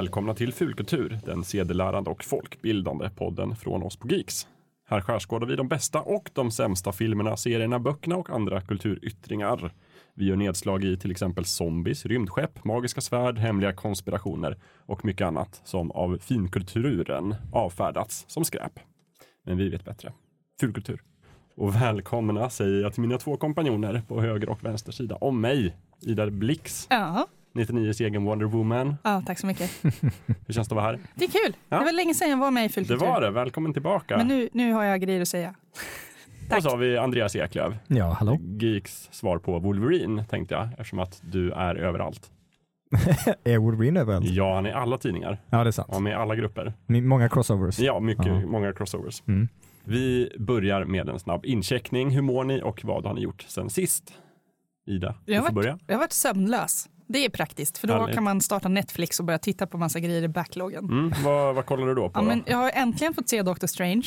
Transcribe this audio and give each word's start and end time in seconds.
Välkomna 0.00 0.34
till 0.34 0.52
Fulkultur, 0.52 1.18
den 1.26 1.44
sedelärande 1.44 2.10
och 2.10 2.24
folkbildande 2.24 3.10
podden 3.10 3.56
från 3.56 3.82
oss 3.82 3.96
på 3.96 4.08
Geeks. 4.08 4.46
Här 4.86 5.00
skärskådar 5.00 5.46
vi 5.46 5.56
de 5.56 5.68
bästa 5.68 6.00
och 6.00 6.30
de 6.32 6.50
sämsta 6.50 6.92
filmerna, 6.92 7.36
serierna, 7.36 7.78
böckerna 7.78 8.16
och 8.16 8.30
andra 8.30 8.60
kulturyttringar. 8.60 9.72
Vi 10.14 10.24
gör 10.24 10.36
nedslag 10.36 10.84
i 10.84 10.96
till 10.96 11.10
exempel 11.10 11.44
zombies, 11.44 12.06
rymdskepp, 12.06 12.64
magiska 12.64 13.00
svärd, 13.00 13.38
hemliga 13.38 13.72
konspirationer 13.72 14.58
och 14.86 15.04
mycket 15.04 15.26
annat 15.26 15.60
som 15.64 15.90
av 15.90 16.18
finkulturen 16.20 17.34
avfärdats 17.52 18.24
som 18.28 18.44
skräp. 18.44 18.80
Men 19.44 19.56
vi 19.56 19.68
vet 19.68 19.84
bättre. 19.84 20.12
Fulkultur. 20.60 21.02
Och 21.56 21.74
välkomna 21.74 22.50
säger 22.50 22.82
jag 22.82 22.92
till 22.92 23.02
mina 23.02 23.18
två 23.18 23.36
kompanjoner 23.36 24.02
på 24.08 24.20
höger 24.20 24.48
och 24.48 24.64
vänster 24.64 24.92
sida 24.92 25.16
om 25.16 25.40
mig, 25.40 25.76
Ida 26.02 26.30
Blix, 26.30 26.86
Ja, 26.90 27.26
99s 27.54 28.02
egen 28.02 28.24
Wonder 28.24 28.46
Woman. 28.46 28.96
ja, 29.04 29.22
tack 29.26 29.38
så 29.38 29.46
mycket. 29.46 29.70
Hur 30.46 30.52
känns 30.54 30.68
det 30.68 30.72
att 30.72 30.76
vara 30.76 30.84
här? 30.84 30.98
Det 31.14 31.24
är 31.24 31.28
kul. 31.28 31.56
Ja. 31.68 31.78
Det 31.78 31.84
var 31.84 31.92
länge 31.92 32.14
sedan 32.14 32.30
jag 32.30 32.36
var 32.36 32.50
med 32.50 32.64
i 32.64 32.66
Det 32.66 32.72
Fulkultur. 32.72 33.06
var 33.06 33.20
det, 33.20 33.30
välkommen 33.30 33.72
tillbaka. 33.72 34.16
Men 34.16 34.28
nu, 34.28 34.48
nu 34.52 34.72
har 34.72 34.84
jag 34.84 35.00
grejer 35.00 35.20
att 35.20 35.28
säga. 35.28 35.54
och 36.56 36.62
så 36.62 36.68
har 36.70 36.76
vi 36.76 36.96
Andreas 36.98 37.36
Eklöf, 37.36 37.74
Ja, 37.86 38.12
hallå. 38.12 38.38
Geeks 38.60 39.08
svar 39.12 39.38
på 39.38 39.58
Wolverine 39.58 40.24
tänkte 40.24 40.54
jag, 40.54 40.68
eftersom 40.72 40.98
att 40.98 41.22
du 41.24 41.52
är 41.52 41.74
överallt. 41.74 42.30
Är 43.44 43.58
Wolverine 43.58 44.00
överallt? 44.00 44.26
Ja, 44.28 44.54
han 44.54 44.66
är 44.66 44.70
i 44.70 44.72
alla 44.72 44.98
tidningar, 44.98 45.38
Ja, 45.50 45.64
det 45.64 45.70
är 45.70 45.72
sant. 45.72 45.88
ja, 45.92 45.98
med 45.98 46.10
i 46.10 46.14
alla 46.14 46.36
grupper. 46.36 46.72
My- 46.86 47.00
Många 47.02 47.28
crossovers. 47.28 47.78
Ja, 47.78 48.00
mycket, 48.00 48.26
Ja. 48.26 48.46
många 48.46 48.72
crossovers. 48.72 49.22
Mm. 49.28 49.48
Vi 49.84 50.32
börjar 50.38 50.84
med 50.84 51.08
en 51.08 51.18
snabb 51.18 51.46
incheckning. 51.46 52.10
Hur 52.10 52.22
mår 52.22 52.44
ni 52.44 52.62
och 52.62 52.80
vad 52.84 53.06
har 53.06 53.14
ni 53.14 53.20
gjort 53.20 53.42
sen 53.48 53.70
sist? 53.70 54.12
Ida, 54.86 55.14
du 55.26 55.32
Jag 55.32 55.40
får 55.42 55.48
har 55.48 55.54
börja. 55.54 55.72
varit, 55.72 55.82
jag 55.86 55.94
har 55.94 56.00
varit 56.00 56.12
sömnlös. 56.12 56.88
Det 57.12 57.24
är 57.24 57.28
praktiskt, 57.30 57.78
för 57.78 57.86
då 57.88 57.94
Härligt. 57.94 58.14
kan 58.14 58.24
man 58.24 58.40
starta 58.40 58.68
Netflix 58.68 59.20
och 59.20 59.26
börja 59.26 59.38
titta 59.38 59.66
på 59.66 59.78
massa 59.78 60.00
grejer 60.00 60.22
i 60.22 60.28
backloggen. 60.28 60.84
Mm, 60.84 61.12
vad, 61.24 61.54
vad 61.54 61.66
kollar 61.66 61.86
du 61.86 61.94
då 61.94 62.08
på? 62.08 62.18
Ja, 62.18 62.22
då? 62.22 62.26
men 62.26 62.42
jag 62.46 62.56
har 62.56 62.70
äntligen 62.74 63.14
fått 63.14 63.28
se 63.28 63.42
Doctor 63.42 63.66
Strange, 63.66 64.06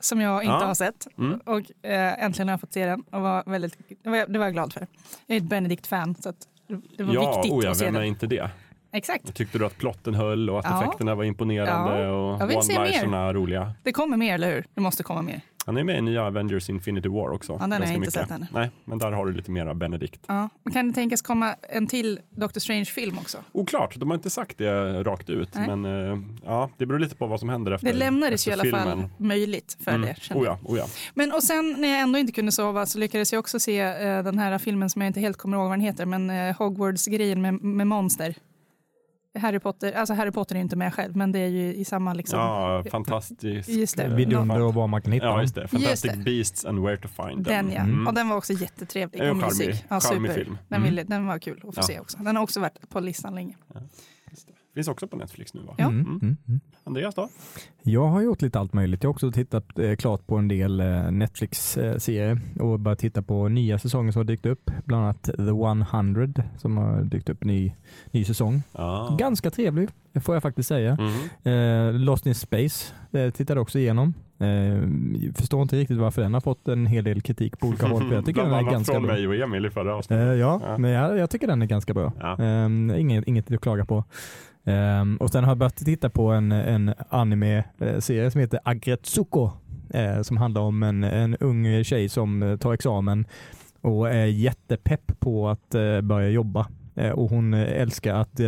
som 0.00 0.20
jag 0.20 0.42
inte 0.42 0.52
Ja. 0.52 0.64
har 0.66 0.74
sett. 0.74 1.06
Mm. 1.18 1.40
Och 1.46 1.86
eh, 1.86 2.24
äntligen 2.24 2.48
har 2.48 2.52
jag 2.52 2.60
fått 2.60 2.72
se 2.72 2.86
den 2.86 3.00
och 3.00 3.20
var 3.20 3.42
väldigt, 3.46 3.78
det, 4.02 4.10
var, 4.10 4.44
jag 4.44 4.52
glad 4.52 4.72
för. 4.72 4.86
Jag 5.26 5.36
är 5.36 5.40
ett 5.40 5.48
Benedict-fan, 5.48 6.14
så 6.14 6.32
det 6.96 7.02
var 7.02 7.14
ja, 7.14 7.36
viktigt 7.36 7.52
oh 7.52 7.64
ja, 7.64 7.70
att 7.70 7.76
se 7.76 7.84
vem 7.84 7.94
är 7.96 8.00
den. 8.00 8.08
inte 8.08 8.26
det? 8.26 8.50
Exakt, 8.92 9.34
Tyckte 9.34 9.58
du 9.58 9.66
att 9.66 9.78
plotten 9.78 10.14
höll 10.14 10.50
och 10.50 10.58
att 10.58 10.64
Ja. 10.68 10.82
effekterna 10.82 11.14
var 11.14 11.24
imponerande 11.24 12.02
Ja. 12.02 12.10
och 12.12 12.40
one-linerserna 12.42 13.32
roliga? 13.32 13.72
det 13.82 13.92
kommer 13.92 14.16
mer, 14.16 14.34
eller 14.34 14.50
hur? 14.54 14.64
Det 14.74 14.80
måste 14.80 15.02
komma 15.02 15.22
mer. 15.22 15.40
Han 15.66 15.76
är 15.76 15.84
med 15.84 15.98
i 15.98 16.00
nya 16.02 16.22
Avengers 16.26 16.70
Infinity 16.70 17.08
War 17.08 17.30
också. 17.30 17.56
den 17.56 17.72
har 17.72 17.78
jag 17.78 17.88
inte 17.88 18.00
mycket. 18.00 18.14
sett 18.14 18.30
ännu. 18.30 18.46
Nej, 18.52 18.70
men 18.84 18.98
där 18.98 19.12
har 19.12 19.26
du 19.26 19.32
lite 19.32 19.50
mera 19.50 19.74
Benedict. 19.74 20.20
Ja. 20.26 20.48
Kan 20.72 20.88
det 20.88 20.94
tänkas 20.94 21.22
komma 21.22 21.54
en 21.68 21.86
till 21.86 22.20
Doctor 22.30 22.60
Strange-film 22.60 23.18
också? 23.18 23.38
Oklart, 23.52 23.96
de 23.96 24.10
har 24.10 24.14
inte 24.16 24.30
sagt 24.30 24.58
det 24.58 25.02
rakt 25.04 25.30
ut. 25.30 25.54
Nej. 25.54 25.66
Men 25.76 25.84
eh, 26.12 26.18
ja, 26.44 26.70
det 26.76 26.86
beror 26.86 26.98
lite 26.98 27.16
på 27.16 27.26
vad 27.26 27.40
som 27.40 27.48
händer 27.48 27.72
efter 27.72 27.86
Det 27.86 27.92
lämnades 27.92 28.46
ju 28.46 28.50
i 28.50 28.52
alla 28.54 28.64
fall 28.78 28.88
filmen. 28.90 29.10
möjligt 29.18 29.76
för 29.84 29.90
Mm. 29.90 30.02
det. 30.02 30.34
Oh 30.34 30.44
ja, 30.44 30.58
oh 30.64 30.78
ja. 30.78 30.84
Men 31.14 31.32
och 31.32 31.42
sen 31.42 31.76
när 31.78 31.88
jag 31.88 32.00
ändå 32.00 32.18
inte 32.18 32.32
kunde 32.32 32.52
sova 32.52 32.86
så 32.86 32.98
lyckades 32.98 33.32
jag 33.32 33.40
också 33.40 33.60
se 33.60 33.80
eh, 33.80 34.22
den 34.22 34.38
här 34.38 34.58
filmen 34.58 34.90
som 34.90 35.02
jag 35.02 35.06
inte 35.06 35.20
helt 35.20 35.36
kommer 35.36 35.56
ihåg 35.56 35.64
vad 35.68 35.72
den 35.72 35.80
heter, 35.80 36.06
men 36.06 36.30
eh, 36.30 36.56
Hogwarts-grejen 36.56 37.42
med, 37.42 37.54
med 37.62 37.86
monster. 37.86 38.34
Harry 39.38 39.58
Potter, 39.58 39.92
alltså 39.92 40.14
Harry 40.14 40.30
Potter 40.30 40.54
är 40.54 40.60
inte 40.60 40.76
med 40.76 40.94
själv, 40.94 41.16
men 41.16 41.32
det 41.32 41.38
är 41.38 41.48
ju 41.48 41.74
i 41.74 41.84
samma 41.84 42.14
liksom. 42.14 42.38
Ja, 42.40 42.84
fantastiskt. 42.90 43.68
Just 43.68 43.96
det. 43.96 44.02
eh, 44.04 44.14
Vidunder 44.14 44.60
och 44.60 44.74
var 44.74 44.86
man 44.86 45.02
kan 45.02 45.12
hitta 45.12 45.26
Ja, 45.26 45.40
just 45.42 45.54
det. 45.54 45.68
Fantastic 45.68 46.12
det. 46.12 46.18
Beasts 46.18 46.64
and 46.64 46.78
where 46.82 46.96
to 46.96 47.08
find 47.08 47.46
them. 47.46 47.66
Den 47.66 47.72
ja, 47.74 47.80
Mm. 47.82 48.06
och 48.06 48.14
den 48.14 48.28
var 48.28 48.36
också 48.36 48.52
jättetrevlig 48.52 49.30
och 49.30 49.36
mysig. 49.36 49.84
Ja, 49.88 50.00
super. 50.00 50.34
film. 50.34 50.58
Den, 50.68 50.76
Mm. 50.76 50.82
ville, 50.82 51.02
den 51.02 51.26
var 51.26 51.38
kul 51.38 51.56
att 51.68 51.74
få 51.74 51.80
Ja. 51.80 51.82
se 51.82 52.00
också. 52.00 52.18
Den 52.18 52.36
har 52.36 52.42
också 52.42 52.60
varit 52.60 52.88
på 52.88 53.00
listan 53.00 53.34
länge. 53.34 53.54
Finns 54.78 54.88
också 54.88 55.06
på 55.08 55.16
Netflix 55.16 55.54
nu 55.54 55.60
va? 55.60 55.74
Ja. 55.78 55.84
Mm, 55.88 56.00
mm, 56.06 56.36
mm. 56.48 56.60
Andreas 56.84 57.14
då? 57.14 57.28
Jag 57.82 58.06
har 58.06 58.20
gjort 58.22 58.42
lite 58.42 58.58
allt 58.58 58.72
möjligt. 58.72 59.02
Jag 59.02 59.08
har 59.08 59.14
också 59.14 59.30
tittat 59.32 59.78
eh, 59.78 59.96
klart 59.96 60.26
på 60.26 60.36
en 60.36 60.48
del 60.48 60.80
eh, 60.80 61.10
Netflix-serier 61.10 62.40
och 62.60 62.80
börjat 62.80 62.98
titta 62.98 63.22
på 63.22 63.48
nya 63.48 63.78
säsonger 63.78 64.12
som 64.12 64.20
har 64.20 64.24
dykt 64.24 64.46
upp. 64.46 64.70
Bland 64.84 65.02
annat 65.04 65.22
The 65.22 65.32
100 65.42 66.42
som 66.58 66.76
har 66.76 67.02
dykt 67.02 67.28
upp 67.28 67.44
ny, 67.44 67.72
ny 68.10 68.24
säsong. 68.24 68.62
Ja. 68.72 69.16
Ganska 69.18 69.50
trevlig, 69.50 69.88
får 70.20 70.34
jag 70.34 70.42
faktiskt 70.42 70.68
säga. 70.68 70.98
Mhm. 71.00 71.52
Eh, 71.52 71.92
Lost 72.00 72.26
in 72.26 72.34
Space 72.34 72.94
eh, 73.12 73.30
tittade 73.30 73.58
jag 73.58 73.62
också 73.62 73.78
igenom. 73.78 74.14
Eh, 74.40 74.82
förstår 75.34 75.62
inte 75.62 75.76
riktigt 75.76 75.98
varför 75.98 76.22
den 76.22 76.34
har 76.34 76.40
fått 76.40 76.68
en 76.68 76.86
hel 76.86 77.04
del 77.04 77.20
kritik 77.20 77.58
på 77.58 77.66
olika 77.66 77.86
håll. 77.86 78.12
Jag 78.12 78.24
tycker 78.26 78.42
den 78.42 78.52
är 78.52 78.62
ganska 78.62 78.92
från 78.92 79.02
bra. 79.02 79.12
mig 79.12 79.28
och 79.28 79.34
Emil 79.34 79.66
i 79.66 79.70
förra 79.70 79.90
Eh, 79.90 79.96
avsnittet. 79.96 80.38
ja, 80.38 80.60
Ja. 80.64 80.78
men 80.78 80.90
jag, 80.90 81.18
jag 81.18 81.30
tycker 81.30 81.46
den 81.46 81.62
är 81.62 81.66
ganska 81.66 81.94
bra. 81.94 82.12
Ja. 82.20 82.36
Um, 82.64 82.90
inget, 82.90 83.24
inget 83.28 83.52
att 83.52 83.60
klaga 83.60 83.84
på. 83.84 84.04
Ehm, 84.68 85.16
och 85.16 85.30
sen 85.30 85.44
har 85.44 85.50
jag 85.50 85.58
börjat 85.58 85.76
titta 85.76 86.10
på 86.10 86.28
en, 86.28 86.52
en 86.52 86.94
anime-serie 87.08 88.30
som 88.30 88.40
heter 88.40 88.60
Agretsuko. 88.64 89.50
eh, 89.94 90.22
som 90.22 90.36
handlar 90.36 90.62
om 90.62 90.82
en, 90.82 91.04
en 91.04 91.36
ung 91.36 91.84
tjej 91.84 92.08
som 92.08 92.42
eh, 92.42 92.56
tar 92.56 92.72
examen 92.74 93.26
och 93.80 94.10
är 94.10 94.24
jättepepp 94.26 95.20
på 95.20 95.48
att 95.48 95.74
eh, 95.74 96.00
börja 96.00 96.28
jobba. 96.28 96.66
Eh, 96.94 97.10
och 97.10 97.30
hon 97.30 97.54
älskar 97.54 98.14
att 98.14 98.40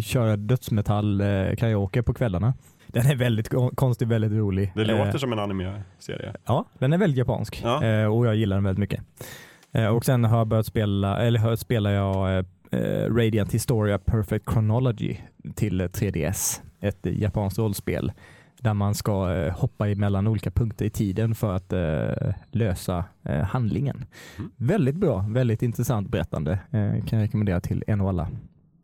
köra 0.00 0.36
dödsmetall 0.36 1.20
eh, 1.20 1.54
karaoke 1.56 2.02
på 2.02 2.14
kvällarna. 2.14 2.54
Den 2.86 3.06
är 3.06 3.14
väldigt 3.16 3.48
kon- 3.48 3.74
konstig, 3.74 4.08
väldigt 4.08 4.32
rolig. 4.32 4.72
Det 4.74 4.84
låter 4.84 5.18
som 5.18 5.32
en 5.32 5.38
anime-serie. 5.38 6.32
Ja, 6.46 6.64
den 6.78 6.92
är 6.92 6.98
väldigt 6.98 7.18
japansk 7.18 7.60
Ja. 7.64 8.08
och 8.08 8.26
jag 8.26 8.36
gillar 8.36 8.56
den 8.56 8.64
väldigt 8.64 8.80
mycket. 8.80 9.00
Och 9.92 10.04
sen 10.04 10.24
har 10.24 10.38
jag 10.38 10.46
börjat 10.46 10.66
spela, 10.66 11.18
eller 11.18 11.56
spelar 11.56 11.90
jag 11.90 12.44
eh, 12.72 13.14
Radiant 13.14 13.54
Historia 13.54 13.98
Perfect 13.98 14.50
Chronology 14.50 15.16
till 15.54 15.80
eh, 15.80 15.84
3DS. 15.88 16.60
Ett 16.80 17.06
eh, 17.06 17.18
japanskt 17.22 17.58
rollspel 17.58 18.12
där 18.60 18.74
man 18.74 18.94
ska 18.94 19.34
eh, 19.34 19.52
hoppa 19.58 19.88
emellan 19.88 20.26
olika 20.26 20.50
punkter 20.50 20.84
i 20.84 20.90
tiden 20.90 21.34
för 21.34 21.52
att 21.56 21.72
eh, 21.72 22.34
lösa 22.50 23.04
eh, 23.22 23.40
handlingen. 23.40 24.04
Mm. 24.38 24.50
Väldigt 24.56 24.96
bra, 24.96 25.24
väldigt 25.28 25.62
intressant 25.62 26.08
berättande. 26.08 26.52
Eh, 26.52 27.04
kan 27.04 27.18
jag 27.18 27.22
rekommendera 27.26 27.60
till 27.60 27.84
en 27.86 28.00
och 28.00 28.08
alla 28.08 28.28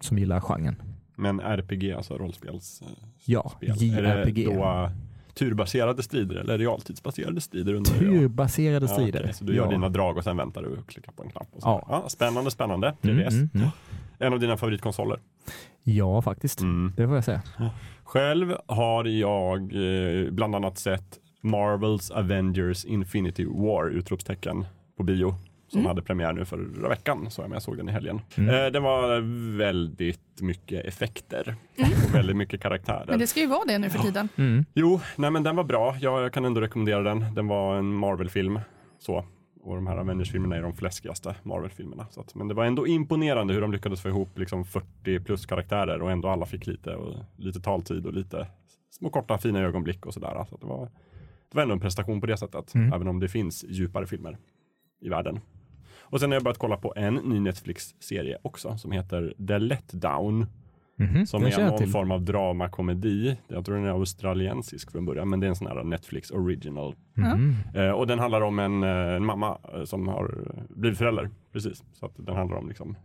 som 0.01 0.19
gillar 0.19 0.41
genren. 0.41 0.83
Men 1.17 1.41
RPG, 1.41 1.93
alltså 1.93 2.19
rollspelsspel. 2.19 2.89
Ja, 3.25 3.53
Är 3.61 3.83
JRPG. 3.83 4.45
det 4.47 4.55
då 4.55 4.91
turbaserade 5.35 6.03
strider 6.03 6.37
eller 6.37 6.59
realtidsbaserade 6.59 7.41
strider? 7.41 7.75
jag? 7.75 7.85
Turbaserade 7.85 8.87
Ja, 8.87 8.93
strider. 8.93 9.21
okej, 9.21 9.35
så 9.35 9.45
du 9.45 9.55
gör 9.55 9.65
ja. 9.65 9.71
dina 9.71 9.89
drag 9.89 10.17
och 10.17 10.25
sen 10.25 10.37
väntar 10.37 10.63
du 10.63 10.69
och 10.69 10.89
klickar 10.89 11.13
på 11.13 11.23
en 11.23 11.31
knapp. 11.31 11.49
Och 11.53 11.63
så. 11.63 11.69
Ja. 11.69 11.87
Ja, 12.03 12.09
spännande, 12.09 12.51
spännande. 12.51 12.95
Mm, 13.03 13.17
3DS. 13.19 13.33
mm, 13.33 13.49
mm. 13.55 13.69
En 14.19 14.33
av 14.33 14.41
dina 14.41 14.57
favoritkonsoler. 14.57 15.19
Ja, 15.83 16.23
faktiskt. 16.23 16.61
Mm. 16.61 16.93
Det 16.97 17.07
får 17.07 17.15
jag 17.15 17.25
säga. 17.25 17.43
Själv 18.05 18.55
har 18.67 19.05
jag 19.05 19.61
eh, 19.63 20.31
bland 20.31 20.55
annat 20.55 20.79
sett 20.79 21.19
Marvels 21.43 22.11
Avengers 22.11 22.85
Infinity 22.85 23.45
War 23.45 23.89
utropstecken 23.91 24.65
på 24.97 25.03
bio. 25.03 25.35
Som 25.69 25.79
Mm. 25.81 25.89
hade 25.89 26.03
premiär 26.03 26.33
nu 26.33 26.45
förra 26.45 26.89
veckan, 26.89 27.31
så 27.31 27.43
jag 27.43 27.49
med. 27.49 27.57
Jag 27.57 27.63
såg 27.63 27.77
den 27.77 27.89
i 27.89 27.93
helgen. 27.93 28.21
Mm. 28.37 28.55
Eh, 28.55 28.71
den 28.73 28.83
var 28.83 29.21
väldigt 29.59 30.41
mycket 30.41 30.85
effekter 30.85 31.55
och 32.09 32.15
väldigt 32.15 32.37
mycket 32.37 32.61
karaktärer. 32.61 32.97
Mm. 32.97 33.07
Men 33.09 33.19
det 33.19 33.27
ska 33.27 33.41
ju 33.41 33.47
vara 33.47 33.65
det 33.67 33.79
nu 33.79 33.91
för 33.91 33.99
tiden. 33.99 34.29
Mm. 34.37 34.65
Jo, 34.75 35.01
nej 35.17 35.31
men 35.31 35.43
den 35.43 35.57
var 35.57 35.65
bra. 35.65 35.97
Jag, 36.01 36.23
jag 36.23 36.33
kan 36.33 36.45
ändå 36.45 36.61
rekommendera 36.61 37.03
den. 37.03 37.35
Den 37.35 37.47
var 37.49 37.77
en 37.77 37.95
Marvel-film. 37.95 38.61
Så. 38.99 39.25
Och 39.63 39.75
de 39.75 39.87
här 39.87 39.97
Avengers-filmerna 39.97 40.57
är 40.57 40.63
de 40.63 40.73
fläskigaste 40.77 41.35
Marvel-filmerna. 41.43 42.07
Så 42.11 42.21
att, 42.21 42.35
men 42.35 42.49
det 42.49 42.55
var 42.55 42.65
ändå 42.65 42.87
imponerande 42.87 43.55
hur 43.55 43.61
de 43.61 43.73
lyckades 43.73 44.01
få 44.03 44.09
ihop 44.09 44.39
liksom 44.39 44.65
40 44.65 45.21
plus 45.21 45.47
karaktärer 45.47 46.03
och 46.03 46.11
ändå 46.11 46.29
alla 46.29 46.47
fick 46.47 46.67
lite, 46.67 46.91
och, 46.97 47.15
lite 47.37 47.61
taltid 47.61 48.07
och 48.07 48.13
lite 48.13 48.47
små 48.91 49.11
korta 49.11 49.39
fina 49.39 49.61
ögonblick 49.61 50.07
och 50.07 50.15
sådär. 50.15 50.45
Så 50.51 50.57
det, 50.57 50.67
var, 50.67 50.85
det 51.51 51.57
var 51.57 51.63
ändå 51.63 51.75
en 51.75 51.81
prestation 51.81 52.21
på 52.21 52.27
det 52.27 52.37
sättet. 52.37 52.75
Mm. 52.75 52.93
Även 52.93 53.09
om 53.09 53.21
det 53.21 53.29
finns 53.29 53.65
djupare 53.69 54.07
filmer 54.07 54.39
i 55.01 55.09
världen. 55.09 55.41
Och 56.05 56.21
sen 56.21 56.31
har 56.31 56.35
jag 56.37 56.43
börjat 56.45 56.59
kolla 56.59 56.77
på 56.77 56.93
en 56.97 57.15
ny 57.15 57.41
Netflix-serie 57.41 58.39
också 58.43 58.77
som 58.77 58.93
heter 58.93 59.35
The 59.49 59.59
Letdown. 59.59 60.47
Mhm, 60.97 61.27
Som 61.27 61.45
är 61.45 61.59
någon 61.71 61.79
till. 61.79 61.89
form 61.89 62.11
av 62.11 62.23
dramakomedi. 62.23 63.37
Jag 63.49 63.65
tror 63.65 63.77
den 63.77 63.85
är 63.85 63.91
australiensisk 63.91 64.93
från 64.93 65.05
början, 65.07 65.29
men 65.29 65.41
det 65.41 65.47
är 65.47 65.49
en 65.49 65.57
sån 65.57 65.67
här 65.67 65.85
Netflix 65.85 66.31
original. 66.31 66.95
Mhm. 67.15 67.55
Eh, 67.75 67.91
och 67.91 68.07
den 68.07 68.19
handlar 68.19 68.41
om 68.41 68.59
en, 68.59 68.83
eh, 68.83 68.89
en 69.15 69.25
mamma 69.25 69.59
eh, 69.75 69.85
som 69.85 70.09
har 70.09 70.39
blivit 70.69 70.99
förälder. 70.99 71.31
Precis, 71.53 71.85
så 71.93 72.07
att 72.07 72.13
den 72.17 72.37
handlar 72.37 72.57
om 72.59 72.69
liksom 72.69 72.97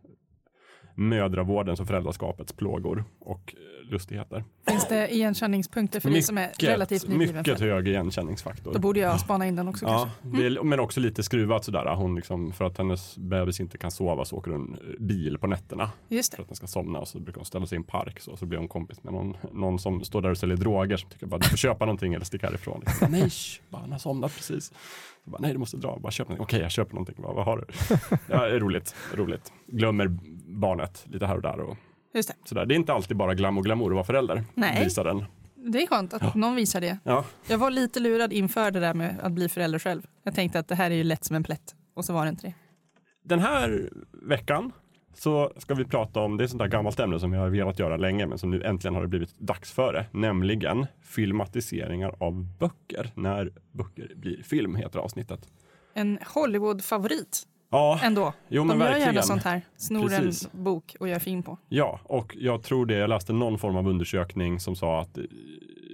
mödravårdens 1.00 1.80
och 1.80 1.88
föräldraskapets 1.88 2.54
plågor 2.54 3.04
och 3.19 3.54
eh, 3.57 3.92
lustigheter. 3.92 4.44
Finns 4.68 4.88
det 4.88 5.13
igenkänningspunkter 5.16 6.00
för 6.00 6.10
dig 6.10 6.22
som 6.22 6.38
är 6.38 6.50
relativt 6.60 7.07
nybliven 7.07 7.36
mycket 7.38 7.60
hög 7.60 7.88
igenkänningsfaktor. 7.88 8.74
Då 8.74 8.80
borde 8.80 9.00
jag 9.00 9.19
spana 9.19 9.48
in 9.48 9.56
den 9.56 9.68
också 9.68 9.86
Ja, 9.86 10.10
kanske. 10.22 10.46
är, 10.46 10.63
men 10.63 10.80
också 10.80 11.00
lite 11.00 11.24
skruvat 11.24 11.66
sådär. 11.66 11.96
Hon 11.96 12.16
liksom, 12.16 12.51
för 12.51 12.66
att 12.66 12.78
hennes 12.78 13.18
bebis 13.18 13.60
inte 13.60 13.78
kan 13.78 13.92
sova 13.92 14.25
så 14.25 14.36
åker 14.36 14.51
hon 14.51 14.74
eh, 14.74 14.80
bil 15.00 15.38
på 15.38 15.48
nätterna 15.48 15.92
Just 16.07 16.31
för 16.34 16.38
det. 16.38 16.42
att 16.44 16.50
den 16.50 16.56
ska 16.56 16.68
somna 16.68 17.00
och 17.00 17.07
så 17.07 17.19
brukar 17.19 17.40
hon 17.40 17.46
ställa 17.46 17.66
sig 17.66 17.75
i 17.75 17.78
en 17.80 17.84
park 17.84 18.19
så, 18.19 18.38
så 18.38 18.46
blir 18.46 18.60
hon 18.60 18.68
kompis 18.68 19.04
med 19.04 19.13
någon, 19.13 19.38
någon 19.51 19.80
som 19.80 20.04
står 20.04 20.22
där 20.22 20.30
och 20.30 20.38
säljer 20.38 20.57
droger 20.57 20.98
som 20.98 21.10
tycker 21.10 21.25
bara 21.25 21.38
du 21.40 21.48
får 21.50 21.57
köpa 21.57 21.86
någonting 21.86 22.13
eller 22.13 22.25
sticka 22.25 22.48
härifrån. 22.48 22.80
Liksom, 22.86 23.07
Nej, 23.12 23.30
bara, 23.69 23.81
han 23.81 23.92
har 23.92 24.00
somnat 24.00 24.36
precis. 24.36 24.72
Jag 25.24 25.31
bara, 25.31 25.38
Nej, 25.42 25.54
du 25.54 25.57
måste 25.57 25.77
dra, 25.77 26.00
bara 26.00 26.12
köp 26.12 26.27
någonting. 26.27 26.44
Okej, 26.44 26.62
jag 26.62 26.71
köper 26.71 26.94
någonting. 26.94 27.16
Bara, 27.21 27.33
vad 27.33 27.45
har 27.45 27.57
du? 27.57 27.66
Ja, 28.27 28.60
roligt, 28.60 28.95
roligt. 29.13 29.54
Glömmer 29.68 30.07
barnet 30.60 31.06
lite 31.07 31.25
här 31.25 31.36
och 31.36 31.42
där 31.42 31.60
och 31.60 31.77
Just 32.13 32.30
det. 32.30 32.36
Sådär. 32.50 32.66
Det 32.66 32.74
är 32.74 32.75
inte 32.75 32.94
alltid 32.94 33.18
bara 33.18 33.33
glam 33.33 33.57
och 33.57 33.63
glamour 33.63 33.92
att 33.92 33.95
vara 33.95 34.04
förälder. 34.04 34.44
Nej. 34.54 34.83
Visar 34.83 35.04
den. 35.04 35.25
Det 35.56 35.83
är 35.83 35.88
skönt 35.88 36.13
att 36.13 36.36
någon 36.36 36.56
visar 36.56 36.81
det. 36.81 36.98
Ja. 37.04 37.25
Jag 37.48 37.57
var 37.57 37.71
lite 37.71 38.00
lurad 38.00 38.33
inför 38.33 38.71
det 38.71 38.80
där 38.80 38.94
med 38.94 39.19
att 39.21 39.31
bli 39.31 39.50
förälder 39.50 39.80
själv. 39.80 40.01
Jag 40.24 40.36
tänkte 40.36 40.60
att 40.60 40.68
det 40.68 40.75
här 40.75 40.92
är 40.92 40.95
ju 40.95 41.04
lätt 41.04 41.24
som 41.24 41.36
en 41.36 41.44
plätt. 41.44 41.75
Och 41.95 42.06
så 42.06 42.13
var 42.13 42.24
det 42.25 42.30
inte 42.30 42.48
det. 42.48 42.54
Den 43.24 43.39
här 43.39 43.89
veckan 44.27 44.72
så 45.19 45.51
ska 45.57 45.74
vi 45.74 45.86
prata 45.86 46.19
om, 46.19 46.38
det 46.38 46.44
är 46.44 46.48
sånt 46.48 46.60
där 46.60 46.68
gammalt 46.68 47.00
ämne 47.00 47.19
som 47.19 47.31
vi 47.31 47.38
har 47.38 47.50
velat 47.50 47.80
göra 47.80 47.98
länge 47.98 48.25
men 48.27 48.38
som 48.38 48.51
nu 48.51 48.63
äntligen 48.63 48.95
har 48.95 49.01
det 49.01 49.07
blivit 49.07 49.39
dags 49.39 49.71
för 49.71 49.94
det. 49.94 50.06
Nämligen 50.12 50.86
filmatiseringar 51.01 52.16
av 52.19 52.45
böcker. 52.60 53.12
När 53.16 53.51
böcker 53.71 54.12
blir 54.16 54.44
film 54.44 54.75
heter 54.75 55.00
avsnittet. 55.00 55.39
En 55.94 56.19
Hollywood-favorit 56.36 57.44
Ja, 57.71 58.00
ändå. 58.04 58.33
jo 58.48 58.63
men 58.63 58.80
De 58.80 58.86
gör 58.86 58.92
gärna 58.92 59.06
verkligen. 59.06 59.24
sånt 59.24 59.44
här. 59.44 59.62
Snor 59.77 60.13
en 60.13 60.31
bok 60.51 60.95
och 61.00 61.07
gör 61.07 61.19
film 61.19 61.44
på. 61.44 61.57
Ja, 61.69 62.00
och 62.04 62.36
jag 62.39 62.63
tror 62.63 62.86
det, 62.86 62.94
jag 62.94 63.10
läste 63.10 63.33
någon 63.33 63.57
form 63.57 63.75
av 63.75 63.88
undersökning 63.88 64.60
som 64.60 64.75
sa 64.75 65.01
att, 65.01 65.18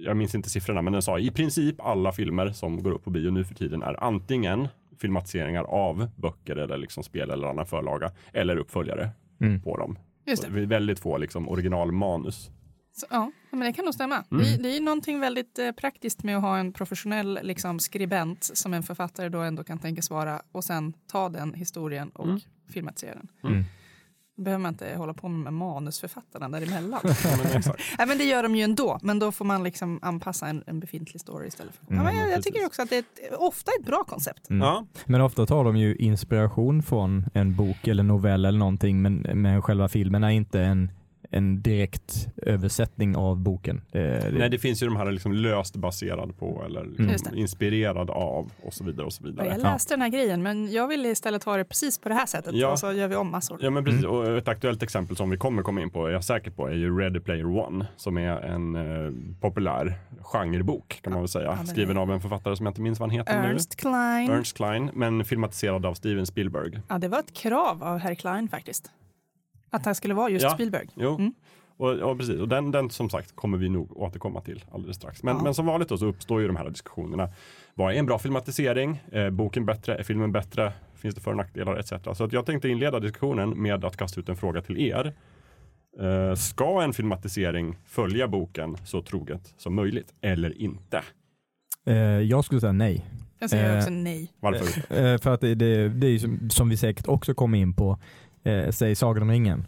jag 0.04 0.16
minns 0.16 0.34
inte 0.34 0.50
siffrorna, 0.50 0.82
men 0.82 0.92
den 0.92 1.02
sa 1.02 1.18
i 1.18 1.30
princip 1.30 1.80
alla 1.80 2.12
filmer 2.12 2.50
som 2.50 2.82
går 2.82 2.90
upp 2.90 3.04
på 3.04 3.10
bio 3.10 3.30
nu 3.30 3.44
för 3.44 3.54
tiden 3.54 3.82
är 3.82 4.04
antingen 4.04 4.68
filmatiseringar 4.98 5.64
av 5.64 6.08
böcker 6.16 6.56
eller 6.56 6.76
liksom 6.76 7.02
spel 7.04 7.30
eller 7.30 7.46
annan 7.48 7.66
förlaga 7.66 8.10
eller 8.32 8.56
uppföljare 8.56 9.10
Mm. 9.40 9.60
på 9.62 9.76
dem. 9.76 9.98
Just 10.26 10.42
Så 10.42 10.48
det. 10.48 10.54
det 10.54 10.62
är 10.62 10.66
väldigt 10.66 10.98
få 11.00 11.18
liksom 11.18 11.48
originalmanus. 11.48 12.50
Så, 12.92 13.06
ja, 13.10 13.30
men 13.50 13.60
det 13.60 13.72
kan 13.72 13.84
nog 13.84 13.94
stämma. 13.94 14.24
Mm. 14.30 14.44
Det, 14.44 14.56
det 14.62 14.68
är 14.68 14.74
ju 14.74 14.80
någonting 14.80 15.20
väldigt 15.20 15.58
eh, 15.58 15.72
praktiskt 15.72 16.22
med 16.22 16.36
att 16.36 16.42
ha 16.42 16.58
en 16.58 16.72
professionell 16.72 17.38
liksom, 17.42 17.78
skribent 17.78 18.44
som 18.44 18.74
en 18.74 18.82
författare 18.82 19.28
då 19.28 19.38
ändå 19.40 19.64
kan 19.64 19.78
tänkas 19.78 20.10
vara 20.10 20.42
och 20.52 20.64
sen 20.64 20.92
ta 21.06 21.28
den 21.28 21.54
historien 21.54 22.08
och 22.08 22.24
Mm. 22.24 22.40
filmatisera 22.68 23.14
den. 23.14 23.52
Mm. 23.52 23.64
Behöver 24.36 24.62
man 24.62 24.68
inte 24.74 24.94
hålla 24.96 25.14
på 25.14 25.28
med 25.28 25.52
manusförfattarna 25.52 26.48
däremellan. 26.48 27.00
Ja, 27.04 27.36
men 27.42 27.56
exakt. 27.56 27.82
Nej, 27.98 28.06
men 28.06 28.18
det 28.18 28.24
gör 28.24 28.42
de 28.42 28.56
ju 28.56 28.62
ändå, 28.62 28.98
men 29.02 29.18
då 29.18 29.32
får 29.32 29.44
man 29.44 29.62
liksom 29.64 29.98
anpassa 30.02 30.46
en, 30.46 30.64
en 30.66 30.80
befintlig 30.80 31.20
story 31.20 31.48
istället. 31.48 31.74
För. 31.76 31.94
Mm, 31.94 32.06
ja, 32.06 32.12
men 32.12 32.20
jag, 32.22 32.32
jag 32.32 32.42
tycker 32.42 32.66
också 32.66 32.82
att 32.82 32.90
det 32.90 32.96
är 32.96 33.00
ett, 33.00 33.36
ofta 33.38 33.72
ett 33.80 33.86
bra 33.86 34.04
koncept. 34.04 34.50
Mm. 34.50 34.66
Ja, 34.66 34.86
Men 35.04 35.20
ofta 35.20 35.46
tar 35.46 35.64
de 35.64 35.76
ju 35.76 35.96
inspiration 35.96 36.82
från 36.82 37.24
en 37.34 37.56
bok 37.56 37.86
eller 37.86 38.02
novell 38.02 38.44
eller 38.44 38.58
någonting 38.58 39.02
men, 39.02 39.14
men 39.14 39.62
själva 39.62 39.88
filmen 39.88 40.24
är 40.24 40.30
inte 40.30 40.60
en, 40.60 40.90
en 41.30 41.62
direkt 41.62 42.28
översättning 42.36 43.16
av 43.16 43.36
boken. 43.36 43.80
Det, 43.92 44.30
nej 44.38 44.50
det 44.50 44.58
finns 44.58 44.82
ju 44.82 44.86
de 44.86 44.96
här 44.96 45.10
liksom 45.12 45.32
löst 45.32 45.76
baserad 45.76 46.38
på 46.38 46.62
eller 46.66 46.80
Mm. 46.82 47.06
liksom 47.06 47.32
det. 47.32 47.40
inspirerad 47.40 48.10
av 48.10 48.52
och 48.62 48.74
så 48.74 48.84
vidare 48.84 49.06
och 49.06 49.12
så 49.12 49.24
vidare. 49.24 49.46
jag 49.48 49.60
läste 49.60 49.94
den 49.94 50.02
här 50.02 50.08
grejen, 50.08 50.42
men 50.42 50.72
jag 50.72 50.88
ville 50.88 51.08
istället 51.08 51.44
ha 51.44 51.56
det 51.56 51.64
precis 51.64 51.98
på 51.98 52.08
det 52.08 52.14
här 52.14 52.26
sättet. 52.26 52.54
Ja. 52.54 52.72
Och 52.72 52.78
så 52.78 52.92
gör 52.92 53.08
vi 53.08 53.16
om 53.16 53.30
massor. 53.30 53.58
Ja 53.60 53.70
men 53.70 53.84
precis, 53.84 54.04
Mm. 54.04 54.16
och 54.16 54.36
ett 54.38 54.48
aktuellt 54.48 54.82
exempel 54.82 55.16
som 55.16 55.30
vi 55.30 55.36
kommer 55.36 55.62
komma 55.62 55.82
in 55.82 55.90
på, 55.90 56.06
är 56.06 56.10
jag 56.10 56.24
säker 56.24 56.50
på, 56.50 56.66
är 56.66 56.72
ju 56.74 56.98
Ready 56.98 57.20
Player 57.20 57.46
One 57.58 57.86
som 57.96 58.16
är 58.18 58.40
en 58.40 58.76
eh, 58.76 59.12
populär 59.40 59.98
genrebok 60.22 60.98
kan 61.02 61.12
man 61.12 61.22
väl 61.22 61.28
säga. 61.28 61.56
Ja, 61.60 61.66
Skriven 61.66 61.96
av 61.96 62.12
en 62.12 62.20
författare 62.20 62.56
som 62.56 62.66
jag 62.66 62.70
inte 62.70 62.80
minns 62.80 63.00
vad 63.00 63.08
han 63.10 63.18
heter 63.18 63.34
Ernst 63.34 63.76
Klein. 63.76 64.26
nu. 64.30 64.32
Ernst 64.36 64.56
Klein, 64.56 64.90
men 64.94 65.24
filmatiserad 65.24 65.86
av 65.86 65.94
Steven 65.94 66.26
Spielberg. 66.26 66.80
Ja, 66.88 66.98
det 66.98 67.08
var 67.08 67.18
ett 67.18 67.32
krav 67.34 67.84
av 67.84 67.98
herr 67.98 68.14
Klein 68.14 68.48
faktiskt. 68.48 68.90
Att 69.70 69.84
han 69.84 69.94
skulle 69.94 70.14
vara 70.14 70.30
just 70.30 70.42
Ja. 70.44 70.50
Spielberg. 70.50 70.88
Jo, 70.94 71.14
Mm. 71.18 71.34
och, 71.76 71.90
och 71.90 72.18
precis, 72.18 72.40
och 72.40 72.48
den, 72.48 72.70
den 72.70 72.90
som 72.90 73.10
sagt 73.10 73.36
kommer 73.36 73.58
vi 73.58 73.68
nog 73.68 73.96
återkomma 73.96 74.40
till 74.40 74.64
alldeles 74.72 74.96
strax. 74.96 75.22
Men, 75.22 75.36
Ja. 75.36 75.42
men 75.42 75.54
som 75.54 75.66
vanligt 75.66 75.88
då 75.88 75.98
så 75.98 76.06
uppstår 76.06 76.40
ju 76.40 76.46
de 76.46 76.56
här 76.56 76.70
diskussionerna. 76.70 77.28
Vad 77.74 77.94
är 77.94 77.98
en 77.98 78.06
bra 78.06 78.18
filmatisering? 78.18 79.02
Är 79.12 79.30
boken 79.30 79.66
bättre? 79.66 79.94
Är 79.96 80.02
filmen 80.02 80.32
bättre? 80.32 80.72
Finns 80.94 81.14
det 81.14 81.20
för 81.20 81.30
och 81.30 81.36
nackdelar 81.36 81.76
etc. 81.76 81.92
Så 82.14 82.24
att 82.24 82.32
jag 82.32 82.46
tänkte 82.46 82.68
inleda 82.68 83.00
diskussionen 83.00 83.62
med 83.62 83.84
att 83.84 83.96
kasta 83.96 84.20
ut 84.20 84.28
en 84.28 84.36
fråga 84.36 84.62
till 84.62 84.78
er. 84.78 85.12
Eh, 86.00 86.34
ska 86.34 86.82
en 86.82 86.92
filmatisering 86.92 87.76
följa 87.84 88.28
boken 88.28 88.76
så 88.84 89.02
troget 89.02 89.54
som 89.56 89.74
möjligt 89.74 90.14
eller 90.20 90.58
inte? 90.62 91.02
eh, 91.86 91.94
jag 91.96 92.44
skulle 92.44 92.60
säga 92.60 92.72
nej. 92.72 93.04
Jag 93.38 93.50
säger 93.50 93.72
Eh, 93.72 93.78
också 93.78 93.90
nej. 93.90 94.32
Varför? 94.40 94.94
Eh, 94.96 95.18
för 95.18 95.34
att 95.34 95.40
det, 95.40 95.54
det, 95.54 95.88
det 95.88 96.06
är 96.06 96.18
som, 96.18 96.50
som 96.50 96.68
vi 96.68 96.76
säkert 96.76 97.06
också 97.08 97.34
kommer 97.34 97.58
in 97.58 97.74
på, 97.74 97.98
eh, 98.46 98.70
säg 98.70 98.94
Sagan 98.94 99.22
om 99.22 99.30
ringen. 99.30 99.66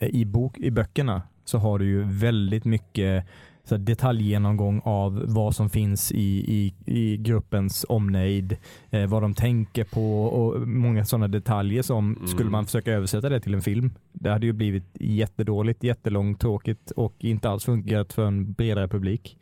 Eh, 0.00 0.08
I, 0.08 0.24
bok, 0.24 0.58
I 0.58 0.70
böckerna 0.70 1.22
så 1.44 1.58
har 1.58 1.78
du 1.78 1.84
ju 1.84 2.02
väldigt 2.02 2.64
mycket 2.64 3.24
så 3.66 3.76
detaljgenomgång 3.76 4.80
av 4.84 5.22
vad 5.26 5.54
som 5.54 5.70
finns 5.70 6.12
i, 6.12 6.44
i, 6.54 6.74
i 6.86 7.16
gruppens 7.16 7.86
omnejd, 7.88 8.56
eh, 8.90 9.06
vad 9.06 9.22
de 9.22 9.34
tänker 9.34 9.84
på 9.84 10.24
och 10.24 10.68
många 10.68 11.04
sådana 11.04 11.28
detaljer 11.28 11.82
som 11.82 12.14
Mm. 12.14 12.26
skulle 12.26 12.50
man 12.50 12.64
försöka 12.64 12.92
översätta 12.92 13.28
det 13.28 13.40
till 13.40 13.54
en 13.54 13.62
film. 13.62 13.90
Det 14.12 14.30
hade 14.30 14.46
ju 14.46 14.52
blivit 14.52 14.84
jättedåligt, 15.00 15.84
jättelångt, 15.84 16.40
tråkigt 16.40 16.90
och 16.90 17.14
inte 17.18 17.48
alls 17.50 17.64
fungerat 17.64 18.12
för 18.12 18.26
en 18.26 18.52
bredare 18.52 18.88
publik. 18.88 19.38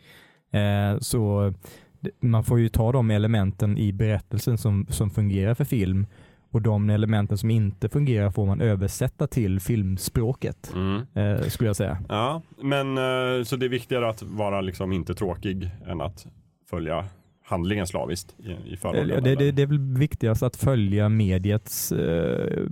Eh, 0.53 0.99
så 0.99 1.53
man 2.21 2.45
får 2.45 2.61
ju 2.61 2.69
ta 2.69 2.93
de 2.93 3.11
elementen 3.11 3.79
i 3.79 3.93
berättelsen 3.93 4.59
som, 4.59 4.87
som 4.91 5.11
fungerar 5.11 5.55
för 5.55 5.65
film 5.65 6.07
och 6.53 6.63
de 6.63 6.91
elementen 6.91 7.39
som 7.39 7.51
inte 7.51 7.89
fungerar 7.89 8.31
får 8.31 8.47
man 8.47 8.61
översätta 8.61 9.27
till 9.27 9.61
filmspråket, 9.61 10.73
Mm. 10.75 11.03
eh, 11.15 11.41
skulle 11.49 11.69
jag 11.69 11.77
säga. 11.77 11.99
Ja, 12.09 12.43
men 12.63 12.99
eh, 12.99 13.45
så 13.45 13.57
det 13.57 13.67
är 13.67 13.69
viktigare 13.69 14.09
att 14.09 14.23
vara 14.23 14.61
liksom 14.61 14.93
inte 14.93 15.15
tråkig 15.15 15.71
än 15.87 16.01
att 16.01 16.27
följa 16.71 17.05
handlingen 17.45 17.87
slaviskt 17.87 18.35
i, 18.39 18.73
i 18.73 18.77
förhållanden? 18.77 19.17
Eh, 19.19 19.23
Det, 19.23 19.35
det, 19.35 19.51
det 19.53 19.63
är 19.63 19.67
väl 19.67 19.97
viktigast 19.99 20.43
att 20.43 20.57
följa 20.57 21.09
mediets, 21.09 21.93
eh, 21.93 22.63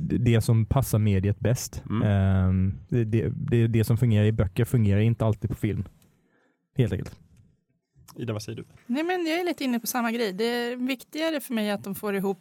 det 0.00 0.40
som 0.40 0.66
passar 0.66 0.98
mediet 0.98 1.40
bäst. 1.40 1.82
Mm. 1.90 2.02
Eh, 2.02 2.72
det, 2.88 3.04
det, 3.04 3.32
det, 3.50 3.66
det 3.66 3.84
som 3.84 3.96
fungerar 3.96 4.24
i 4.24 4.32
böcker 4.32 4.64
fungerar 4.64 5.00
inte 5.00 5.24
alltid 5.26 5.50
på 5.50 5.56
film. 5.56 5.84
Helt 6.76 6.92
enkelt. 6.92 7.16
Ida, 8.18 8.32
vad 8.32 8.42
säger 8.42 8.56
du? 8.56 8.64
Nej, 8.86 9.02
men 9.04 9.26
jag 9.26 9.40
är 9.40 9.44
lite 9.44 9.64
inne 9.64 9.80
på 9.80 9.86
samma 9.86 10.12
grej. 10.12 10.32
Det 10.32 10.44
är 10.44 10.76
viktigare 10.76 11.40
för 11.40 11.54
mig 11.54 11.70
att 11.70 11.84
de 11.84 11.94
får 11.94 12.14
ihop 12.16 12.38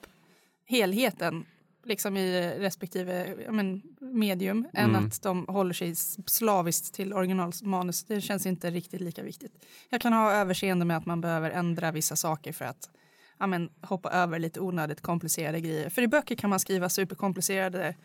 helheten 0.65 1.45
liksom 1.83 2.17
i 2.17 2.55
respektive 2.59 3.35
men, 3.49 3.81
medium 3.99 4.67
än 4.73 4.89
Mm. 4.89 5.05
att 5.05 5.21
de 5.21 5.45
håller 5.47 5.73
sig 5.73 5.95
slaviskt 6.25 6.93
till 6.93 7.13
originalmanus. 7.13 8.03
Det 8.03 8.21
känns 8.21 8.45
inte 8.45 8.71
riktigt 8.71 9.01
lika 9.01 9.23
viktigt. 9.23 9.65
Jag 9.89 10.01
kan 10.01 10.13
ha 10.13 10.31
överseende 10.31 10.85
med 10.85 10.97
att 10.97 11.05
man 11.05 11.21
behöver 11.21 11.51
ändra 11.51 11.91
vissa 11.91 12.15
saker 12.15 12.53
för 12.53 12.65
att 12.65 12.89
ja, 13.37 13.47
men, 13.47 13.69
hoppa 13.81 14.09
över 14.09 14.39
lite 14.39 14.59
onödigt 14.59 15.01
komplicerade 15.01 15.61
grejer. 15.61 15.89
För 15.89 16.01
i 16.01 16.07
böcker 16.07 16.35
kan 16.35 16.49
man 16.49 16.59
skriva 16.59 16.89
superkomplicerade 16.89 17.95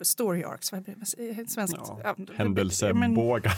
story 0.00 0.42
arcs. 0.42 0.72
Vad 0.72 0.82
blir 0.82 0.94
det? 0.94 1.50
Svenskt? 1.50 1.76
Ja, 1.76 2.16
Händelsebågar. 2.36 3.52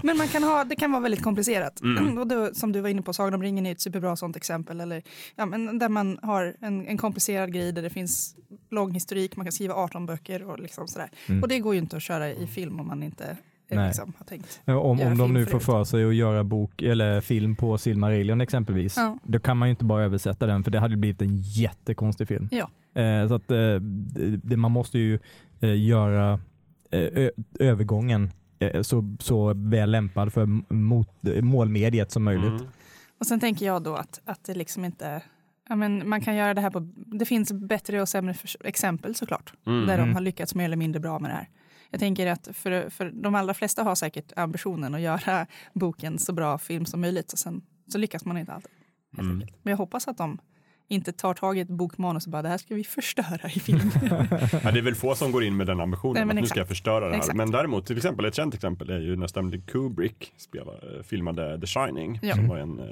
men 0.06 0.16
man 0.16 0.28
kan 0.28 0.42
ha, 0.42 0.64
det 0.64 0.76
kan 0.76 0.92
vara 0.92 1.02
väldigt 1.02 1.22
komplicerat. 1.22 1.80
Mm. 1.80 2.18
Och 2.24 2.26
då, 2.26 2.54
som 2.54 2.72
du 2.72 2.80
var 2.80 2.88
inne 2.88 3.02
på, 3.02 3.12
Sagan 3.12 3.34
om 3.34 3.42
ringen 3.42 3.66
är 3.66 3.72
ett 3.72 3.80
superbra 3.80 4.16
sånt 4.16 4.36
exempel. 4.36 4.80
Eller, 4.80 5.02
ja, 5.36 5.46
men 5.46 5.78
där 5.78 5.88
man 5.88 6.18
har 6.22 6.56
en, 6.60 6.86
en 6.86 6.98
komplicerad 6.98 7.52
grej 7.52 7.72
där 7.72 7.82
det 7.82 7.90
finns 7.90 8.36
lång 8.70 8.92
historik, 8.92 9.36
man 9.36 9.46
kan 9.46 9.52
skriva 9.52 9.74
18 9.74 10.06
böcker 10.06 10.42
och 10.42 10.58
liksom 10.58 10.88
sådär. 10.88 11.10
Mm. 11.26 11.42
Och 11.42 11.48
det 11.48 11.58
går 11.58 11.74
ju 11.74 11.80
inte 11.80 11.96
att 11.96 12.02
köra 12.02 12.30
i 12.30 12.46
film 12.46 12.80
om 12.80 12.86
man 12.86 13.02
inte 13.02 13.24
eh, 13.24 13.36
Nej. 13.76 13.86
liksom, 13.86 14.12
har 14.18 14.24
tänkt. 14.26 14.60
Ja, 14.64 14.78
Om, 14.78 15.00
om 15.00 15.18
de 15.18 15.32
nu 15.32 15.46
får 15.46 15.58
för 15.58 15.84
sig 15.84 16.04
att 16.04 16.14
göra 16.14 16.44
bok 16.44 16.82
eller 16.82 17.20
film 17.20 17.56
på 17.56 17.78
Silmarillion 17.78 18.40
exempelvis, 18.40 18.96
Ja. 18.96 19.18
då 19.22 19.38
kan 19.38 19.56
man 19.56 19.68
ju 19.68 19.70
inte 19.70 19.84
bara 19.84 20.04
översätta 20.04 20.46
den 20.46 20.64
för 20.64 20.70
det 20.70 20.80
hade 20.80 20.96
blivit 20.96 21.22
en 21.22 21.36
jättekonstig 21.36 22.28
film. 22.28 22.48
Ja. 22.50 22.70
Eh, 23.02 23.28
så 23.28 23.34
att 23.34 23.50
eh, 23.50 23.74
det, 24.42 24.56
man 24.56 24.70
måste 24.70 24.98
ju 24.98 25.18
eh, 25.60 25.80
göra 25.86 26.32
eh, 26.90 27.00
ö, 27.00 27.30
övergången 27.60 28.30
eh, 28.58 28.82
så, 28.82 29.16
så 29.20 29.54
väl 29.54 29.90
lämpad 29.90 30.32
för 30.32 30.46
mot, 30.74 31.08
målmediet 31.42 32.10
som 32.12 32.24
möjligt. 32.24 32.44
Mm. 32.60 32.66
Och 33.20 33.26
sen 33.26 33.40
tänker 33.40 33.66
jag 33.66 33.82
då 33.82 33.94
att, 33.96 34.20
att 34.24 34.44
det 34.44 34.54
liksom 34.54 34.84
inte 34.84 35.22
Ja, 35.68 35.76
men 35.76 36.08
man 36.08 36.20
kan 36.20 36.36
göra 36.36 36.54
det 36.54 36.60
här 36.60 36.70
på, 36.70 36.88
det 36.96 37.24
finns 37.24 37.52
bättre 37.52 38.02
och 38.02 38.08
sämre 38.08 38.34
för, 38.34 38.66
exempel 38.66 39.14
såklart, 39.14 39.52
Mm. 39.66 39.86
där 39.86 39.96
de 39.96 40.02
Mm. 40.02 40.14
har 40.14 40.20
lyckats 40.20 40.54
mer 40.54 40.64
eller 40.64 40.76
mindre 40.76 41.00
bra 41.00 41.18
med 41.18 41.30
det 41.30 41.34
här. 41.34 41.48
Jag 41.94 42.00
tänker 42.00 42.26
att 42.26 42.48
för, 42.52 42.90
för 42.90 43.10
de 43.14 43.34
allra 43.34 43.54
flesta 43.54 43.82
har 43.82 43.94
säkert 43.94 44.32
ambitionen 44.36 44.94
att 44.94 45.00
göra 45.00 45.46
boken 45.72 46.18
så 46.18 46.32
bra 46.32 46.58
film 46.58 46.86
som 46.86 47.00
möjligt 47.00 47.32
och 47.32 47.38
sen 47.38 47.62
så 47.92 47.98
lyckas 47.98 48.24
man 48.24 48.38
inte 48.38 48.52
alltid. 48.52 48.70
Mm. 49.18 49.38
Men 49.38 49.70
jag 49.70 49.76
hoppas 49.76 50.08
att 50.08 50.18
de 50.18 50.38
inte 50.88 51.12
tar 51.12 51.34
tag 51.34 51.58
i 51.58 51.60
ett 51.60 51.68
bokmanus 51.68 52.26
och 52.26 52.32
bara 52.32 52.42
det 52.42 52.48
här 52.48 52.58
ska 52.58 52.74
vi 52.74 52.84
förstöra 52.98 53.48
i 53.48 53.60
film. 53.60 53.78
Ja, 54.62 54.70
det 54.72 54.78
är 54.78 54.82
väl 54.82 54.94
få 54.94 55.14
som 55.14 55.32
går 55.32 55.44
in 55.44 55.56
med 55.56 55.66
den 55.66 55.80
ambitionen, 55.80 56.26
Nej, 56.26 56.36
att 56.36 56.42
nu 56.42 56.46
ska 56.46 56.60
jag 56.60 56.68
förstöra 56.68 57.04
det 57.04 57.10
här. 57.10 57.18
Exakt. 57.18 57.36
Men 57.36 57.50
däremot, 57.50 57.86
till 57.86 57.96
exempel, 57.96 58.24
ett 58.24 58.34
känt 58.34 58.54
exempel 58.54 58.90
är 58.90 59.00
ju 59.00 59.16
när 59.16 59.26
Stanley 59.26 59.60
Kubrick 59.60 60.32
spelade, 60.36 61.02
filmade 61.04 61.60
The 61.60 61.66
Shining, 61.66 62.18
Ja. 62.22 62.34
som 62.34 62.48
var 62.48 62.58
en 62.58 62.78
eh, 62.78 62.86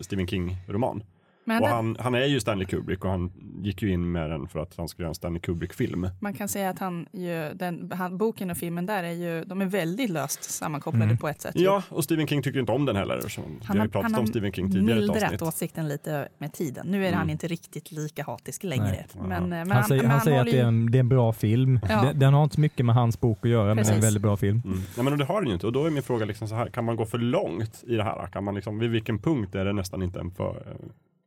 Stephen 0.00 0.26
King-roman. 0.26 1.02
Men 1.48 1.62
Och 1.62 1.68
han, 1.68 1.96
han 2.00 2.14
är 2.14 2.24
ju 2.24 2.40
Stanley 2.40 2.66
Kubrick 2.66 3.04
och 3.04 3.10
han 3.10 3.32
gick 3.62 3.82
ju 3.82 3.92
in 3.92 4.12
med 4.12 4.30
den 4.30 4.48
för 4.48 4.58
att 4.60 4.74
han 4.76 4.88
skulle 4.88 5.04
göra 5.04 5.08
en 5.10 5.14
Stanley 5.14 5.40
Kubrick-film. 5.40 6.08
man 6.20 6.34
kan 6.34 6.48
säga 6.48 6.70
att 6.70 6.78
han 6.78 7.06
ju, 7.12 7.50
den, 7.54 7.92
han, 7.94 8.18
boken 8.18 8.50
och 8.50 8.56
filmen 8.56 8.86
där 8.86 9.04
är 9.04 9.12
ju, 9.12 9.44
de 9.44 9.60
är 9.60 9.66
väldigt 9.66 10.10
löst 10.10 10.42
sammankopplade 10.44 11.04
Mm. 11.04 11.16
på 11.18 11.28
ett 11.28 11.40
sätt. 11.40 11.52
Ja, 11.56 11.82
och 11.88 12.04
Stephen 12.04 12.26
King 12.26 12.42
tycker 12.42 12.60
inte 12.60 12.72
om 12.72 12.84
den 12.84 12.96
heller. 12.96 13.20
Så 13.28 13.40
vi 13.72 13.78
har 13.78 13.84
ju 13.84 13.90
pratat 13.90 14.18
om 14.18 14.26
Stephen 14.26 14.52
King 14.52 14.72
tidigare 14.72 15.00
i 15.00 15.04
ett 15.04 15.10
mildrat 15.14 15.42
åsikten 15.42 15.88
lite 15.88 16.28
med 16.38 16.52
tiden. 16.52 16.86
Nu 16.86 17.04
är 17.04 17.08
Mm. 17.08 17.18
han 17.18 17.30
inte 17.30 17.46
riktigt 17.48 17.92
lika 17.92 18.24
hatisk 18.24 18.62
längre. 18.64 19.04
Men, 19.28 19.42
eh, 19.42 19.48
men 19.48 19.70
Han 19.70 19.84
säger, 19.84 20.02
men 20.02 20.10
han 20.10 20.20
säger 20.20 20.40
att 20.40 20.46
det 20.46 20.58
är, 20.58 20.64
en, 20.66 20.90
det 20.90 20.98
är 20.98 21.00
en 21.00 21.08
bra 21.08 21.32
film. 21.32 21.80
Ja. 21.88 22.02
Den, 22.02 22.18
den 22.18 22.34
har 22.34 22.42
inte 22.42 22.54
så 22.54 22.60
mycket 22.60 22.86
med 22.86 22.94
hans 22.94 23.20
bok 23.20 23.38
att 23.44 23.50
göra, 23.50 23.66
men 23.74 23.76
det 23.76 23.82
är 23.82 23.84
en 23.84 23.86
Precis. 23.88 24.04
väldigt 24.04 24.22
bra 24.22 24.36
film. 24.36 24.62
Mm. 24.64 24.78
Nej, 24.96 25.04
men 25.04 25.18
det 25.18 25.24
har 25.24 25.40
den 25.40 25.48
ju 25.48 25.54
inte. 25.54 25.66
Och 25.66 25.72
då 25.72 25.84
är 25.86 25.90
min 25.90 26.02
fråga 26.02 26.24
liksom 26.24 26.48
så 26.48 26.54
här, 26.54 26.66
kan 26.66 26.84
man 26.84 26.96
gå 26.96 27.06
för 27.06 27.18
långt 27.18 27.84
i 27.86 27.94
det 27.96 28.04
här? 28.04 28.26
Kan 28.26 28.44
man 28.44 28.54
liksom, 28.54 28.78
vid 28.78 28.90
vilken 28.90 29.18
punkt 29.18 29.54
är 29.54 29.64
det 29.64 29.72
nästan 29.72 30.02
inte 30.02 30.20
en, 30.20 30.30
för, 30.30 30.76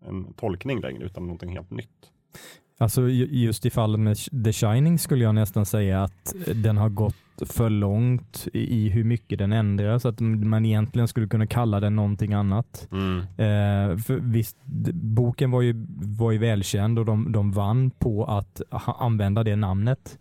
en 0.08 0.34
tolkning 0.34 0.82
längre 0.82 1.04
utan 1.06 1.24
någonting 1.24 1.50
helt 1.50 1.72
nytt? 1.72 1.90
Alltså 2.78 3.10
ju- 3.10 3.30
just 3.32 3.66
i 3.66 3.70
fallet 3.70 4.00
med 4.00 4.18
The 4.46 4.54
Shining 4.54 5.00
skulle 5.00 5.24
jag 5.24 5.36
nästan 5.36 5.66
säga 5.66 6.04
att 6.04 6.36
den 6.56 6.78
har 6.78 6.90
gått 6.90 7.16
för 7.46 7.70
långt 7.70 8.48
i 8.54 8.90
hur 8.90 9.04
mycket 9.04 9.40
den 9.40 9.54
ändrar 9.54 10.00
så 10.00 10.08
att 10.08 10.20
man 10.20 10.66
egentligen 10.66 11.08
skulle 11.08 11.28
kunna 11.28 11.48
kalla 11.48 11.80
den 11.80 11.96
någonting 11.96 12.34
annat. 12.34 12.88
Eh, 13.38 13.98
för 13.98 14.20
visst, 14.20 14.58
boken 14.94 15.52
var 15.52 15.62
ju, 15.62 15.86
var 16.18 16.32
ju 16.32 16.38
välkänd 16.38 17.00
och 17.00 17.06
de, 17.06 17.32
de 17.32 17.52
vann 17.52 17.92
på 17.92 18.26
att 18.26 18.62
använda 19.00 19.44
det 19.44 19.56
namnet, 19.56 20.20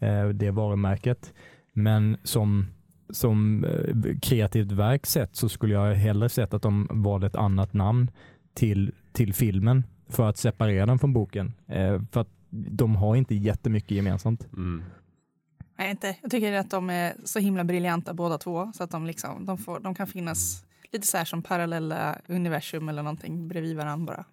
eh, 0.00 0.28
det 0.28 0.50
varumärket. 0.50 1.32
Men 1.72 2.16
som, 2.24 2.66
som 3.10 3.64
eh, 3.64 4.18
kreativt 4.22 4.72
verk 4.72 5.06
sett 5.06 5.36
så 5.36 5.48
skulle 5.48 5.74
jag 5.74 5.94
hellre 5.94 6.28
sett 6.28 6.54
att 6.54 6.62
de 6.62 6.88
valde 6.90 7.26
ett 7.26 7.36
annat 7.36 7.72
namn 7.72 8.10
till, 8.54 8.92
till 9.12 9.34
filmen 9.34 9.84
för 10.08 10.28
att 10.28 10.36
separera 10.36 10.86
den 10.86 10.98
från 10.98 11.12
boken. 11.12 11.52
Eh, 11.66 12.02
för 12.12 12.20
att 12.20 12.28
de 12.50 12.96
har 12.96 13.16
inte 13.16 13.34
jättemycket 13.34 13.90
gemensamt. 13.90 14.48
Mm. 14.52 14.84
Nej, 15.78 15.90
inte. 15.90 16.16
Jag 16.22 16.30
tycker 16.30 16.52
att 16.52 16.70
de 16.70 16.90
är 16.90 17.14
så 17.24 17.38
himla 17.38 17.64
briljanta 17.64 18.14
båda 18.14 18.38
två. 18.38 18.72
Så 18.74 18.84
att 18.84 18.90
de, 18.90 19.06
liksom, 19.06 19.46
de, 19.46 19.58
får, 19.58 19.80
de 19.80 19.94
kan 19.94 20.06
finnas 20.06 20.64
lite 20.92 21.06
så 21.06 21.16
här 21.16 21.24
som 21.24 21.42
parallella 21.42 22.16
universum 22.26 22.88
eller 22.88 23.02
någonting 23.02 23.48
bredvid 23.48 23.76
varandra 23.76 24.14
bara. 24.14 24.24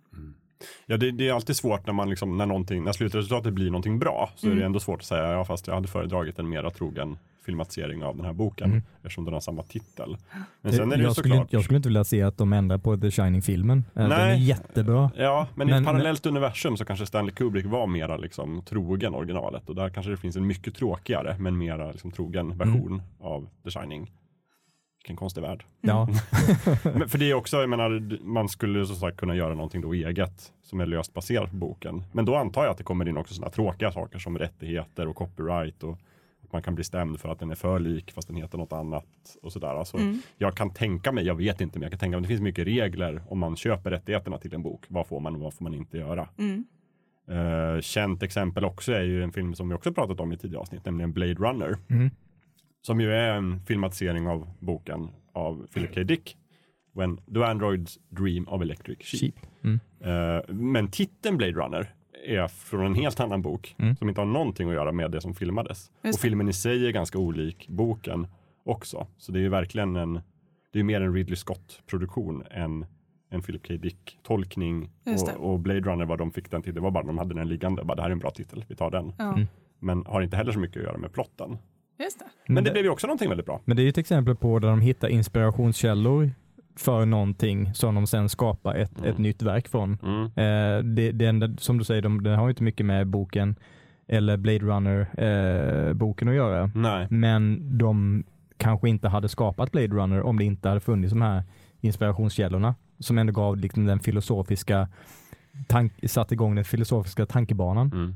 Ja, 0.86 0.98
det, 0.98 1.12
det 1.12 1.28
är 1.30 1.34
alltid 1.34 1.56
svårt 1.56 1.86
när 1.86 1.94
man 1.94 2.10
liksom, 2.10 2.38
när 2.38 2.46
någonting, 2.46 2.84
när 2.84 2.92
slutresultatet 2.92 3.54
blir 3.54 3.66
någonting 3.72 4.00
bra 4.00 4.32
så 4.36 4.48
är 4.48 4.52
Mm. 4.52 4.60
det 4.60 4.66
ändå 4.66 4.80
svårt 4.80 5.00
att 5.00 5.06
säga, 5.06 5.32
ja 5.32 5.46
fast 5.46 5.68
jag 5.68 5.76
hade 5.76 5.88
föredragit 5.88 6.40
en 6.40 6.50
mera 6.50 6.70
trogen 6.72 7.18
filmatisering 7.48 8.04
av 8.04 8.16
den 8.16 8.26
här 8.26 8.34
boken 8.34 8.70
Mm. 8.72 8.84
eftersom 8.98 9.26
den 9.26 9.34
har 9.34 9.42
samma 9.42 9.64
titel. 9.64 10.18
Men 10.62 10.74
sen 10.74 10.92
är 10.92 10.98
det 10.98 11.04
jag, 11.04 11.14
skulle, 11.14 11.30
såklart, 11.30 11.42
inte- 11.46 11.56
jag 11.56 11.64
skulle 11.64 11.78
inte 11.78 11.90
vilja 11.90 12.04
se 12.04 12.22
att 12.22 12.38
de 12.38 12.54
ändrar 12.54 12.78
på 12.78 12.98
The 12.98 13.12
Shining-filmen. 13.12 13.84
Eh, 13.96 14.02
Den 14.10 14.12
är 14.12 14.34
jättebra. 14.36 15.12
Ja, 15.18 15.48
men, 15.56 15.68
i 15.68 15.72
Men- 15.72 15.84
ett 15.84 15.88
parallellt 15.88 16.26
universum 16.26 16.78
så 16.78 16.86
kanske 16.86 17.06
Stanley 17.06 17.32
Kubrick 17.36 17.66
var 17.66 17.88
mera 17.88 18.18
liksom 18.18 18.62
trogen 18.66 19.14
originalet 19.16 19.70
och 19.70 19.76
där 19.76 19.90
kanske 19.90 20.12
det 20.12 20.18
finns 20.18 20.36
en 20.36 20.48
mycket 20.48 20.76
tråkigare 20.76 21.36
men 21.40 21.58
mera 21.58 21.92
liksom 21.92 22.12
trogen 22.12 22.58
version 22.58 22.88
Mm. 22.94 23.02
av 23.20 23.48
The 23.64 23.70
Shining. 23.72 24.12
Vilken 25.04 25.16
konstig 25.16 25.42
värld. 25.42 25.64
Ja. 25.82 26.08
Men 26.84 27.10
för 27.10 27.18
det 27.18 27.30
är 27.30 27.34
också, 27.34 27.58
jag 27.58 27.70
menar, 27.70 28.18
man 28.24 28.50
skulle 28.50 28.86
som 28.86 28.96
sagt 28.96 29.18
kunna 29.18 29.36
göra 29.36 29.54
någonting 29.54 29.82
då 29.82 29.94
eget 29.94 30.52
som 30.64 30.80
är 30.80 30.86
löst 30.86 31.14
baserat 31.14 31.50
på 31.50 31.56
boken. 31.56 32.04
Men 32.12 32.26
då 32.26 32.36
antar 32.36 32.64
jag 32.64 32.72
att 32.72 32.78
det 32.78 32.84
kommer 32.84 33.08
in 33.10 33.18
också 33.18 33.34
sådana 33.34 33.52
tråkiga 33.52 33.92
saker 33.92 34.20
som 34.20 34.38
rättigheter 34.38 35.08
och 35.08 35.16
copyright 35.16 35.84
och 35.84 36.00
man 36.52 36.62
kan 36.62 36.76
bli 36.76 36.84
stämd 36.84 37.20
för 37.20 37.30
att 37.30 37.40
den 37.40 37.52
är 37.52 37.56
för 37.56 37.80
lik 37.80 38.12
fast 38.12 38.28
den 38.28 38.38
heter 38.38 38.58
något 38.58 38.74
annat 38.74 39.06
och 39.42 39.52
sådär. 39.52 39.76
Alltså, 39.76 39.98
Mm. 39.98 40.20
Jag 40.38 40.58
kan 40.58 40.74
tänka 40.74 41.12
mig, 41.12 41.26
jag 41.26 41.36
vet 41.36 41.62
inte, 41.62 41.80
men 41.80 41.84
jag 41.84 41.92
kan 41.92 42.00
tänka 42.00 42.18
mig 42.18 42.22
det 42.22 42.28
finns 42.28 42.42
mycket 42.42 42.68
regler 42.68 43.22
om 43.28 43.40
man 43.40 43.56
köper 43.56 43.92
rättigheterna 43.92 44.38
till 44.38 44.54
en 44.54 44.64
bok. 44.64 44.86
Vad 44.88 45.08
får 45.08 45.20
man 45.20 45.36
och 45.36 45.42
vad 45.42 45.54
får 45.54 45.64
man 45.64 45.74
inte 45.74 45.98
göra? 45.98 46.30
Mm. 46.38 46.66
Uh, 47.32 47.82
känt 47.82 48.24
exempel 48.24 48.66
också 48.66 48.92
är 48.92 49.04
ju 49.04 49.24
en 49.24 49.32
film 49.32 49.56
som 49.56 49.70
vi 49.70 49.76
också 49.76 49.94
pratat 49.94 50.20
om 50.20 50.34
i 50.34 50.38
tidigare 50.38 50.62
avsnitt, 50.62 50.86
nämligen 50.86 51.14
Blade 51.14 51.34
Runner. 51.34 51.78
Mm. 51.90 52.10
Som 52.82 53.02
ju 53.02 53.12
är 53.12 53.34
en 53.34 53.66
filmatisering 53.66 54.28
av 54.28 54.50
boken 54.60 55.10
av 55.34 55.68
Philip 55.74 55.96
K. 55.96 56.04
Dick. 56.04 56.38
When 56.94 57.18
the 57.34 57.44
Androids 57.44 58.00
Dream 58.10 58.48
of 58.48 58.62
Electric 58.62 58.98
Sheep. 59.02 59.20
Sheep. 59.20 59.36
Mm. 59.64 59.80
Eh, 60.02 60.56
men 60.56 60.92
titeln 60.92 61.38
Blade 61.38 61.54
Runner 61.54 61.94
är 62.26 62.48
från 62.48 62.86
en 62.86 62.96
helt 62.96 63.20
annan 63.20 63.42
bok 63.42 63.76
Mm. 63.80 63.96
som 63.96 64.10
inte 64.10 64.22
har 64.22 64.26
någonting 64.26 64.68
att 64.70 64.74
göra 64.76 64.92
med 64.92 65.12
det 65.12 65.22
som 65.22 65.34
filmades. 65.36 65.78
Just 65.80 65.90
och 66.04 66.12
det. 66.12 66.18
filmen 66.30 66.50
i 66.50 66.54
sig 66.54 66.88
är 66.88 66.92
ganska 66.92 67.18
olik 67.20 67.68
boken 67.70 68.28
också. 68.66 69.08
Så 69.18 69.32
det 69.32 69.40
är 69.40 69.42
ju 69.42 69.50
verkligen 69.50 69.96
en, 69.96 70.22
det 70.74 70.80
är 70.80 70.84
mer 70.84 71.02
en 71.02 71.14
Ridley 71.14 71.36
Scott-produktion 71.36 72.44
än 72.52 72.86
en 73.30 73.42
Philip 73.42 73.68
K. 73.68 73.74
Dick-tolkning. 73.74 74.90
Det. 75.04 75.36
Och, 75.36 75.52
och 75.54 75.60
Blade 75.60 75.80
Runner, 75.82 76.06
vad 76.06 76.18
de 76.18 76.32
fick 76.32 76.52
den 76.52 76.62
till, 76.62 76.74
det 76.74 76.82
var 76.82 76.92
bara 76.92 77.04
de 77.04 77.18
hade 77.18 77.34
den 77.36 77.48
liggande. 77.48 77.84
Bara, 77.84 77.96
det 77.96 78.02
här 78.02 78.10
är 78.10 78.14
en 78.14 78.20
bra 78.20 78.32
titel, 78.32 78.66
vi 78.68 78.76
tar 78.76 78.92
den. 78.92 79.14
Ja, 79.18 79.34
Mm. 79.34 79.48
Men 79.80 80.06
har 80.06 80.22
inte 80.22 80.38
heller 80.38 80.52
så 80.52 80.60
mycket 80.60 80.78
att 80.78 80.84
göra 80.84 80.98
med 80.98 81.14
plotten. 81.14 81.58
just 82.00 82.20
det. 82.20 82.26
Men 82.54 82.64
det 82.64 82.72
blev 82.72 82.84
ju 82.84 82.90
också 82.90 83.08
någonting 83.08 83.30
väldigt 83.30 83.46
bra. 83.46 83.62
Men 83.66 83.78
det 83.78 83.82
är 83.82 83.84
ju 83.84 83.90
ett 83.90 83.98
exempel 83.98 84.36
på 84.36 84.60
där 84.60 84.68
de 84.70 84.82
hittar 84.82 85.08
inspirationskällor 85.08 86.32
för 86.80 87.06
någonting 87.06 87.74
som 87.74 87.96
de 87.96 88.08
sen 88.08 88.30
skapar 88.30 88.76
ett, 88.76 88.98
Mm. 89.00 89.10
ett 89.12 89.18
nytt 89.18 89.42
verk 89.42 89.68
från. 89.68 89.98
Mm. 90.04 90.24
Eh, 90.24 90.84
det, 90.96 91.12
det 91.12 91.26
enda, 91.26 91.50
som 91.58 91.78
du 91.78 91.84
säger, 91.84 92.02
de, 92.02 92.24
den 92.24 92.40
har 92.40 92.50
inte 92.50 92.64
mycket 92.64 92.86
med 92.86 93.08
boken 93.08 93.56
eller 94.08 94.38
Blade 94.38 94.60
Runner-boken 94.60 96.28
att 96.30 96.36
göra. 96.36 96.72
Nej. 96.76 97.08
Men 97.10 97.78
de 97.78 98.24
kanske 98.58 98.90
inte 98.90 99.08
hade 99.10 99.30
skapat 99.30 99.72
Blade 99.72 99.88
Runner 99.88 100.22
om 100.22 100.38
det 100.40 100.44
inte 100.46 100.68
hade 100.70 100.80
funnits 100.80 101.14
de 101.14 101.22
här 101.22 101.44
inspirationskällorna 101.82 102.76
som 103.00 103.18
ändå 103.18 103.34
gav 103.34 103.58
liksom 103.58 103.86
den 103.86 104.00
filosofiska 104.00 104.88
tank, 105.68 105.94
satte 106.10 106.34
igång 106.34 106.56
den 106.56 106.66
filosofiska 106.66 107.26
tankebanan. 107.26 107.88
Mm. 107.94 108.16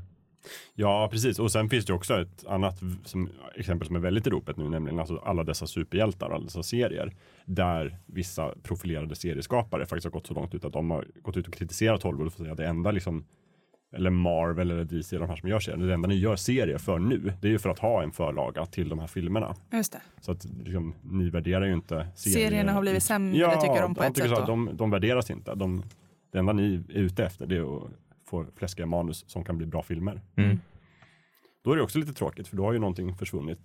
Ja, 0.74 1.08
precis. 1.12 1.38
Och 1.38 1.52
sen 1.52 1.68
finns 1.68 1.84
det 1.84 1.92
också 1.92 2.20
ett 2.20 2.46
annat 2.46 2.80
som, 3.04 3.30
exempel 3.54 3.86
som 3.86 3.96
är 3.96 4.00
väldigt 4.00 4.26
i 4.26 4.30
ropet 4.30 4.56
nu, 4.56 4.68
nämligen 4.68 4.98
alltså 4.98 5.16
alla 5.16 5.44
dessa 5.44 5.66
superhjältar, 5.66 6.30
alla 6.30 6.44
dessa 6.44 6.62
serier, 6.62 7.14
där 7.44 7.98
vissa 8.06 8.54
profilerade 8.62 9.14
serieskapare 9.14 9.86
faktiskt 9.86 10.04
har 10.04 10.10
gått 10.10 10.26
så 10.26 10.34
långt 10.34 10.54
ut 10.54 10.64
att 10.64 10.72
de 10.72 10.90
har 10.90 11.06
gått 11.22 11.36
ut 11.36 11.46
och 11.46 11.54
kritiserat 11.54 12.02
Hollywood 12.02 12.32
för 12.32 12.40
att 12.40 12.46
säga 12.46 12.54
det 12.54 12.66
enda 12.66 12.90
liksom 12.90 13.24
eller 13.92 14.10
Marvel 14.10 14.70
eller 14.70 14.84
DC, 14.84 15.18
de 15.18 15.28
här 15.28 15.36
som 15.36 15.48
gör 15.48 15.60
serier, 15.60 15.86
det 15.86 15.94
enda 15.94 16.08
ni 16.08 16.14
gör 16.14 16.36
serier 16.36 16.78
för 16.78 16.98
nu, 16.98 17.32
det 17.40 17.48
är 17.48 17.52
ju 17.52 17.58
för 17.58 17.70
att 17.70 17.78
ha 17.78 18.02
en 18.02 18.12
förlaga 18.12 18.66
till 18.66 18.88
de 18.88 18.98
här 18.98 19.06
filmerna. 19.06 19.54
Just 19.72 19.92
det. 19.92 20.00
Så 20.20 20.32
att 20.32 20.44
liksom, 20.44 20.94
ni 21.02 21.30
värderar 21.30 21.66
ju 21.66 21.72
inte 21.72 22.08
serier. 22.14 22.48
Serierna 22.48 22.72
har 22.72 22.80
blivit 22.80 23.02
sämre, 23.02 23.38
ja, 23.38 23.60
tycker 23.60 23.82
de 23.82 23.94
på 23.94 24.02
de 24.02 24.06
ett 24.06 24.16
sätt. 24.16 24.30
Då. 24.30 24.44
de, 24.46 24.70
de 24.72 24.90
värderas 24.90 25.30
inte. 25.30 25.54
De, 25.54 25.82
det 26.32 26.38
enda 26.38 26.52
ni 26.52 26.74
är 26.74 26.98
ute 26.98 27.24
efter 27.24 27.46
det 27.46 27.56
är 27.56 27.76
att 27.76 27.90
få 28.32 28.46
fläskiga 28.56 28.86
manus 28.86 29.24
som 29.28 29.44
kan 29.44 29.58
bli 29.58 29.66
bra 29.66 29.82
filmer. 29.82 30.20
Mm. 30.36 30.58
Då 31.64 31.72
är 31.72 31.76
det 31.76 31.82
också 31.82 31.98
lite 31.98 32.12
tråkigt 32.12 32.48
för 32.48 32.56
då 32.56 32.64
har 32.64 32.72
ju 32.72 32.78
någonting 32.78 33.14
försvunnit 33.16 33.58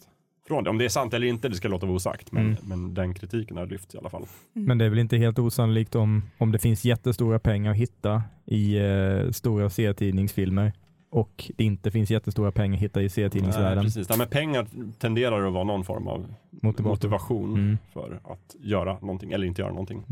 från 0.48 0.64
det. 0.64 0.70
Om 0.70 0.78
det 0.78 0.86
är 0.86 0.90
sant 0.90 1.14
eller 1.14 1.28
inte, 1.28 1.50
det 1.50 1.56
ska 1.56 1.68
låta 1.68 1.86
vara 1.86 1.96
osagt. 1.96 2.32
Men, 2.32 2.46
Mm. 2.46 2.58
men 2.64 2.94
den 2.94 3.14
kritiken 3.14 3.58
har 3.58 3.66
lyfts 3.66 3.96
i 3.96 3.98
alla 3.98 4.10
fall. 4.10 4.26
Men 4.54 4.78
det 4.78 4.86
är 4.86 4.90
väl 4.90 5.00
inte 5.00 5.18
helt 5.18 5.40
osannolikt 5.40 5.96
om, 5.96 6.24
om 6.38 6.52
det 6.52 6.60
finns 6.60 6.86
jättestora 6.86 7.40
pengar 7.40 7.72
att 7.72 7.78
hitta 7.78 8.24
i 8.46 8.78
eh, 8.78 9.32
stora 9.32 9.70
serietidningsfilmer 9.70 10.74
och 11.10 11.52
det 11.58 11.64
inte 11.64 11.92
finns 11.92 12.12
jättestora 12.12 12.52
pengar 12.52 12.76
att 12.78 12.84
hitta 12.84 13.00
i 13.00 13.04
Nej, 13.04 13.10
serietidningsvärlden. 13.10 13.84
precis. 13.84 14.10
Nej, 14.10 14.18
men 14.18 14.28
pengar 14.28 14.68
tenderar 15.00 15.48
att 15.48 15.54
vara 15.54 15.64
någon 15.64 15.84
form 15.84 16.08
av 16.08 16.34
Motivator. 16.52 16.90
motivation 16.90 17.54
Mm. 17.54 17.78
för 17.94 18.20
att 18.24 18.56
göra 18.60 18.94
någonting 19.00 19.32
eller 19.32 19.48
inte 19.48 19.62
göra 19.62 19.72
någonting. 19.72 20.04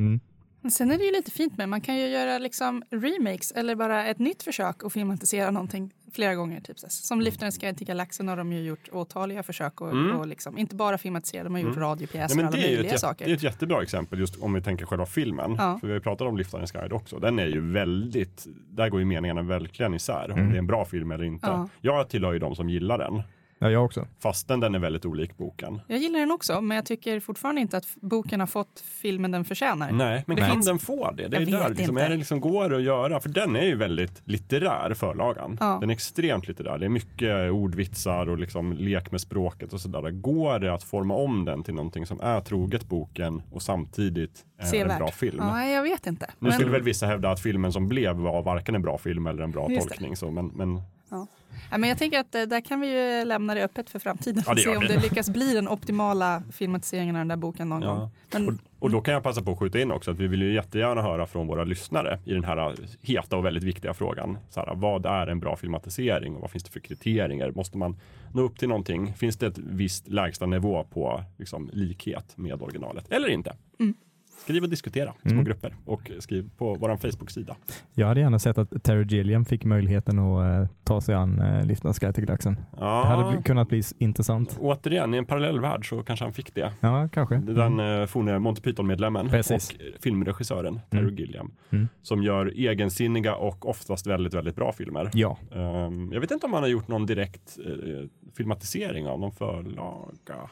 Sen 0.71 0.91
är 0.91 0.97
det 0.97 1.03
ju 1.03 1.11
lite 1.11 1.31
fint 1.31 1.57
med, 1.57 1.69
man 1.69 1.81
kan 1.81 1.97
ju 1.97 2.07
göra 2.07 2.37
liksom 2.37 2.83
remakes 2.89 3.51
eller 3.51 3.75
bara 3.75 4.05
ett 4.07 4.19
nytt 4.19 4.43
försök 4.43 4.83
att 4.83 4.93
filmatisera 4.93 5.51
någonting 5.51 5.91
flera 6.13 6.35
gånger. 6.35 6.61
Typ. 6.61 6.79
Som 6.79 7.21
Liftarens 7.21 7.57
guide 7.57 7.77
till 7.77 7.87
galaxen 7.87 8.27
har 8.27 8.37
de 8.37 8.53
ju 8.53 8.61
gjort 8.63 8.89
åtaliga 8.91 9.43
försök 9.43 9.81
och, 9.81 9.91
Mm. 9.91 10.11
och 10.19 10.27
liksom, 10.27 10.57
inte 10.57 10.75
bara 10.75 10.97
filmatisera, 10.97 11.43
de 11.43 11.53
har 11.53 11.59
gjort 11.61 11.75
Mm. 11.75 11.79
radiopjäser 11.89 12.37
och 12.39 12.45
alla 12.45 12.57
möjliga 12.57 12.93
ett, 12.93 12.99
saker. 12.99 13.25
det 13.25 13.31
är 13.31 13.35
ett 13.35 13.43
jättebra 13.43 13.81
exempel 13.83 14.19
just 14.19 14.35
om 14.41 14.53
vi 14.53 14.61
tänker 14.61 14.85
själva 14.85 15.05
filmen. 15.05 15.55
Ja. 15.57 15.77
För 15.79 15.87
vi 15.87 15.93
har 15.93 15.97
ju 15.99 16.03
pratat 16.03 16.27
om 16.27 16.37
Liftarens 16.37 16.71
guide 16.71 16.93
också. 16.93 17.19
Den 17.19 17.39
är 17.39 17.47
ju 17.47 17.71
väldigt, 17.71 18.45
där 18.69 18.89
går 18.89 18.99
ju 18.99 19.05
meningarna 19.05 19.41
verkligen 19.41 19.93
isär. 19.93 20.31
Om 20.31 20.37
Mm. 20.39 20.49
det 20.49 20.55
är 20.55 20.59
en 20.59 20.67
bra 20.67 20.85
film 20.85 21.11
eller 21.11 21.23
inte. 21.23 21.47
Ja. 21.47 21.69
Jag 21.81 22.09
tillhör 22.09 22.33
ju 22.33 22.39
de 22.39 22.55
som 22.55 22.69
gillar 22.69 22.97
den. 22.97 23.21
Ja, 23.59 23.69
jag 23.69 23.85
också. 23.85 24.07
Fastän 24.19 24.59
den 24.59 24.75
är 24.75 24.79
väldigt 24.79 25.05
olik 25.05 25.37
boken. 25.37 25.81
Jag 25.87 25.99
gillar 25.99 26.19
den 26.19 26.31
också, 26.31 26.61
men 26.61 26.75
jag 26.75 26.85
tycker 26.85 27.19
fortfarande 27.19 27.61
inte 27.61 27.77
att 27.77 27.85
boken 28.01 28.39
har 28.39 28.47
fått 28.47 28.79
filmen 29.01 29.31
den 29.31 29.45
förtjänar. 29.45 29.91
Nej, 29.91 30.23
men 30.27 30.35
Det 30.35 30.41
kan 30.41 30.51
finns- 30.51 30.65
den 30.65 30.79
få 30.79 31.11
det? 31.11 31.27
Det 31.27 31.37
är 31.37 31.41
Jag 31.41 31.51
där, 31.51 31.59
vet 31.69 31.77
liksom, 31.77 31.97
inte. 31.97 32.05
är 32.05 32.09
det 32.09 32.15
liksom 32.17 32.39
går 32.39 32.73
att 32.73 32.81
göra? 32.81 33.19
För 33.19 33.29
den 33.29 33.55
är 33.55 33.65
ju 33.65 33.75
väldigt 33.75 34.21
litterär, 34.25 34.93
förlagan. 34.93 35.57
Ja. 35.59 35.77
Den 35.81 35.89
är 35.89 35.93
extremt 35.93 36.47
litterär. 36.47 36.77
Det 36.77 36.85
är 36.85 36.89
mycket 36.89 37.51
ordvitsar 37.51 38.29
och 38.29 38.37
liksom 38.39 38.73
lek 38.73 39.11
med 39.11 39.21
språket 39.21 39.73
och 39.73 39.81
sådär. 39.81 40.11
Går 40.11 40.59
det 40.59 40.73
att 40.73 40.83
forma 40.83 41.13
om 41.15 41.45
den 41.45 41.63
till 41.63 41.73
någonting 41.73 42.05
som 42.05 42.19
är 42.21 42.41
troget 42.41 42.85
boken 42.89 43.41
och 43.51 43.61
samtidigt 43.61 44.45
är 44.59 44.63
en 44.63 44.69
Sevärd. 44.69 44.97
bra 44.97 45.07
film? 45.11 45.37
Ja, 45.39 45.65
jag 45.65 45.83
vet 45.83 46.07
inte. 46.07 46.25
Nu 46.25 46.33
Men- 46.39 46.51
skulle 46.51 46.71
väl 46.71 46.81
vissa 46.81 47.05
hävda 47.07 47.29
att 47.31 47.39
filmen 47.39 47.73
som 47.73 47.87
blev 47.87 48.15
var 48.15 48.41
varken 48.41 48.75
en 48.75 48.81
bra 48.81 48.97
film 48.97 49.27
eller 49.27 49.43
en 49.43 49.51
bra 49.51 49.67
Just 49.71 49.83
det. 49.83 49.89
tolkning. 49.89 50.15
Så, 50.15 50.31
men, 50.31 50.47
men 50.47 50.81
Ja, 51.71 51.77
men 51.77 51.89
jag 51.89 51.97
tänker 51.97 52.19
att 52.19 52.35
eh, 52.35 52.41
där 52.41 52.61
kan 52.61 52.79
vi 52.81 52.87
ju 53.19 53.25
lämna 53.25 53.53
det 53.55 53.63
öppet 53.63 53.89
för 53.89 53.99
framtiden. 53.99 54.43
Ja, 54.47 54.53
det 54.53 54.61
se 54.61 54.75
om 54.75 54.81
vi. 54.81 54.87
det 54.87 54.99
lyckas 54.99 55.29
bli 55.29 55.53
den 55.53 55.67
optimala 55.67 56.43
filmatiseringen 56.51 57.15
av 57.15 57.19
den 57.19 57.27
där 57.27 57.35
boken 57.35 57.69
någon 57.69 57.81
Ja. 57.81 57.95
gång. 57.95 58.09
Men, 58.33 58.47
Och, 58.47 58.55
och 58.79 58.91
då 58.91 59.01
kan 59.01 59.13
jag 59.13 59.23
passa 59.23 59.41
på 59.41 59.51
att 59.51 59.59
skjuta 59.59 59.79
in 59.79 59.91
också 59.91 60.11
att 60.11 60.17
vi 60.19 60.27
vill 60.27 60.41
ju 60.41 60.53
jättegärna 60.53 61.01
höra 61.01 61.27
från 61.27 61.47
våra 61.47 61.63
lyssnare 61.63 62.19
i 62.25 62.33
den 62.33 62.43
här 62.43 62.75
heta 63.01 63.37
och 63.37 63.45
väldigt 63.45 63.63
viktiga 63.63 63.93
frågan. 63.93 64.37
Så 64.49 64.59
här, 64.59 64.75
vad 64.75 65.05
är 65.05 65.27
en 65.27 65.39
bra 65.39 65.55
filmatisering 65.55 66.35
och 66.35 66.41
vad 66.41 66.51
finns 66.51 66.63
det 66.63 66.71
för 66.71 66.79
kriterier? 66.79 67.51
Måste 67.51 67.77
man 67.77 67.97
nå 68.33 68.41
upp 68.41 68.59
till 68.59 68.67
någonting? 68.69 69.13
Finns 69.13 69.37
det 69.37 69.47
ett 69.47 69.57
visst 69.57 70.07
lägsta 70.07 70.45
nivå 70.45 70.83
på 70.83 71.23
liksom, 71.37 71.69
likhet 71.73 72.37
med 72.37 72.61
originalet 72.61 73.11
eller 73.11 73.27
inte? 73.27 73.55
Mm. 73.79 73.93
Skriv 74.37 74.63
och 74.63 74.69
diskutera 74.69 75.13
i 75.23 75.29
små 75.29 75.31
Mm. 75.31 75.45
grupper 75.45 75.75
och 75.85 76.11
skriv 76.19 76.49
på 76.57 76.75
vår 76.75 76.97
Facebook-sida. 76.97 77.55
Jag 77.93 78.07
hade 78.07 78.19
gärna 78.19 78.39
sett 78.39 78.57
att 78.57 78.83
Terry 78.83 79.05
Gilliam 79.17 79.45
fick 79.45 79.65
möjligheten 79.65 80.19
att 80.19 80.63
eh, 80.63 80.75
ta 80.83 81.01
sig 81.01 81.15
an 81.15 81.41
uh, 81.41 81.65
Liftens 81.65 81.99
Guide 81.99 82.15
till 82.15 82.25
Galaxen. 82.25 82.55
Det 82.77 82.85
hade 82.85 83.21
Ja, 83.21 83.31
bli- 83.31 83.43
kunnat 83.43 83.69
bli 83.69 83.81
intressant. 83.97 84.57
återigen 84.59 85.13
i 85.13 85.17
en 85.17 85.25
parallellvärld 85.25 85.89
så 85.89 86.03
kanske 86.03 86.25
han 86.25 86.33
fick 86.33 86.55
det. 86.55 86.73
Ja, 86.79 87.09
kanske. 87.13 87.35
Den 87.35 87.79
uh, 87.79 88.05
forne 88.05 88.39
Monty 88.39 88.61
Python-medlemmen 88.61 89.27
och 89.27 89.33
eh, 89.33 89.57
filmregissören 90.01 90.79
Terry 90.89 91.01
Mm. 91.01 91.15
Gilliam 91.15 91.51
Mm. 91.69 91.87
som 92.01 92.23
gör 92.23 92.45
egensinniga 92.55 93.35
och 93.35 93.69
oftast 93.69 94.07
väldigt, 94.07 94.33
väldigt 94.33 94.55
bra 94.55 94.71
filmer. 94.71 95.09
Ja, 95.13 95.37
Ehm, 95.51 96.11
jag 96.13 96.21
vet 96.21 96.31
inte 96.31 96.45
om 96.45 96.53
han 96.53 96.63
har 96.63 96.69
gjort 96.69 96.87
någon 96.87 97.05
direkt 97.05 97.57
eh, 97.65 98.07
filmatisering 98.37 99.07
av 99.07 99.19
någon 99.19 99.31
förlaga. 99.31 100.49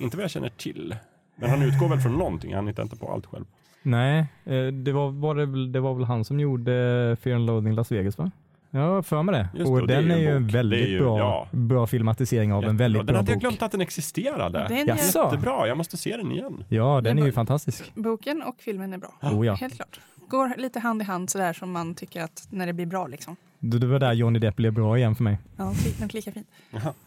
Inte 0.00 0.16
vad 0.16 0.24
jag 0.24 0.30
känner 0.30 0.48
till. 0.48 0.94
Men 1.40 1.50
han 1.50 1.62
utgår 1.62 1.88
väl 1.88 2.00
från 2.00 2.12
någonting, 2.18 2.54
han 2.54 2.66
hittar 2.66 2.82
inte 2.82 2.96
på 2.96 3.12
allt 3.12 3.26
själv. 3.26 3.44
nej, 3.82 4.26
eh, 4.44 4.66
det 4.66 4.92
var, 4.92 5.10
var 5.10 5.34
det, 5.34 5.46
väl- 5.46 5.72
det 5.72 5.80
var 5.80 5.94
väl 5.94 6.04
han 6.04 6.24
som 6.24 6.40
gjorde 6.40 6.72
Fear 7.20 7.36
and 7.36 7.46
Loathing 7.46 7.72
Las 7.74 7.92
Vegas 7.92 8.18
va? 8.18 8.30
Ja, 8.70 9.02
för 9.02 9.22
mig 9.22 9.34
det. 9.34 9.48
Just 9.58 9.70
och 9.70 9.86
det 9.86 9.94
är 9.94 10.02
den 10.02 10.10
är 10.10 10.14
en 10.14 10.20
ju 10.20 10.36
en 10.36 10.46
bok. 10.46 10.54
Väldigt 10.54 10.88
ju- 10.88 10.98
bra, 11.00 11.18
ja. 11.18 11.48
bra 11.50 11.86
filmatisering 11.86 12.52
av 12.52 12.58
en 12.58 12.62
Jättebra. 12.62 12.84
väldigt 12.84 13.00
Den 13.00 13.06
bra 13.06 13.16
hade 13.16 13.30
jag 13.30 13.36
bok. 13.36 13.40
glömt 13.40 13.62
att 13.62 13.72
den 13.72 13.80
existerade. 13.80 14.66
den 14.68 14.88
är, 14.88 14.96
Jättebra, 14.96 15.66
jag 15.68 15.76
måste 15.76 15.96
se 15.96 16.16
den 16.16 16.32
igen. 16.32 16.64
Ja, 16.68 17.00
den 17.00 17.18
är 17.18 17.26
ju 17.26 17.32
fantastisk. 17.32 17.92
boken 17.94 18.42
och 18.42 18.54
filmen 18.58 18.92
är 18.92 18.98
bra. 18.98 19.12
Oh, 19.22 19.46
ja. 19.46 19.54
Helt 19.54 19.74
klart. 19.76 20.00
Går 20.28 20.52
lite 20.60 20.80
hand 20.80 21.02
i 21.02 21.04
hand 21.04 21.30
sådär 21.30 21.52
som 21.52 21.72
man 21.72 21.94
tycker 21.94 22.22
att 22.22 22.46
när 22.50 22.66
det 22.66 22.72
blir 22.72 22.86
bra 22.86 23.06
liksom. 23.06 23.36
Det 23.60 23.86
var 23.86 23.98
där 23.98 24.12
Johnny 24.12 24.38
Depp 24.38 24.56
blev 24.56 24.72
bra 24.72 24.98
igen 24.98 25.14
för 25.14 25.24
mig. 25.24 25.38
Ja, 25.56 25.64
kli- 25.64 25.94
men 26.00 26.08
lika 26.08 26.32
fint. 26.32 26.46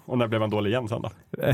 Och 0.05 0.17
när 0.17 0.27
blev 0.27 0.41
han 0.41 0.49
dålig 0.49 0.69
igen 0.71 0.87
sen 0.87 1.01
då? 1.01 1.09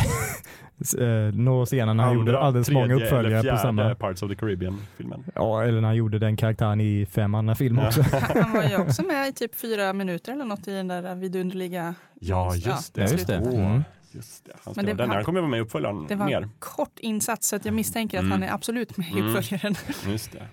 Eh, 1.00 1.34
Några 1.34 1.66
senare 1.66 1.94
när 1.94 2.04
han 2.04 2.16
gjorde 2.16 2.40
alldeles 2.40 2.70
många 2.70 2.96
uppföljare 2.96 3.52
på 3.52 3.58
samma. 3.58 3.96
Parts 3.96 4.24
of 4.24 4.30
the 4.30 4.36
Caribbean-filmen. 4.36 5.24
Ja, 5.36 5.64
eller 5.64 5.82
när 5.82 5.88
han 5.88 5.96
gjorde 5.98 6.20
den 6.20 6.38
karaktären 6.38 6.82
i 6.82 7.06
fem 7.12 7.36
andra 7.36 7.56
filmer 7.56 7.82
Ja. 7.82 7.88
också. 7.88 8.02
Han 8.44 8.54
var 8.54 8.64
ju 8.64 8.78
också 8.78 9.04
med 9.04 9.30
i 9.30 9.34
typ 9.34 9.56
fyra 9.56 9.94
minuter 9.94 10.32
eller 10.34 10.46
något 10.46 10.68
i 10.68 10.72
den 10.72 10.88
där 10.88 11.16
vidunderliga. 11.16 11.96
Ja, 12.20 12.56
just 12.56 12.94
det. 12.94 13.02
Ja, 13.02 13.08
just 13.12 13.28
det. 13.28 13.36
Mm. 13.36 13.84
just 14.12 14.46
det. 14.46 14.52
Han, 14.66 14.74
Men 14.78 14.86
det 14.86 14.94
den. 14.94 15.08
var- 15.10 15.16
han 15.16 15.24
kommer 15.24 15.40
vara 15.40 15.50
med 15.52 15.58
i 15.58 15.62
uppföljaren 15.62 16.06
Det 16.08 16.16
var 16.16 16.26
mer. 16.26 16.42
en 16.42 16.52
kort 16.60 17.00
insats 17.00 17.48
så 17.48 17.56
att 17.56 17.66
jag 17.66 17.74
misstänker 17.74 18.18
att 18.18 18.22
Mm. 18.24 18.32
han 18.32 18.44
är 18.44 18.54
absolut 18.54 18.98
med 18.98 19.08
i 19.08 19.20
Mm. 19.20 19.36
uppföljaren. 19.36 19.76
Just 20.08 20.32
det. 20.32 20.44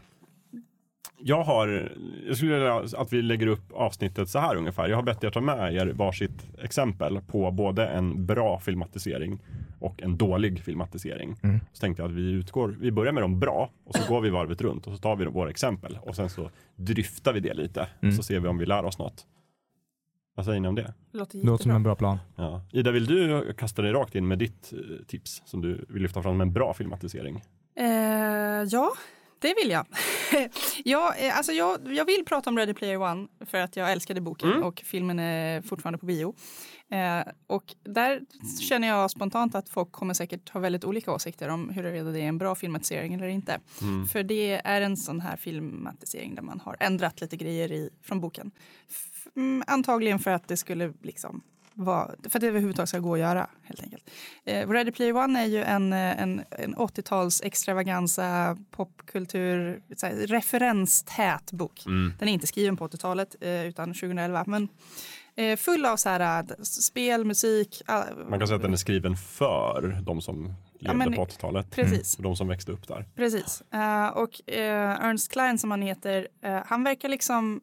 Jag 1.26 1.42
har, 1.44 1.92
jag 2.26 2.36
skulle 2.36 2.52
vilja 2.52 2.74
att 2.74 3.12
vi 3.12 3.22
lägger 3.22 3.46
upp 3.46 3.72
avsnittet 3.72 4.28
så 4.28 4.38
här 4.38 4.56
ungefär. 4.56 4.88
Jag 4.88 4.96
har 4.96 5.02
bett 5.02 5.24
er 5.24 5.30
ta 5.30 5.40
med 5.40 5.74
er 5.74 5.86
varsitt 5.86 6.46
exempel 6.62 7.20
på 7.26 7.50
både 7.50 7.86
en 7.86 8.26
bra 8.26 8.60
filmatisering 8.60 9.38
och 9.80 10.02
en 10.02 10.16
dålig 10.16 10.62
filmatisering. 10.62 11.36
Mm. 11.42 11.60
Så 11.72 11.80
tänkte 11.80 12.02
jag 12.02 12.08
att 12.10 12.16
vi 12.16 12.30
utgår, 12.30 12.76
vi 12.80 12.92
börjar 12.92 13.12
med 13.12 13.22
de 13.22 13.40
bra 13.40 13.70
och 13.84 13.94
så 13.94 14.12
går 14.12 14.20
vi 14.20 14.30
varvet 14.30 14.60
runt 14.60 14.86
och 14.86 14.92
så 14.92 14.98
tar 14.98 15.16
vi 15.16 15.24
våra 15.24 15.50
exempel 15.50 15.98
och 16.02 16.16
sen 16.16 16.28
så 16.30 16.50
dryftar 16.76 17.32
vi 17.32 17.40
det 17.40 17.54
lite 17.54 17.86
Mm. 18.02 18.14
så 18.16 18.22
ser 18.22 18.40
vi 18.40 18.48
om 18.48 18.58
vi 18.58 18.66
lär 18.66 18.84
oss 18.84 18.98
något. 18.98 19.26
Vad 20.34 20.46
säger 20.46 20.60
ni 20.60 20.68
om 20.68 20.74
det? 20.74 20.94
Det 21.12 21.18
låter 21.18 21.38
Det 21.38 21.46
låter 21.46 21.62
som 21.62 21.72
en 21.72 21.82
bra 21.82 21.94
plan. 21.94 22.18
Ja. 22.36 22.62
Ida, 22.72 22.90
vill 22.90 23.06
du 23.06 23.52
kasta 23.58 23.82
dig 23.82 23.92
rakt 23.92 24.14
in 24.14 24.28
med 24.28 24.38
ditt 24.38 24.72
eh, 24.72 25.04
tips 25.06 25.42
som 25.44 25.60
du 25.60 25.84
vill 25.88 26.02
lyfta 26.02 26.22
fram 26.22 26.32
som 26.32 26.40
en 26.40 26.52
bra 26.52 26.74
filmatisering? 26.74 27.42
Eh, 27.76 27.86
ja, 28.70 28.92
det 29.44 29.54
vill 29.62 29.70
jag. 29.70 29.86
ja, 30.84 31.14
eh, 31.18 31.36
alltså 31.36 31.52
jag. 31.52 31.92
Jag 31.94 32.04
vill 32.04 32.24
prata 32.24 32.50
om 32.50 32.58
Ready 32.58 32.74
Player 32.74 33.02
One 33.02 33.28
för 33.46 33.58
att 33.58 33.76
jag 33.76 33.92
älskade 33.92 34.20
boken 34.20 34.50
Mm. 34.50 34.62
och 34.62 34.82
filmen 34.86 35.18
är 35.18 35.62
fortfarande 35.62 35.98
på 35.98 36.06
bio. 36.06 36.34
Eh, 36.90 37.32
och 37.46 37.74
där 37.82 38.20
känner 38.60 38.88
jag 38.88 39.10
spontant 39.10 39.54
att 39.54 39.68
folk 39.68 39.92
kommer 39.92 40.14
säkert 40.14 40.48
ha 40.48 40.60
väldigt 40.60 40.84
olika 40.84 41.12
åsikter 41.12 41.48
om 41.48 41.68
huruvida 41.70 42.10
det 42.10 42.20
är 42.20 42.26
en 42.28 42.38
bra 42.38 42.54
filmatisering 42.54 43.14
eller 43.14 43.26
inte. 43.28 43.60
Mm. 43.82 44.06
För 44.06 44.22
det 44.22 44.60
är 44.64 44.80
en 44.80 44.96
sån 44.96 45.20
här 45.20 45.36
filmatisering 45.36 46.34
där 46.34 46.42
man 46.42 46.60
har 46.60 46.76
ändrat 46.80 47.20
lite 47.20 47.36
grejer 47.36 47.72
i, 47.72 47.90
från 48.02 48.20
boken. 48.20 48.50
F- 48.90 49.26
mm, 49.36 49.62
antagligen 49.66 50.18
för 50.18 50.30
att 50.30 50.48
det 50.48 50.56
skulle 50.56 50.92
liksom 51.02 51.42
vara, 51.74 52.10
för 52.28 52.38
att 52.38 52.40
det 52.40 52.46
överhuvudtaget 52.48 52.88
ska 52.88 52.98
gå 52.98 53.14
att 53.14 53.20
göra 53.20 53.46
helt 53.62 53.82
enkelt. 53.82 54.10
Eh, 54.44 54.68
Ready 54.68 54.92
Player 54.92 55.16
One 55.16 55.40
är 55.42 55.46
ju 55.46 55.62
en, 55.62 55.92
eh, 55.92 56.22
en, 56.22 56.42
en 56.50 56.74
80-tals 56.76 57.42
extravaganza 57.44 58.56
popkultur, 58.70 59.82
här, 60.02 60.26
referenstät 60.26 61.52
bok. 61.52 61.86
Mm. 61.86 62.12
Den 62.18 62.28
är 62.28 62.32
inte 62.32 62.46
skriven 62.46 62.76
på 62.76 62.86
80-talet 62.88 63.36
eh, 63.40 63.66
utan 63.66 63.88
2011 63.94 64.44
men 64.46 64.68
eh, 65.36 65.56
full 65.56 65.86
av 65.86 65.96
så 65.96 66.08
här, 66.08 66.40
eh, 66.48 66.54
spel, 66.62 67.24
musik. 67.24 67.82
all- 67.86 68.24
Man 68.28 68.38
kan 68.38 68.48
säga 68.48 68.56
att 68.56 68.62
den 68.62 68.72
är 68.72 68.76
skriven 68.76 69.16
för 69.16 70.00
de 70.06 70.20
som 70.22 70.54
levde 70.80 70.98
men- 70.98 71.14
på 71.14 71.24
80-talet. 71.24 71.70
Precis. 71.70 72.16
Och 72.16 72.22
de 72.22 72.36
som 72.36 72.48
växte 72.48 72.72
upp 72.72 72.88
där. 72.88 73.04
Precis. 73.14 73.62
Eh, 73.74 74.06
och 74.08 74.50
eh, 74.52 75.04
Ernst 75.04 75.32
Klein 75.32 75.58
som 75.58 75.70
han 75.70 75.82
heter, 75.82 76.28
eh, 76.42 76.60
han 76.66 76.84
verkar 76.84 77.08
liksom 77.08 77.60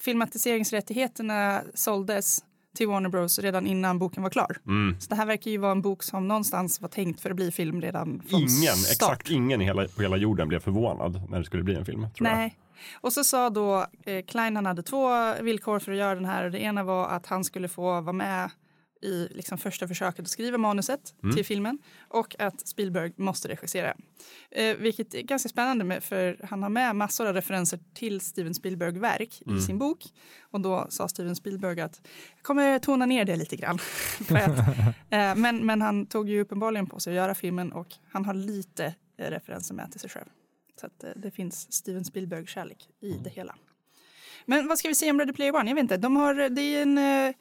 filmatiseringsrättigheterna 0.00 1.62
såldes 1.74 2.44
till 2.74 2.88
Warner 2.88 3.08
Bros 3.08 3.38
redan 3.38 3.66
innan 3.66 3.98
boken 3.98 4.22
var 4.22 4.30
klar. 4.30 4.56
Mm. 4.66 5.00
Så 5.00 5.08
det 5.08 5.14
här 5.14 5.26
verkar 5.26 5.50
ju 5.50 5.58
vara 5.58 5.72
en 5.72 5.82
bok 5.82 6.02
som 6.02 6.28
någonstans 6.28 6.80
var 6.80 6.88
tänkt 6.88 7.20
för 7.20 7.30
att 7.30 7.36
bli 7.36 7.50
film 7.52 7.80
redan 7.80 8.22
från 8.28 8.40
Ingen, 8.40 8.50
start. 8.76 9.12
exakt 9.12 9.30
ingen 9.30 9.60
i 9.60 9.64
hela, 9.64 9.88
på 9.88 10.02
hela 10.02 10.16
jorden 10.16 10.48
blev 10.48 10.60
förvånad 10.60 11.22
när 11.30 11.38
det 11.38 11.44
skulle 11.44 11.62
bli 11.62 11.74
en 11.74 11.84
film. 11.84 12.06
Nej. 12.20 12.56
Och 13.00 13.12
så 13.12 13.24
sa 13.24 13.50
då 13.50 13.86
eh, 14.06 14.24
Klein, 14.24 14.56
han 14.56 14.66
hade 14.66 14.82
två 14.82 15.34
villkor 15.42 15.78
för 15.78 15.92
att 15.92 15.98
göra 15.98 16.14
den 16.14 16.24
här. 16.24 16.50
Det 16.50 16.58
ena 16.58 16.82
var 16.84 17.08
att 17.08 17.26
han 17.26 17.44
skulle 17.44 17.68
få 17.68 18.00
vara 18.00 18.12
med 18.12 18.50
i 19.04 19.28
liksom 19.30 19.58
första 19.58 19.88
försöket 19.88 20.20
att 20.20 20.28
skriva 20.30 20.58
manuset 20.58 21.14
Mm. 21.22 21.36
till 21.36 21.44
filmen 21.44 21.78
och 22.08 22.40
att 22.40 22.68
Spielberg 22.68 23.12
måste 23.16 23.48
regissera. 23.48 23.94
Eh, 24.50 24.76
vilket 24.76 25.14
är 25.14 25.22
ganska 25.22 25.48
spännande 25.48 25.84
med, 25.84 26.02
för 26.04 26.38
han 26.50 26.62
har 26.62 26.70
med 26.70 26.96
massor 26.96 27.26
av 27.26 27.34
referenser 27.34 27.78
till 27.94 28.20
Steven 28.20 28.54
Spielberg-verk 28.54 29.42
Mm. 29.46 29.58
i 29.58 29.60
sin 29.62 29.78
bok. 29.78 30.04
Och 30.42 30.60
då 30.60 30.86
sa 30.88 31.08
Steven 31.08 31.36
Spielberg 31.36 31.80
att 31.80 32.00
jag 32.36 32.42
kommer 32.42 32.78
tona 32.78 33.06
ner 33.06 33.24
det 33.24 33.36
lite 33.36 33.56
grann. 33.56 33.78
att, 34.30 34.58
eh, 35.10 35.34
men, 35.36 35.66
men 35.66 35.82
han 35.82 36.06
tog 36.06 36.28
ju 36.28 36.40
uppenbarligen 36.40 36.86
på 36.86 37.00
sig 37.00 37.10
att 37.10 37.16
göra 37.16 37.34
filmen 37.34 37.72
och 37.72 37.88
han 38.12 38.24
har 38.24 38.34
lite 38.34 38.94
eh, 39.18 39.30
referenser 39.30 39.74
med 39.74 39.90
till 39.90 40.00
sig 40.00 40.10
själv. 40.10 40.28
Så 40.80 40.86
att, 40.86 41.04
eh, 41.04 41.10
det 41.16 41.30
finns 41.30 41.72
Steven 41.72 42.04
Spielberg-kärlek 42.04 42.88
i 43.00 43.12
det 43.12 43.30
hela. 43.30 43.54
Men 44.46 44.68
vad 44.68 44.78
ska 44.78 44.88
vi 44.88 44.94
säga 44.94 45.10
om 45.10 45.18
Ready 45.18 45.32
Player 45.32 45.54
One? 45.54 45.70
Jag 45.70 45.74
vet 45.74 45.82
inte. 45.82 45.96
De 45.96 46.16
har, 46.16 46.34
det 46.48 46.62
är 46.62 46.82
en, 46.82 46.98
eh, 46.98 47.34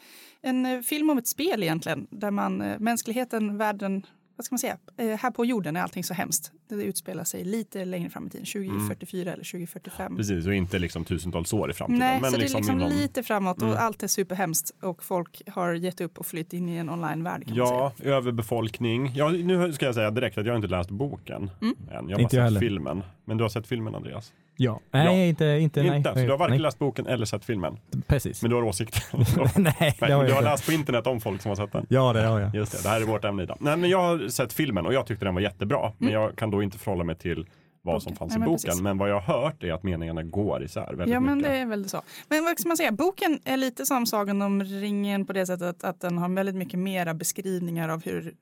en 0.43 0.65
eh, 0.65 0.81
film 0.81 1.09
om 1.09 1.17
ett 1.17 1.27
spel 1.27 1.63
egentligen. 1.63 2.07
Där 2.09 2.31
man, 2.31 2.61
eh, 2.61 2.79
mänskligheten, 2.79 3.57
världen, 3.57 4.05
vad 4.35 4.45
ska 4.45 4.53
man 4.53 4.59
säga? 4.59 4.77
Eh, 4.97 5.07
Här 5.19 5.31
på 5.31 5.45
jorden 5.45 5.75
är 5.75 5.81
allting 5.81 6.03
så 6.03 6.13
hemskt. 6.13 6.51
Det 6.69 6.75
utspelar 6.83 7.23
sig 7.23 7.43
lite 7.43 7.85
längre 7.85 8.09
fram 8.09 8.27
i 8.27 8.29
tiden. 8.29 8.45
2044 8.45 9.33
eller 9.33 9.43
2045. 9.43 10.15
Precis, 10.17 10.47
och 10.47 10.53
inte 10.53 10.79
liksom 10.79 11.05
tusentals 11.05 11.53
år 11.53 11.69
i 11.69 11.73
framtiden. 11.73 11.99
Nej, 11.99 12.21
men 12.21 12.31
så 12.31 12.37
liksom 12.37 12.61
det 12.61 12.67
är 12.67 12.75
liksom 12.75 12.79
inom- 12.79 13.01
lite 13.01 13.23
framåt 13.23 13.57
och 13.61 13.67
Mm. 13.67 13.77
allt 13.79 14.03
är 14.03 14.07
superhemskt 14.07 14.71
och 14.81 15.03
folk 15.03 15.41
har 15.47 15.73
gett 15.73 16.01
upp 16.01 16.17
och 16.17 16.25
flytt 16.25 16.53
in 16.53 16.69
i 16.69 16.75
en 16.77 16.89
online-värld. 16.89 17.43
Ja, 17.47 17.91
överbefolkning. 17.99 19.11
Ja, 19.15 19.29
nu 19.29 19.73
ska 19.73 19.85
jag 19.85 19.95
säga 19.95 20.11
direkt 20.11 20.37
att 20.37 20.45
jag 20.45 20.53
har 20.53 20.55
inte 20.57 20.67
läst 20.67 20.89
boken 20.89 21.49
Mm. 21.61 21.75
än. 21.91 22.09
Jag 22.09 22.17
har 22.17 22.23
bara 22.23 22.29
sett 22.29 22.39
heller. 22.39 22.59
filmen. 22.59 23.03
Men 23.25 23.37
du 23.37 23.43
har 23.43 23.49
sett 23.49 23.67
filmen 23.67 23.95
Andreas? 23.95 24.33
Ja. 24.57 24.79
Nej, 24.91 25.29
inte, 25.29 25.45
inte, 25.45 25.83
nej. 25.83 25.97
inte, 25.97 26.13
så 26.13 26.19
du 26.19 26.29
har 26.29 26.37
varken 26.37 26.51
nej. 26.51 26.59
läst 26.59 26.79
boken 26.79 27.07
eller 27.07 27.25
sett 27.25 27.45
filmen. 27.45 27.77
Precis. 28.07 28.41
Men 28.41 28.49
du 28.51 28.55
har 28.55 28.63
åsikter. 28.63 29.03
nej, 29.59 29.73
Nej, 29.79 29.95
det 29.99 30.05
har 30.05 30.09
men 30.09 30.09
jag 30.09 30.27
du 30.27 30.31
har 30.33 30.39
inte. 30.39 30.51
läst 30.51 30.65
på 30.65 30.71
internet 30.71 31.07
om 31.07 31.21
folk 31.21 31.41
som 31.41 31.49
har 31.49 31.55
sett 31.55 31.71
den. 31.71 31.85
Ja, 31.89 32.13
det 32.13 32.21
har 32.25 32.39
jag. 32.39 32.55
Just 32.55 32.71
det, 32.71 32.83
det 32.83 32.89
här 32.89 33.01
är 33.01 33.05
vårt 33.05 33.23
ämne 33.25 33.43
idag. 33.43 33.57
Nej, 33.59 33.77
men 33.77 33.89
jag 33.89 34.01
har 34.01 34.27
sett 34.29 34.53
filmen 34.53 34.85
och 34.85 34.93
jag 34.93 35.05
tyckte 35.07 35.25
den 35.25 35.33
var 35.33 35.41
jättebra. 35.41 35.91
Men 35.97 36.09
Mm. 36.09 36.21
jag 36.21 36.35
kan 36.35 36.51
då 36.51 36.63
inte 36.63 36.77
förhålla 36.77 37.03
mig 37.03 37.15
till 37.15 37.45
vad 37.85 38.03
som 38.03 38.09
Boken. 38.13 38.17
fanns 38.17 38.29
Nej, 38.29 38.35
i 38.35 38.39
men 38.39 38.49
boken. 38.49 38.67
precis. 38.69 38.81
Men 38.81 38.97
vad 38.97 39.09
jag 39.09 39.19
har 39.19 39.41
hört 39.41 39.63
är 39.63 39.73
att 39.73 39.83
meningarna 39.83 40.23
går 40.23 40.63
isär 40.63 40.93
väldigt 40.93 41.13
Ja, 41.13 41.19
men 41.19 41.37
mycket. 41.37 41.51
det 41.51 41.57
är 41.57 41.65
väl 41.65 41.89
så. 41.89 42.01
Men 42.29 42.43
vad 42.43 42.59
ska 42.59 42.67
man 42.67 42.77
säga? 42.77 42.91
Boken 42.91 43.39
är 43.43 43.57
lite 43.57 43.85
som 43.85 44.05
Sagan 44.05 44.41
om 44.41 44.63
ringen 44.63 45.25
på 45.25 45.33
det 45.33 45.45
sättet 45.45 45.67
att, 45.67 45.83
att 45.83 46.01
den 46.01 46.17
har 46.17 46.29
väldigt 46.29 46.55
mycket 46.55 46.79
mera 46.79 47.13
beskrivningar 47.13 47.89
av 47.89 48.03
hur, 48.03 48.33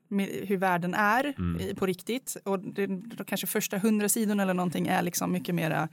hur 0.46 0.56
världen 0.56 0.94
är 0.94 1.34
Mm. 1.38 1.76
på 1.76 1.86
riktigt. 1.86 2.36
Och 2.44 2.58
det, 2.58 2.88
kanske 3.26 3.46
första 3.46 3.78
hundra 3.78 4.08
sidorna 4.08 4.42
eller 4.42 4.54
någonting 4.54 4.86
är 4.86 5.02
liksom 5.02 5.32
mycket 5.32 5.54
mera 5.54 5.88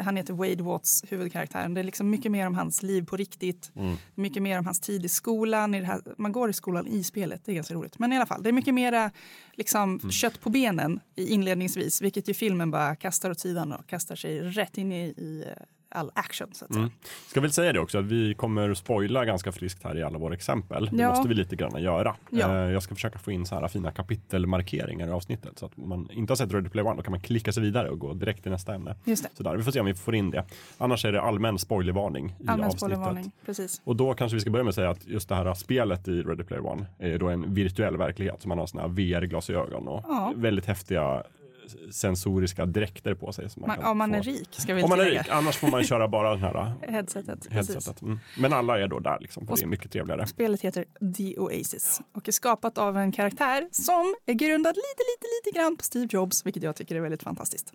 han 0.00 0.16
heter 0.16 0.34
Wade 0.34 0.62
Watts, 0.62 1.04
huvudkaraktären. 1.08 1.74
Det 1.74 1.80
är 1.80 1.84
liksom 1.84 2.10
mycket 2.10 2.32
mer 2.32 2.46
om 2.46 2.54
hans 2.54 2.82
liv 2.82 3.06
på 3.06 3.16
riktigt. 3.16 3.70
Mm. 3.76 3.96
Mycket 4.14 4.42
mer 4.42 4.58
om 4.58 4.64
hans 4.64 4.80
tid 4.80 5.04
i 5.04 5.08
skolan. 5.08 5.74
I 5.74 5.82
här, 5.82 6.00
man 6.18 6.32
går 6.32 6.50
i 6.50 6.52
skolan 6.52 6.86
i 6.86 7.04
spelet, 7.04 7.42
det 7.44 7.52
är 7.52 7.54
ganska 7.54 7.74
roligt. 7.74 7.98
Men 7.98 8.12
i 8.12 8.16
alla 8.16 8.26
fall, 8.26 8.42
det 8.42 8.48
är 8.48 8.52
mycket 8.52 8.74
mera 8.74 9.10
liksom, 9.52 9.98
Mm. 9.98 10.10
kött 10.10 10.40
på 10.40 10.50
benen 10.50 11.00
inledningsvis. 11.16 12.02
Vilket 12.02 12.28
ju 12.28 12.34
filmen 12.34 12.70
bara 12.70 12.96
kastar 12.96 13.30
åt 13.30 13.40
sidan 13.40 13.72
och 13.72 13.86
kastar 13.86 14.16
sig 14.16 14.40
rätt 14.40 14.78
in 14.78 14.92
i, 14.92 15.04
i 15.04 15.44
all 15.90 16.10
action 16.14 16.48
så 16.52 16.64
att 16.64 16.72
säga. 16.72 16.80
Mm. 16.84 16.92
Ska 17.26 17.40
väl 17.40 17.52
säga 17.52 17.72
det 17.72 17.80
också 17.80 17.98
att 17.98 18.04
vi 18.04 18.34
kommer 18.34 18.74
spoila 18.74 19.24
ganska 19.24 19.52
friskt 19.52 19.84
här 19.84 19.98
i 19.98 20.02
alla 20.02 20.18
våra 20.18 20.34
exempel. 20.34 20.88
Det 20.92 20.96
Ja. 21.02 21.08
måste 21.08 21.28
vi 21.28 21.34
lite 21.34 21.56
grann 21.56 21.82
göra. 21.82 22.16
Ja. 22.30 22.48
Eh, 22.64 22.70
Jag 22.72 22.82
ska 22.82 22.94
försöka 22.94 23.18
få 23.18 23.32
in 23.32 23.46
så 23.46 23.54
här 23.54 23.68
fina 23.68 23.90
kapitelmarkeringar 23.92 25.08
i 25.08 25.10
avsnittet 25.10 25.58
så 25.58 25.66
att 25.66 25.72
om 25.78 25.88
man 25.88 26.08
inte 26.12 26.30
har 26.30 26.36
sett 26.36 26.52
Ready 26.52 26.68
Player 26.68 26.86
One 26.86 26.96
då 26.96 27.02
kan 27.02 27.10
man 27.10 27.20
klicka 27.20 27.52
sig 27.52 27.62
vidare 27.62 27.90
och 27.90 27.98
gå 27.98 28.14
direkt 28.14 28.42
till 28.42 28.52
nästa 28.52 28.74
ämne. 28.74 28.96
Just 29.04 29.22
det, 29.22 29.28
Sådär. 29.36 29.56
Vi 29.56 29.62
får 29.62 29.72
se 29.72 29.80
om 29.80 29.86
vi 29.86 29.94
får 29.94 30.14
in 30.14 30.30
det. 30.30 30.44
Annars 30.78 31.04
är 31.04 31.12
det 31.12 31.20
allmän 31.22 31.58
spoilervarning 31.58 32.26
i 32.28 32.32
allmän 32.48 32.54
avsnittet. 32.66 32.78
spoilervarning. 32.78 33.32
Precis. 33.46 33.80
Och 33.84 33.96
då 33.96 34.14
kanske 34.14 34.34
vi 34.36 34.40
ska 34.40 34.50
börja 34.50 34.64
med 34.64 34.68
att 34.68 34.74
säga 34.74 34.90
att 34.90 35.06
just 35.06 35.28
det 35.28 35.34
här 35.34 35.54
spelet 35.54 36.08
i 36.08 36.22
Ready 36.22 36.44
Player 36.44 36.66
One 36.66 36.86
är 36.98 37.18
då 37.18 37.28
en 37.28 37.54
virtuell 37.54 37.96
verklighet. 37.96 38.42
Så 38.42 38.48
man 38.48 38.58
har 38.58 38.66
såna 38.66 38.86
VR-glasögon 38.86 39.88
och 39.88 40.04
Ja. 40.08 40.32
väldigt 40.36 40.66
häftiga 40.66 41.22
sensoriska 41.92 42.66
dräkter 42.66 43.14
på 43.14 43.32
sig. 43.32 43.50
Som 43.50 43.60
man 43.60 43.68
Man, 43.68 43.76
kan 43.76 43.86
om 43.90 43.98
man 43.98 44.10
få. 44.10 44.16
är 44.16 44.22
rik 44.22 44.48
ska 44.50 44.74
vi 44.74 44.82
Om 44.82 44.88
man 44.90 45.00
är 45.00 45.04
rik, 45.04 45.28
annars 45.30 45.56
får 45.56 45.68
man 45.68 45.84
köra 45.84 46.08
bara 46.08 46.30
den 46.30 46.38
här 46.40 46.72
Headsetet. 46.88 47.48
Precis. 47.48 47.74
headsetet. 47.74 48.02
Mm. 48.02 48.18
Men 48.38 48.52
alla 48.52 48.78
är 48.80 48.88
då 48.88 48.98
där 48.98 49.18
liksom, 49.20 49.48
Och 49.48 49.56
det 49.56 49.62
är 49.62 49.66
mycket 49.66 49.92
trevligare. 49.92 50.26
Spelet 50.26 50.60
heter 50.60 50.84
The 51.16 51.38
Oasis 51.38 52.00
och 52.14 52.28
är 52.28 52.32
skapat 52.32 52.78
av 52.78 52.96
en 52.96 53.12
karaktär 53.12 53.68
som 53.72 54.14
är 54.26 54.32
grundad 54.34 54.76
lite, 54.76 55.02
lite, 55.12 55.26
lite 55.46 55.58
grann 55.58 55.76
på 55.76 55.84
Steve 55.84 56.08
Jobs, 56.10 56.46
vilket 56.46 56.62
jag 56.62 56.76
tycker 56.76 56.96
är 56.96 57.00
väldigt 57.00 57.22
fantastiskt. 57.22 57.72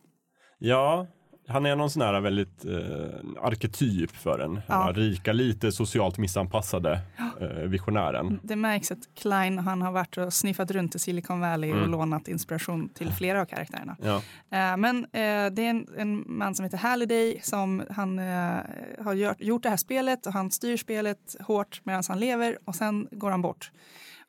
Ja, 0.58 1.08
han 1.48 1.66
är 1.66 1.76
någon 1.76 1.90
sån 1.90 2.02
här 2.02 2.22
väldigt 2.22 2.66
eh, 2.66 3.44
arketyp 3.44 4.12
för 4.12 4.38
den 4.38 4.62
Ja. 4.68 4.92
rika, 4.96 5.34
lite 5.34 5.72
socialt 5.72 6.18
missanpassade 6.18 7.00
eh, 7.42 7.48
visionären. 7.48 8.40
Det 8.44 8.56
märks 8.56 8.92
att 8.92 9.10
Klein 9.16 9.58
han 9.58 9.82
har 9.82 9.92
varit 9.92 10.18
och 10.18 10.34
sniffat 10.34 10.72
runt 10.72 10.96
i 10.96 11.00
Silicon 11.00 11.40
Valley 11.40 11.72
och 11.72 11.78
Mm. 11.78 11.92
lånat 11.92 12.28
inspiration 12.28 12.90
till 12.90 13.12
flera 13.12 13.42
av 13.42 13.46
karaktärerna. 13.46 13.98
Ja. 14.02 14.16
Eh, 14.52 14.78
Men 14.78 14.98
eh, 15.06 15.52
det 15.54 15.66
är 15.66 15.70
en, 15.70 15.88
en 15.98 16.24
man 16.28 16.56
som 16.56 16.64
heter 16.64 16.78
Halliday 16.78 17.40
som 17.44 17.84
han 17.90 18.20
eh, 18.20 18.58
har 19.04 19.14
gjort, 19.14 19.42
gjort 19.42 19.64
det 19.64 19.70
här 19.70 19.78
spelet 19.78 20.26
och 20.26 20.34
han 20.34 20.52
styr 20.52 20.78
spelet 20.78 21.36
hårt 21.40 21.82
medan 21.84 22.04
han 22.08 22.20
lever 22.20 22.58
och 22.66 22.76
sen 22.76 23.08
går 23.12 23.32
han 23.32 23.42
bort. 23.42 23.72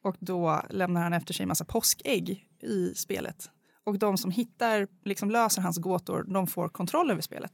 Och 0.03 0.17
då 0.19 0.63
lämnar 0.71 1.03
han 1.03 1.13
efter 1.13 1.35
sig 1.35 1.43
en 1.45 1.49
massa 1.49 1.65
påskägg 1.65 2.45
i 2.63 2.95
spelet. 2.95 3.51
Och 3.85 3.99
de 3.99 4.19
som 4.19 4.31
hittar, 4.31 4.89
liksom 5.05 5.31
löser 5.31 5.63
hans 5.63 5.79
gåtor, 5.79 6.25
de 6.29 6.47
får 6.47 6.69
kontroll 6.69 7.11
över 7.11 7.23
spelet. 7.23 7.53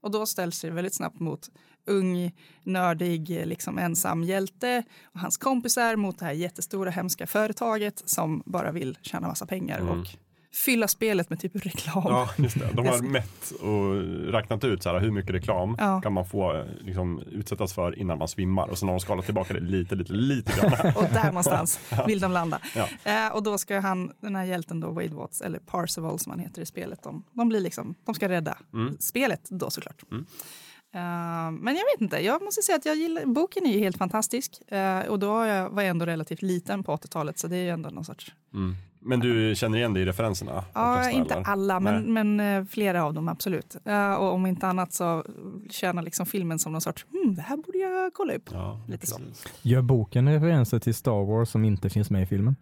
Och 0.00 0.10
då 0.10 0.26
ställs 0.26 0.60
det 0.60 0.70
väldigt 0.70 0.94
snabbt 0.94 1.20
mot 1.20 1.50
ung, 1.86 2.32
nördig, 2.62 3.28
liksom 3.46 3.78
ensam 3.78 4.22
hjälte 4.24 4.82
och 5.04 5.20
hans 5.20 5.36
kompisar 5.36 5.96
mot 5.96 6.18
det 6.18 6.24
här 6.24 6.32
jättestora 6.32 6.90
hemska 6.90 7.26
företaget 7.26 8.02
som 8.08 8.42
bara 8.46 8.72
vill 8.72 8.98
tjäna 9.02 9.28
massa 9.28 9.46
pengar 9.46 9.78
Mm. 9.80 10.00
och 10.00 10.06
fylla 10.54 10.88
spelet 10.88 11.30
med 11.30 11.40
typ 11.40 11.66
reklam. 11.66 12.04
Ja, 12.06 12.28
just 12.36 12.58
det. 12.58 12.68
De 12.72 12.86
har 12.86 13.02
mätt 13.02 13.50
och 13.50 13.94
räknat 14.32 14.64
ut 14.64 14.82
så 14.82 14.88
här, 14.92 15.00
hur 15.00 15.10
mycket 15.10 15.30
reklam 15.34 15.76
Ja. 15.78 16.00
kan 16.00 16.12
man 16.12 16.26
få 16.26 16.64
liksom, 16.80 17.22
utsättas 17.32 17.72
för 17.74 17.98
innan 17.98 18.18
man 18.18 18.28
svimmar. 18.28 18.68
Och 18.68 18.78
sen 18.78 18.88
har 18.88 18.94
de 18.96 19.00
skalat 19.00 19.24
tillbaka 19.24 19.54
det 19.54 19.60
lite, 19.60 19.94
lite, 19.94 20.12
lite 20.12 20.52
grann. 20.60 20.72
Och 20.96 21.04
där 21.12 21.26
någonstans 21.26 21.80
vill 22.06 22.20
de 22.20 22.32
landa. 22.32 22.60
Ja. 22.76 22.88
Eh, 23.12 23.32
och 23.34 23.42
då 23.42 23.58
ska 23.58 23.80
han, 23.80 24.12
den 24.20 24.36
här 24.36 24.44
hjälten 24.44 24.80
då, 24.80 24.90
Wade 24.90 25.14
Watts, 25.14 25.40
eller 25.40 25.58
Parzival 25.58 26.18
som 26.18 26.30
han 26.30 26.38
heter 26.38 26.62
i 26.62 26.66
spelet, 26.66 27.02
de, 27.02 27.24
de, 27.32 27.48
blir 27.48 27.60
liksom, 27.60 27.94
de 28.04 28.14
ska 28.14 28.28
rädda 28.28 28.58
Mm. 28.72 28.96
spelet 29.00 29.46
då 29.50 29.70
såklart. 29.70 30.02
Mm. 30.10 30.26
Eh, 30.94 31.50
men 31.60 31.76
jag 31.76 31.84
vet 31.94 32.00
inte, 32.00 32.18
jag 32.24 32.42
måste 32.42 32.62
säga 32.62 32.76
att 32.76 32.84
jag 32.86 32.96
gillar, 32.96 33.26
boken 33.26 33.66
är 33.66 33.72
ju 33.72 33.78
helt 33.78 33.98
fantastisk. 33.98 34.72
Eh, 34.72 35.00
och 35.00 35.18
då 35.18 35.32
var 35.34 35.82
jag 35.82 35.86
ändå 35.86 36.06
relativt 36.06 36.42
liten 36.42 36.84
på 36.84 36.96
80-talet, 36.96 37.38
så 37.38 37.48
det 37.48 37.56
är 37.56 37.62
ju 37.62 37.68
ändå 37.70 37.90
någon 37.90 38.04
sorts... 38.04 38.32
Mm. 38.54 38.76
Men 39.00 39.20
du 39.20 39.54
känner 39.56 39.78
igen 39.78 39.94
dig 39.94 40.02
i 40.02 40.06
referenserna? 40.06 40.64
Ja, 40.72 41.10
inte 41.10 41.34
eller? 41.34 41.48
alla, 41.48 41.80
men, 41.80 42.12
men 42.12 42.40
eh, 42.40 42.64
flera 42.64 43.04
av 43.04 43.14
dem 43.14 43.28
absolut. 43.28 43.76
Eh, 43.84 44.14
och 44.14 44.32
om 44.32 44.46
inte 44.46 44.66
annat 44.66 44.92
så 44.92 45.24
tjänar 45.70 46.02
liksom 46.02 46.26
filmen 46.26 46.58
som 46.58 46.72
någon 46.72 46.80
sorts, 46.80 47.06
hmm, 47.10 47.34
det 47.34 47.42
här 47.42 47.56
borde 47.56 47.78
jag 47.78 48.14
kolla 48.14 48.34
upp. 48.34 48.50
Ja, 48.52 48.80
Lite 48.88 49.06
så. 49.06 49.20
Gör 49.62 49.82
boken 49.82 50.28
referenser 50.28 50.78
till 50.78 50.94
Star 50.94 51.24
Wars 51.24 51.48
som 51.48 51.64
inte 51.64 51.90
finns 51.90 52.10
med 52.10 52.22
i 52.22 52.26
filmen? 52.26 52.56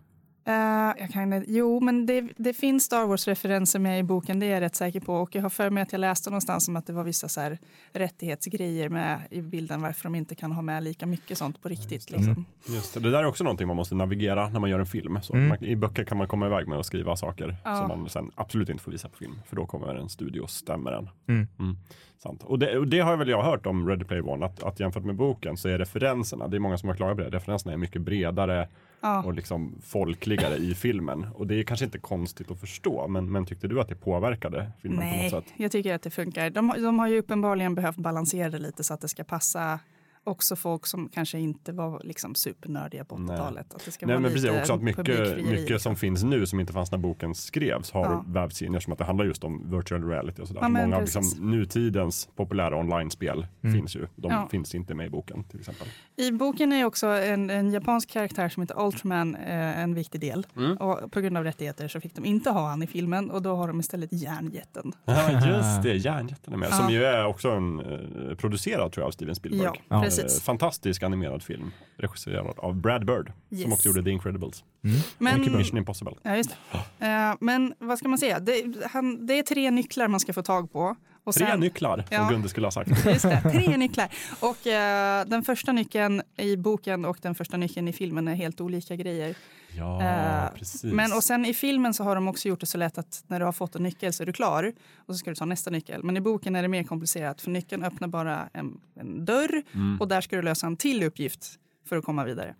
Eh, 0.46 0.52
jag 0.98 1.10
kan, 1.12 1.44
jo, 1.48 1.80
men 1.80 2.06
det, 2.06 2.28
det 2.36 2.52
finns 2.52 2.84
Star 2.84 3.06
Wars-referenser 3.06 3.78
med 3.78 3.98
i 4.00 4.02
boken, 4.02 4.40
det 4.40 4.46
är 4.46 4.50
jag 4.50 4.60
rätt 4.60 4.74
säker 4.74 5.00
på. 5.00 5.14
Och 5.14 5.34
jag 5.34 5.42
har 5.42 5.48
för 5.50 5.70
mig 5.70 5.82
att 5.82 5.92
jag 5.92 5.98
läste 5.98 6.30
någonstans 6.30 6.68
om 6.68 6.76
att 6.76 6.86
det 6.86 6.92
var 6.92 7.04
vissa 7.04 7.28
så 7.28 7.40
här 7.40 7.58
rättighetsgrejer 7.92 8.88
med 8.88 9.20
i 9.30 9.40
bilden, 9.42 9.82
varför 9.82 10.02
de 10.02 10.14
inte 10.14 10.34
kan 10.34 10.52
ha 10.52 10.62
med 10.62 10.82
lika 10.82 11.06
mycket 11.06 11.38
sånt 11.38 11.62
på 11.62 11.68
riktigt. 11.68 12.10
Mm. 12.10 12.20
Liksom. 12.26 12.44
Just 12.74 12.94
det. 12.94 13.00
det 13.00 13.10
där 13.10 13.18
är 13.18 13.26
också 13.26 13.44
någonting 13.44 13.66
man 13.66 13.76
måste 13.76 13.94
navigera 13.94 14.48
när 14.48 14.60
man 14.60 14.70
gör 14.70 14.78
en 14.80 14.86
film. 14.86 15.18
Så 15.22 15.34
Mm. 15.34 15.48
man, 15.48 15.64
I 15.64 15.76
böcker 15.76 16.04
kan 16.04 16.18
man 16.18 16.28
komma 16.28 16.46
iväg 16.46 16.68
med 16.68 16.78
att 16.78 16.86
skriva 16.86 17.16
saker 17.16 17.56
Ja. 17.64 17.76
som 17.76 17.88
man 17.88 18.08
sen 18.08 18.30
absolut 18.34 18.68
inte 18.68 18.82
får 18.82 18.92
visa 18.92 19.08
på 19.08 19.16
film. 19.16 19.40
För 19.48 19.56
då 19.56 19.66
kommer 19.66 19.94
en 19.94 20.08
studio 20.08 20.40
och 20.40 20.50
stämmer 20.50 20.90
den. 20.90 21.08
Mm. 21.28 21.76
Sant. 22.22 22.42
Och, 22.42 22.58
det, 22.58 22.78
och 22.78 22.88
det 22.88 23.00
har 23.00 23.16
väl 23.16 23.28
jag 23.28 23.42
hört 23.42 23.66
om 23.66 23.88
Ready 23.88 24.04
Player 24.04 24.28
One, 24.28 24.46
att, 24.46 24.62
att 24.62 24.80
jämfört 24.80 25.04
med 25.04 25.14
boken 25.16 25.56
så 25.56 25.68
är 25.68 25.78
referenserna, 25.78 26.48
det 26.48 26.56
är 26.56 26.60
många 26.60 26.78
som 26.78 26.88
har 26.88 26.96
klagat 26.96 27.16
på 27.16 27.22
det, 27.22 27.30
referenserna 27.30 27.72
är 27.72 27.76
mycket 27.76 28.02
bredare 28.02 28.68
Ja. 29.00 29.22
och 29.22 29.34
liksom 29.34 29.78
folkligare 29.84 30.56
i 30.56 30.74
filmen. 30.74 31.26
Och 31.34 31.46
det 31.46 31.54
är 31.54 31.62
kanske 31.62 31.84
inte 31.84 31.98
konstigt 31.98 32.50
att 32.50 32.60
förstå, 32.60 33.08
men, 33.08 33.32
men 33.32 33.46
tyckte 33.46 33.68
du 33.68 33.80
att 33.80 33.88
det 33.88 33.94
påverkade 33.94 34.70
filmen 34.82 34.98
på 34.98 35.04
något 35.04 35.14
Nej, 35.14 35.30
sätt? 35.30 35.44
jag 35.56 35.72
tycker 35.72 35.94
att 35.94 36.02
det 36.02 36.10
funkar. 36.10 36.50
De, 36.50 36.72
de 36.76 36.98
har 36.98 37.08
ju 37.08 37.18
uppenbarligen 37.18 37.74
behövt 37.74 37.96
balansera 37.96 38.50
det 38.50 38.58
lite 38.58 38.84
så 38.84 38.94
att 38.94 39.00
det 39.00 39.08
ska 39.08 39.24
passa 39.24 39.80
också 40.26 40.56
folk 40.56 40.86
som 40.86 41.08
kanske 41.08 41.38
inte 41.38 41.72
var 41.72 42.00
liksom 42.04 42.34
supernördiga 42.34 43.04
på 43.04 43.18
Nej. 43.18 43.36
80-talet. 43.36 43.74
Att 43.74 43.84
det 43.84 43.90
ska 43.90 44.06
Nej 44.06 44.14
vara 44.14 44.22
men 44.22 44.32
precis, 44.32 44.50
också 44.50 44.72
att 44.72 44.82
mycket, 44.82 45.06
mycket 45.36 45.50
liksom. 45.60 45.78
som 45.78 45.96
finns 45.96 46.22
nu 46.24 46.46
som 46.46 46.60
inte 46.60 46.72
fanns 46.72 46.90
när 46.90 46.98
boken 46.98 47.34
skrevs 47.34 47.90
har 47.92 48.04
Ja. 48.04 48.24
vävts 48.28 48.62
in 48.62 48.74
eftersom 48.74 48.92
att 48.92 48.98
det 48.98 49.04
handlar 49.04 49.24
just 49.24 49.44
om 49.44 49.70
virtual 49.76 50.04
reality 50.08 50.42
och 50.42 50.48
sådär. 50.48 50.60
Ja, 50.60 50.66
Så 50.66 50.72
Många 50.72 50.96
av 50.96 51.00
precis. 51.00 51.16
liksom, 51.16 51.50
nutidens 51.50 52.28
populära 52.36 52.76
online-spel 52.80 53.46
Mm. 53.62 53.76
finns 53.76 53.96
ju. 53.96 54.06
De 54.16 54.30
Ja. 54.32 54.48
finns 54.50 54.74
inte 54.74 54.94
med 54.94 55.06
i 55.06 55.10
boken 55.10 55.44
till 55.44 55.60
exempel. 55.60 55.86
I 56.16 56.32
boken 56.32 56.72
är 56.72 56.84
också 56.84 57.06
en, 57.06 57.50
en 57.50 57.70
japansk 57.72 58.10
karaktär 58.10 58.48
som 58.48 58.60
heter 58.62 58.84
Ultraman 58.86 59.34
eh, 59.34 59.80
en 59.80 59.94
viktig 59.94 60.20
del. 60.20 60.46
Mm. 60.56 60.76
Och 60.76 61.12
på 61.12 61.20
grund 61.20 61.36
av 61.38 61.44
rättigheter 61.44 61.88
så 61.88 62.00
fick 62.00 62.14
de 62.14 62.24
inte 62.24 62.50
ha 62.50 62.68
han 62.68 62.82
i 62.82 62.86
filmen 62.86 63.30
och 63.30 63.42
då 63.42 63.56
har 63.56 63.68
de 63.68 63.80
istället 63.80 64.12
järnjätten. 64.12 64.92
Ja 65.04 65.30
just 65.30 65.82
det, 65.82 65.96
Järnjätten 65.96 66.52
är 66.54 66.58
med. 66.58 66.68
Ja. 66.70 66.74
Som 66.76 66.90
ju 66.92 67.04
är 67.04 67.26
också 67.26 67.50
en, 67.50 67.80
eh, 67.80 68.36
producerad 68.36 68.92
tror 68.92 69.02
jag 69.02 69.06
av 69.08 69.10
Steven 69.12 69.34
Spielberg. 69.34 69.64
Ja, 69.64 69.74
Ja. 69.88 70.02
Eh, 70.18 70.22
precis. 70.24 70.42
fantastisk 70.42 71.02
animerad 71.02 71.42
film 71.42 71.72
regisserad 71.96 72.58
av 72.58 72.74
Brad 72.76 73.06
Bird 73.06 73.32
som 73.48 73.58
Yes. 73.58 73.72
också 73.72 73.88
gjorde 73.88 74.02
The 74.02 74.10
Incredibles. 74.10 74.64
Mm. 74.84 74.96
Men, 75.18 75.56
Mission 75.56 75.78
Impossible. 75.78 76.12
ja, 76.22 76.36
just 76.36 76.56
det. 77.00 77.06
Eh, 77.06 77.34
men 77.40 77.74
vad 77.78 77.98
ska 77.98 78.08
man 78.08 78.18
säga? 78.18 78.40
Det, 78.40 78.64
han, 78.90 79.26
det 79.26 79.38
är 79.38 79.42
tre 79.42 79.70
nycklar 79.70 80.08
man 80.08 80.20
ska 80.20 80.32
få 80.32 80.42
tag 80.42 80.72
på. 80.72 80.96
Och 81.26 81.34
Tre 81.34 81.46
sen- 81.46 81.60
nycklar 81.60 81.96
som 81.96 82.06
Ja. 82.10 82.28
Gunde 82.30 82.48
skulle 82.48 82.66
ha 82.66 82.70
sagt. 82.70 82.90
Just 83.06 83.22
det, 83.22 83.40
tre 83.52 83.76
nycklar. 83.76 84.08
Och 84.40 84.66
eh, 84.66 85.26
den 85.26 85.42
första 85.42 85.72
nyckeln 85.72 86.22
i 86.36 86.56
boken 86.56 87.04
och 87.04 87.18
den 87.22 87.34
första 87.34 87.56
nyckeln 87.56 87.88
i 87.88 87.92
filmen 87.92 88.28
är 88.28 88.34
helt 88.34 88.60
olika 88.60 88.96
grejer. 88.96 89.34
Ja, 89.76 90.02
Eh, 90.02 90.52
precis. 90.58 90.84
Men 90.84 91.12
och 91.12 91.24
sen 91.24 91.44
i 91.44 91.54
filmen 91.54 91.94
så 91.94 92.04
har 92.04 92.14
de 92.14 92.28
också 92.28 92.48
gjort 92.48 92.60
det 92.60 92.66
så 92.66 92.78
lätt 92.78 92.98
att 92.98 93.24
när 93.26 93.38
du 93.38 93.44
har 93.44 93.52
fått 93.52 93.74
en 93.76 93.82
nyckel 93.82 94.12
så 94.12 94.22
är 94.22 94.26
du 94.26 94.32
klar 94.32 94.72
och 94.96 95.14
så 95.14 95.18
ska 95.18 95.30
du 95.30 95.36
ta 95.36 95.44
nästa 95.44 95.70
nyckel. 95.70 96.02
Men 96.02 96.16
i 96.16 96.20
boken 96.20 96.56
är 96.56 96.62
det 96.62 96.68
mer 96.68 96.82
komplicerat 96.84 97.40
för 97.40 97.50
nyckeln 97.50 97.84
öppnar 97.84 98.08
bara 98.08 98.48
en, 98.52 98.80
en 99.00 99.24
dörr 99.24 99.62
Mm. 99.74 100.00
och 100.00 100.08
där 100.08 100.20
ska 100.20 100.36
du 100.36 100.42
lösa 100.42 100.66
en 100.66 100.76
till 100.76 101.02
uppgift 101.02 101.46
för 101.88 101.96
att 101.96 102.04
komma 102.04 102.24
vidare. 102.24 102.54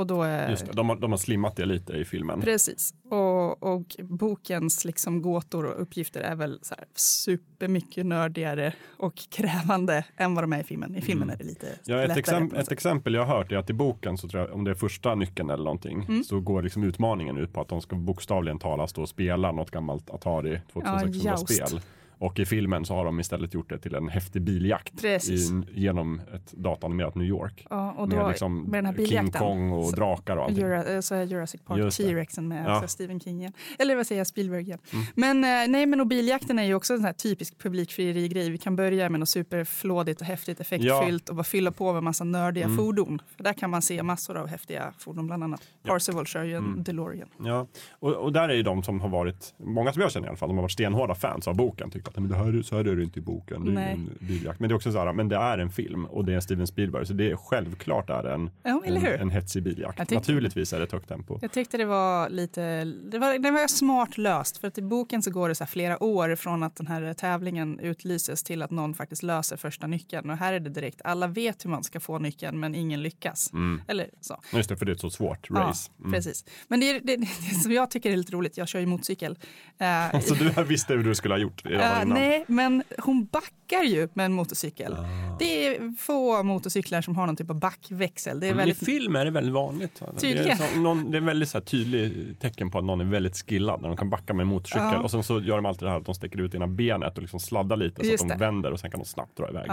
Och 0.00 0.06
då 0.06 0.22
är, 0.22 0.50
Just 0.50 0.66
det, 0.66 0.72
de, 0.72 0.88
har, 0.88 0.96
de 0.96 1.10
har 1.10 1.18
slimmat 1.18 1.56
det 1.56 1.64
lite 1.66 1.92
i 1.92 2.04
filmen. 2.04 2.40
Precis. 2.40 2.94
Och, 3.10 3.62
och 3.62 3.96
bokens 3.98 4.84
liksom 4.84 5.22
gåtor 5.22 5.64
och 5.66 5.82
uppgifter 5.82 6.20
är 6.20 6.34
väl 6.34 6.58
så 6.62 6.74
här 6.74 6.84
supermycket 6.94 8.06
nördigare 8.06 8.72
och 8.96 9.14
krävande 9.30 10.04
än 10.16 10.34
vad 10.34 10.44
de 10.44 10.52
är 10.52 10.60
i 10.60 10.64
filmen. 10.64 10.96
I 10.96 11.00
filmen 11.00 11.22
Mm. 11.28 11.34
är 11.34 11.38
det 11.38 11.44
lite 11.44 11.66
Ja, 11.84 12.02
ett, 12.02 12.40
något 12.40 12.52
ett 12.52 12.72
exempel 12.72 13.14
jag 13.14 13.24
har 13.24 13.36
hört 13.36 13.52
är 13.52 13.56
att 13.56 13.70
i 13.70 13.72
boken, 13.72 14.18
så 14.18 14.28
tror 14.28 14.42
jag, 14.42 14.54
om 14.54 14.64
det 14.64 14.70
är 14.70 14.74
första 14.74 15.14
nyckeln 15.14 15.50
eller 15.50 15.64
någonting, 15.64 16.04
Mm. 16.08 16.24
så 16.24 16.40
går 16.40 16.62
liksom 16.62 16.84
utmaningen 16.84 17.36
ut 17.38 17.52
på 17.52 17.60
att 17.60 17.68
de 17.68 17.80
ska 17.80 17.96
bokstavligen 17.96 18.58
talas 18.58 18.92
och 18.98 19.08
spela 19.08 19.52
något 19.52 19.70
gammalt 19.70 20.10
Atari 20.10 20.60
2600-spel. 20.72 21.58
joust. 21.60 21.86
Och 22.20 22.38
i 22.38 22.44
filmen 22.44 22.84
så 22.84 22.94
har 22.94 23.04
de 23.04 23.20
istället 23.20 23.54
gjort 23.54 23.68
det 23.70 23.78
till 23.78 23.94
en 23.94 24.08
häftig 24.08 24.42
biljakt 24.42 25.04
i, 25.04 25.62
genom 25.72 26.20
ett 26.34 26.52
datanimerat 26.52 27.14
New 27.14 27.26
York. 27.26 27.66
Ja, 27.70 27.92
och 27.92 28.08
då, 28.08 28.16
med 28.16 28.28
liksom 28.28 28.62
med 28.62 28.72
den 28.78 28.86
här 28.86 28.92
King 28.92 29.04
biljakten. 29.04 29.40
Kong 29.40 29.70
och 29.72 29.84
Så- 29.86 29.96
drakar 29.96 30.36
och 30.36 30.44
allting. 30.44 30.64
Eh, 30.64 31.00
så 31.00 31.14
är 31.14 31.24
Jurassic 31.24 31.60
Park. 31.64 31.94
T-Rexen 31.94 32.48
med 32.48 32.64
Ja. 32.66 32.88
Stephen 32.88 33.20
King 33.20 33.38
igen. 33.40 33.52
Eller 33.78 33.96
vad 33.96 34.06
säger 34.06 34.20
jag, 34.20 34.26
Spielberg 34.26 34.62
igen. 34.62 34.78
Mm. 34.92 35.04
Men, 35.14 35.44
eh, 35.64 35.70
nej, 35.72 35.86
men 35.86 36.00
och 36.00 36.06
biljakten 36.06 36.58
är 36.58 36.64
ju 36.64 36.74
också 36.74 36.92
en 36.92 36.98
sån 36.98 37.06
här 37.06 37.12
typisk 37.12 37.58
publikfrieri-grej. 37.58 38.50
Vi 38.50 38.58
kan 38.58 38.76
börja 38.76 39.08
med 39.08 39.20
något 39.20 39.28
superflådigt 39.28 40.20
och 40.20 40.26
häftigt 40.26 40.60
effektfyllt 40.60 41.28
och 41.28 41.36
bara 41.36 41.44
fylla 41.44 41.70
på 41.72 41.92
med 41.92 42.02
massa 42.02 42.24
nördiga 42.24 42.64
Mm. 42.64 42.76
fordon. 42.76 43.22
För 43.36 43.44
där 43.44 43.52
kan 43.52 43.70
man 43.70 43.82
se 43.82 44.02
massor 44.02 44.36
av 44.36 44.46
häftiga 44.46 44.92
fordon, 44.98 45.26
bland 45.26 45.44
annat 45.44 45.60
Ja. 45.82 45.92
Parzival 45.92 46.26
kör 46.26 46.44
ju 46.44 46.54
en 46.56 46.64
Mm. 46.64 46.82
DeLorean. 46.82 47.28
Ja, 47.44 47.66
och, 47.92 48.12
och 48.14 48.32
där 48.32 48.48
är 48.48 48.54
ju 48.54 48.62
de 48.62 48.82
som 48.82 49.00
har 49.00 49.08
varit, 49.08 49.54
många 49.58 49.92
som 49.92 50.02
jag 50.02 50.12
känner 50.12 50.26
i 50.26 50.28
alla 50.28 50.36
fall, 50.36 50.48
de 50.48 50.56
har 50.56 50.62
varit 50.62 50.72
stenhårda 50.72 51.14
fans 51.14 51.48
av 51.48 51.56
boken, 51.56 51.90
tyckte 51.90 52.09
att 52.10 52.22
men 52.22 52.28
det 52.30 52.36
här, 52.36 52.62
så 52.62 52.76
här 52.76 52.84
är 52.88 52.96
det 52.96 53.02
inte 53.02 53.18
i 53.18 53.22
boken. 53.22 53.64
Det 53.74 53.80
är 53.80 53.90
en 53.92 54.10
biljakt. 54.20 54.60
Men 54.60 54.68
det 54.68 54.72
är 54.72 54.76
också 54.76 54.92
så 54.92 54.98
här, 54.98 55.12
men 55.12 55.28
det 55.28 55.36
är 55.36 55.58
en 55.58 55.70
film 55.70 56.04
och 56.04 56.24
det 56.24 56.34
är 56.34 56.40
Steven 56.40 56.66
Spielberg 56.66 57.06
så 57.06 57.12
det 57.12 57.30
är 57.30 57.36
självklart 57.36 58.10
är 58.10 58.22
det 58.22 58.32
en, 58.32 58.50
Ja, 58.62 58.82
en, 58.86 59.06
en 59.06 59.30
hetsig 59.30 59.62
biljakt. 59.62 59.98
Tyckte- 59.98 60.14
Naturligtvis 60.14 60.72
är 60.72 60.78
det 60.78 60.84
ett 60.84 60.92
högt 60.92 61.08
tempo. 61.08 61.38
Jag 61.42 61.52
tyckte 61.52 61.76
det 61.76 61.84
var 61.84 62.28
lite, 62.28 62.84
det 62.84 63.18
var, 63.18 63.38
det 63.38 63.50
var 63.50 63.66
smart 63.68 64.18
löst 64.18 64.56
för 64.58 64.68
att 64.68 64.78
i 64.78 64.82
boken 64.82 65.22
så 65.22 65.30
går 65.30 65.48
det 65.48 65.54
så 65.54 65.66
flera 65.66 66.02
år 66.02 66.36
från 66.36 66.62
att 66.62 66.76
den 66.76 66.86
här 66.86 67.14
tävlingen 67.14 67.78
utlyses 67.78 68.42
till 68.42 68.62
att 68.62 68.70
någon 68.70 68.94
faktiskt 68.94 69.22
löser 69.22 69.56
första 69.56 69.86
nyckeln 69.86 70.30
och 70.30 70.36
här 70.36 70.52
är 70.52 70.60
det 70.60 70.70
direkt, 70.70 71.00
alla 71.04 71.26
vet 71.26 71.64
hur 71.64 71.70
man 71.70 71.84
ska 71.84 72.00
få 72.00 72.18
nyckeln 72.18 72.60
men 72.60 72.74
ingen 72.74 73.02
lyckas. 73.02 73.52
Mm. 73.52 73.82
Eller 73.88 74.06
så. 74.20 74.40
Just 74.52 74.68
det, 74.68 74.76
för 74.76 74.86
det 74.86 74.92
är 74.92 74.94
ett 74.94 75.00
så 75.00 75.10
svårt 75.10 75.50
race. 75.50 75.90
Ja, 75.96 76.00
Mm. 76.00 76.12
precis. 76.12 76.44
Men 76.68 76.80
det, 76.80 76.90
är, 76.90 77.00
det, 77.04 77.16
det 77.16 77.26
som 77.62 77.72
jag 77.72 77.90
tycker 77.90 78.10
är 78.12 78.16
lite 78.16 78.32
roligt, 78.32 78.56
jag 78.56 78.68
kör 78.68 78.80
ju 78.80 78.86
motorcykel. 78.86 79.38
Eh, 79.78 80.20
Så 80.30 80.34
du 80.34 80.64
visste 80.64 80.94
hur 80.94 81.04
du 81.04 81.14
skulle 81.14 81.34
ha 81.34 81.38
gjort 81.38 81.66
eh, 81.66 81.99
innan? 82.02 82.18
nej, 82.18 82.44
men 82.46 82.82
hon 82.98 83.24
backar 83.24 83.82
ju 83.82 84.08
med 84.14 84.26
en 84.26 84.32
motorcykel. 84.32 84.92
Ah. 84.92 85.36
Det 85.38 85.66
är 85.66 85.96
få 85.98 86.42
motorcyklar 86.42 87.00
som 87.02 87.16
har 87.16 87.26
någon 87.26 87.36
typ 87.36 87.50
av 87.50 87.60
backväxel. 87.60 88.40
Det 88.40 88.46
är 88.46 88.50
Men 88.50 88.56
väldigt 88.56 88.82
I 88.82 88.84
film 88.84 89.16
är 89.16 89.24
det 89.24 89.30
väldigt 89.30 89.54
vanligt. 89.54 90.00
Det 90.00 90.06
är, 90.16 90.20
Tydligen. 90.34 90.58
så, 90.58 90.80
någon, 90.80 91.10
det 91.10 91.16
är 91.16 91.20
väldigt 91.22 91.48
så 91.48 91.58
här 91.58 91.64
tydlig 91.64 92.36
tecken 92.40 92.70
på 92.70 92.78
att 92.78 92.84
någon 92.84 93.00
är 93.00 93.04
väldigt 93.04 93.36
skillad 93.36 93.80
när 93.80 93.88
de 93.88 93.96
kan 93.96 94.10
backa 94.10 94.34
med 94.34 94.42
en 94.42 94.48
motorcykel. 94.48 94.88
Ja. 94.92 94.98
Och 95.02 95.10
sen 95.10 95.22
så 95.22 95.40
gör 95.40 95.56
de 95.56 95.66
alltid 95.66 95.86
det 95.86 95.90
här 95.90 95.98
att 95.98 96.06
de 96.06 96.14
sticker 96.14 96.40
ut 96.40 96.54
ena 96.54 96.66
benet 96.66 97.16
och 97.16 97.22
liksom 97.22 97.40
sladdar 97.40 97.76
lite 97.76 98.02
Just 98.06 98.18
så 98.18 98.24
att 98.24 98.28
de 98.28 98.34
det. 98.38 98.44
vänder 98.44 98.72
och 98.72 98.80
sen 98.80 98.90
kan 98.90 99.00
de 99.00 99.06
snabbt 99.06 99.36
dra 99.36 99.48
iväg. 99.48 99.70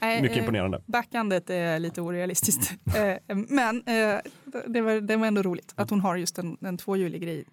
Nej, 0.00 0.22
Mycket 0.22 0.36
eh, 0.36 0.42
imponerande. 0.42 0.80
Backandet 0.86 1.50
är 1.50 1.78
lite 1.78 2.00
orealistiskt. 2.00 2.72
Eh, 2.94 3.36
Men 3.48 3.76
eh, 3.86 4.18
det 4.66 4.80
var, 4.80 5.00
det 5.00 5.16
var 5.16 5.26
ändå 5.26 5.42
roligt 5.42 5.72
att 5.76 5.90
hon 5.90 6.00
har 6.00 6.16
just 6.16 6.38
en, 6.38 6.56
en 6.60 6.76
tvåhjulig 6.78 7.22
grej 7.22 7.44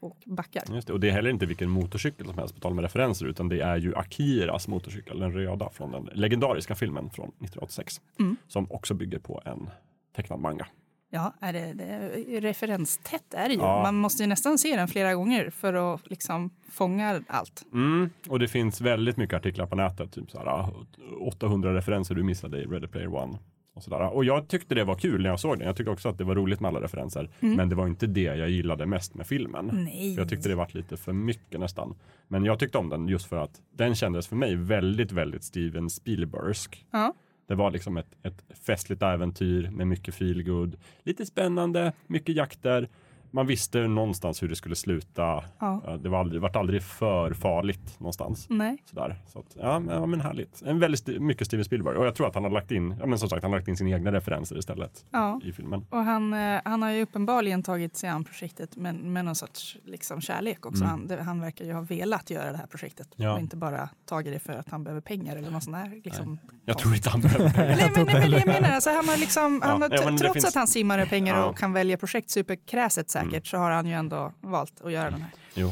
och 0.00 0.16
backar. 0.24 0.62
Just 0.74 0.86
det. 0.86 0.92
Och 0.92 1.00
det 1.00 1.08
är 1.08 1.12
heller 1.12 1.30
inte 1.30 1.46
vilken 1.46 1.70
motorcykel 1.70 2.26
som 2.26 2.38
helst 2.38 2.54
på 2.54 2.60
tal 2.60 2.74
med 2.74 2.82
referenser 2.82 3.26
utan 3.26 3.43
det 3.48 3.60
är 3.60 3.76
ju 3.76 3.94
Akiras 3.94 4.68
motorcykel, 4.68 5.18
den 5.18 5.32
röda 5.32 5.70
från 5.70 5.92
den 5.92 6.08
legendariska 6.12 6.74
filmen 6.74 7.10
från 7.10 7.28
1986. 7.28 8.00
Mm. 8.18 8.36
Som 8.48 8.72
också 8.72 8.94
bygger 8.94 9.18
på 9.18 9.42
en 9.44 9.70
tecknad 10.16 10.40
manga. 10.40 10.66
Ja, 11.10 11.34
är 11.40 11.52
det, 11.52 11.72
det, 11.72 12.40
referenstätt 12.40 13.34
är 13.34 13.48
det 13.48 13.54
ju. 13.54 13.60
Ja. 13.60 13.82
Man 13.82 13.94
måste 13.94 14.22
ju 14.22 14.26
nästan 14.26 14.58
se 14.58 14.76
den 14.76 14.88
flera 14.88 15.14
gånger 15.14 15.50
för 15.50 15.94
att 15.94 16.10
liksom 16.10 16.50
fånga 16.70 17.22
allt. 17.28 17.62
Mm. 17.72 18.10
Och 18.28 18.38
det 18.38 18.48
finns 18.48 18.80
väldigt 18.80 19.16
mycket 19.16 19.36
artiklar 19.36 19.66
på 19.66 19.76
nätet, 19.76 20.12
typ 20.12 20.30
så 20.30 20.38
här, 20.38 20.46
ah, 20.46 20.72
800 21.20 21.74
referenser 21.74 22.14
du 22.14 22.22
missade 22.22 22.58
i 22.58 22.64
Ready 22.64 22.86
Player 22.86 23.14
One. 23.14 23.38
Och, 23.74 23.82
sådär. 23.82 24.14
och 24.14 24.24
jag 24.24 24.48
tyckte 24.48 24.74
det 24.74 24.84
var 24.84 24.94
kul 24.94 25.22
när 25.22 25.30
jag 25.30 25.40
såg 25.40 25.58
den. 25.58 25.66
Jag 25.66 25.76
tyckte 25.76 25.90
också 25.90 26.08
att 26.08 26.18
det 26.18 26.24
var 26.24 26.34
roligt 26.34 26.60
med 26.60 26.68
alla 26.68 26.80
referenser. 26.80 27.30
Mm. 27.40 27.56
Men 27.56 27.68
det 27.68 27.74
var 27.74 27.86
inte 27.86 28.06
det 28.06 28.22
jag 28.22 28.50
gillade 28.50 28.86
mest 28.86 29.14
med 29.14 29.26
filmen. 29.26 29.70
Nej. 29.72 30.14
För 30.14 30.22
Jag 30.22 30.28
tyckte 30.28 30.48
det 30.48 30.54
var 30.54 30.68
lite 30.72 30.96
för 30.96 31.12
mycket 31.12 31.60
nästan. 31.60 31.94
Men 32.28 32.44
jag 32.44 32.58
tyckte 32.58 32.78
om 32.78 32.88
den 32.88 33.08
just 33.08 33.26
för 33.26 33.36
att 33.36 33.60
den 33.72 33.94
kändes 33.94 34.26
för 34.26 34.36
mig 34.36 34.56
väldigt, 34.56 35.12
väldigt 35.12 35.44
Steven 35.44 35.90
Spielbergsk. 35.90 36.86
Ja. 36.90 37.14
Det 37.46 37.54
var 37.54 37.70
liksom 37.70 37.96
ett, 37.96 38.16
ett 38.22 38.44
festligt 38.66 39.02
äventyr 39.02 39.70
med 39.70 39.86
mycket 39.86 40.14
feelgood. 40.14 40.76
Lite 41.02 41.26
spännande, 41.26 41.92
mycket 42.06 42.36
jakter. 42.36 42.88
Man 43.34 43.46
visste 43.46 43.78
någonstans 43.88 44.42
hur 44.42 44.48
det 44.48 44.56
skulle 44.56 44.74
sluta. 44.76 45.22
Ja. 45.22 45.44
Ja, 45.86 45.96
Det 45.96 46.08
var 46.08 46.20
aldrig, 46.20 46.42
vart 46.42 46.56
aldrig 46.56 46.82
för 46.82 47.32
farligt 47.34 48.00
någonstans. 48.00 48.46
Nej. 48.50 48.82
Sådär. 48.90 49.16
Så 49.26 49.38
att, 49.38 49.46
ja, 49.60 49.78
men, 49.78 49.94
ja, 49.96 50.06
men 50.06 50.20
härligt. 50.20 50.62
En 50.62 50.78
väldigt 50.78 51.20
mycket 51.20 51.46
Steven 51.46 51.64
Spielberg. 51.64 51.96
Och 51.96 52.06
jag 52.06 52.14
tror 52.14 52.26
att 52.28 52.34
han 52.34 52.44
har 52.44 52.50
lagt 52.50 52.70
in, 52.70 52.96
ja, 53.00 53.06
men 53.06 53.18
som 53.18 53.28
sagt, 53.28 53.42
han 53.42 53.52
har 53.52 53.58
lagt 53.58 53.68
in 53.68 53.76
sina 53.76 53.90
egna 53.90 54.12
referenser 54.12 54.58
istället 54.58 55.04
Ja. 55.10 55.40
i 55.44 55.52
filmen. 55.52 55.86
Och 55.90 55.98
han, 56.04 56.34
eh, 56.34 56.60
han 56.64 56.82
har 56.82 56.90
ju 56.90 57.02
uppenbarligen 57.02 57.62
tagit 57.62 57.96
sig 57.96 58.08
an 58.10 58.24
projektet 58.24 58.76
med, 58.76 58.94
med 58.94 59.24
någon 59.24 59.34
sorts 59.34 59.76
liksom, 59.84 60.20
kärlek 60.20 60.66
också. 60.66 60.84
Mm. 60.84 60.90
Han, 60.90 61.06
det, 61.06 61.22
han 61.22 61.40
verkar 61.40 61.64
ju 61.64 61.72
ha 61.72 61.80
velat 61.80 62.30
göra 62.30 62.52
det 62.52 62.58
här 62.58 62.66
projektet 62.66 63.08
Ja. 63.16 63.32
och 63.32 63.40
inte 63.40 63.56
bara 63.56 63.88
tagit 64.08 64.32
det 64.32 64.38
för 64.38 64.52
att 64.52 64.68
han 64.68 64.84
behöver 64.84 65.00
pengar 65.00 65.36
eller 65.36 65.50
något 65.50 65.62
sånt 65.64 65.76
där. 65.76 66.00
Liksom. 66.04 66.38
Jag 66.64 66.78
tror 66.78 66.94
inte 66.94 67.10
han 67.10 67.20
behöver 67.20 67.50
pengar. 67.54 67.76
Nej, 67.76 67.90
men, 67.96 68.06
nej, 68.06 68.14
men 68.14 68.30
det 68.30 68.36
jag 68.38 68.46
menar, 68.46 68.74
alltså, 68.74 68.90
han 68.90 69.08
har 69.08 69.16
liksom, 69.16 69.60
Ja, 69.62 69.68
han 69.68 69.82
har, 69.82 69.88
trots 70.18 70.32
finns- 70.32 70.44
att 70.44 70.54
han 70.54 70.66
simmar 70.66 70.98
med 70.98 71.08
pengar 71.08 71.36
Ja. 71.36 71.44
Och 71.44 71.58
kan 71.58 71.72
välja 71.72 71.96
projekt 71.96 72.30
superkräset 72.30 73.10
säkert 73.30 73.46
så 73.46 73.56
har 73.56 73.70
han 73.70 73.86
ju 73.86 73.92
ändå 73.92 74.32
valt 74.40 74.80
att 74.80 74.92
göra 74.92 75.10
den 75.10 75.22
här. 75.22 75.30
Jo. 75.54 75.68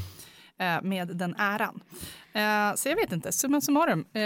eh, 0.59 0.83
med 0.83 1.09
den 1.17 1.35
äran. 1.39 1.81
Eh, 2.33 2.75
så 2.77 2.89
jag 2.89 2.97
vet 2.97 3.13
inte, 3.13 3.33
summa 3.33 3.61
summarum. 3.61 4.05
Eh, 4.13 4.23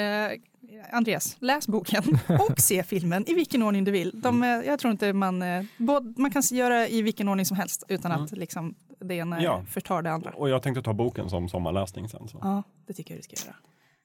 Andreas, 0.93 1.37
läs 1.41 1.69
boken 1.69 2.03
och 2.49 2.59
se 2.61 2.83
filmen 2.83 3.25
i 3.31 3.35
vilken 3.35 3.63
ordning 3.63 3.85
du 3.85 3.91
vill. 3.91 4.21
De, 4.21 4.43
Mm. 4.43 4.67
jag 4.67 4.79
tror 4.79 4.91
inte 4.93 5.13
man, 5.13 5.45
både, 5.79 6.15
man 6.17 6.31
kan 6.31 6.43
göra 6.51 6.89
i 6.89 7.03
vilken 7.03 7.29
ordning 7.29 7.47
som 7.47 7.57
helst 7.57 7.85
utan 7.89 8.13
att 8.13 8.33
liksom, 8.33 8.75
det 9.01 9.15
ena 9.15 9.37
Mm. 9.37 9.45
Ja. 9.45 9.65
förtar 9.71 10.03
det 10.03 10.11
andra. 10.13 10.31
Och 10.31 10.49
jag 10.49 10.63
tänkte 10.63 10.83
ta 10.83 10.93
boken 10.93 11.31
som 11.31 11.49
sommarläsning 11.49 12.09
sen. 12.09 12.29
Så. 12.29 12.39
Ja, 12.43 12.63
det 12.87 12.93
tycker 12.93 13.15
jag 13.15 13.19
du 13.19 13.23
ska 13.37 13.47
göra. 13.47 13.57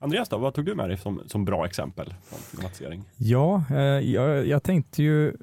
Andreas 0.03 0.29
då, 0.29 0.37
vad 0.37 0.53
tog 0.53 0.65
du 0.65 0.75
med 0.75 0.89
dig 0.89 0.97
som, 0.97 1.21
som 1.27 1.45
bra 1.45 1.65
exempel 1.65 2.13
från 2.29 2.39
filmatisering? 2.39 3.03
Ja, 3.17 3.63
eh, 3.69 3.77
jag, 4.11 4.47
jag 4.47 4.63
tänkte 4.63 5.03
ju 5.03 5.33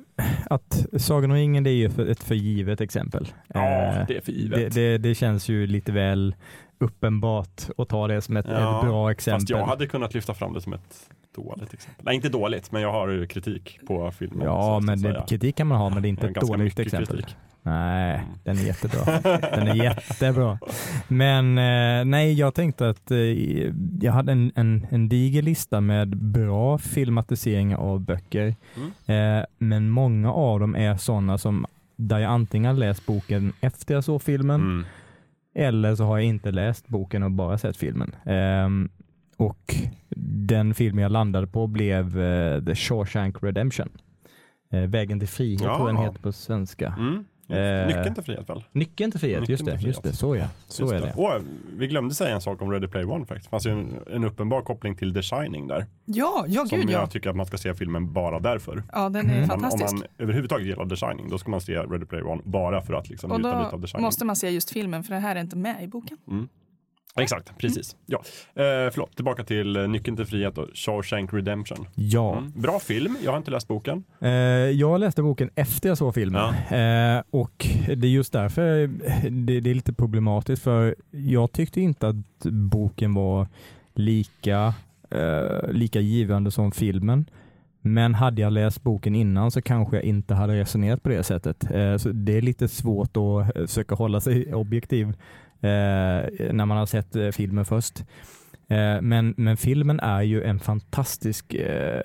att 0.50 0.86
Sagan 0.96 1.30
om 1.30 1.36
ringen 1.36 1.64
det 1.64 1.70
är 1.70 1.74
ju 1.74 1.90
för, 1.90 2.06
ett 2.06 2.22
förgivet 2.22 2.80
exempel. 2.80 3.28
Ja, 3.48 3.60
Eh, 3.60 4.06
det 4.08 4.16
är 4.16 4.20
för 4.20 4.32
givet. 4.32 4.74
det, 4.74 4.80
det, 4.90 4.98
det 4.98 5.14
känns 5.14 5.48
ju 5.48 5.66
lite 5.66 5.92
väl 5.92 6.34
uppenbart 6.78 7.62
att 7.78 7.88
ta 7.88 8.06
det 8.08 8.20
som 8.20 8.36
ett, 8.36 8.46
Ja, 8.48 8.78
ett 8.80 8.86
bra 8.86 9.10
exempel. 9.10 9.40
Fast 9.40 9.50
jag 9.50 9.66
hade 9.66 9.86
kunnat 9.86 10.14
lyfta 10.14 10.34
fram 10.34 10.52
det 10.52 10.60
som 10.60 10.72
ett 10.72 11.08
dåligt 11.36 11.74
exempel. 11.74 12.04
Nej, 12.04 12.14
inte 12.14 12.28
dåligt, 12.28 12.72
men 12.72 12.82
jag 12.82 12.92
har 12.92 13.26
kritik 13.26 13.78
på 13.86 14.10
filmen. 14.10 14.46
Ja, 14.46 14.80
men 14.80 15.02
det, 15.02 15.24
kritik 15.28 15.56
kan 15.56 15.66
man 15.66 15.78
ha, 15.78 15.90
men 15.90 16.02
det 16.02 16.08
är 16.08 16.10
inte 16.10 16.28
ett 16.28 16.34
dåligt 16.34 16.78
exempel. 16.78 17.16
kritik. 17.16 17.36
Nej, 17.68 18.14
Mm. 18.14 18.26
den 18.44 18.58
är 18.58 18.62
jättebra. 18.62 19.20
Den 19.40 19.68
är 19.68 19.74
jättebra. 19.74 20.58
Men 21.08 21.58
eh, 21.58 22.04
nej, 22.04 22.32
jag 22.32 22.54
tänkte 22.54 22.88
att 22.88 23.10
eh, 23.10 23.18
jag 24.00 24.12
hade 24.12 24.32
en, 24.32 24.52
en, 24.54 24.86
en 24.90 25.08
diger 25.08 25.42
lista 25.42 25.80
med 25.80 26.16
bra 26.16 26.78
filmatiseringar 26.78 27.76
av 27.78 28.00
böcker. 28.00 28.54
Mm. 29.06 29.38
Eh, 29.38 29.44
men 29.58 29.90
många 29.90 30.32
av 30.32 30.60
dem 30.60 30.76
är 30.76 30.96
sådana 30.96 31.38
som 31.38 31.66
där 31.96 32.18
jag 32.18 32.32
antingen 32.32 32.78
läst 32.78 33.06
boken 33.06 33.52
efter 33.60 33.94
jag 33.94 34.04
såg 34.04 34.22
filmen 34.22 34.60
Mm. 34.60 34.84
eller 35.54 35.94
så 35.94 36.04
har 36.04 36.18
jag 36.18 36.26
inte 36.26 36.50
läst 36.50 36.88
boken 36.88 37.22
och 37.22 37.30
bara 37.30 37.58
sett 37.58 37.76
filmen. 37.76 38.14
Ehm, 38.24 38.88
och 39.36 39.74
den 40.46 40.74
film 40.74 40.98
jag 40.98 41.12
landade 41.12 41.46
på 41.46 41.66
blev 41.66 42.12
The 42.66 42.74
Shawshank 42.74 43.36
Redemption. 43.42 43.88
Vägen 44.70 45.18
till 45.18 45.28
frihet 45.28 45.60
Ja. 45.62 45.76
tror 45.76 45.88
jag 45.88 45.96
den 45.96 46.04
heter 46.04 46.18
på 46.22 46.32
svenska. 46.32 46.94
Mm. 46.98 47.24
Eh, 47.48 47.86
Nyckeln 47.86 48.14
till 48.14 48.24
frihet 48.24 48.48
väl? 48.50 48.64
Nyckeln 48.72 49.10
till 49.10 49.20
frihet, 49.20 49.40
Nyckeln 49.40 49.50
just 49.52 49.64
det. 49.66 49.78
till 49.78 49.86
Just 49.86 50.02
det, 50.02 50.02
frihet. 50.02 50.18
så 50.18 50.36
ja. 50.36 50.48
Så 50.68 50.82
Just 50.82 50.92
är 50.94 51.00
det. 51.00 51.12
Och, 51.16 51.42
vi 51.76 51.86
glömde 51.86 52.14
säga 52.14 52.34
en 52.34 52.40
sak 52.40 52.62
om 52.62 52.70
Ready 52.72 52.86
Player 52.86 53.10
One 53.10 53.26
faktiskt. 53.26 53.46
Det 53.46 53.50
fanns 53.50 53.66
ju 53.66 53.70
en, 53.70 53.98
en 54.10 54.24
uppenbar 54.24 54.62
koppling 54.62 54.96
till 54.96 55.14
The 55.14 55.22
Shining 55.22 55.66
där. 55.68 55.86
Ja, 56.04 56.44
ja 56.48 56.66
som 56.66 56.80
gud 56.80 56.90
ja. 56.90 57.00
jag 57.00 57.10
tycker 57.10 57.30
att 57.30 57.36
man 57.36 57.46
ska 57.46 57.58
se 57.58 57.74
filmen 57.74 58.12
bara 58.12 58.40
därför. 58.40 58.82
Ja, 58.92 59.08
den 59.08 59.30
är 59.30 59.38
Mm. 59.38 59.50
Om, 59.50 59.56
om 59.56 59.60
fantastisk. 59.60 59.92
man 59.94 60.02
överhuvudtaget 60.18 60.66
gillar 60.66 60.86
The 60.86 60.96
Shining, 60.96 61.28
då 61.30 61.38
ska 61.38 61.50
man 61.50 61.60
se 61.60 61.76
Ready 61.78 62.04
Player 62.06 62.26
One 62.26 62.42
bara 62.44 62.82
för 62.82 62.94
att 62.94 63.08
liksom 63.08 63.30
Och 63.32 63.38
njuta 63.40 63.58
lite 63.62 63.74
av 63.74 63.80
då 63.80 63.86
The 63.86 63.90
Shining. 63.90 64.04
måste 64.04 64.24
man 64.24 64.36
se 64.36 64.50
just 64.50 64.70
filmen 64.70 65.04
för 65.04 65.14
det 65.14 65.20
här 65.20 65.36
är 65.36 65.40
inte 65.40 65.56
med 65.56 65.82
i 65.84 65.86
boken. 65.86 66.16
Mm. 66.28 66.48
Exakt, 67.18 67.58
precis. 67.58 67.96
Ja. 68.06 68.18
Eh, 68.54 68.90
förlåt, 68.92 69.16
tillbaka 69.16 69.44
till 69.44 69.76
eh, 69.76 69.88
Nyckeln 69.88 70.16
till 70.16 70.26
frihet 70.26 70.58
och 70.58 70.68
Shawshank 70.74 71.32
Redemption. 71.32 71.86
Ja. 71.94 72.38
Mm. 72.38 72.52
Bra 72.56 72.78
film, 72.78 73.16
jag 73.24 73.30
har 73.30 73.38
inte 73.38 73.50
läst 73.50 73.68
boken. 73.68 74.04
Eh, 74.20 74.30
jag 74.30 75.00
läste 75.00 75.22
boken 75.22 75.50
efter 75.54 75.88
jag 75.88 75.98
såg 75.98 76.14
filmen 76.14 76.54
eh, 76.54 77.22
och 77.30 77.66
det 77.86 78.06
är 78.06 78.10
just 78.10 78.32
därför 78.32 78.86
det, 79.30 79.60
det 79.60 79.70
är 79.70 79.74
lite 79.74 79.92
problematiskt 79.92 80.62
för 80.62 80.94
jag 81.10 81.52
tyckte 81.52 81.80
inte 81.80 82.08
att 82.08 82.44
boken 82.44 83.14
var 83.14 83.46
lika, 83.94 84.74
eh, 85.10 85.70
lika 85.72 86.00
givande 86.00 86.50
som 86.50 86.72
filmen. 86.72 87.26
Men 87.80 88.14
hade 88.14 88.42
jag 88.42 88.52
läst 88.52 88.82
boken 88.82 89.14
innan 89.14 89.50
så 89.50 89.62
kanske 89.62 89.96
jag 89.96 90.04
inte 90.04 90.34
hade 90.34 90.54
resonerat 90.60 91.02
på 91.02 91.08
det 91.08 91.22
sättet. 91.22 91.70
Eh, 91.70 91.96
så 91.96 92.08
det 92.08 92.36
är 92.36 92.42
lite 92.42 92.68
svårt 92.68 93.16
att 93.16 93.56
eh, 93.56 93.66
försöka 93.66 93.94
hålla 93.94 94.20
sig 94.20 94.54
objektiv 94.54 95.08
eh, 95.08 95.14
Eh, 95.60 96.52
när 96.52 96.66
man 96.66 96.76
har 96.76 96.86
sett 96.86 97.16
eh, 97.16 97.28
filmen 97.28 97.64
först. 97.64 98.04
Eh, 98.68 99.00
Men, 99.02 99.34
men 99.36 99.56
filmen 99.56 100.00
är 100.00 100.22
ju 100.22 100.42
en 100.42 100.58
fantastisk 100.60 101.54
eh, 101.54 102.02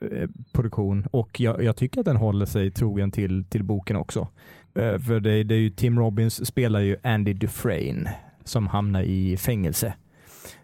eh, 0.00 0.28
produktion 0.52 1.06
och 1.10 1.40
jag, 1.40 1.62
jag 1.64 1.76
tycker 1.76 2.00
att 2.00 2.06
den 2.06 2.16
håller 2.16 2.46
sig 2.46 2.70
trogen 2.70 3.10
till, 3.10 3.44
till 3.44 3.64
boken 3.64 3.96
också. 3.96 4.28
Eh, 4.74 4.98
för 4.98 5.20
det, 5.20 5.42
det 5.44 5.54
är 5.54 5.58
ju 5.58 5.70
Tim 5.70 5.98
Robbins 5.98 6.46
spelar 6.46 6.80
ju 6.80 6.96
Andy 7.02 7.32
Dufresne 7.32 8.10
som 8.44 8.66
hamnar 8.66 9.02
i 9.02 9.36
fängelse. 9.36 9.94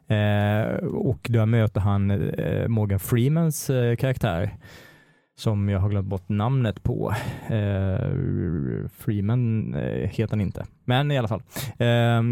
Eh, 0.06 0.76
och 0.86 1.26
där 1.30 1.46
möter 1.46 1.80
han 1.80 2.10
eh, 2.10 2.68
Morgan 2.68 3.00
Freemans 3.00 3.70
eh, 3.70 3.96
karaktär 3.96 4.50
som 5.40 5.68
jag 5.68 5.80
har 5.80 5.88
glömt 5.88 6.08
bort 6.08 6.28
namnet 6.28 6.82
på. 6.82 7.14
Eh, 7.46 8.88
Freeman 8.98 9.74
eh, 9.74 10.08
heter 10.10 10.30
han 10.30 10.40
inte, 10.40 10.66
men 10.84 11.10
i 11.10 11.18
alla 11.18 11.28
fall. 11.28 11.42
Eh, 11.78 12.22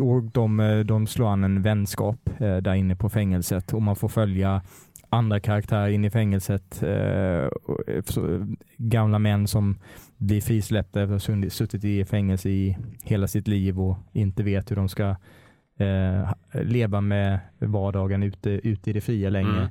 och 0.00 0.22
de, 0.22 0.60
eh, 0.60 0.78
de 0.78 1.06
slår 1.06 1.28
an 1.28 1.44
en 1.44 1.62
vänskap 1.62 2.30
eh, 2.38 2.56
där 2.56 2.74
inne 2.74 2.96
på 2.96 3.08
fängelset 3.08 3.72
och 3.72 3.82
man 3.82 3.96
får 3.96 4.08
följa 4.08 4.62
andra 5.08 5.40
karaktärer 5.40 5.88
in 5.88 6.04
i 6.04 6.10
fängelset. 6.10 6.82
Eh, 6.82 6.90
eh 6.90 7.48
så, 8.04 8.46
gamla 8.76 9.18
män 9.18 9.46
som 9.46 9.78
blir 10.16 10.40
frisläppta 10.40 11.02
efter 11.02 11.14
att 11.16 11.26
ha 11.26 11.50
suttit- 11.50 11.84
i 11.84 12.04
fängelse 12.04 12.48
i 12.48 12.76
hela 13.04 13.26
sitt 13.26 13.48
liv 13.48 13.80
och 13.80 13.96
inte 14.12 14.42
vet 14.42 14.70
hur 14.70 14.76
de 14.76 14.88
ska 14.88 15.16
eh, 15.78 16.32
leva 16.52 17.00
med 17.00 17.38
vardagen 17.58 18.22
ute, 18.22 18.50
ute 18.50 18.90
i 18.90 18.92
det 18.92 19.00
fria 19.00 19.30
längre. 19.30 19.58
Mm. 19.58 19.68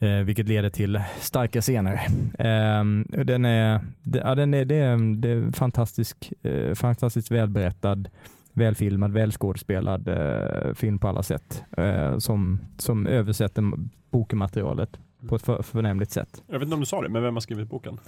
Eh, 0.00 0.18
vilket 0.24 0.48
leder 0.48 0.70
till 0.70 1.00
starka 1.20 1.60
scener. 1.60 1.94
Eh, 2.38 2.84
den 3.24 3.44
är, 3.44 3.80
det, 4.02 4.18
ja, 4.18 4.34
den 4.34 4.54
är, 4.54 4.64
det 4.64 4.74
är, 4.74 5.16
det 5.16 5.28
är 5.28 5.52
fantastisk, 5.52 6.32
eh, 6.42 6.74
fantastiskt 6.74 7.30
välberättad, 7.30 8.08
välfilmad, 8.52 9.12
välskådespelad 9.12 10.08
eh, 10.08 10.74
film 10.74 10.98
på 10.98 11.08
alla 11.08 11.22
sätt. 11.22 11.62
Eh, 11.76 12.18
som, 12.18 12.58
som 12.78 13.06
översätter 13.06 13.64
bokmaterialet 14.10 14.98
på 15.28 15.36
ett 15.36 15.42
för, 15.42 15.62
förnämligt 15.62 16.10
sätt. 16.10 16.42
Jag 16.46 16.58
vet 16.58 16.62
inte 16.62 16.74
om 16.74 16.80
du 16.80 16.86
sa 16.86 17.02
det, 17.02 17.08
men 17.08 17.22
vem 17.22 17.36
har 17.36 17.40
skrivit 17.40 17.68
boken? 17.68 17.98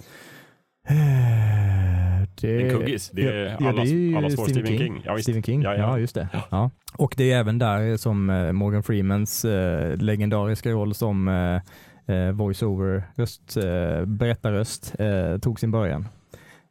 Det, 2.41 2.61
En 2.61 2.69
kuggis. 2.79 3.09
Det 3.13 3.21
är 3.27 3.57
ja, 3.59 3.69
allas, 3.69 3.89
det 3.89 3.95
är 3.95 3.97
ju 3.99 4.15
allas 4.17 4.37
vår 4.39 4.45
Stephen 4.45 4.65
King. 4.67 4.77
King. 4.77 5.01
Ja. 5.05 5.17
Stephen 5.17 5.43
King, 5.43 5.61
Ja, 5.61 5.73
ja, 5.73 5.79
ja. 5.79 5.99
just 5.99 6.15
det. 6.15 6.27
Ja. 6.51 6.69
Och 6.97 7.13
det 7.17 7.31
är 7.31 7.39
även 7.39 7.57
där 7.59 7.97
som 7.97 8.29
eh, 8.29 8.51
Morgan 8.51 8.83
Freemans 8.83 9.45
eh, 9.45 9.97
legendariska 9.97 10.69
roll 10.71 10.93
som 10.93 11.27
eh, 11.27 12.15
eh, 12.15 12.31
voice-over, 12.31 13.03
röst, 13.15 13.57
eh, 13.57 14.05
berättarröst, 14.05 14.95
eh, 14.99 15.37
tog 15.37 15.59
sin 15.59 15.71
början. 15.71 16.07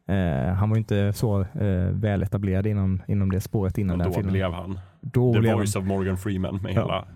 Eh, 0.09 0.53
han 0.53 0.69
var 0.69 0.75
ju 0.75 0.79
inte 0.79 1.13
så 1.13 1.41
eh, 1.41 1.89
väl 1.91 2.23
etablerad 2.23 2.67
inom, 2.67 3.01
inom 3.07 3.31
det 3.31 3.41
spåret 3.41 3.77
innan 3.77 3.93
Och 3.93 3.97
den 4.03 4.07
då 4.07 4.13
filmen. 4.13 4.33
blev 4.33 4.51
han 4.51 4.79
då 5.01 5.33
the 5.33 5.53
voice 5.53 5.75
of 5.75 5.85
Morgan 5.85 6.17
Freeman 6.17 6.59
med 6.63 6.73
Ja. 6.73 6.81
hela, 6.81 7.07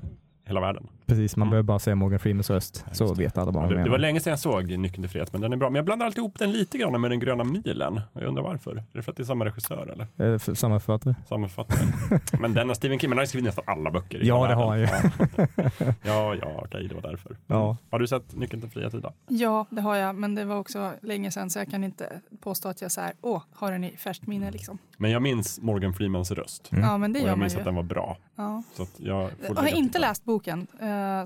hela 0.47 0.61
världen. 0.61 0.87
Precis, 1.05 1.35
man 1.35 1.43
Mm. 1.47 1.51
behöver 1.51 1.63
bara 1.67 1.79
säga 1.79 1.95
Morgan 1.95 2.19
Freemans 2.19 2.49
röst 2.49 2.85
så 2.91 3.13
vet 3.13 3.37
alla 3.37 3.51
vad 3.51 3.55
Ja, 3.55 3.59
man 3.59 3.69
det, 3.69 3.75
det 3.75 3.79
var 3.79 3.85
menar. 3.85 3.97
länge 3.97 4.19
sedan 4.19 4.31
jag 4.31 4.39
såg 4.39 4.77
Nyckeln 4.77 5.03
till 5.03 5.09
frihet, 5.09 5.31
men 5.33 5.41
den 5.41 5.53
är 5.53 5.57
bra. 5.57 5.69
Men 5.69 5.75
jag 5.75 5.85
blandar 5.85 6.05
alltid 6.05 6.17
ihop 6.19 6.39
den 6.39 6.51
lite 6.51 6.77
grann 6.77 7.01
med 7.01 7.11
Den 7.11 7.19
gröna 7.19 7.43
milen. 7.43 8.01
Och 8.13 8.21
Jag 8.21 8.27
undrar 8.27 8.43
varför. 8.43 8.71
Är 8.75 8.83
det 8.91 9.01
för 9.01 9.11
att 9.11 9.17
det 9.17 9.23
är 9.23 9.25
samma 9.25 9.45
regissör 9.45 9.87
eller? 10.17 10.33
Eh, 10.33 10.39
för- 10.39 10.53
Samma 10.53 10.79
författare? 10.79 11.15
Samma 11.29 11.47
författare? 11.47 12.19
men 12.39 12.53
den 12.53 12.67
har 12.67 12.75
Stephen 12.75 12.99
King, 12.99 13.09
men 13.09 13.17
han 13.17 13.21
har 13.21 13.27
skrivit 13.27 13.45
nästan 13.45 13.63
alla 13.67 13.91
böcker. 13.91 14.19
Ja, 14.23 14.47
det 14.47 14.53
har 14.53 14.67
han 14.69 14.79
ju. 14.79 14.87
Ja, 16.03 16.35
ja, 16.41 16.61
okej, 16.65 16.87
det 16.87 16.95
var 16.95 17.01
därför. 17.01 17.37
Ja. 17.47 17.77
Har 17.91 17.99
du 17.99 18.07
sett 18.07 18.35
Nyckeln 18.35 18.61
till 18.61 18.71
frihet, 18.71 18.93
Ida? 18.93 19.13
Ja, 19.27 19.65
det 19.69 19.81
har 19.81 19.95
jag, 19.95 20.15
men 20.15 20.35
det 20.35 20.45
var 20.45 20.57
också 20.59 20.91
länge 21.01 21.31
sedan 21.31 21.49
så 21.49 21.59
jag 21.59 21.69
kan 21.71 21.83
inte 21.83 22.09
påstå 22.41 22.69
att 22.69 22.81
jag 22.81 22.91
så 22.91 23.01
här, 23.01 23.13
åh, 23.21 23.41
har 23.53 23.71
den 23.71 23.83
i 23.83 23.97
färskt 23.97 24.27
minne 24.27 24.51
liksom. 24.51 24.77
Men 24.97 25.11
jag 25.11 25.21
minns 25.21 25.61
Morgan 25.61 25.93
Freemans 25.93 26.31
röst. 26.31 26.71
Mm. 26.71 26.83
Ja, 26.83 26.97
men 26.97 27.13
det 27.13 27.19
Och 27.19 27.23
gör 27.23 27.29
jag 27.29 27.37
man 27.37 27.39
minns 27.43 27.53
ju. 27.55 27.57
att 27.59 27.65
den 27.65 27.75
var 27.75 27.83
bra. 27.83 28.17
Ja. 28.35 28.63
Så 28.73 28.83
att 28.83 28.99
jag 28.99 29.29
får 29.31 29.55
Jag 29.55 29.61
har 29.61 29.67
inte 29.77 29.99
läst 29.99 30.25
boken. 30.25 30.67
Eh, 30.95 31.23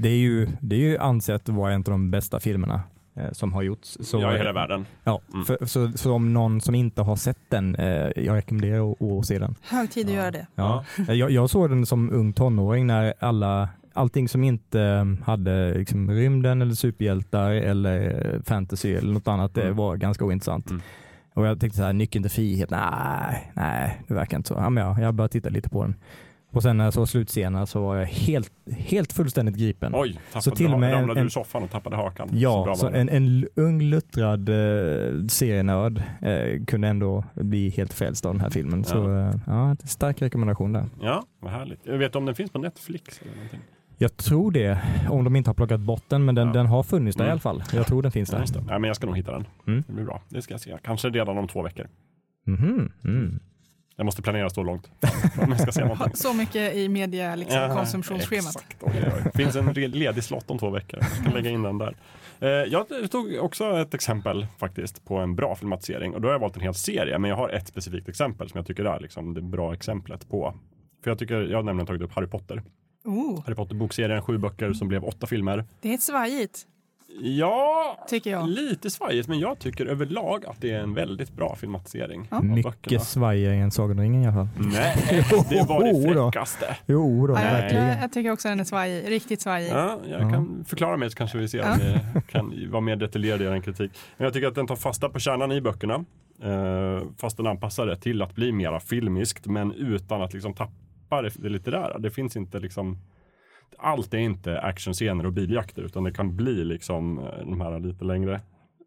Det 0.00 0.08
är 0.08 0.16
ju, 0.18 0.48
det 0.60 0.76
är 0.76 0.80
ju 0.80 0.98
ansett 0.98 1.48
vara 1.48 1.72
en 1.72 1.80
av 1.80 1.84
de 1.84 2.10
bästa 2.10 2.40
filmerna 2.40 2.80
eh, 3.16 3.32
som 3.32 3.52
har 3.52 3.62
gjorts. 3.62 3.96
Så, 4.00 4.20
Ja, 4.20 4.34
i 4.34 4.38
hela 4.38 4.52
världen. 4.52 4.86
Ja, 5.04 5.20
Mm. 5.32 5.44
för, 5.44 5.66
så, 5.66 5.92
så 5.92 6.12
om 6.12 6.32
någon 6.32 6.60
som 6.60 6.74
inte 6.74 7.02
har 7.02 7.16
sett 7.16 7.38
den, 7.48 7.74
eh, 7.74 8.10
jag 8.16 8.34
rekommenderar 8.36 8.92
att, 8.92 9.02
att 9.02 9.26
se 9.26 9.38
den. 9.38 9.54
hög 9.62 9.90
tid 9.90 10.06
att 10.06 10.12
Ja. 10.12 10.18
göra 10.18 10.30
det. 10.30 10.46
Ja. 10.54 10.84
Jag, 11.08 11.30
jag 11.30 11.50
såg 11.50 11.70
den 11.70 11.86
som 11.86 12.10
ung 12.12 12.32
tonåring 12.32 12.86
när 12.86 13.14
alla, 13.20 13.68
allting 13.92 14.28
som 14.28 14.44
inte 14.44 14.80
eh, 14.82 15.24
hade 15.26 15.74
liksom, 15.78 16.10
rymden 16.10 16.62
eller 16.62 16.74
superhjältar 16.74 17.50
eller 17.50 18.40
fantasy 18.44 18.94
eller 18.94 19.12
något 19.12 19.28
annat, 19.28 19.54
det 19.54 19.62
Mm. 19.64 19.76
var 19.76 19.96
ganska 19.96 20.24
ointressant. 20.24 20.70
Mm. 20.70 20.82
Och 21.34 21.46
jag 21.46 21.60
tänkte 21.60 21.76
så 21.78 21.84
här, 21.84 21.92
nyckeln 21.92 22.22
till 22.22 22.30
frihet, 22.30 22.70
nej, 22.70 23.50
nej, 23.54 24.02
det 24.08 24.14
verkar 24.14 24.36
inte 24.36 24.48
så. 24.48 24.54
Ja, 24.54 24.70
men 24.70 24.84
ja, 24.84 25.00
jag 25.00 25.14
började 25.14 25.32
titta 25.32 25.48
lite 25.48 25.68
på 25.68 25.82
den. 25.82 25.94
Och 26.56 26.62
sen 26.62 26.76
när 26.76 26.84
jag 26.84 26.94
såg 26.94 27.08
slutscenerna 27.08 27.66
så 27.66 27.80
var 27.80 27.96
jag 27.96 28.06
helt, 28.06 28.52
helt 28.78 29.12
fullständigt 29.12 29.56
gripen. 29.56 29.92
Oj, 29.94 30.12
tappade, 30.12 30.42
Så 30.42 30.50
till 30.50 30.72
och 30.72 30.80
med 30.80 30.92
ramlade 30.92 31.20
du 31.20 31.24
ur 31.26 31.28
soffan 31.30 31.62
och 31.62 31.70
tappade 31.70 31.96
hakan. 31.96 32.28
Så 32.28 32.34
Ja, 32.36 32.74
så 32.76 32.90
det. 32.90 32.98
en, 33.00 33.08
en 33.08 33.46
ung 33.56 33.82
luttrad 33.82 34.48
eh, 34.48 35.26
serienörd 35.28 36.02
eh, 36.22 36.64
kunde 36.64 36.88
ändå 36.88 37.24
bli 37.34 37.68
helt 37.70 37.92
frälst 37.92 38.26
av 38.26 38.34
den 38.34 38.40
här 38.40 38.50
filmen. 38.50 38.84
Så 38.84 38.96
Ja. 38.96 39.28
eh, 39.28 39.34
ja, 39.46 39.76
stark 39.84 40.22
rekommendation 40.22 40.72
där. 40.72 40.84
Ja, 41.02 41.22
vad 41.40 41.52
härligt. 41.52 41.80
Jag 41.84 41.98
vet 41.98 42.16
om 42.16 42.24
den 42.26 42.34
finns 42.34 42.50
på 42.50 42.58
Netflix 42.58 43.20
eller 43.22 43.34
någonting. 43.34 43.60
Jag 43.98 44.16
tror 44.16 44.50
det, 44.50 44.78
om 45.10 45.24
de 45.24 45.36
inte 45.36 45.50
har 45.50 45.54
plockat 45.54 45.80
bort 45.80 46.04
den, 46.08 46.24
men 46.24 46.34
den, 46.34 46.46
Ja. 46.46 46.52
den 46.52 46.66
har 46.66 46.82
funnits 46.82 47.16
där 47.16 47.24
i 47.24 47.26
Mm. 47.26 47.32
alla 47.32 47.40
fall. 47.40 47.62
Jag 47.72 47.86
tror 47.86 48.02
den 48.02 48.12
finns 48.12 48.30
där. 48.30 48.44
Ja, 48.68 48.78
men 48.78 48.84
jag 48.88 48.96
ska 48.96 49.06
nog 49.06 49.16
hitta 49.16 49.32
den. 49.32 49.44
Mm. 49.66 49.84
Det 49.86 49.92
blir 49.92 50.04
bra. 50.04 50.22
Det 50.28 50.42
ska 50.42 50.54
jag 50.54 50.60
se. 50.60 50.76
Kanske 50.84 51.08
redan 51.10 51.38
om 51.38 51.48
två 51.48 51.62
veckor. 51.62 51.86
Mhm, 52.46 52.92
mm. 53.04 53.40
Jag 53.96 54.04
måste 54.04 54.22
planera 54.22 54.50
så 54.50 54.62
långt. 54.62 54.90
Så 56.14 56.32
mycket 56.34 56.74
i 56.74 56.88
media 56.88 57.34
liksom, 57.34 57.60
Ja, 57.60 57.74
konsumtionsschemat. 57.74 58.64
Det 59.24 59.30
finns 59.34 59.56
en 59.56 59.66
ledig 59.72 60.24
slott 60.24 60.50
om 60.50 60.58
två 60.58 60.70
veckor. 60.70 61.00
Jag 61.02 61.10
ska 61.10 61.30
lägga 61.30 61.50
in 61.50 61.62
den 61.62 61.78
där. 61.78 61.96
Eh, 62.40 62.48
Jag 62.48 63.10
tog 63.10 63.38
också 63.40 63.78
ett 63.78 63.94
exempel 63.94 64.46
faktiskt 64.58 65.04
på 65.04 65.16
en 65.16 65.36
bra 65.36 65.54
filmatisering 65.56 66.14
och 66.14 66.20
då 66.20 66.28
har 66.28 66.32
jag 66.32 66.38
valt 66.38 66.56
en 66.56 66.62
hel 66.62 66.74
serie 66.74 67.18
men 67.18 67.30
jag 67.30 67.36
har 67.36 67.48
ett 67.48 67.68
specifikt 67.68 68.08
exempel 68.08 68.48
som 68.48 68.58
jag 68.58 68.66
tycker 68.66 68.84
är 68.84 69.00
liksom 69.00 69.34
det 69.34 69.42
bra 69.42 69.74
exemplet 69.74 70.28
på. 70.28 70.54
För 71.04 71.10
jag 71.10 71.18
tycker, 71.18 71.34
jag 71.42 71.58
har 71.58 71.62
nämligen 71.62 71.86
tagit 71.86 72.02
upp 72.02 72.12
Harry 72.12 72.26
Potter. 72.26 72.62
Oh, 73.04 73.44
Harry 73.44 73.54
Potter 73.54 73.74
bokserien, 73.74 74.22
sju 74.22 74.38
böcker 74.38 74.72
som 74.72 74.88
blev 74.88 75.04
åtta 75.04 75.26
filmer. 75.26 75.64
det 75.80 75.94
är 75.94 75.98
svajigt, 75.98 76.66
Ja, 77.20 78.04
tycker 78.08 78.30
jag. 78.30 78.48
lite 78.48 78.90
svajigt 78.90 79.28
men 79.28 79.38
jag 79.38 79.58
tycker 79.58 79.86
överlag 79.86 80.46
att 80.46 80.60
det 80.60 80.70
är 80.70 80.80
en 80.80 80.94
väldigt 80.94 81.32
bra 81.32 81.56
filmatisering. 81.56 82.28
Ja. 82.30 82.42
Mycket 82.42 83.02
svajigare 83.02 83.54
än 83.54 83.70
Sagan 83.70 83.90
om 83.98 84.02
ringen 84.02 84.22
i 84.22 84.26
alla 84.26 84.34
fall. 84.34 84.48
Nej, 84.72 84.96
det 85.48 85.62
var 85.68 85.84
det 85.84 86.14
fräckaste. 86.32 86.76
Jo, 86.86 87.26
då, 87.26 87.34
Ja, 87.34 87.40
jag, 87.60 87.72
jag, 87.72 88.02
jag 88.02 88.12
tycker 88.12 88.30
också 88.32 88.48
den 88.48 88.60
är 88.60 88.64
svajig, 88.64 89.10
riktigt 89.10 89.40
svajig. 89.40 89.70
Ja, 89.72 89.98
jag 90.10 90.22
Ja. 90.22 90.30
kan 90.30 90.64
förklara 90.68 90.96
mig 90.96 91.10
så 91.10 91.16
kanske 91.16 91.38
vi 91.38 91.48
ser 91.48 91.62
om 91.72 91.78
det 91.78 92.20
kan 92.28 92.70
vara 92.70 92.80
mer 92.80 92.96
detaljerad 92.96 93.42
i 93.42 93.44
er 93.44 93.60
kritik. 93.60 93.90
Men 94.16 94.24
jag 94.24 94.32
tycker 94.34 94.46
att 94.48 94.54
den 94.54 94.66
tar 94.66 94.76
fasta 94.76 95.08
på 95.08 95.18
kärnan 95.18 95.52
i 95.52 95.60
böckerna. 95.60 96.04
Eh, 96.42 97.02
fast 97.18 97.36
den 97.36 97.46
anpassar 97.46 97.86
det 97.86 97.96
till 97.96 98.22
att 98.22 98.34
bli 98.34 98.52
mera 98.52 98.80
filmiskt 98.80 99.46
men 99.46 99.72
utan 99.72 100.22
att 100.22 100.32
liksom 100.34 100.54
tappa 100.54 101.22
det, 101.22 101.30
det 101.36 101.48
litterära. 101.48 101.98
Det 101.98 102.10
finns 102.10 102.36
inte 102.36 102.58
liksom 102.60 102.98
allt 103.78 104.14
är 104.14 104.18
inte 104.18 104.60
actionscener 104.60 105.26
och 105.26 105.32
biljakter 105.32 105.82
utan 105.82 106.04
det 106.04 106.12
kan 106.12 106.36
bli 106.36 106.64
liksom 106.64 107.18
eh, 107.18 107.24
de 107.38 107.60
här 107.60 107.80
lite 107.80 108.04
längre. 108.04 108.40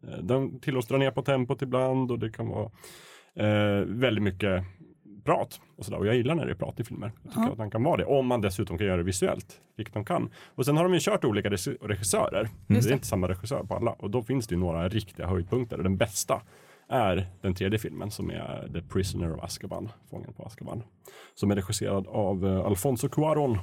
Eh, 0.08 0.18
den 0.22 0.60
tillåts 0.60 0.88
dra 0.88 0.96
ner 0.96 1.10
på 1.10 1.22
tempot 1.22 1.62
ibland 1.62 2.10
och 2.10 2.18
det 2.18 2.30
kan 2.30 2.48
vara 2.48 2.70
eh, 3.34 3.84
väldigt 3.86 4.24
mycket 4.24 4.64
prat 5.24 5.60
och 5.76 5.84
sådär. 5.84 5.98
Och 5.98 6.06
jag 6.06 6.14
gillar 6.16 6.34
när 6.34 6.44
det 6.46 6.50
är 6.52 6.54
prat 6.54 6.80
i 6.80 6.84
filmer. 6.84 7.12
Jag 7.22 7.32
tycker 7.32 7.46
Ja. 7.46 7.52
att 7.52 7.58
den 7.58 7.70
kan 7.70 7.82
vara 7.82 7.96
det. 7.96 8.04
Om 8.04 8.26
man 8.26 8.40
dessutom 8.40 8.78
kan 8.78 8.86
göra 8.86 8.96
det 8.96 9.02
visuellt, 9.02 9.60
vilket 9.76 9.94
de 9.94 10.04
kan. 10.04 10.30
Och 10.54 10.66
sen 10.66 10.76
har 10.76 10.84
de 10.84 10.94
ju 10.94 11.00
kört 11.00 11.24
olika 11.24 11.50
regi- 11.50 11.76
regissörer. 11.80 12.48
Det 12.66 12.74
Just 12.74 12.86
är 12.86 12.90
det. 12.90 12.94
inte 12.94 13.06
samma 13.06 13.28
regissör 13.28 13.64
på 13.64 13.74
alla. 13.74 13.90
Och 13.92 14.10
då 14.10 14.22
finns 14.22 14.46
det 14.46 14.54
ju 14.54 14.60
några 14.60 14.88
riktiga 14.88 15.26
höjdpunkter. 15.26 15.76
Och 15.76 15.82
den 15.84 15.96
bästa 15.96 16.42
är 16.88 17.26
den 17.40 17.54
tredje 17.54 17.78
filmen 17.78 18.10
som 18.10 18.30
är 18.30 18.68
The 18.74 18.82
Prisoner 18.82 19.32
of 19.34 19.42
Azkaban, 19.44 19.88
Fången 20.10 20.32
på 20.32 20.42
Azkaban. 20.44 20.82
Som 21.34 21.50
är 21.50 21.54
regisserad 21.56 22.06
av 22.06 22.46
eh, 22.46 22.60
Alfonso 22.66 23.08
Cuarón. 23.08 23.58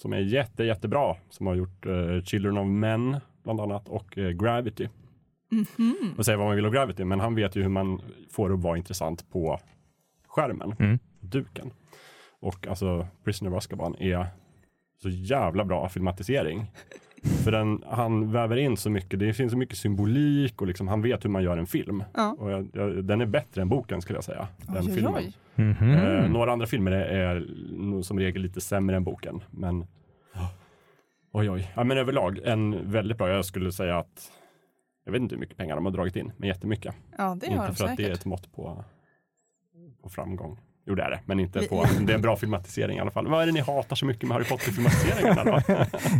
Som 0.00 0.12
är 0.12 0.18
jätte, 0.18 0.64
jättebra. 0.64 1.16
Som 1.30 1.46
har 1.46 1.54
gjort 1.54 1.86
eh, 1.86 2.22
Children 2.24 2.58
of 2.58 2.66
Men 2.66 3.16
bland 3.44 3.60
annat 3.60 3.88
och 3.88 4.18
eh, 4.18 4.30
Gravity. 4.30 4.88
Mhm. 5.50 6.14
Och 6.18 6.24
säga 6.24 6.36
vad 6.36 6.46
man 6.46 6.56
vill 6.56 6.66
om 6.66 6.72
Gravity, 6.72 7.04
men 7.04 7.20
han 7.20 7.34
vet 7.34 7.56
ju 7.56 7.62
hur 7.62 7.68
man 7.68 8.00
får 8.30 8.48
det 8.48 8.54
att 8.54 8.62
vara 8.62 8.76
intressant 8.76 9.30
på 9.30 9.60
skärmen, 10.28 10.74
Mm. 10.78 10.98
duken. 11.20 11.70
Och 12.40 12.66
alltså 12.66 13.06
Prisoner 13.24 13.50
of 13.50 13.56
Azkaban 13.56 13.96
är 13.98 14.26
så 15.02 15.08
jävla 15.08 15.64
bra 15.64 15.88
filmatisering. 15.88 16.66
För 17.44 17.52
den, 17.52 17.82
han 17.86 18.32
väver 18.32 18.56
in 18.56 18.76
så 18.76 18.90
mycket, 18.90 19.20
det 19.20 19.32
finns 19.32 19.52
så 19.52 19.58
mycket 19.58 19.78
symbolik 19.78 20.60
och 20.60 20.66
liksom, 20.66 20.88
han 20.88 21.02
vet 21.02 21.24
hur 21.24 21.30
man 21.30 21.42
gör 21.42 21.58
en 21.58 21.66
film. 21.66 22.04
Ja. 22.14 22.36
Och 22.38 22.50
jag, 22.50 22.68
jag, 22.72 23.04
den 23.04 23.20
är 23.20 23.26
bättre 23.26 23.62
än 23.62 23.68
boken 23.68 24.02
skulle 24.02 24.16
jag 24.16 24.24
säga. 24.24 24.48
Den 24.66 24.76
Oj, 24.76 24.82
oj, 24.88 24.94
filmen. 24.94 25.14
oj. 25.16 25.32
Mhm. 25.54 25.90
Eh, 25.90 26.30
några 26.30 26.52
andra 26.52 26.66
filmer 26.66 26.92
är, 26.92 27.36
är 27.36 28.02
som 28.02 28.18
regel 28.18 28.42
lite 28.42 28.60
sämre 28.60 28.96
än 28.96 29.04
boken. 29.04 29.40
Men 29.50 29.86
oj, 31.32 31.50
oj. 31.50 31.72
Ja, 31.76 31.84
men 31.84 31.98
överlag 31.98 32.38
en 32.44 32.90
väldigt 32.90 33.18
bra. 33.18 33.28
Jag 33.28 33.44
skulle 33.44 33.72
säga 33.72 33.98
att 33.98 34.30
jag 35.04 35.12
vet 35.12 35.22
inte 35.22 35.34
hur 35.34 35.40
mycket 35.40 35.56
pengar 35.56 35.74
de 35.76 35.84
har 35.84 35.92
dragit 35.92 36.16
in, 36.16 36.32
men 36.36 36.48
jättemycket. 36.48 36.94
Ja, 37.18 37.36
det 37.40 37.46
har 37.46 37.52
inte 37.54 37.66
de 37.66 37.74
för 37.74 37.84
att 37.84 37.96
det 37.96 38.02
är 38.02 38.06
säkert. 38.06 38.18
ett 38.20 38.24
mått 38.26 38.52
på, 38.52 38.84
på 40.02 40.08
framgång. 40.08 40.58
Jo 40.88 40.94
det 40.94 41.02
är 41.02 41.10
det, 41.10 41.20
men 41.26 41.40
inte 41.40 41.60
på, 41.62 41.86
det 42.00 42.12
är 42.12 42.14
en 42.14 42.22
bra 42.22 42.36
filmatisering 42.36 42.96
i 42.96 43.00
alla 43.00 43.10
fall. 43.10 43.26
Vad 43.26 43.42
är 43.42 43.46
det 43.46 43.52
ni 43.52 43.60
hatar 43.60 43.96
så 43.96 44.06
mycket 44.06 44.22
med 44.28 44.34
Harry 44.34 44.44
Potter-filmatiseringarna 44.44 45.44
då? 45.44 45.60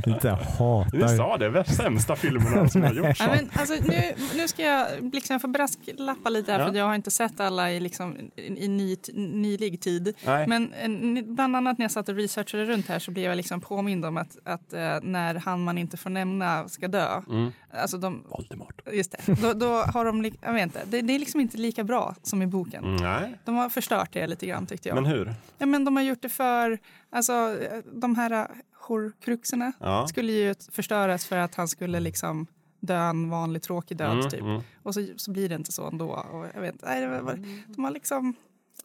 Inte 0.12 0.30
hatar. 0.30 0.98
Ni 1.08 1.16
sa 1.16 1.36
det, 1.36 1.64
sämsta 1.64 2.16
filmerna 2.16 2.68
som 2.68 2.82
har 2.82 2.92
gjorts. 2.92 3.20
Ja, 3.28 3.28
men, 3.36 3.50
alltså, 3.52 3.74
nu, 3.88 4.02
nu 4.36 4.48
ska 4.48 4.62
jag 4.62 4.86
liksom 5.14 5.40
få 5.40 5.48
brasklappa 5.48 6.30
lite 6.30 6.52
här 6.52 6.60
Ja. 6.60 6.66
för 6.68 6.74
jag 6.74 6.84
har 6.84 6.94
inte 6.94 7.10
sett 7.10 7.40
alla 7.40 7.72
i, 7.72 7.80
liksom, 7.80 8.16
i, 8.36 8.64
i 8.64 8.68
ny, 8.68 8.96
nylig 9.14 9.80
tid. 9.80 10.14
Nej. 10.26 10.46
Men 10.46 10.72
eh, 10.72 11.24
bland 11.24 11.56
annat 11.56 11.78
när 11.78 11.84
jag 11.84 11.90
satt 11.90 12.08
och 12.08 12.14
researchade 12.14 12.64
runt 12.64 12.88
här 12.88 12.98
så 12.98 13.10
blev 13.10 13.24
jag 13.24 13.36
liksom 13.36 13.60
påmind 13.60 14.04
om 14.04 14.16
att, 14.16 14.36
att 14.44 14.72
eh, 14.72 14.98
när 15.02 15.34
han 15.34 15.64
man 15.64 15.78
inte 15.78 15.96
får 15.96 16.10
nämna 16.10 16.68
ska 16.68 16.88
dö. 16.88 17.22
Mm. 17.28 17.52
Alltså 17.82 17.98
de, 17.98 18.24
Voldemort. 18.28 18.82
just 18.92 19.10
det, 19.26 19.32
då, 19.42 19.52
då 19.52 19.68
har 19.68 20.04
de, 20.04 20.32
jag 20.42 20.52
vet 20.52 20.62
inte, 20.62 20.80
det, 20.86 21.00
det 21.00 21.14
är 21.14 21.18
liksom 21.18 21.40
inte 21.40 21.56
lika 21.56 21.84
bra 21.84 22.14
som 22.22 22.42
i 22.42 22.46
boken. 22.46 22.84
Mm, 22.84 22.96
nej, 22.96 23.38
De 23.44 23.54
har 23.56 23.68
förstört 23.68 24.12
det 24.12 24.26
lite 24.26 24.46
grann 24.46 24.57
tyckte 24.66 24.88
jag. 24.88 24.94
men 24.94 25.04
hur? 25.06 25.34
Ja, 25.58 25.66
men 25.66 25.84
de 25.84 25.96
har 25.96 26.02
gjort 26.02 26.22
det 26.22 26.28
för, 26.28 26.78
alltså 27.10 27.56
de 27.92 28.14
här 28.16 28.30
eh, 28.30 28.46
horcruxerna 28.88 29.72
Ja. 29.80 30.06
skulle 30.08 30.32
ju 30.32 30.54
förstöras 30.72 31.26
för 31.26 31.36
att 31.38 31.54
han 31.54 31.68
skulle 31.68 32.00
liksom 32.00 32.46
dö 32.80 32.98
en 32.98 33.30
vanlig 33.30 33.62
tråkig 33.62 33.96
död 33.96 34.12
Mm, 34.12 34.30
typ. 34.30 34.40
mm. 34.40 34.60
Och 34.82 34.94
så, 34.94 35.06
så 35.16 35.30
blir 35.30 35.48
det 35.48 35.54
inte 35.54 35.72
så 35.72 35.86
ändå. 35.88 36.10
Och 36.10 36.46
jag 36.54 36.60
vet, 36.60 36.72
inte, 36.72 36.86
nej, 36.86 37.00
det 37.00 37.20
var, 37.20 37.44
de 37.66 37.84
har 37.84 37.90
liksom 37.90 38.34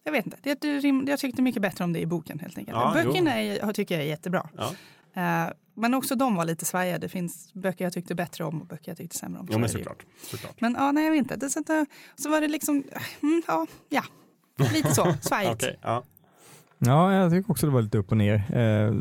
jag 0.04 0.12
vet 0.12 0.26
inte, 0.26 0.38
det, 0.42 0.62
det, 0.62 1.12
jag 1.12 1.20
tyckte 1.20 1.42
mycket 1.42 1.62
bättre 1.62 1.84
om 1.84 1.94
det 1.94 2.00
i 2.00 2.06
boken 2.06 2.40
helt 2.40 2.58
enkelt. 2.58 2.78
Ja, 2.78 2.92
Böckerna 2.94 3.42
är, 3.42 3.74
tycker 3.74 3.96
jag 3.96 4.04
är 4.04 4.08
jättebra. 4.08 4.50
Ja. 4.58 4.74
Eh, 5.22 5.50
men 5.76 5.94
också 5.94 6.16
de 6.16 6.36
var 6.36 6.46
lite 6.46 6.66
svajiga. 6.66 6.98
Det 7.00 7.10
finns 7.10 7.54
böcker 7.54 7.86
jag 7.86 7.94
tyckte 7.94 8.16
bättre 8.16 8.44
om 8.44 8.62
och 8.62 8.68
böcker 8.68 8.92
jag 8.92 8.98
tyckte 8.98 9.18
sämre 9.18 9.40
om. 9.40 9.48
Jo, 9.52 9.60
men 9.60 9.70
Så 9.70 9.78
ju. 9.78 9.84
såklart. 9.84 10.06
såklart. 10.24 10.62
Men 10.62 10.76
ja, 10.80 10.92
nej 10.92 11.04
jag 11.04 11.12
vet 11.12 11.18
inte. 11.20 11.36
Det, 11.36 11.50
så, 11.50 11.60
eh, 11.60 11.84
så 12.16 12.30
var 12.30 12.42
det 12.42 12.48
liksom, 12.48 12.84
mm, 13.22 13.42
ja, 13.48 13.68
ja, 13.90 14.04
lite 14.58 14.94
så, 14.94 15.14
svajigt. 15.22 15.54
Okej, 15.54 15.80
ja. 15.82 16.04
Ja, 16.86 17.14
jag 17.14 17.32
tycker 17.32 17.52
också 17.52 17.66
det 17.66 17.72
var 17.74 17.82
lite 17.82 17.98
upp 17.98 18.12
och 18.12 18.18
ner. 18.18 18.34
Eh, 18.58 18.94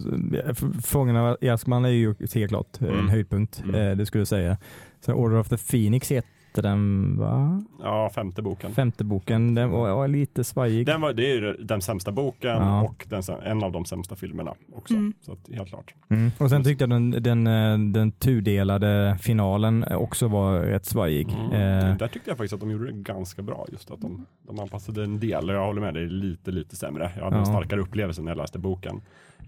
Fångarna 0.84 1.36
i 1.40 1.48
Askman 1.48 1.84
är 1.84 1.88
ju 1.88 2.14
helt 2.34 2.48
klart 2.48 2.80
en 2.80 2.86
Mm. 2.88 3.08
höjdpunkt, 3.08 3.60
Mm. 3.64 3.74
eh, 3.74 3.96
det 3.96 4.06
skulle 4.06 4.20
jag 4.20 4.28
säga. 4.28 4.56
Sen 5.00 5.14
Order 5.14 5.36
of 5.38 5.48
the 5.48 5.56
Phoenix 5.58 6.12
heter 6.52 6.62
den, 6.62 7.16
va? 7.18 7.62
ja, 7.82 8.10
femte 8.14 8.42
boken. 8.42 8.72
Femte 8.74 9.04
boken, 9.04 9.54
den 9.54 9.70
var, 9.70 9.94
var 9.94 10.08
lite 10.08 10.44
svajig. 10.44 10.86
Den, 10.86 11.00
var, 11.00 11.12
det 11.12 11.30
är 11.30 11.34
ju 11.34 11.52
den 11.52 11.80
sämsta 11.82 12.12
boken 12.12 12.50
Ja. 12.50 12.82
och 12.82 13.06
den, 13.08 13.22
en 13.42 13.62
av 13.64 13.72
de 13.72 13.84
sämsta 13.84 14.16
filmerna 14.16 14.54
också. 14.74 14.94
Mm. 14.94 15.12
Så 15.20 15.32
att, 15.32 15.48
helt 15.52 15.68
klart. 15.68 15.94
Mm. 16.08 16.30
Och 16.38 16.50
sen 16.50 16.64
tyckte 16.64 16.82
jag 16.82 16.90
den, 16.90 17.10
den, 17.10 17.46
eh, 17.46 17.78
den 17.78 18.12
tudelade 18.12 19.18
finalen 19.20 19.84
också 19.90 20.28
var 20.28 20.60
rätt 20.60 20.84
svajig. 20.84 21.28
Mm. 21.32 21.52
Eh, 21.52 21.96
Där 21.96 22.08
tyckte 22.08 22.30
jag 22.30 22.36
faktiskt 22.38 22.54
att 22.54 22.60
de 22.60 22.70
gjorde 22.70 22.86
det 22.86 22.92
ganska 22.92 23.42
bra. 23.42 23.66
Just 23.72 23.90
att 23.90 24.00
de, 24.00 24.26
de 24.46 24.58
anpassade 24.60 25.04
en 25.04 25.20
del. 25.20 25.48
Jag 25.48 25.66
håller 25.66 25.80
med 25.80 25.94
dig, 25.94 26.06
lite, 26.08 26.50
lite 26.50 26.76
sämre. 26.76 27.10
Jag 27.16 27.24
hade 27.24 27.36
en 27.36 27.42
Ja. 27.42 27.46
starkare 27.46 27.80
upplevelse 27.80 28.22
när 28.22 28.30
jag 28.30 28.38
läste 28.38 28.58
boken. 28.58 29.00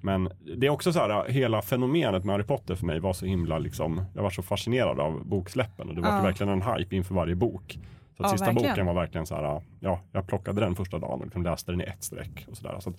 Men 0.04 0.28
det 0.56 0.66
är 0.66 0.70
också 0.70 0.92
så 0.92 0.98
här, 0.98 1.28
hela 1.28 1.62
fenomenet 1.62 2.24
med 2.24 2.32
Harry 2.34 2.44
Potter 2.44 2.74
för 2.74 2.86
mig 2.86 3.00
var 3.00 3.12
så 3.12 3.26
himla 3.26 3.58
liksom, 3.58 4.02
jag 4.14 4.22
var 4.22 4.30
så 4.30 4.42
fascinerad 4.42 5.00
av 5.00 5.26
boksläppen 5.26 5.88
och 5.88 5.94
det 5.94 6.00
var 6.00 6.08
Ja. 6.16 6.22
verkligen 6.22 6.52
en 6.52 6.62
hype 6.62 6.96
inför 6.96 7.14
varje 7.14 7.34
bok. 7.34 7.78
Så 8.16 8.22
Ja, 8.22 8.28
sista 8.28 8.46
verkligen. 8.46 8.70
boken 8.72 8.86
var 8.86 8.94
verkligen 8.94 9.26
så 9.26 9.34
här, 9.34 9.62
ja, 9.80 10.00
jag 10.12 10.26
plockade 10.26 10.60
den 10.60 10.74
första 10.76 10.98
dagen 10.98 11.18
och 11.20 11.24
liksom 11.24 11.42
läste 11.42 11.70
den 11.72 11.80
i 11.80 11.84
ett 11.84 12.04
streck. 12.04 12.46
Och 12.50 12.56
så 12.56 12.62
där. 12.68 12.80
Så 12.80 12.90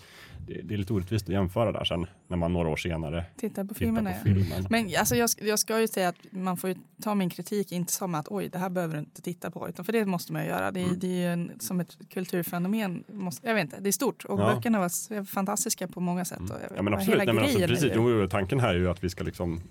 det, 0.47 0.61
det 0.63 0.73
är 0.73 0.77
lite 0.77 0.93
orättvist 0.93 1.25
att 1.29 1.33
jämföra 1.33 1.71
där 1.71 1.83
sen 1.83 2.05
när 2.27 2.37
man 2.37 2.53
några 2.53 2.69
år 2.69 2.75
senare 2.75 3.25
Titta 3.37 3.61
på 3.65 3.73
tittar 3.73 3.85
filmerna. 3.85 4.11
på 4.11 4.17
filmen. 4.23 4.65
Men 4.69 4.89
alltså, 4.99 5.15
jag, 5.15 5.29
jag 5.41 5.59
ska 5.59 5.79
ju 5.79 5.87
säga 5.87 6.09
att 6.09 6.15
man 6.31 6.57
får 6.57 6.69
ju 6.69 6.75
ta 7.03 7.15
min 7.15 7.29
kritik 7.29 7.71
inte 7.71 7.93
som 7.93 8.15
att 8.15 8.27
oj, 8.29 8.49
det 8.51 8.57
här 8.57 8.69
behöver 8.69 8.93
du 8.93 8.99
inte 8.99 9.21
titta 9.21 9.51
på, 9.51 9.69
utan 9.69 9.85
för 9.85 9.93
det 9.93 10.05
måste 10.05 10.33
man 10.33 10.41
ju 10.43 10.47
göra. 10.49 10.71
Det 10.71 10.79
är, 10.79 10.85
Mm. 10.85 10.99
det 10.99 11.07
är 11.07 11.11
ju 11.11 11.25
en, 11.33 11.51
som 11.59 11.79
ett 11.79 11.97
kulturfenomen. 12.09 13.03
Måste, 13.11 13.47
jag 13.47 13.55
vet 13.55 13.61
inte, 13.63 13.77
det 13.79 13.89
är 13.89 13.91
stort 13.91 14.25
och 14.25 14.39
Ja. 14.39 14.53
böckerna 14.55 14.79
var 14.79 15.25
fantastiska 15.25 15.87
på 15.87 15.99
många 15.99 16.25
sätt. 16.25 16.39
Och, 16.39 16.55
Ja 16.75 16.81
men 16.81 16.93
absolut, 16.93 17.17
Nej, 17.17 17.33
men 17.33 17.43
alltså, 17.43 17.59
precis. 17.59 17.91
Jo, 17.95 18.27
tanken 18.29 18.59
här 18.59 18.69
är 18.75 18.79
ju 18.79 18.89
att 18.89 19.03
vi 19.03 19.09
ska 19.09 19.23
liksom 19.23 19.61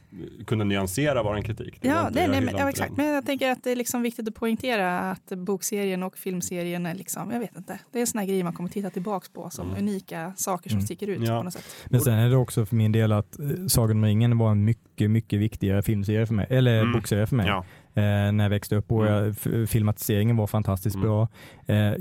kunna 0.46 0.64
nyansera 0.64 1.22
vår 1.22 1.42
kritik. 1.42 1.78
Det 1.80 1.88
Ja, 1.88 2.08
inte- 2.08 2.26
nej, 2.28 2.40
men, 2.40 2.56
ja, 2.56 2.68
exakt. 2.68 2.96
Men 2.96 3.06
jag 3.06 3.26
tänker 3.26 3.50
att 3.50 3.64
det 3.64 3.70
är 3.72 3.76
liksom 3.76 4.02
viktigt 4.02 4.28
att 4.28 4.34
poängtera 4.34 5.00
att 5.00 5.32
bokserien 5.36 6.02
och 6.02 6.16
filmserien 6.18 6.86
är 6.86 6.94
liksom, 6.94 7.30
jag 7.30 7.40
vet 7.40 7.56
inte, 7.56 7.78
det 7.92 8.00
är 8.00 8.06
såna 8.06 8.24
grejer 8.24 8.44
man 8.44 8.52
kommer 8.52 8.68
titta 8.70 8.90
tillbaks 8.90 9.28
på 9.28 9.50
som 9.50 9.68
Mm. 9.70 9.78
unika 9.82 10.32
saker 10.36 10.70
som 10.70 10.76
Mm. 10.78 10.86
sticker 10.86 11.06
ut 11.06 11.20
Ja. 11.28 11.38
på 11.38 11.42
något 11.42 11.52
sätt. 11.52 11.64
Men 11.90 12.00
sen 12.00 12.14
är 12.14 12.30
det 12.30 12.36
också 12.36 12.66
för 12.66 12.76
min 12.76 12.92
del 12.92 13.12
att 13.12 13.38
eh, 13.38 13.46
Sagan 13.68 13.96
om 13.96 14.04
ringen 14.04 14.38
var 14.38 14.50
en 14.50 14.64
mycket, 14.64 15.10
mycket 15.10 15.40
viktigare 15.40 15.82
filmserie 15.82 16.26
för 16.26 16.34
mig, 16.34 16.46
eller 16.50 16.80
Mm. 16.80 16.92
bokserie 16.92 17.26
för 17.26 17.36
mig. 17.36 17.46
Ja, 17.46 17.58
eh, 17.94 18.32
när 18.32 18.42
jag 18.44 18.50
växte 18.50 18.76
upp 18.76 18.92
och 18.92 19.06
Mm. 19.08 19.34
jag, 19.52 19.68
filmatiseringen 19.68 20.36
var 20.36 20.46
fantastiskt 20.46 20.96
Mm. 20.96 21.08
bra. 21.08 21.28
Eh, 21.66 21.76
eh, 21.76 21.96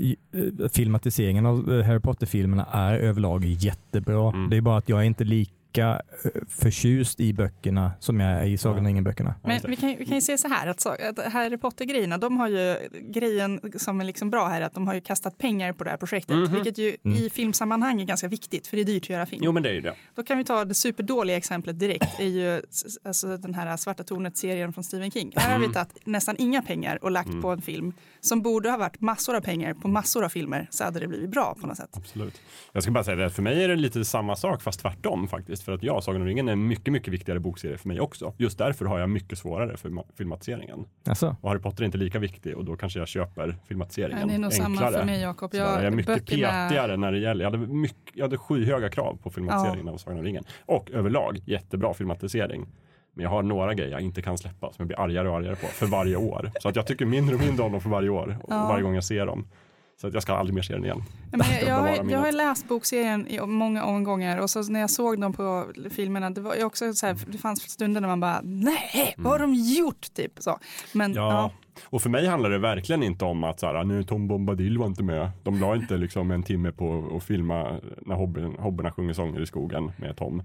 filmatiseringen 0.72 1.46
av 1.46 1.72
eh, 1.72 1.84
Harry 1.86 2.00
Potter-filmerna 2.00 2.64
är 2.72 2.94
överlag 2.98 3.44
jättebra. 3.44 4.28
Mm. 4.32 4.50
Det 4.50 4.56
är 4.56 4.60
bara 4.60 4.78
att 4.78 4.88
jag 4.88 4.98
är 5.00 5.04
inte 5.04 5.24
lika 5.24 5.52
eh, 5.78 5.96
förtjust 6.48 7.20
i 7.20 7.32
böckerna 7.32 7.92
som 8.00 8.20
jag 8.20 8.30
är 8.40 8.44
i 8.44 8.58
Sagan 8.58 8.78
om 8.78 8.86
ringen-böckerna. 8.86 9.34
Men 9.42 9.60
vi 9.68 9.76
kan, 9.76 9.96
vi 9.98 10.06
kan 10.06 10.14
ju 10.14 10.20
säga 10.20 10.38
så 10.38 10.48
här 10.48 10.66
att, 10.66 10.80
så, 10.80 10.88
att 10.88 11.32
Harry 11.32 11.56
Potter-grejerna, 11.56 12.18
de 12.18 12.36
har 12.36 12.48
ju 12.48 12.76
grejen 13.10 13.60
som 13.76 14.00
är 14.00 14.04
liksom 14.04 14.30
bra 14.30 14.48
här 14.48 14.60
att 14.60 14.74
de 14.74 14.86
har 14.86 14.94
ju 14.94 15.00
kastat 15.00 15.38
pengar 15.38 15.72
på 15.72 15.84
det 15.84 15.90
här 15.90 15.96
projektet, 15.96 16.36
Mhm. 16.36 16.52
vilket 16.54 16.78
ju 16.78 16.96
Mm. 17.04 17.18
i 17.18 17.30
filmsammanhang 17.30 18.00
är 18.00 18.04
ganska 18.04 18.28
viktigt 18.28 18.66
för 18.66 18.76
det 18.76 18.82
är 18.82 18.84
dyrt 18.84 19.02
att 19.02 19.08
göra 19.10 19.26
film. 19.26 19.42
jo 19.44 19.52
men 19.52 19.62
det 19.62 19.68
är 19.68 19.74
ju 19.74 19.80
det. 19.80 19.94
Då 20.14 20.22
kan 20.22 20.38
vi 20.38 20.44
ta 20.44 20.64
det 20.64 20.74
superdåliga 20.74 21.36
exemplet 21.36 21.78
direkt, 21.78 22.20
är 22.20 22.24
ju 22.28 22.62
alltså 23.04 23.36
den 23.36 23.54
här 23.54 23.76
Svarta 23.76 24.04
tornet-serien 24.04 24.72
från 24.72 24.84
Stephen 24.84 25.10
King. 25.10 25.32
Här 25.36 25.52
har 25.52 25.58
vi 25.58 25.64
Mm. 25.64 25.74
tagit 25.74 26.06
nästan 26.06 26.36
inga 26.38 26.62
pengar 26.62 27.04
och 27.04 27.10
lagt 27.10 27.28
Mm. 27.28 27.42
på 27.42 27.48
en 27.50 27.62
film 27.62 27.92
som 28.20 28.42
borde 28.42 28.70
ha 28.70 28.76
varit 28.76 29.00
massor 29.00 29.36
av 29.36 29.40
pengar 29.40 29.74
på 29.74 29.88
massor 29.88 30.24
av 30.24 30.28
filmer 30.28 30.68
så 30.70 30.84
hade 30.84 31.00
det 31.00 31.06
blivit 31.08 31.30
bra 31.30 31.56
på 31.60 31.66
något 31.66 31.76
sätt. 31.76 31.90
Absolut. 31.92 32.40
Jag 32.72 32.82
ska 32.82 32.92
bara 32.92 33.04
säga 33.04 33.16
det, 33.16 33.30
för 33.30 33.42
mig 33.42 33.64
är 33.64 33.68
det 33.68 33.76
lite 33.76 34.04
samma 34.04 34.36
sak 34.36 34.62
fast 34.62 34.80
tvärtom 34.80 35.28
faktiskt. 35.28 35.62
För 35.64 35.72
att 35.72 35.82
jag, 35.82 36.02
Sagan 36.04 36.20
om 36.20 36.26
ringen 36.26 36.48
är 36.48 36.52
en 36.52 36.66
mycket, 36.66 36.92
mycket 36.92 37.12
viktigare 37.12 37.40
bokserie 37.40 37.76
för 37.78 37.88
mig 37.88 38.00
också. 38.00 38.32
Just 38.36 38.58
därför 38.58 38.84
har 38.84 38.98
jag 38.98 39.10
mycket 39.10 39.38
svårare 39.38 39.76
för 39.76 39.88
ma- 39.90 40.04
filmatiseringen. 40.16 40.84
Alltså, 41.08 41.36
Och 41.40 41.48
Harry 41.50 41.60
Potter 41.60 41.82
är 41.82 41.86
inte 41.86 41.98
lika 41.98 42.18
viktig 42.18 42.56
och 42.56 42.64
då 42.64 42.76
kanske 42.76 42.98
jag 42.98 43.08
köper 43.08 43.56
filmatiseringen 43.68 44.20
Ja, 44.20 44.26
det 44.26 44.34
är 44.34 44.38
nog 44.38 44.52
samma 44.52 44.68
enklare. 44.68 44.92
för 44.98 45.04
mig 45.04 45.20
Jakob. 45.20 45.50
Sådär, 45.50 45.64
Jag, 45.64 45.84
är 45.84 45.90
mycket 45.90 46.26
petigare 46.26 46.96
när 46.96 47.12
det 47.12 47.18
gäller, 47.18 47.44
jag 47.44 47.50
hade, 47.50 47.66
mycket, 47.66 48.12
jag 48.14 48.24
hade 48.24 48.38
skyhöga 48.38 48.88
krav 48.90 49.18
på 49.22 49.30
filmatiseringen 49.30 49.88
av 49.88 49.96
Sagan 49.96 50.18
om 50.18 50.24
ringen. 50.24 50.44
Och 50.66 50.90
överlag 50.90 51.38
jättebra 51.46 51.94
filmatisering. 51.94 52.66
Men 53.16 53.22
jag 53.22 53.30
har 53.30 53.42
några 53.42 53.74
grejer 53.74 53.90
jag 53.90 54.00
inte 54.00 54.22
kan 54.22 54.38
släppa 54.38 54.66
som 54.66 54.74
jag 54.78 54.86
blir 54.86 55.00
argare 55.00 55.28
och 55.28 55.36
argare 55.36 55.56
på 55.56 55.66
för 55.66 55.86
varje 55.86 56.16
år. 56.16 56.50
Så 56.60 56.68
att 56.68 56.76
jag 56.76 56.86
tycker 56.86 57.06
mindre 57.06 57.34
och 57.34 57.40
mindre 57.40 57.64
om 57.64 57.72
dem 57.72 57.80
för 57.80 57.90
varje 57.90 58.08
år 58.08 58.38
och 58.42 58.52
Ja. 58.52 58.66
varje 58.68 58.82
gång 58.82 58.94
jag 58.94 59.04
ser 59.04 59.26
dem. 59.26 59.46
Så 59.96 60.06
att 60.06 60.14
jag 60.14 60.22
ska 60.22 60.34
aldrig 60.34 60.54
mer 60.54 60.62
se 60.62 60.74
den 60.74 60.84
igen. 60.84 61.02
Men 61.30 61.40
jag, 61.60 61.68
jag, 61.68 61.74
har, 61.74 62.10
jag 62.10 62.18
har 62.18 62.32
läst 62.32 62.68
bokserien 62.68 63.28
i 63.28 63.40
många 63.40 63.84
omgångar 63.84 64.38
och 64.38 64.50
så 64.50 64.62
när 64.62 64.80
jag 64.80 64.90
såg 64.90 65.20
dem 65.20 65.32
på 65.32 65.66
filmerna, 65.90 66.30
det 66.30 66.40
var 66.40 66.64
också 66.64 66.92
så 66.92 67.06
här, 67.06 67.16
det 67.26 67.38
fanns 67.38 67.62
stunder 67.70 68.00
när 68.00 68.08
man 68.08 68.20
bara, 68.20 68.40
nej, 68.42 69.14
vad 69.16 69.32
har 69.32 69.38
de 69.38 69.54
gjort? 69.54 70.14
Typ 70.14 70.32
så. 70.38 70.58
Men 70.92 71.12
Ja. 71.12 71.32
ja, 71.32 71.50
och 71.84 72.02
för 72.02 72.10
mig 72.10 72.26
handlar 72.26 72.50
det 72.50 72.58
verkligen 72.58 73.02
inte 73.02 73.24
om 73.24 73.44
att 73.44 73.60
så 73.60 73.66
här, 73.66 73.84
nu 73.84 74.02
Tom 74.02 74.28
Bombadil 74.28 74.78
var 74.78 74.86
inte 74.86 75.02
med. 75.02 75.30
De 75.42 75.60
la 75.60 75.74
inte 75.76 75.96
liksom 75.96 76.30
en 76.30 76.42
timme 76.42 76.72
på 76.72 77.12
att 77.16 77.24
filma 77.24 77.80
när 78.00 78.14
hobbyerna 78.62 78.92
sjunger 78.92 79.12
sånger 79.12 79.40
i 79.40 79.46
skogen 79.46 79.92
med 79.96 80.16
Tom. 80.16 80.42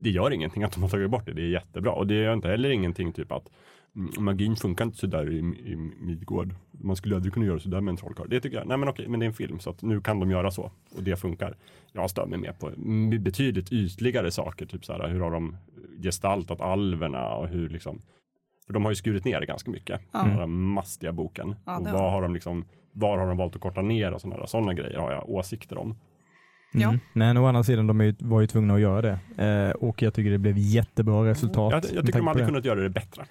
Det 0.00 0.10
gör 0.10 0.30
ingenting 0.30 0.62
att 0.62 0.72
de 0.72 0.82
har 0.82 0.90
tagit 0.90 1.10
bort 1.10 1.26
det, 1.26 1.32
det 1.32 1.42
är 1.42 1.48
jättebra. 1.48 1.92
Och 1.92 2.06
det 2.06 2.14
gör 2.14 2.32
inte 2.32 2.48
heller 2.48 2.70
ingenting 2.70 3.12
typ 3.12 3.32
att 3.32 3.42
mm, 3.42 3.52
magin 4.18 4.56
funkar 4.56 4.84
inte 4.84 4.98
sådär 4.98 5.30
i, 5.30 5.38
i 5.38 5.76
Midgård. 6.00 6.54
Man 6.70 6.96
skulle 6.96 7.16
aldrig 7.16 7.34
kunna 7.34 7.46
göra 7.46 7.58
sådär 7.58 7.80
med 7.80 7.92
en 7.92 7.96
trollkarl. 7.96 8.28
Det 8.28 8.40
tycker 8.40 8.56
jag, 8.56 8.66
nej 8.66 8.76
men 8.76 8.88
okej, 8.88 9.08
men 9.08 9.20
det 9.20 9.26
är 9.26 9.28
en 9.28 9.34
film 9.34 9.58
så 9.60 9.70
att 9.70 9.82
nu 9.82 10.00
kan 10.00 10.20
de 10.20 10.30
göra 10.30 10.50
så. 10.50 10.70
Och 10.96 11.02
det 11.02 11.16
funkar. 11.16 11.56
Jag 11.92 12.10
stör 12.10 12.26
mig 12.26 12.38
mer 12.38 12.52
på 12.52 12.68
mm, 12.68 13.22
betydligt 13.22 13.72
ytligare 13.72 14.30
saker, 14.30 14.66
typ 14.66 14.84
så 14.84 14.92
här, 14.92 15.08
hur 15.08 15.20
har 15.20 15.30
de 15.30 15.56
gestaltat 16.02 16.60
alverna 16.60 17.28
och 17.28 17.48
hur 17.48 17.68
liksom 17.68 18.02
för 18.66 18.74
de 18.74 18.84
har 18.84 18.90
ju 18.92 18.96
skurit 18.96 19.24
ner 19.24 19.40
det 19.40 19.46
ganska 19.46 19.70
mycket. 19.70 20.00
Ja. 20.12 20.18
Den 20.22 20.30
här 20.30 20.46
mastiga 20.46 21.12
boken. 21.12 21.54
Ja, 21.64 21.78
och 21.78 21.84
vad 21.84 22.12
har- 22.12 22.22
de 22.22 22.34
liksom, 22.34 22.64
var 22.92 23.18
har 23.18 23.26
de 23.26 23.36
valt 23.36 23.54
att 23.54 23.60
korta 23.60 23.82
ner 23.82 24.12
och 24.12 24.20
sådana 24.20 24.46
såna 24.46 24.74
grejer 24.74 24.98
har 24.98 25.12
jag 25.12 25.30
åsikter 25.30 25.78
om. 25.78 25.96
Ja. 26.72 26.88
mm. 26.88 27.00
Men 27.12 27.36
å 27.36 27.46
andra 27.46 27.64
sidan, 27.64 27.86
de 27.86 28.14
var 28.18 28.40
ju 28.40 28.46
tvungna 28.46 28.74
att 28.74 28.80
göra 28.80 29.02
det. 29.02 29.44
Eh, 29.44 29.70
och 29.70 30.02
jag 30.02 30.14
tycker 30.14 30.30
det 30.30 30.38
blev 30.38 30.58
jättebra 30.58 31.24
resultat. 31.24 31.72
Jag, 31.72 31.84
jag 31.94 32.06
tycker 32.06 32.18
de 32.18 32.26
hade 32.26 32.46
kunnat 32.46 32.64
göra 32.64 32.80
det 32.80 32.90
bättre. 32.90 33.24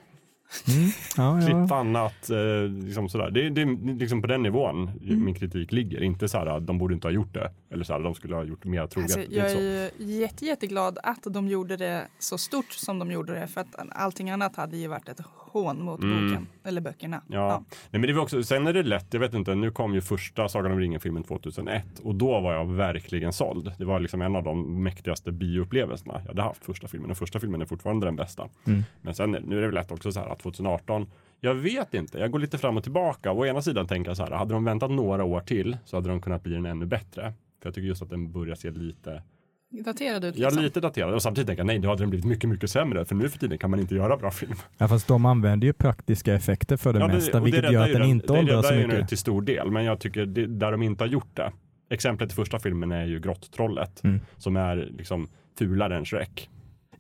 Mm. 0.67 0.89
Ja, 1.17 1.41
ja. 1.41 1.47
Klippa 1.47 1.75
annat, 1.75 2.29
eh, 2.29 2.71
liksom 2.85 3.09
sådär. 3.09 3.31
Det, 3.31 3.49
det 3.49 3.61
är 3.61 3.97
liksom 3.99 4.21
på 4.21 4.27
den 4.27 4.43
nivån 4.43 4.91
Mm. 5.03 5.25
min 5.25 5.35
kritik 5.35 5.71
ligger. 5.71 6.03
Inte 6.03 6.27
så 6.29 6.37
här, 6.37 6.59
de 6.59 6.77
borde 6.77 6.93
inte 6.93 7.07
ha 7.07 7.11
gjort 7.11 7.33
det. 7.33 7.51
Eller 7.71 7.83
så 7.83 7.99
de 7.99 8.15
skulle 8.15 8.35
ha 8.35 8.43
gjort 8.43 8.65
mer 8.65 8.87
troget. 8.87 9.17
alltså, 9.17 9.31
är 9.33 9.37
jag 9.37 9.51
är 9.51 9.91
ju 9.97 10.13
jätte, 10.19 10.45
jätteglad 10.45 10.97
att 11.03 11.23
de 11.23 11.47
gjorde 11.47 11.77
det 11.77 12.07
så 12.19 12.37
stort 12.37 12.71
som 12.71 12.99
de 12.99 13.11
gjorde 13.11 13.33
det, 13.39 13.47
för 13.47 13.61
att 13.61 13.75
allting 13.89 14.29
annat 14.29 14.55
hade 14.55 14.77
ju 14.77 14.87
varit 14.87 15.09
ett 15.09 15.19
hån 15.49 15.83
mot 15.83 16.01
Mm. 16.03 16.27
boken, 16.29 16.47
eller 16.63 16.81
böckerna. 16.81 17.21
Ja. 17.27 17.63
Nej, 17.69 17.99
men 17.99 18.01
det 18.01 18.13
var 18.13 18.21
också, 18.21 18.43
sen 18.43 18.67
är 18.67 18.73
det 18.73 18.83
lätt, 18.83 19.07
jag 19.13 19.19
vet 19.19 19.33
inte, 19.33 19.55
nu 19.55 19.71
kom 19.71 19.93
ju 19.93 20.01
första 20.01 20.49
Sagan 20.49 20.71
om 20.71 20.79
ringen-filmen 20.79 21.23
2001 21.23 21.83
och 22.03 22.15
då 22.15 22.39
var 22.39 22.53
jag 22.53 22.65
verkligen 22.65 23.33
såld. 23.33 23.71
Det 23.77 23.85
var 23.85 23.99
liksom 23.99 24.21
en 24.21 24.35
av 24.35 24.43
de 24.43 24.83
mäktigaste 24.83 25.31
bioupplevelserna 25.31 26.13
jag 26.21 26.27
hade 26.27 26.41
haft 26.41 26.65
första 26.65 26.87
filmen 26.87 27.11
och 27.11 27.17
första 27.17 27.39
filmen 27.39 27.61
är 27.61 27.65
fortfarande 27.65 28.07
den 28.07 28.15
bästa. 28.15 28.49
Mm. 28.67 28.83
Men 29.01 29.13
sen, 29.15 29.31
nu 29.31 29.57
är 29.57 29.61
det 29.61 29.67
väl 29.67 29.75
lätt 29.75 29.91
också 29.91 30.11
så 30.11 30.19
här 30.19 30.27
att 30.27 30.39
2018, 30.39 31.07
jag 31.39 31.55
vet 31.55 31.93
inte, 31.93 32.19
jag 32.19 32.31
går 32.31 32.39
lite 32.39 32.57
fram 32.57 32.77
och 32.77 32.83
tillbaka. 32.83 33.31
Å 33.31 33.45
ena 33.45 33.61
sidan 33.61 33.87
tänker 33.87 34.09
jag 34.09 34.17
så 34.17 34.23
här, 34.23 34.31
hade 34.31 34.53
de 34.53 34.63
väntat 34.65 34.91
några 34.91 35.23
år 35.23 35.39
till 35.41 35.77
så 35.85 35.97
hade 35.97 36.09
de 36.09 36.21
kunnat 36.21 36.43
bli 36.43 36.53
den 36.53 36.65
ännu 36.65 36.85
bättre. 36.85 37.33
För 37.61 37.67
jag 37.69 37.75
tycker 37.75 37.87
just 37.87 38.01
att 38.01 38.09
den 38.09 38.31
börjar 38.31 38.55
se 38.55 38.71
lite, 38.71 39.23
Daterad 39.71 40.25
ut 40.25 40.37
ja 40.37 40.47
liksom. 40.47 40.63
lite 40.63 40.79
daterad 40.79 41.13
och 41.13 41.21
samtidigt 41.21 41.47
tänker 41.47 41.59
jag 41.59 41.67
nej, 41.67 41.79
då 41.79 41.89
hade 41.89 42.01
den 42.01 42.09
blivit 42.09 42.25
mycket, 42.25 42.49
mycket 42.49 42.69
sämre. 42.69 43.05
För 43.05 43.15
nu 43.15 43.29
för 43.29 43.39
tiden 43.39 43.57
kan 43.57 43.69
man 43.71 43.79
inte 43.79 43.95
göra 43.95 44.17
bra 44.17 44.31
film. 44.31 44.55
Ja, 44.77 44.87
fast 44.87 45.07
de 45.07 45.25
använder 45.25 45.67
ju 45.67 45.73
praktiska 45.73 46.33
effekter 46.33 46.77
för 46.77 46.93
det 46.93 46.99
Ja, 46.99 47.07
mesta, 47.07 47.39
och 47.39 47.45
vilket 47.47 47.63
räddar 47.63 47.73
gör 47.73 47.83
att 47.83 47.89
ju 47.89 47.93
den 47.93 48.03
inte 48.03 48.33
det 48.33 48.39
åldras 48.39 48.67
så 48.67 48.73
ju 48.73 48.79
nu 48.79 48.87
mycket. 48.87 49.07
till 49.09 49.17
stor 49.17 49.41
del, 49.41 49.71
men 49.71 49.85
jag 49.85 49.99
tycker 49.99 50.25
det, 50.25 50.45
där 50.47 50.71
de 50.71 50.81
inte 50.83 51.03
har 51.03 51.09
gjort 51.09 51.35
det. 51.35 51.51
Exemplet 51.89 52.31
i 52.31 52.35
första 52.35 52.59
filmen 52.59 52.91
är 52.91 53.05
ju 53.05 53.19
Grotttrollet, 53.19 54.03
Mm. 54.03 54.19
som 54.37 54.55
är 54.55 54.89
liksom 54.97 55.27
fulare 55.59 55.97
än 55.97 56.05
Shrek. 56.05 56.49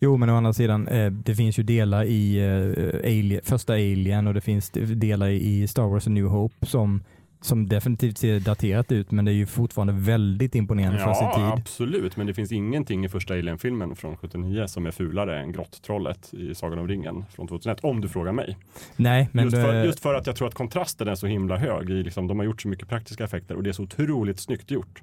Jo, 0.01 0.17
men 0.17 0.29
å 0.29 0.35
andra 0.35 0.53
sidan, 0.53 0.87
eh, 0.87 1.11
det 1.11 1.35
finns 1.35 1.59
ju 1.59 1.63
delar 1.63 2.03
i 2.03 2.37
eh, 2.39 2.99
Alien, 3.03 3.41
första 3.43 3.73
Alien 3.73 4.27
och 4.27 4.33
det 4.33 4.41
finns 4.41 4.69
delar 4.95 5.27
i 5.29 5.67
Star 5.67 5.83
Wars 5.87 6.07
A 6.07 6.09
New 6.09 6.25
Hope 6.25 6.65
som, 6.65 7.03
som 7.41 7.67
definitivt 7.69 8.17
ser 8.17 8.39
daterat 8.39 8.91
ut, 8.91 9.11
men 9.11 9.25
det 9.25 9.31
är 9.31 9.35
ju 9.35 9.45
fortfarande 9.45 9.93
väldigt 9.93 10.55
imponerande 10.55 10.99
för 10.99 11.13
sin 11.13 11.25
Ja, 11.27 11.35
tid. 11.35 11.61
absolut, 11.61 12.17
men 12.17 12.27
det 12.27 12.33
finns 12.33 12.51
ingenting 12.51 13.05
i 13.05 13.09
första 13.09 13.33
Alien-filmen 13.33 13.95
från 13.95 14.17
79 14.17 14.67
som 14.67 14.85
är 14.85 14.91
fulare 14.91 15.39
än 15.39 15.51
Grotttrollet 15.51 16.33
i 16.33 16.55
Sagan 16.55 16.79
om 16.79 16.87
ringen 16.87 17.25
från 17.29 17.47
2001, 17.47 17.79
om 17.83 18.01
du 18.01 18.07
frågar 18.09 18.31
mig. 18.31 18.57
Nej, 18.95 19.29
men 19.31 19.43
just, 19.45 19.55
för, 19.57 19.73
det- 19.73 19.85
just 19.85 19.99
för 19.99 20.13
att 20.13 20.27
jag 20.27 20.35
tror 20.35 20.47
att 20.47 20.53
kontrasten 20.53 21.07
är 21.07 21.15
så 21.15 21.27
himla 21.27 21.57
hög. 21.57 21.89
I 21.89 22.03
liksom, 22.03 22.27
de 22.27 22.39
har 22.39 22.45
gjort 22.45 22.61
så 22.61 22.67
mycket 22.67 22.87
praktiska 22.89 23.23
effekter 23.23 23.55
och 23.55 23.63
det 23.63 23.69
är 23.69 23.73
så 23.73 23.83
otroligt 23.83 24.39
snyggt 24.39 24.71
gjort. 24.71 25.01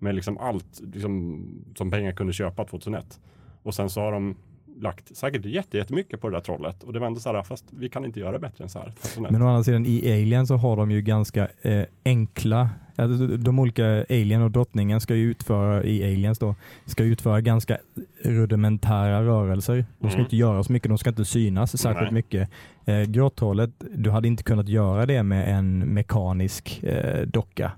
med 0.00 0.14
liksom 0.14 0.38
allt 0.38 0.80
liksom, 0.94 1.44
som 1.76 1.90
pengar 1.90 2.12
kunde 2.12 2.32
köpa 2.32 2.64
2001. 2.64 3.20
Och 3.62 3.74
sen 3.74 3.90
så 3.90 4.00
har 4.00 4.12
de 4.12 4.36
lagt 4.80 5.16
säkert 5.16 5.44
jätte, 5.44 5.76
jättemycket 5.76 6.20
på 6.20 6.28
det 6.28 6.36
där 6.36 6.40
trollet 6.40 6.82
och 6.82 6.92
det 6.92 6.98
var 6.98 7.06
ändå 7.06 7.20
så 7.20 7.32
här, 7.32 7.42
fast 7.42 7.64
vi 7.70 7.88
kan 7.88 8.04
inte 8.04 8.20
göra 8.20 8.38
bättre 8.38 8.64
än 8.64 8.70
så 8.70 8.78
här. 8.78 8.86
2001. 9.00 9.30
Men 9.32 9.42
å 9.42 9.48
andra 9.48 9.64
sidan 9.64 9.86
i 9.86 10.12
Alien 10.12 10.46
så 10.46 10.56
har 10.56 10.76
de 10.76 10.90
ju 10.90 11.02
ganska 11.02 11.48
eh, 11.62 11.82
enkla, 12.04 12.70
alltså, 12.96 13.26
de, 13.26 13.58
olika 13.58 14.04
Alien 14.10 14.42
och 14.42 14.50
drottningen 14.50 15.00
ska 15.00 15.14
ju 15.14 15.30
utföra 15.30 15.84
i 15.84 16.02
Aliens 16.14 16.38
då, 16.38 16.54
ska 16.84 17.04
utföra 17.04 17.40
ganska 17.40 17.78
rudimentära 18.24 19.22
rörelser. 19.22 19.84
De 19.98 20.08
ska 20.10 20.16
Mm. 20.18 20.24
inte 20.26 20.36
göra 20.36 20.62
så 20.64 20.72
mycket, 20.72 20.88
de 20.88 20.98
ska 20.98 21.10
inte 21.10 21.24
synas 21.24 21.78
särskilt 21.82 22.12
Nej. 22.12 22.12
mycket. 22.12 22.50
Eh, 22.84 23.02
Grotthålet, 23.02 23.70
du 23.94 24.10
hade 24.10 24.28
inte 24.28 24.42
kunnat 24.42 24.68
göra 24.68 25.06
det 25.06 25.22
med 25.22 25.58
en 25.58 25.78
mekanisk 25.78 26.82
eh, 26.82 27.20
docka 27.26 27.72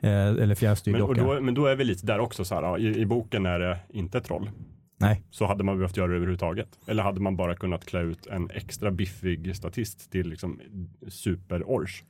eh, 0.00 0.10
eller 0.26 0.54
fjärrstyrd 0.54 0.92
Men, 0.92 1.00
docka. 1.00 1.22
då, 1.24 1.40
men 1.40 1.54
då 1.54 1.66
är 1.66 1.76
vi 1.76 1.84
lite 1.84 2.06
där 2.06 2.18
också 2.18 2.44
så 2.44 2.54
här, 2.54 2.62
ja, 2.62 2.78
i, 2.78 2.98
i 3.00 3.06
boken 3.06 3.46
är 3.46 3.58
det 3.58 3.78
inte 3.92 4.20
troll. 4.20 4.50
Nej. 5.02 5.22
Så 5.30 5.46
hade 5.46 5.64
man 5.64 5.76
behövt 5.76 5.96
göra 5.96 6.08
det 6.08 6.16
överhuvudtaget. 6.16 6.78
Eller 6.86 7.02
hade 7.02 7.20
man 7.20 7.36
bara 7.36 7.54
kunnat 7.56 7.84
klä 7.84 8.00
ut 8.00 8.26
en 8.26 8.50
extra 8.50 8.90
biffig 8.90 9.56
statist 9.56 10.10
till 10.12 10.28
liksom 10.28 10.60
super-ors. 11.08 12.04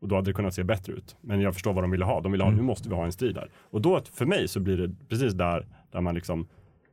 Och 0.00 0.08
då 0.08 0.14
hade 0.14 0.30
det 0.30 0.34
kunnat 0.34 0.54
se 0.54 0.64
bättre 0.64 0.92
ut. 0.92 1.16
Men 1.20 1.40
jag 1.40 1.54
förstår 1.54 1.72
vad 1.72 1.84
de 1.84 1.90
ville 1.90 2.04
ha. 2.04 2.20
De 2.20 2.32
ville 2.32 2.44
ha, 2.44 2.48
Mm. 2.50 2.60
nu 2.60 2.66
måste 2.66 2.88
vi 2.88 2.94
ha 2.94 3.04
en 3.04 3.12
strid 3.12 3.34
där. 3.34 3.50
Och 3.70 3.80
då 3.80 4.00
för 4.12 4.26
mig 4.26 4.48
så 4.48 4.60
blir 4.60 4.76
det 4.76 4.94
precis 5.08 5.32
där, 5.34 5.66
där 5.92 6.00
man 6.00 6.14
liksom, 6.14 6.48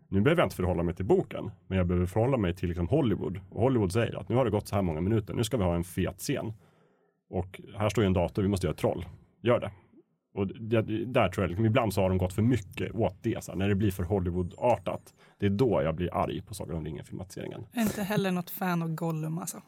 nu 0.09 0.21
behöver 0.21 0.41
jag 0.41 0.45
inte 0.45 0.55
förhålla 0.55 0.83
mig 0.83 0.95
till 0.95 1.05
boken, 1.05 1.51
men 1.67 1.77
jag 1.77 1.87
behöver 1.87 2.05
förhålla 2.07 2.37
mig 2.37 2.53
till 2.55 2.69
liksom 2.69 2.87
Hollywood. 2.87 3.39
Och 3.49 3.61
Hollywood 3.61 3.91
säger 3.91 4.19
att 4.19 4.29
nu 4.29 4.35
har 4.35 4.45
det 4.45 4.51
gått 4.51 4.67
så 4.67 4.75
här 4.75 4.81
många 4.81 5.01
minuter, 5.01 5.33
nu 5.33 5.43
ska 5.43 5.57
vi 5.57 5.63
ha 5.63 5.75
en 5.75 5.83
fet 5.83 6.17
scen. 6.19 6.53
Och 7.29 7.61
här 7.77 7.89
står 7.89 8.03
ju 8.03 8.05
en 8.05 8.13
dator, 8.13 8.41
vi 8.41 8.47
måste 8.47 8.67
göra 8.67 8.73
ett 8.73 8.79
troll. 8.79 9.05
Gör 9.41 9.59
det. 9.59 9.71
Och 10.33 10.47
det, 10.47 10.81
där 11.05 11.29
tror 11.29 11.43
jag, 11.43 11.49
liksom, 11.49 11.65
ibland 11.65 11.93
så 11.93 12.01
har 12.01 12.09
de 12.09 12.17
gått 12.17 12.33
för 12.33 12.41
mycket 12.41 12.95
åt 12.95 13.17
det. 13.21 13.43
Så 13.43 13.51
här, 13.51 13.59
när 13.59 13.69
det 13.69 13.75
blir 13.75 13.91
för 13.91 14.03
Hollywood-artat, 14.03 15.13
det 15.39 15.45
är 15.45 15.49
då 15.49 15.81
jag 15.83 15.95
blir 15.95 16.13
arg 16.13 16.41
på 16.41 16.53
Sagan 16.53 16.77
om 16.77 16.85
ringen-filmatiseringen. 16.85 17.65
Jag 17.71 17.81
är 17.81 17.85
inte 17.85 18.03
heller 18.03 18.31
något 18.31 18.49
fan 18.49 18.81
av 18.81 18.95
Gollum 18.95 19.37
alltså. 19.37 19.61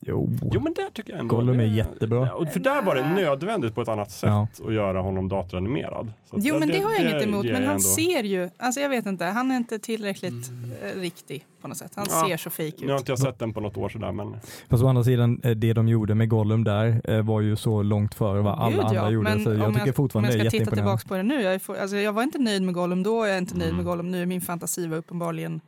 Jo. 0.00 0.30
Jo 0.52 0.60
men 0.60 0.74
där 0.74 0.90
tycker 0.92 1.12
jag 1.12 1.20
ändå. 1.20 1.36
Gollum 1.36 1.60
är 1.60 1.64
det- 1.64 1.70
jättebra. 1.70 2.26
Ja, 2.26 2.32
och 2.34 2.48
för 2.48 2.60
där 2.60 2.82
var 2.82 2.94
det 2.94 3.08
nödvändigt 3.14 3.74
på 3.74 3.82
ett 3.82 3.88
annat 3.88 4.10
sätt 4.10 4.28
Ja. 4.30 4.48
att 4.66 4.74
göra 4.74 5.00
honom 5.00 5.28
datoranimerad. 5.28 6.12
Jo 6.32 6.58
men 6.58 6.68
det, 6.68 6.78
har 6.78 6.92
jag 6.92 7.00
inget 7.00 7.22
emot, 7.22 7.44
men 7.44 7.54
jag 7.54 7.60
han 7.60 7.70
ändå- 7.70 7.80
ser 7.80 8.22
ju, 8.24 8.50
alltså 8.56 8.80
jag 8.80 8.88
vet 8.88 9.06
inte, 9.06 9.24
han 9.24 9.50
är 9.50 9.56
inte 9.56 9.78
tillräckligt 9.78 10.50
eh, 10.82 11.00
riktig 11.00 11.44
på 11.62 11.68
något 11.68 11.76
sätt. 11.76 11.92
Han 11.94 12.06
Ja. 12.10 12.26
ser 12.28 12.36
så 12.36 12.50
fake 12.50 12.72
Nu 12.78 12.86
har 12.86 12.94
ut. 12.94 13.00
inte 13.00 13.12
jag 13.12 13.18
sett 13.18 13.38
den 13.38 13.52
på 13.52 13.60
något 13.60 13.76
år 13.76 13.88
sådär 13.88 14.12
men 14.12 14.36
Fast 14.70 14.84
å 14.84 14.86
andra 14.88 15.04
sidan, 15.04 15.40
eh, 15.44 15.50
det 15.50 15.72
de 15.72 15.88
gjorde 15.88 16.14
med 16.14 16.28
Gollum 16.28 16.64
där 16.64 17.00
eh, 17.04 17.22
var 17.22 17.40
ju 17.40 17.56
så 17.56 17.82
långt 17.82 18.14
före 18.14 18.40
vad 18.40 18.54
alla 18.58 18.70
Gud, 18.70 18.80
andra 18.80 18.94
ja. 18.94 19.10
gjorde. 19.10 19.30
Men 19.30 19.44
Så 19.44 19.50
jag 19.50 19.60
om 19.62 19.66
tycker 19.66 19.78
jag, 19.80 19.88
om 19.88 19.92
fortfarande 19.94 20.28
jag 20.30 20.38
det 20.38 20.46
är 20.46 20.50
ska 20.50 20.50
titta 20.50 20.62
jätteimponerande. 20.64 20.98
tillbaka 21.02 21.08
på 21.08 21.16
det 21.16 21.22
nu, 21.22 21.42
jag, 21.42 21.54
är, 21.78 21.80
alltså 21.82 21.96
jag 21.96 22.12
var 22.12 22.22
inte 22.22 22.38
nöjd 22.38 22.62
med 22.62 22.74
Gollum 22.74 23.02
då, 23.02 23.26
jag 23.26 23.34
är 23.34 23.38
inte 23.38 23.54
nöjd 23.54 23.64
Mm. 23.70 23.76
med 23.76 23.84
Gollum 23.86 24.10
nu. 24.10 24.26
Min 24.26 24.40
fantasi 24.40 24.86
var 24.86 24.96
uppenbarligen 24.96 25.60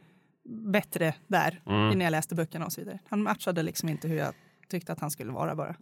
bättre 0.50 1.14
där, 1.26 1.60
Mm. 1.66 1.98
när 1.98 2.04
jag 2.06 2.10
läste 2.12 2.34
böckerna 2.34 2.64
och 2.66 2.72
så 2.72 2.80
vidare. 2.80 2.98
Han 3.08 3.22
matchade 3.22 3.62
liksom 3.62 3.88
inte 3.88 4.08
hur 4.08 4.16
jag 4.16 4.34
tyckte 4.68 4.92
att 4.92 5.00
han 5.00 5.10
skulle 5.10 5.32
vara 5.32 5.54
bara. 5.54 5.76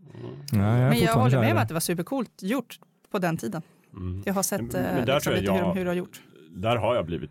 Ja, 0.52 0.58
jag 0.58 0.66
är 0.68 0.88
Men 0.88 0.98
jag 0.98 1.12
håller 1.14 1.40
med 1.40 1.50
om 1.50 1.56
det. 1.56 1.62
att 1.62 1.68
det 1.68 1.74
var 1.74 1.80
supercoolt 1.80 2.42
gjort 2.42 2.78
på 3.10 3.18
den 3.18 3.36
tiden. 3.36 3.62
mm. 3.92 4.22
Jag 4.26 4.34
har 4.34 4.42
sett 4.42 4.60
Men- 4.60 4.84
eh, 4.84 4.94
men 4.94 5.06
där 5.06 5.14
liksom 5.14 5.32
jag 5.32 5.40
lite 5.40 5.52
hur, 5.52 5.58
jag- 5.58 5.68
de, 5.68 5.78
hur 5.78 5.84
de 5.84 5.88
har 5.90 5.96
gjort. 5.96 6.22
där 6.50 6.76
har 6.76 6.94
jag 6.94 7.06
blivit 7.06 7.30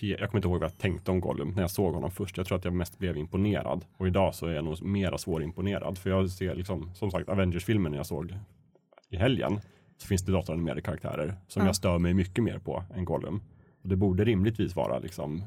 jag 0.00 0.18
kommer 0.30 0.38
inte 0.38 0.48
ihåg 0.48 0.60
vad 0.60 0.70
jag 0.70 0.78
tänkte 0.78 1.10
om 1.10 1.20
Gollum 1.20 1.50
när 1.50 1.62
jag 1.62 1.70
såg 1.70 1.94
honom 1.94 2.10
först. 2.10 2.36
Jag 2.36 2.46
tror 2.46 2.58
att 2.58 2.64
jag 2.64 2.74
mest 2.74 2.98
blev 2.98 3.16
imponerad. 3.16 3.84
Och 3.96 4.06
idag 4.06 4.34
så 4.34 4.46
är 4.46 4.52
jag 4.54 4.64
nog 4.64 4.82
mera 4.82 5.18
svårimponerad. 5.18 5.98
För 5.98 6.10
jag 6.10 6.30
ser 6.30 6.54
liksom, 6.54 6.94
som 6.94 7.10
sagt, 7.10 7.28
Avengers-filmen 7.28 7.92
jag 7.92 8.06
såg 8.06 8.34
i 9.10 9.16
helgen. 9.16 9.60
Så 9.98 10.06
finns 10.06 10.22
det 10.22 10.32
datoranimerade 10.32 10.80
karaktärer 10.80 11.36
som 11.48 11.62
Ja. 11.62 11.66
jag 11.68 11.76
stör 11.76 11.98
mig 11.98 12.14
mycket 12.14 12.44
mer 12.44 12.58
på 12.58 12.84
än 12.94 13.04
Gollum. 13.04 13.42
Och 13.82 13.88
det 13.88 13.96
borde 13.96 14.24
rimligtvis 14.24 14.76
vara 14.76 14.98
liksom 14.98 15.42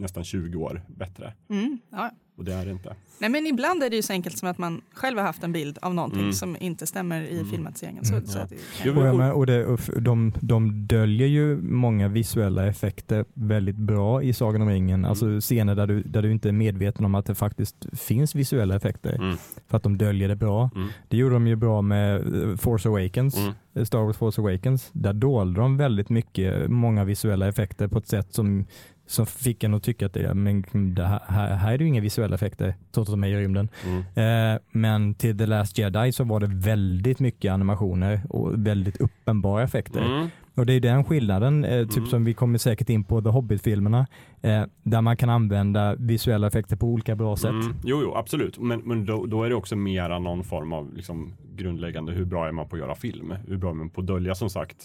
nästan 0.00 0.24
20 0.24 0.58
år 0.58 0.82
bättre. 0.86 1.32
Mm, 1.50 1.78
ja. 1.90 2.10
Och 2.36 2.44
det 2.44 2.54
är 2.54 2.64
det 2.64 2.70
inte. 2.72 2.96
Nej, 3.20 3.30
men 3.30 3.46
ibland 3.46 3.82
är 3.82 3.90
det 3.90 3.96
ju 3.96 4.02
så 4.02 4.12
enkelt 4.12 4.38
som 4.38 4.48
att 4.48 4.58
man 4.58 4.80
själv 4.94 5.18
har 5.18 5.24
haft 5.24 5.42
en 5.44 5.52
bild 5.52 5.78
av 5.82 5.94
någonting 5.94 6.20
Mm. 6.20 6.32
som 6.32 6.56
inte 6.60 6.86
stämmer 6.86 7.22
i 7.22 7.38
Mm. 7.38 7.50
filmatiseringen. 7.50 8.04
Så, 8.04 8.14
Mm. 8.14 8.26
så 8.26 8.38
Ja. 8.38 8.42
att 8.44 8.52
det, 8.84 8.90
Och, 8.90 9.16
med, 9.16 9.32
och 9.32 9.46
det, 9.46 9.66
och 9.66 9.80
de, 10.02 10.32
de 10.40 10.86
döljer 10.86 11.26
ju 11.28 11.56
många 11.62 12.08
visuella 12.08 12.66
effekter 12.66 13.24
väldigt 13.34 13.76
bra 13.76 14.22
i 14.22 14.32
Sagan 14.32 14.62
om 14.62 14.68
ringen. 14.68 15.00
Mm. 15.00 15.10
Alltså 15.10 15.40
scener 15.40 15.74
där 15.74 15.86
du, 15.86 16.02
där 16.02 16.22
du 16.22 16.32
inte 16.32 16.48
är 16.48 16.52
medveten 16.52 17.04
om 17.04 17.14
att 17.14 17.26
det 17.26 17.34
faktiskt 17.34 17.86
finns 17.92 18.34
visuella 18.34 18.76
effekter. 18.76 19.14
Mm. 19.14 19.36
För 19.66 19.76
att 19.76 19.82
de 19.82 19.98
döljer 19.98 20.28
det 20.28 20.36
bra. 20.36 20.70
Mm. 20.74 20.88
Det 21.08 21.16
gjorde 21.16 21.34
de 21.34 21.46
ju 21.46 21.56
bra 21.56 21.82
med 21.82 22.16
eh, 22.50 22.56
Force 22.56 22.88
Awakens. 22.88 23.36
Mm. 23.36 23.52
eh, 23.74 23.84
Star 23.84 23.98
Wars 23.98 24.16
Force 24.16 24.40
Awakens. 24.40 24.90
Där 24.92 25.12
dolde 25.12 25.60
de 25.60 25.76
väldigt 25.76 26.08
mycket, 26.10 26.70
många 26.70 27.04
visuella 27.04 27.48
effekter 27.48 27.88
på 27.88 27.98
ett 27.98 28.08
sätt 28.08 28.34
som, 28.34 28.64
som 29.08 29.26
fick 29.26 29.64
en 29.64 29.74
att 29.74 29.82
tycka 29.82 30.06
att 30.06 30.12
det, 30.12 30.34
men 30.34 30.64
det 30.94 31.06
här, 31.06 31.20
här, 31.56 31.72
är 31.74 31.78
det 31.78 31.84
ju 31.84 31.88
inga 31.88 32.00
visuella 32.00 32.34
effekter 32.34 32.74
trots 32.92 33.10
att 33.10 33.12
de 33.12 33.24
är 33.24 33.28
i 33.28 33.36
rymden. 33.36 33.68
Mm. 33.84 34.54
Eh, 34.54 34.60
men 34.70 35.14
till 35.14 35.38
The 35.38 35.46
Last 35.46 35.78
Jedi 35.78 36.12
så 36.12 36.24
var 36.24 36.40
det 36.40 36.46
väldigt 36.46 37.20
mycket 37.20 37.52
animationer 37.52 38.20
och 38.28 38.66
väldigt 38.66 38.96
uppenbara 39.00 39.62
effekter. 39.62 40.00
Mm. 40.00 40.28
Och 40.54 40.66
det 40.66 40.72
är 40.72 40.80
den 40.80 41.04
skillnaden, 41.04 41.64
eh, 41.64 41.86
typ 41.86 41.96
Mm. 41.96 42.08
som 42.10 42.24
vi 42.24 42.34
kommer 42.34 42.58
säkert 42.58 42.90
in 42.90 43.04
på 43.04 43.22
The 43.22 43.28
Hobbit-filmerna, 43.28 44.06
eh, 44.42 44.62
där 44.82 45.00
man 45.00 45.16
kan 45.16 45.30
använda 45.30 45.94
visuella 45.94 46.46
effekter 46.46 46.76
på 46.76 46.86
olika 46.86 47.16
bra 47.16 47.36
sätt. 47.36 47.50
Mm. 47.50 47.74
Jo, 47.84 48.00
jo, 48.02 48.14
absolut. 48.14 48.58
Men, 48.58 48.80
men 48.80 49.06
då, 49.06 49.26
då 49.26 49.42
är 49.44 49.48
det 49.48 49.54
också 49.54 49.76
mera 49.76 50.18
någon 50.18 50.44
form 50.44 50.72
av 50.72 50.94
liksom, 50.94 51.32
grundläggande, 51.56 52.12
hur 52.12 52.24
bra 52.24 52.48
är 52.48 52.52
man 52.52 52.68
på 52.68 52.76
att 52.76 52.80
göra 52.82 52.94
film? 52.94 53.34
Hur 53.46 53.56
bra 53.56 53.70
är 53.70 53.74
man 53.74 53.90
på 53.90 54.00
att 54.00 54.06
dölja 54.06 54.34
som 54.34 54.50
sagt, 54.50 54.76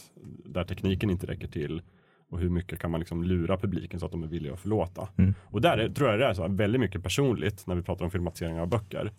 där 0.45 0.63
tekniken 0.63 1.09
inte 1.09 1.27
räcker 1.27 1.47
till? 1.47 1.81
Och 2.33 2.39
hur 2.39 2.49
mycket 2.49 2.79
kan 2.79 2.91
man 2.91 2.99
liksom 2.99 3.23
lura 3.23 3.57
publiken 3.57 3.99
så 3.99 4.05
att 4.05 4.11
de 4.11 4.23
är 4.23 4.27
villiga 4.27 4.53
att 4.53 4.59
förlåta? 4.59 5.07
Mm. 5.17 5.33
Och 5.43 5.61
där 5.61 5.77
är, 5.77 5.89
tror 5.89 6.09
jag 6.09 6.19
det 6.19 6.25
är 6.25 6.33
så 6.33 6.41
här 6.41 6.49
väldigt 6.49 6.81
mycket 6.81 7.03
personligt 7.03 7.67
när 7.67 7.75
vi 7.75 7.81
pratar 7.81 8.05
om 8.05 8.11
filmatiseringar 8.11 8.61
av 8.61 8.67
böcker. 8.67 9.11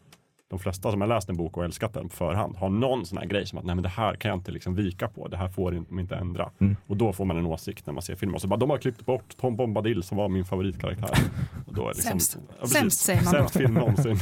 De 0.50 0.58
flesta 0.58 0.90
som 0.90 1.00
har 1.00 1.08
läst 1.08 1.28
en 1.28 1.36
bok 1.36 1.56
och 1.56 1.64
älskat 1.64 1.94
den 1.94 2.08
på 2.08 2.16
förhand 2.16 2.56
har 2.56 2.68
någon 2.68 3.06
sån 3.06 3.18
här 3.18 3.26
grej 3.26 3.46
som 3.46 3.58
att 3.58 3.64
nej 3.64 3.74
men 3.74 3.82
det 3.82 3.88
här 3.88 4.14
kan 4.14 4.28
jag 4.28 4.38
inte 4.38 4.52
liksom 4.52 4.74
vika 4.74 5.08
på, 5.08 5.28
det 5.28 5.36
här 5.36 5.48
får 5.48 5.72
de 5.88 6.00
inte 6.00 6.16
ändra. 6.16 6.50
Mm. 6.60 6.76
Och 6.86 6.96
då 6.96 7.12
får 7.12 7.24
man 7.24 7.38
en 7.38 7.46
åsikt 7.46 7.86
när 7.86 7.94
man 7.94 8.02
ser 8.02 8.14
filmen. 8.16 8.34
Och 8.34 8.40
så 8.40 8.48
bara, 8.48 8.56
de 8.56 8.70
har 8.70 8.78
klippt 8.78 9.06
bort 9.06 9.36
Tom 9.40 9.56
Bombadil 9.56 10.02
som 10.02 10.18
var 10.18 10.28
min 10.28 10.44
favoritkaraktär. 10.44 11.18
Och 11.66 11.74
då 11.74 11.82
är 11.82 11.88
liksom, 11.94 12.10
Sämst. 12.10 12.38
Ja, 12.48 12.54
precis. 12.60 12.78
Sämst 12.78 13.00
säger 13.00 13.24
man 13.24 13.32
då. 13.32 13.38
Sämst 13.38 13.56
film 13.56 13.74
någonsin. 13.74 14.16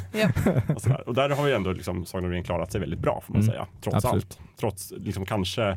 Och, 0.77 1.07
och 1.07 1.15
där 1.15 1.31
har 1.31 1.47
ju 1.49 1.55
ändå 1.55 1.73
liksom 1.73 2.05
Sagan 2.07 2.25
om 2.25 2.31
ringen 2.31 2.45
klarat 2.45 2.73
sig 2.73 2.81
väldigt 2.81 3.01
bra 3.01 3.21
får 3.27 3.33
man 3.35 3.43
Mm. 3.43 3.53
säga. 3.53 3.67
Trots 3.81 3.97
Absolut. 3.97 4.25
allt. 4.41 4.59
Trots 4.61 4.93
liksom 4.97 5.27
kanske 5.27 5.77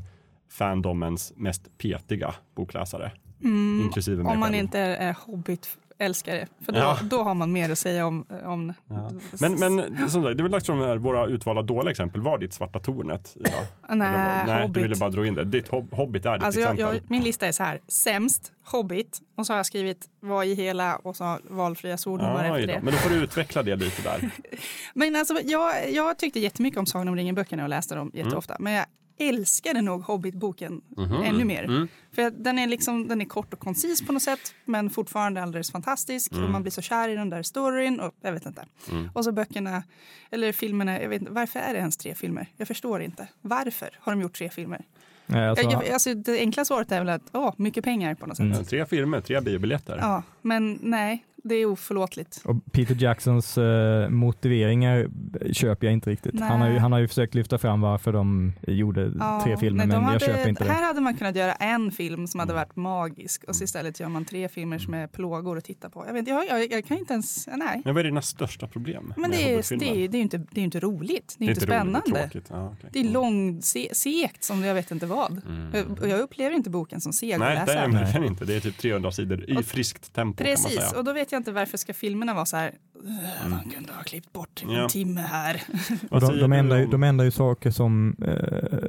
fandomens 0.52 1.34
mest 1.36 1.78
petiga 1.78 2.36
bokläsare. 2.56 3.12
Mm, 3.44 3.82
Inklusive 3.86 4.24
mig 4.24 4.34
om 4.34 4.40
man 4.40 4.50
själv. 4.50 4.64
inte 4.64 4.80
är 4.80 5.14
Hobbit-älskare. 5.26 6.48
För 6.66 6.72
då, 6.72 6.80
Ja. 6.80 6.98
då 7.04 7.24
har 7.24 7.34
man 7.34 7.52
mer 7.52 7.70
att 7.70 7.80
säga 7.80 8.06
om... 8.08 8.26
om 8.44 8.74
Ja. 8.88 9.12
Men, 9.40 9.54
men 9.60 9.80
som 10.10 10.24
sagt, 10.24 10.38
det 10.38 10.42
är 10.42 10.44
väl 10.44 10.52
dags 10.52 10.66
för 10.66 10.98
våra 10.98 11.26
utvalda 11.28 11.62
dåliga 11.62 11.92
exempel. 11.92 12.22
Var 12.22 12.38
ditt 12.38 12.54
Svarta 12.54 12.80
tornet? 12.80 13.36
Nej, 13.40 13.54
Eller 13.90 13.98
vad- 14.38 14.48
nej 14.48 14.56
du 14.58 14.62
Hobbit. 14.62 14.84
ville 14.84 14.96
bara 14.96 15.10
dra 15.10 15.26
in 15.28 15.34
det. 15.34 15.44
Ditt 15.44 15.68
hob 15.68 15.94
Hobbit 15.94 16.26
är 16.26 16.34
ditt 16.34 16.44
Alltså 16.44 16.60
jag, 16.62 16.74
exempel. 16.74 16.96
jag, 17.02 17.12
min 17.12 17.24
lista 17.24 17.48
är 17.48 17.52
så 17.52 17.64
här. 17.64 17.80
Sämst, 17.88 18.52
Hobbit. 18.66 19.20
Och 19.38 19.46
så 19.46 19.54
har 19.54 19.58
jag 19.58 19.66
skrivit 19.66 20.06
vad 20.20 20.46
i 20.46 20.54
hela 20.56 20.96
och 20.96 21.16
så 21.16 21.38
valfria 21.50 21.98
svordomar 21.98 22.46
Ja, 22.48 22.60
efter 22.60 22.74
det. 22.74 22.80
Men 22.84 22.94
då 22.94 23.00
får 23.00 23.10
du 23.10 23.16
utveckla 23.16 23.64
det 23.64 23.76
lite 23.76 24.02
där. 24.02 24.30
Men 24.94 25.16
alltså, 25.16 25.34
jag, 25.44 25.92
jag 25.92 26.18
tyckte 26.20 26.40
jättemycket 26.40 26.80
om 26.80 26.86
Sagan 26.86 27.08
om 27.08 27.16
ringen-böckerna 27.16 27.64
och 27.64 27.70
läste 27.70 27.96
dem 27.96 28.12
jätteofta. 28.14 28.56
Men 28.60 28.74
jag 28.74 28.86
älskade 29.18 29.82
nog 29.82 30.02
Hobbit-boken 30.02 30.82
Mhm. 30.98 31.24
ännu 31.24 31.46
mer. 31.46 31.64
Mm. 31.64 31.88
För 32.12 32.30
den 32.32 32.60
är, 32.60 32.68
liksom, 32.68 33.08
den 33.08 33.22
är 33.22 33.26
kort 33.26 33.54
och 33.54 33.60
koncis 33.60 34.06
på 34.08 34.14
något 34.14 34.22
sätt, 34.22 34.54
men 34.66 34.90
fortfarande 34.90 35.44
alldeles 35.44 35.72
fantastisk. 35.72 36.32
Mm. 36.32 36.44
Och 36.44 36.50
man 36.52 36.62
blir 36.62 36.72
så 36.72 36.82
kär 36.82 37.10
i 37.10 37.16
den 37.16 37.30
där 37.30 37.44
storyn. 37.44 38.00
Och, 38.00 38.14
jag 38.22 38.32
vet 38.32 38.46
inte. 38.46 38.66
Mm. 38.92 39.10
Och 39.14 39.24
så 39.24 39.32
böckerna, 39.32 39.84
eller 40.32 40.52
filmerna, 40.52 41.02
jag 41.02 41.10
vet 41.10 41.22
inte, 41.22 41.32
varför 41.34 41.60
är 41.60 41.74
det 41.74 41.80
ens 41.80 41.98
tre 41.98 42.16
filmer? 42.16 42.48
Jag 42.58 42.68
förstår 42.68 43.02
inte. 43.02 43.28
Varför 43.42 43.90
har 44.00 44.12
de 44.12 44.22
gjort 44.22 44.34
tre 44.38 44.50
filmer? 44.50 44.82
Nej, 45.28 45.48
alltså, 45.50 45.66
jag, 45.66 45.86
jag, 45.86 45.90
alltså, 45.94 46.14
det 46.14 46.40
enkla 46.40 46.66
svaret 46.66 46.92
är 46.92 47.00
väl 47.00 47.10
att, 47.10 47.22
åh, 47.34 47.54
mycket 47.58 47.84
pengar 47.84 48.16
på 48.16 48.26
något 48.26 48.38
sätt. 48.38 48.46
Mm. 48.46 48.64
Tre 48.66 48.86
filmer, 48.86 49.22
tre 49.22 49.42
biobiljetter. 49.42 49.98
Ja, 50.02 50.24
men 50.42 50.80
nej, 50.82 51.26
det 51.48 51.56
är 51.56 51.66
oförlåtligt. 51.66 52.42
och 52.46 52.56
Peter 52.72 52.96
Jacksons 53.00 53.58
eh, 53.58 54.10
motiveringar 54.10 55.08
köper 55.54 55.88
jag 55.88 55.94
inte 55.94 56.10
riktigt. 56.10 56.34
Nej. 56.34 56.50
Han 56.50 56.62
har, 56.62 56.70
ju, 56.70 56.78
han 56.78 56.92
har 56.92 57.00
ju 57.00 57.08
försökt 57.08 57.36
lyfta 57.36 57.58
fram 57.58 57.82
varför 57.82 58.14
de 58.14 58.54
gjorde 58.68 59.12
Ja, 59.20 59.42
tre 59.44 59.58
filmer, 59.58 59.78
nej, 59.78 59.88
men 59.88 59.96
jag 59.96 60.04
hade, 60.04 60.20
köper 60.26 60.50
inte 60.50 60.64
det. 60.64 60.70
Här 60.72 60.84
hade 60.84 61.02
man 61.02 61.16
kunnat 61.18 61.36
göra 61.36 61.54
en 61.54 61.92
film 61.92 62.28
som 62.28 62.40
hade 62.40 62.52
Mm. 62.54 62.62
varit 62.62 62.76
magisk 62.76 63.44
och 63.44 63.56
så 63.56 63.64
istället 63.64 64.00
gör 64.00 64.10
man 64.10 64.26
tre 64.26 64.50
filmer 64.50 64.80
som 64.80 64.94
är 64.94 65.08
plågor 65.08 65.58
att 65.58 65.64
titta 65.64 65.90
på. 65.90 66.04
Jag, 66.08 66.14
vet, 66.14 66.28
jag, 66.28 66.48
jag, 66.48 66.72
jag 66.72 66.86
kan 66.86 66.98
inte 66.98 67.14
ens, 67.14 67.48
nej. 67.48 67.82
Men 67.86 67.94
vad 67.96 68.00
är 68.00 68.04
dina 68.04 68.22
största 68.22 68.68
problem 68.68 69.14
Men 69.18 69.32
det 69.32 69.54
är, 69.54 69.78
det, 69.80 70.04
är, 70.04 70.08
det 70.08 70.18
är 70.18 70.22
inte, 70.22 70.38
det 70.38 70.46
är 70.54 70.60
ju 70.60 70.64
inte 70.66 70.80
roligt. 70.80 71.36
Det 71.38 71.46
är, 71.46 71.50
inte 71.50 71.60
roligt, 71.62 71.70
spännande. 71.70 72.30
Det 72.34 72.38
är, 72.38 72.42
ja, 72.50 72.74
okej. 72.78 72.90
det 72.94 73.00
är 73.00 73.04
långsegt 73.04 74.44
som 74.44 74.64
jag 74.64 74.74
vet 74.74 74.92
inte 74.92 75.06
vad. 75.06 75.42
Mm. 75.48 75.94
Och 76.02 76.08
jag 76.10 76.20
upplever 76.20 76.56
inte 76.56 76.70
boken 76.70 77.02
som 77.02 77.14
seg 77.14 77.40
Nej, 77.40 77.62
det 77.66 77.74
är 77.74 77.88
verkligen 77.90 78.24
inte. 78.28 78.46
Det 78.46 78.56
är 78.56 78.60
typ 78.60 78.78
300 78.78 79.12
sidor 79.12 79.50
i 79.50 79.58
Och- 79.58 79.66
friskt 79.66 80.14
tempo 80.14 80.38
kan 80.44 80.48
man 80.48 80.56
Precis, 80.56 80.94
och 80.94 81.04
då 81.04 81.14
vet 81.14 81.32
jag 81.32 81.35
inte 81.38 81.52
varför 81.52 81.78
ska 81.78 81.94
filmerna 81.94 82.34
vara 82.34 82.46
så 82.46 82.58
här, 82.58 82.72
"Ugh, 83.04 83.50
man 83.50 83.60
kunde 83.70 83.94
ha 83.94 84.04
klippt 84.04 84.34
bort 84.34 84.64
en 84.64 84.72
Ja. 84.72 84.90
timme 84.90 85.22
här. 85.22 85.62
Och 86.12 86.22
de, 86.22 86.40
de, 86.40 86.54
ändrar, 86.54 86.78
ju- 86.78 86.86
de 86.88 87.04
ändrar 87.04 87.26
ju 87.26 87.32
saker 87.32 87.72
som 87.72 88.16
eh, 88.22 88.80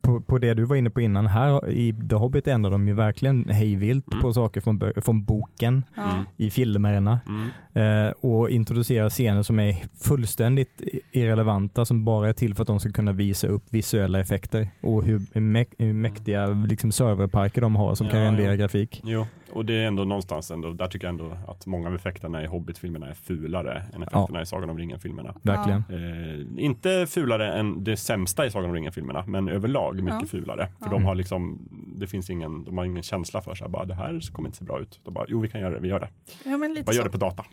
på, 0.00 0.20
på 0.20 0.38
det 0.38 0.54
du 0.54 0.64
var 0.64 0.76
inne 0.76 0.90
på 0.90 1.00
innan, 1.00 1.26
här 1.26 1.68
i 1.70 1.94
The 2.10 2.16
Hobbit 2.16 2.46
ändrar 2.48 2.70
de 2.70 2.88
ju 2.88 2.94
verkligen 2.94 3.48
hejvilt 3.48 4.06
Mm. 4.12 4.22
på 4.22 4.32
saker 4.32 4.60
från, 4.60 4.80
från 4.96 5.24
boken. 5.24 5.84
Mm. 5.96 6.24
i 6.36 6.50
filmerna 6.50 7.20
Mm. 7.74 8.06
eh, 8.06 8.12
och 8.20 8.50
introducerar 8.50 9.10
scener 9.10 9.42
som 9.42 9.58
är 9.60 9.76
fullständigt 10.00 10.82
irrelevanta 11.12 11.84
som 11.84 12.04
bara 12.04 12.28
är 12.28 12.32
till 12.32 12.54
för 12.54 12.62
att 12.62 12.66
de 12.66 12.80
ska 12.80 12.90
kunna 12.92 13.12
visa 13.12 13.46
upp 13.46 13.64
visuella 13.70 14.20
effekter 14.20 14.68
och 14.80 15.04
hur, 15.04 15.18
mä- 15.18 15.74
hur 15.78 15.92
mäktiga 15.92 16.46
liksom, 16.46 16.92
serverparker 16.92 17.60
de 17.60 17.76
har 17.76 17.94
som 17.94 18.08
kan 18.08 18.18
Ja, 18.20 18.24
rendera 18.26 18.50
ja. 18.50 18.56
grafik. 18.56 19.00
Jo, 19.04 19.26
och 19.54 19.64
det 19.64 19.74
är 19.74 19.86
ändå 19.86 20.04
någonstans 20.04 20.50
ändå, 20.50 20.72
där 20.72 20.86
tycker 20.86 21.06
jag 21.06 21.12
ändå 21.12 21.36
att 21.48 21.66
många 21.66 21.88
av 21.88 21.94
effekterna 21.94 22.42
i 22.42 22.46
Hobbit-filmerna 22.46 23.08
är 23.08 23.14
fulare 23.14 23.82
än 23.94 24.02
effekterna 24.02 24.42
i 24.42 24.46
Sagan 24.46 24.70
om 24.70 24.78
ringen-filmerna. 24.78 25.34
Verkligen. 25.42 25.84
Eh, 26.58 26.64
inte 26.64 27.06
fulare 27.06 27.52
än 27.58 27.84
det 27.84 27.96
sämsta 27.96 28.46
i 28.46 28.50
Sagan 28.50 28.70
om 28.70 28.74
ringen-filmerna, 28.76 29.24
men 29.26 29.48
överlag 29.48 30.02
mycket 30.02 30.20
Ja. 30.20 30.26
fulare. 30.26 30.68
För 30.78 30.86
Ja. 30.86 30.90
de 30.90 31.04
har 31.04 31.14
liksom, 31.14 31.68
det 31.96 32.06
finns 32.06 32.30
ingen, 32.30 32.64
de 32.64 32.78
har 32.78 32.84
ingen 32.84 33.02
känsla 33.02 33.40
för 33.42 33.54
sig, 33.54 33.68
bara 33.68 33.84
det 33.84 33.94
här 33.94 34.32
kommer 34.32 34.48
inte 34.48 34.58
se 34.58 34.64
bra 34.64 34.80
ut. 34.80 35.00
De 35.04 35.14
bara, 35.14 35.24
jo 35.28 35.40
vi 35.40 35.48
kan 35.48 35.60
göra 35.60 35.74
det, 35.74 35.80
vi 35.80 35.88
gör 35.88 36.00
det. 36.00 36.08
Ja, 36.44 36.56
men 36.56 36.74
lite 36.74 36.84
Bara 36.84 36.92
gör 36.92 37.02
så. 37.02 37.08
det 37.08 37.12
på 37.12 37.18
data. 37.18 37.44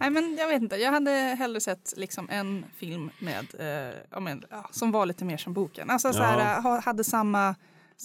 Nej, 0.00 0.10
men 0.10 0.36
jag 0.40 0.48
vet 0.48 0.62
inte, 0.62 0.76
jag 0.76 0.92
hade 0.92 1.10
hellre 1.10 1.60
sett 1.60 1.94
liksom 1.96 2.28
en 2.30 2.64
film 2.76 3.10
med, 3.18 3.46
eh, 3.58 3.94
ja, 4.10 4.20
men, 4.20 4.42
ja, 4.50 4.68
som 4.70 4.92
var 4.92 5.06
lite 5.06 5.24
mer 5.24 5.36
som 5.36 5.52
boken. 5.52 5.90
Alltså 5.90 6.12
så 6.12 6.18
Ja. 6.18 6.24
här, 6.24 6.62
ha, 6.62 6.80
hade 6.80 7.04
samma, 7.04 7.54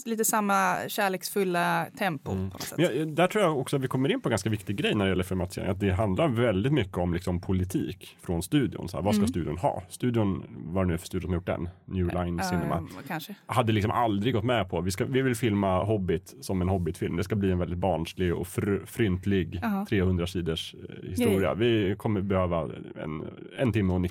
lite 0.05 0.25
samma 0.25 0.75
kärleksfulla 0.87 1.85
tempo 1.97 2.31
Mm. 2.31 2.49
jag, 2.77 3.07
där 3.07 3.27
tror 3.27 3.43
jag 3.43 3.57
också 3.59 3.75
att 3.75 3.81
vi 3.81 3.87
kommer 3.87 4.11
in 4.11 4.21
på 4.21 4.29
en 4.29 4.31
ganska 4.31 4.49
viktig 4.49 4.75
grej 4.77 4.95
när 4.95 5.05
det 5.05 5.09
gäller 5.09 5.23
filmatisering. 5.23 5.69
Att 5.69 5.79
det 5.79 5.91
handlar 5.91 6.27
väldigt 6.27 6.73
mycket 6.73 6.97
om 6.97 7.13
liksom 7.13 7.41
politik 7.41 8.17
från 8.21 8.43
studion. 8.43 8.89
Så 8.89 8.97
här, 8.97 9.03
vad 9.03 9.13
ska 9.15 9.19
Mm. 9.19 9.27
studion 9.27 9.57
ha? 9.57 9.83
Studion, 9.89 10.43
vad 10.49 10.83
det 10.83 10.87
nu 10.87 10.93
är 10.93 10.97
för 10.97 11.05
studio 11.07 11.25
som 11.25 11.33
gjort 11.33 11.45
den, 11.45 11.69
New 11.85 12.07
Line 12.07 12.43
Cinema. 12.43 12.75
Eh, 12.75 12.83
kanske. 13.07 13.35
hade 13.45 13.71
liksom 13.71 13.91
aldrig 13.91 14.33
gått 14.33 14.43
med 14.43 14.69
på. 14.69 14.81
Vi, 14.81 14.91
ska, 14.91 15.05
vi 15.05 15.21
vill 15.21 15.35
filma 15.35 15.83
Hobbit 15.83 16.35
som 16.41 16.61
en 16.61 16.69
Hobbit-film. 16.69 17.15
Det 17.15 17.23
ska 17.23 17.35
bli 17.35 17.51
en 17.51 17.59
väldigt 17.59 17.79
barnslig 17.79 18.33
och 18.35 18.47
fr, 18.47 18.85
fryntlig 18.85 19.59
Jaha. 19.61 19.85
300 19.89 20.27
sidors 20.27 20.75
eh, 21.03 21.09
historia. 21.09 21.53
Vi 21.53 21.95
kommer 21.97 22.21
behöva 22.21 22.69
en, 23.03 23.23
en 23.57 23.73
timme 23.73 23.93
och, 23.93 23.99
en 23.99 24.09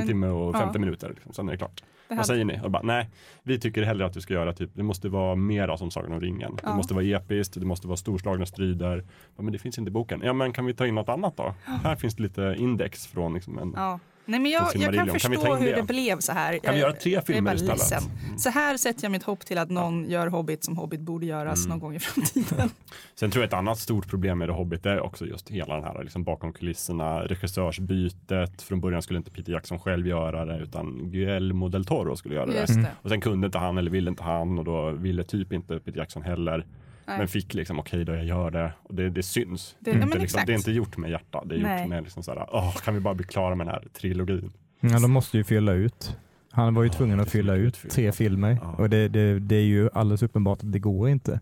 En- 0.00 0.06
timme 0.06 0.26
och 0.26 0.54
ja. 0.54 0.60
50 0.60 0.78
minuter. 0.78 1.08
Liksom. 1.08 1.32
Sen 1.32 1.48
är 1.48 1.52
det 1.52 1.58
klart. 1.58 1.82
Det 2.08 2.14
Vad 2.14 2.26
säger 2.26 2.44
ni? 2.44 2.60
Och 2.62 2.70
bara, 2.70 2.82
nej, 2.82 3.08
vi 3.42 3.60
tycker 3.60 3.82
hellre 3.82 4.06
att 4.06 4.12
du 4.12 4.20
ska 4.20 4.34
göra 4.34 4.52
typ, 4.52 4.70
det 4.74 4.82
måste 4.82 5.08
vara 5.08 5.34
mera 5.34 5.76
som 5.76 5.90
Sagan 5.90 6.12
om 6.12 6.20
ringen. 6.20 6.56
Det 6.56 6.62
Ja. 6.64 6.76
måste 6.76 6.94
vara 6.94 7.04
episkt, 7.04 7.54
det 7.60 7.66
måste 7.66 7.86
vara 7.86 7.96
storslagna 7.96 8.46
strider. 8.46 9.04
Men 9.36 9.52
det 9.52 9.58
finns 9.58 9.78
inte 9.78 9.88
i 9.88 9.92
boken. 9.92 10.20
Ja, 10.24 10.32
men 10.32 10.52
kan 10.52 10.66
vi 10.66 10.74
ta 10.74 10.86
in 10.86 10.94
något 10.94 11.08
annat 11.08 11.36
då? 11.36 11.54
Här 11.64 11.96
finns 11.96 12.14
det 12.14 12.22
lite 12.22 12.54
index 12.58 13.06
från 13.06 13.34
liksom 13.34 13.58
en 13.58 13.72
ja. 13.76 14.00
Nej, 14.26 14.40
men 14.40 14.50
jag, 14.50 14.62
jag 14.74 14.94
kan. 14.94 15.06
Kan 15.06 15.08
förstå 15.20 15.56
in 15.56 15.62
hur 15.62 15.66
det? 15.70 15.76
det 15.76 15.82
blev 15.82 16.18
så 16.20 16.32
här. 16.32 16.58
Kan 16.58 16.74
vi 16.74 16.80
göra 16.80 16.92
tre 16.92 17.20
filmer 17.26 17.54
istället? 17.54 17.92
Mm. 18.26 18.38
Så 18.38 18.50
här 18.50 18.76
sätter 18.76 19.04
jag 19.04 19.12
mitt 19.12 19.22
hopp 19.22 19.46
till 19.46 19.58
att 19.58 19.70
någon 19.70 20.10
gör 20.10 20.26
Hobbit 20.26 20.64
som 20.64 20.76
Hobbit 20.76 21.00
borde 21.00 21.26
göras 21.26 21.58
Mm. 21.58 21.68
någon 21.68 21.78
gång 21.80 21.94
i 21.94 21.98
framtiden. 21.98 22.70
Sen 23.14 23.30
tror 23.30 23.42
jag 23.42 23.48
ett 23.48 23.54
annat 23.54 23.78
stort 23.78 24.08
problem 24.08 24.38
med 24.38 24.48
The 24.48 24.52
Hobbit 24.52 24.86
är 24.86 25.00
också 25.00 25.26
just 25.26 25.50
hela 25.50 25.74
den 25.74 25.84
här 25.84 26.02
liksom 26.02 26.24
bakom 26.24 26.52
kulisserna, 26.52 27.20
regissörsbytet. 27.20 28.62
Från 28.62 28.80
början 28.80 29.02
skulle 29.02 29.16
inte 29.18 29.30
Peter 29.30 29.52
Jackson 29.52 29.78
själv 29.78 30.06
göra 30.06 30.44
det 30.44 30.58
utan 30.58 31.10
Guillermo 31.10 31.68
del 31.68 31.84
Toro 31.84 32.16
skulle 32.16 32.34
göra 32.34 32.46
det. 32.46 32.52
Det. 32.52 32.86
Och 33.02 33.10
sen 33.10 33.20
kunde 33.20 33.46
inte 33.46 33.58
han 33.58 33.78
eller 33.78 33.90
ville 33.90 34.10
inte 34.10 34.22
han 34.22 34.58
och 34.58 34.64
då 34.64 34.90
ville 34.90 35.24
typ 35.24 35.52
inte 35.52 35.78
Peter 35.78 35.98
Jackson 35.98 36.22
heller. 36.22 36.66
Nej. 37.06 37.18
Men 37.18 37.28
fick 37.28 37.54
liksom 37.54 37.78
okej 37.78 38.04
då 38.04 38.14
jag 38.14 38.24
gör 38.24 38.50
det 38.50 38.72
och 38.82 38.94
det, 38.94 39.10
det 39.10 39.22
syns. 39.22 39.76
Det- 39.78 39.90
Det, 39.90 39.94
inte 39.94 40.06
men 40.08 40.18
liksom, 40.18 40.42
det 40.46 40.52
är 40.52 40.56
inte 40.56 40.72
gjort 40.72 40.96
med 40.96 41.10
hjärta, 41.10 41.42
det 41.44 41.54
är 41.54 41.58
Nej. 41.58 41.80
gjort 41.80 41.88
med 41.88 42.02
liksom 42.02 42.22
så 42.22 42.30
här, 42.34 42.48
åh, 42.52 42.76
kan 42.76 42.94
vi 42.94 43.00
bara 43.00 43.14
bli 43.14 43.26
klara 43.26 43.54
med 43.54 43.66
den 43.66 43.74
här 43.74 43.84
trilogin? 44.00 44.52
Ja, 44.80 44.98
de 44.98 45.10
måste 45.10 45.36
ju 45.36 45.44
fylla 45.44 45.72
ut. 45.72 46.16
Han 46.50 46.74
var 46.74 46.82
ju 46.82 46.88
Ja, 46.88 46.92
tvungen 46.92 47.16
det 47.16 47.22
att 47.22 47.30
fylla 47.30 47.54
ut 47.54 47.78
tre 47.90 48.12
filmer 48.12 48.58
Ja. 48.62 48.72
och 48.78 48.90
det, 48.90 49.08
det, 49.08 49.38
det 49.38 49.56
är 49.56 49.64
ju 49.64 49.88
alldeles 49.92 50.22
uppenbart 50.22 50.58
att 50.58 50.72
det 50.72 50.78
går 50.78 51.08
inte. 51.08 51.40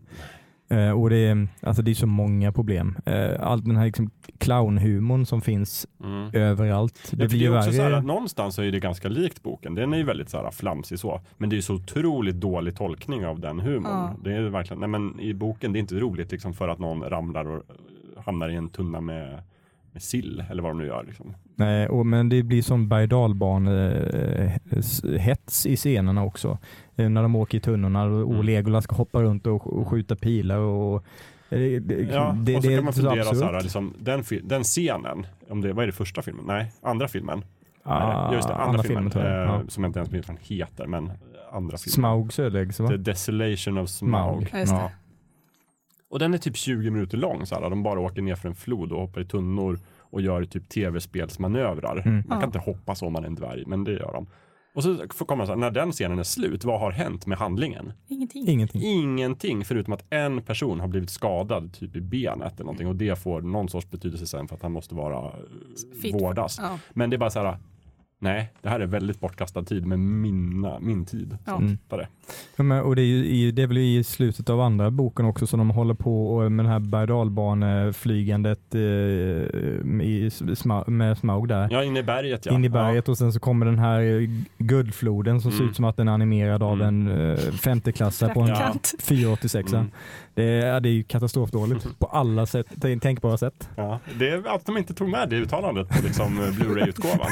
Eh, 0.74 0.90
och 0.90 1.10
det 1.10 1.16
är, 1.16 1.48
alltså 1.60 1.82
det 1.82 1.90
är 1.90 1.94
så 1.94 2.06
många 2.06 2.52
problem. 2.52 2.96
Uh, 3.08 3.14
all 3.40 3.64
den 3.64 3.76
här 3.76 3.86
liksom 3.86 4.10
clownhumorn 4.38 5.26
som 5.26 5.40
finns 5.40 5.86
Mm. 6.04 6.30
överallt. 6.34 7.10
Det, 7.10 7.16
blir 7.16 7.28
det 7.28 7.36
ju 7.36 7.54
är 7.54 7.58
också 7.58 7.72
så 7.72 7.82
här, 7.82 7.90
värre. 7.90 7.98
att 7.98 8.04
någonstans 8.04 8.58
är 8.58 8.72
det 8.72 8.80
ganska 8.80 9.08
likt 9.08 9.42
boken. 9.42 9.74
Den 9.74 9.92
är 9.92 9.96
ju 9.98 10.04
väldigt 10.04 10.28
så 10.28 10.36
här 10.36 10.50
flamsig 10.50 10.98
så. 10.98 11.20
Men 11.38 11.50
det 11.50 11.56
är 11.56 11.60
så 11.60 11.74
otroligt 11.74 12.36
dålig 12.36 12.76
tolkning 12.76 13.26
av 13.26 13.40
den 13.40 13.60
humorn. 13.60 13.92
Ja. 13.92 14.14
Det 14.24 14.36
är 14.36 14.42
verkligen, 14.42 14.80
nej 14.80 14.88
men 14.88 15.20
i 15.20 15.34
boken 15.34 15.72
det 15.72 15.78
är 15.78 15.80
inte 15.80 15.94
roligt 15.94 16.32
liksom 16.32 16.54
för 16.54 16.68
att 16.68 16.78
någon 16.78 17.02
ramlar 17.02 17.44
och 17.44 17.56
eh, 17.56 18.22
hamnar 18.24 18.48
i 18.48 18.54
en 18.54 18.68
tunna 18.68 19.00
med, 19.00 19.42
med 19.92 20.02
sill 20.02 20.44
eller 20.50 20.62
vad 20.62 20.70
de 20.70 20.78
nu 20.78 20.86
gör. 20.86 21.04
Liksom. 21.06 21.34
Nej, 21.56 21.88
och, 21.88 22.06
men 22.06 22.28
det 22.28 22.42
blir 22.42 22.62
som 22.62 22.88
berg 22.88 23.14
och 23.14 23.30
hets 25.20 25.66
i 25.66 25.76
scenerna 25.76 26.24
också. 26.24 26.58
Eh, 26.96 27.08
när 27.08 27.22
de 27.22 27.36
åker 27.36 27.58
i 27.58 27.60
tunnorna 27.60 28.04
och, 28.04 28.30
Mm. 28.34 28.42
Legolas 28.46 28.84
ska 28.84 28.96
hoppa 28.96 29.22
runt 29.22 29.46
och, 29.46 29.88
skjuta 29.88 30.16
pilar. 30.16 30.58
Och, 30.58 30.94
eh, 31.50 31.58
det, 31.58 31.78
det, 31.80 31.94
Ja, 31.94 32.36
det, 32.42 32.56
och 32.56 32.62
så 32.62 32.68
det 32.68 32.74
kan 32.76 32.84
man 32.84 32.92
fundera 32.92 33.24
så 33.24 33.44
här, 33.44 33.62
liksom, 33.62 33.94
den, 33.98 34.22
den 34.42 34.62
scenen, 34.64 35.26
om 35.48 35.60
det, 35.60 35.72
vad 35.72 35.82
är 35.82 35.86
det 35.86 35.92
första 35.92 36.22
filmen? 36.22 36.44
Nej, 36.46 36.72
andra 36.82 37.08
filmen. 37.08 37.44
Ah, 37.82 38.34
just 38.34 38.48
det, 38.48 38.54
andra, 38.54 38.82
filmen. 38.82 39.10
tror 39.10 39.24
jag. 39.24 39.32
eh, 39.44 39.54
Ja. 39.54 39.62
Som 39.68 39.84
jag 39.84 39.88
inte 39.88 39.98
ens 39.98 40.10
minns 40.12 40.28
vad 40.28 40.36
den 40.36 40.44
heter, 40.58 40.86
men 40.86 41.04
andra 41.52 41.76
filmen. 41.78 41.92
Smaug 41.94 42.32
Söderläggs 42.32 42.80
va? 42.80 42.88
The 42.88 42.96
Desolation 42.96 43.78
of 43.78 43.88
Smaug. 43.88 44.48
Ja. 44.52 44.90
Och 46.10 46.18
den 46.18 46.34
är 46.34 46.38
typ 46.38 46.56
20 46.56 46.90
minuter 46.90 47.18
lång. 47.18 47.46
Så 47.46 47.54
här. 47.54 47.70
De 47.70 47.82
bara 47.82 48.00
åker 48.00 48.22
ner 48.22 48.34
för 48.34 48.48
en 48.48 48.54
flod 48.54 48.92
och 48.92 49.00
hoppar 49.00 49.20
i 49.20 49.24
tunnor 49.24 49.78
och 50.00 50.20
gör 50.20 50.44
typ 50.44 50.68
tv-spelsmanövrar. 50.68 52.02
Mm. 52.06 52.14
Man 52.14 52.22
kan 52.28 52.40
Ja. 52.40 52.46
inte 52.46 52.58
hoppa 52.58 52.94
så 52.94 53.06
om 53.06 53.12
man 53.12 53.22
är 53.22 53.26
en 53.28 53.34
dvärg, 53.34 53.64
men 53.66 53.84
det 53.84 53.92
gör 53.92 54.12
de. 54.12 54.26
Och 54.74 54.82
så 54.82 55.04
får 55.14 55.26
komma 55.26 55.46
så 55.46 55.52
här, 55.52 55.58
när 55.58 55.70
den 55.70 55.92
scenen 55.92 56.18
är 56.18 56.22
slut, 56.22 56.64
vad 56.64 56.80
har 56.80 56.90
hänt 56.90 57.26
med 57.26 57.38
handlingen? 57.38 57.92
Ingenting. 58.08 58.48
Ingenting. 58.48 58.82
Ingenting, 58.82 59.64
förutom 59.64 59.92
att 59.92 60.04
en 60.10 60.42
person 60.42 60.80
har 60.80 60.88
blivit 60.88 61.10
skadad 61.10 61.72
typ 61.72 61.96
i 61.96 62.00
benet 62.00 62.54
eller 62.54 62.64
någonting 62.64 62.88
och 62.88 62.96
det 62.96 63.18
får 63.18 63.40
någon 63.40 63.68
sorts 63.68 63.90
betydelse 63.90 64.26
sen 64.26 64.48
för 64.48 64.56
att 64.56 64.62
han 64.62 64.72
måste 64.72 64.94
vara 64.94 65.32
Fit. 66.02 66.14
vårdas. 66.14 66.58
Ja. 66.62 66.78
Men 66.92 67.10
det 67.10 67.16
är 67.16 67.18
bara 67.18 67.30
så 67.30 67.38
här, 67.38 67.58
nej, 68.18 68.52
det 68.62 68.68
här 68.68 68.80
är 68.80 68.86
väldigt 68.86 69.20
bortkastad 69.20 69.62
tid 69.62 69.86
med 69.86 69.98
mina, 69.98 70.78
min 70.80 71.04
tid 71.06 71.38
Ja. 71.44 71.52
som 71.52 71.62
Mm. 71.64 71.76
tittare. 71.76 72.08
Ja, 72.56 72.62
men, 72.64 72.80
och 72.82 72.96
det 72.96 73.02
är, 73.02 73.06
ju, 73.06 73.24
i- 73.26 73.50
det 73.50 73.62
är 73.62 73.66
väl 73.66 73.78
i 73.78 74.04
slutet 74.04 74.50
av 74.50 74.60
andra 74.60 74.90
boken 74.90 75.26
också 75.26 75.46
som 75.46 75.58
de 75.58 75.70
håller 75.70 75.94
på 75.94 76.26
och 76.34 76.52
med 76.52 76.64
det 76.64 76.68
här 76.70 76.78
berg 76.78 77.92
flygandet 77.92 78.74
eh, 78.74 78.80
i, 78.80 80.30
med 80.86 81.18
Smaug 81.18 81.48
där. 81.48 81.68
Ja, 81.70 81.84
inne 81.84 81.98
i 81.98 82.02
berget 82.02 82.46
ja. 82.46 82.52
in 82.54 82.64
i 82.64 82.68
berget 82.68 83.08
och 83.08 83.18
sen 83.18 83.32
så 83.32 83.40
kommer 83.40 83.66
den 83.66 83.78
här 83.78 84.00
eh, 84.22 84.28
guldfloden 84.58 85.40
som 85.40 85.50
ser 85.50 85.58
Mm. 85.58 85.70
ut 85.70 85.76
som 85.76 85.84
att 85.84 85.96
den 85.96 86.08
är 86.08 86.12
animerad 86.12 86.62
av 86.62 86.82
Mm. 86.82 86.86
en 87.08 87.08
uh, 87.08 87.36
femteklassare 87.38 88.34
på 88.34 88.40
en 88.40 88.46
Ja. 88.48 88.54
Praktikant. 88.54 88.94
486. 89.02 89.72
Mm. 89.72 89.90
Det, 90.34 90.42
är, 90.44 90.66
ja, 90.66 90.80
det 90.80 90.88
är 90.88 90.92
ju 90.92 91.02
katastrofdåligt 91.02 91.98
på 91.98 92.06
alla 92.06 92.46
sätt, 92.46 92.66
tänkbara 93.02 93.36
sätt. 93.36 93.68
Ja, 93.76 94.00
det 94.18 94.28
är 94.28 94.54
att 94.54 94.66
de 94.66 94.76
inte 94.76 94.94
tog 94.94 95.08
med 95.08 95.28
det 95.30 95.36
uttalandet 95.36 95.88
på 95.88 96.02
liksom 96.04 96.42
eh, 96.42 96.50
Blu-ray-utgåvan. 96.50 97.28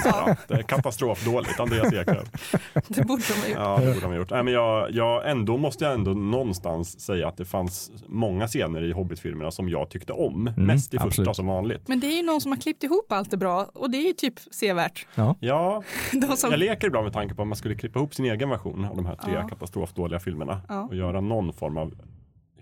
Katastrofdåligt, 0.76 1.60
Andreas 1.60 1.92
Eklöf. 1.92 2.28
Det 2.88 3.04
borde 3.06 3.22
de 3.28 3.34
ha 3.34 3.48
gjort. 3.48 3.56
Ja, 3.58 3.76
det 3.80 3.86
borde 3.86 4.00
de 4.00 4.06
ha 4.06 4.14
gjort. 4.16 4.30
Nej, 4.30 4.42
men 4.42 4.52
jag, 4.54 4.90
jag, 4.90 5.30
ändå 5.30 5.56
måste 5.56 5.84
jag 5.84 5.94
ändå 5.94 6.10
någonstans 6.10 7.00
säga 7.00 7.28
att 7.28 7.36
det 7.36 7.44
fanns 7.44 7.90
många 8.06 8.46
scener 8.46 8.84
i 8.84 8.92
Hobbit-filmerna 8.92 9.50
som 9.50 9.68
jag 9.68 9.90
tyckte 9.90 10.12
om. 10.12 10.48
Mm, 10.48 10.64
Mest 10.66 10.94
i 10.94 10.96
första 10.96 11.06
absolut. 11.06 11.36
som 11.36 11.46
vanligt. 11.46 11.88
Men 11.88 12.00
det 12.00 12.06
är 12.06 12.16
ju 12.16 12.22
någon 12.22 12.40
som 12.40 12.52
har 12.52 12.58
klippt 12.58 12.82
ihop 12.84 13.12
allt 13.12 13.30
det 13.30 13.36
bra 13.36 13.70
och 13.74 13.90
det 13.90 13.98
är 13.98 14.06
ju 14.06 14.12
typ 14.12 14.34
sevärt. 14.50 15.06
Ja, 15.40 15.82
De 16.12 16.36
som, 16.36 16.50
jag 16.50 16.58
leker 16.60 16.86
ibland 16.86 17.04
med 17.04 17.12
tanke 17.12 17.34
på 17.34 17.42
om 17.42 17.48
man 17.48 17.56
skulle 17.56 17.74
klippa 17.74 17.98
ihop 17.98 18.14
sin 18.14 18.24
egen 18.24 18.48
version 18.50 18.84
av 18.84 18.96
de 18.96 19.06
här 19.06 19.16
tre 19.16 19.32
Ja. 19.34 19.48
katastrofdåliga 19.48 20.20
filmerna 20.20 20.60
Ja. 20.68 20.80
och 20.90 20.96
göra 20.96 21.20
någon 21.20 21.52
form 21.52 21.76
av 21.76 21.94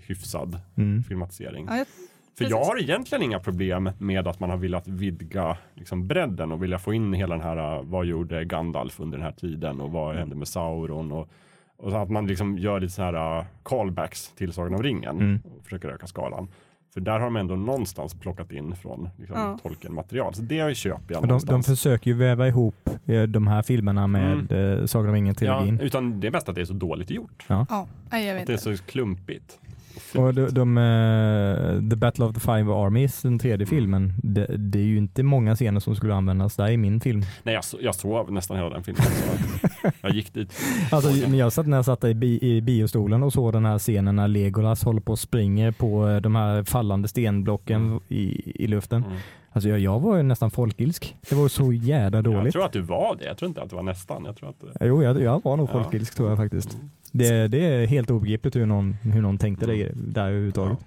hyfsad 0.07 0.61
Mm. 0.77 1.03
filmatisering. 1.05 1.67
ja, 1.69 1.77
jag, 1.77 1.87
För 2.41 2.45
Precis. 2.45 2.59
jag 2.59 2.65
har 2.65 2.81
egentligen 2.81 3.23
inga 3.23 3.39
problem 3.41 3.91
med 3.99 4.29
att 4.29 4.41
man 4.41 4.51
har 4.51 4.57
velat 4.57 4.89
vidga 4.89 5.57
liksom, 5.75 6.07
bredden 6.07 6.53
och 6.53 6.63
vilja 6.63 6.79
få 6.79 6.95
in 6.95 7.13
hela 7.13 7.35
den 7.35 7.45
här, 7.45 7.79
uh, 7.79 7.85
vad 7.85 8.07
gjorde 8.07 8.45
Gandalf 8.45 9.01
under 9.01 9.19
den 9.19 9.25
här 9.25 9.33
tiden 9.33 9.81
och 9.81 9.91
vad 9.91 10.17
hände 10.17 10.37
med 10.37 10.49
Sauron 10.49 11.13
och, 11.13 11.29
och 11.77 11.91
så 11.91 11.97
att 11.97 12.11
man 12.11 12.27
liksom 12.27 12.59
gör 12.59 12.81
lite 12.81 12.93
så 12.93 13.03
här 13.03 13.39
uh, 13.39 13.45
callbacks 13.63 14.29
till 14.29 14.53
Sagan 14.53 14.75
om 14.75 14.83
ringen 14.83 15.17
Mm. 15.21 15.41
och 15.45 15.65
försöker 15.65 15.89
öka 15.89 16.07
skalan. 16.07 16.49
För 16.95 17.01
där 17.01 17.13
har 17.13 17.21
de 17.21 17.37
ändå 17.37 17.57
någonstans 17.57 18.15
plockat 18.15 18.53
in 18.53 18.77
från 18.77 19.09
liksom, 19.19 19.37
Ja. 19.39 19.59
Tolkien-material. 19.63 20.35
Så 20.35 20.43
det 20.43 20.77
köper 20.77 21.15
jag 21.15 21.23
Och 21.23 21.29
de, 21.29 21.39
de 21.47 21.63
försöker 21.63 22.11
ju 22.11 22.17
väva 22.17 22.49
ihop 22.49 22.89
eh, 23.07 23.23
de 23.23 23.47
här 23.47 23.63
filmerna 23.63 24.07
med 24.07 24.53
mm. 24.53 24.89
Sagan 24.89 25.09
om 25.09 25.15
ja, 25.15 25.17
ringen-trilogin. 25.17 25.81
utan 25.81 26.21
det 26.21 26.27
är 26.27 26.31
mest 26.31 26.49
att 26.49 26.55
det 26.55 26.61
är 26.61 26.65
så 26.65 26.73
dåligt 26.73 27.11
gjort. 27.11 27.45
ja, 27.49 27.87
nej, 28.11 28.27
jag 28.27 28.35
Att 28.35 28.41
vet 28.41 28.47
det 28.47 28.53
är 28.71 28.77
så 28.77 28.85
klumpigt. 28.85 29.59
Och 30.17 30.35
de, 30.35 30.47
de, 30.51 30.79
eh, 30.79 31.91
The 31.91 31.97
Battle 31.97 32.25
of 32.25 32.35
the 32.35 32.41
Five 32.41 32.73
Armies, 32.73 33.23
den 33.23 33.39
tredje 33.39 33.55
Mm. 33.67 33.67
filmen, 33.67 34.13
det, 34.23 34.47
det 34.59 34.79
är 34.79 34.83
ju 34.83 34.99
inte 34.99 35.23
många 35.23 35.55
scener 35.55 35.81
som 35.81 35.97
skulle 35.97 36.15
användas 36.15 36.57
där 36.57 36.69
i 36.71 36.77
min 36.77 37.01
film. 37.01 37.23
Nej, 37.43 37.55
jag, 37.55 37.65
jag 37.83 37.95
sov 37.95 38.33
nästan 38.33 38.57
hela 38.57 38.71
den 38.71 38.83
filmen. 38.85 39.03
Jag 40.01 40.13
gick 40.15 40.35
dit. 40.35 40.53
Alltså, 40.93 41.11
men 41.29 41.35
jag 41.39 41.53
satt 41.53 41.67
när 41.67 41.77
jag 41.79 41.85
satt 41.85 42.05
i, 42.05 42.15
bi, 42.15 42.39
i 42.43 42.61
biostolen 42.61 43.23
och 43.23 43.33
såg 43.33 43.53
den 43.53 43.65
här 43.65 43.79
scenen 43.79 44.17
när 44.17 44.29
Legolas 44.29 44.85
håller 44.85 45.01
på 45.01 45.13
och 45.13 45.19
springer 45.19 45.73
på 45.73 46.09
eh, 46.09 46.17
de 46.17 46.35
här 46.35 46.65
fallande 46.65 47.09
stenblocken 47.09 47.81
Mm. 47.87 48.01
i, 48.09 48.53
i 48.65 48.67
luften. 48.67 49.05
Mm. 49.05 49.17
Alltså 49.53 49.69
jag, 49.69 49.79
jag 49.79 50.01
var 50.01 50.17
ju 50.17 50.23
nästan 50.23 50.51
folkilsk. 50.51 51.17
Det 51.29 51.35
var 51.35 51.49
så 51.49 51.73
Jag 51.73 52.25
dåligt. 52.25 52.53
tror 52.53 52.65
att 52.65 52.73
du 52.73 52.81
var 52.81 53.17
det. 53.17 53.25
Jag 53.25 53.37
tror 53.39 53.49
inte 53.49 53.63
att 53.63 53.71
det 53.71 53.77
var 53.77 53.83
nästan. 53.83 54.25
Jag 54.25 54.37
tror 54.37 54.49
att 54.51 54.61
det... 54.61 54.87
Jo, 54.87 55.03
jag, 55.03 55.21
jag 55.23 55.45
var 55.45 55.57
nog 55.57 55.69
Ja. 55.69 55.73
folkilsk 55.73 56.15
tror 56.15 56.29
jag 56.29 56.39
faktiskt. 56.39 56.79
Det, 57.13 57.49
det 57.49 57.59
är 57.65 57.87
helt 57.87 58.11
obegripligt 58.11 58.57
hur 58.57 58.67
någon, 58.67 58.93
hur 59.03 59.23
någon 59.23 59.39
tänkte 59.39 59.67
det 59.67 59.93
där 59.95 60.23
överhuvudtaget. 60.27 60.79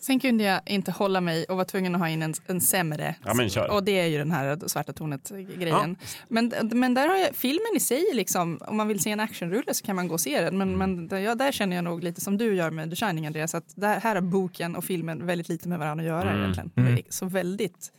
Sen 0.00 0.20
kunde 0.20 0.44
jag 0.44 0.60
inte 0.66 0.90
hålla 0.92 1.20
mig 1.20 1.44
och 1.44 1.56
var 1.56 1.64
tvungen 1.64 1.94
att 1.94 2.00
ha 2.00 2.08
in 2.08 2.22
en, 2.22 2.34
en 2.46 2.60
sämre. 2.60 3.14
Ja, 3.24 3.34
men 3.34 3.48
kör. 3.48 3.70
Och 3.70 3.84
det 3.84 3.98
är 4.00 4.06
ju 4.06 4.18
den 4.18 4.30
här 4.30 4.58
svarta 4.66 4.92
tornet-grejen. 4.92 5.96
Men, 6.28 6.52
men 6.72 6.94
där 6.94 7.08
har 7.08 7.16
jag, 7.16 7.34
filmen 7.34 7.76
i 7.76 7.80
sig, 7.80 8.04
liksom, 8.14 8.58
om 8.66 8.76
man 8.76 8.88
vill 8.88 9.00
se 9.00 9.10
en 9.10 9.20
actionrulle 9.20 9.74
så 9.74 9.84
kan 9.86 9.96
man 9.96 10.08
gå 10.08 10.14
och 10.14 10.20
se 10.20 10.40
den. 10.40 10.58
Men, 10.58 10.68
Mm. 10.74 10.78
men 10.78 11.08
där, 11.08 11.18
ja, 11.18 11.34
där 11.34 11.52
känner 11.52 11.76
jag 11.76 11.84
nog 11.84 12.04
lite 12.04 12.20
som 12.20 12.38
du 12.38 12.54
gör 12.54 12.70
med 12.70 12.90
The 12.90 12.96
Shining, 12.96 13.26
Andreas, 13.26 13.54
att 13.54 13.72
där, 13.74 14.00
här 14.00 14.14
har 14.14 14.22
boken 14.22 14.76
och 14.76 14.84
filmen 14.84 15.26
väldigt 15.26 15.48
lite 15.48 15.68
med 15.68 15.78
varandra 15.78 16.02
att 16.02 16.08
göra 16.08 16.30
Mm. 16.30 16.40
egentligen. 16.42 16.70
Mm. 16.76 17.02
Så 17.08 17.26
väldigt 17.26 17.92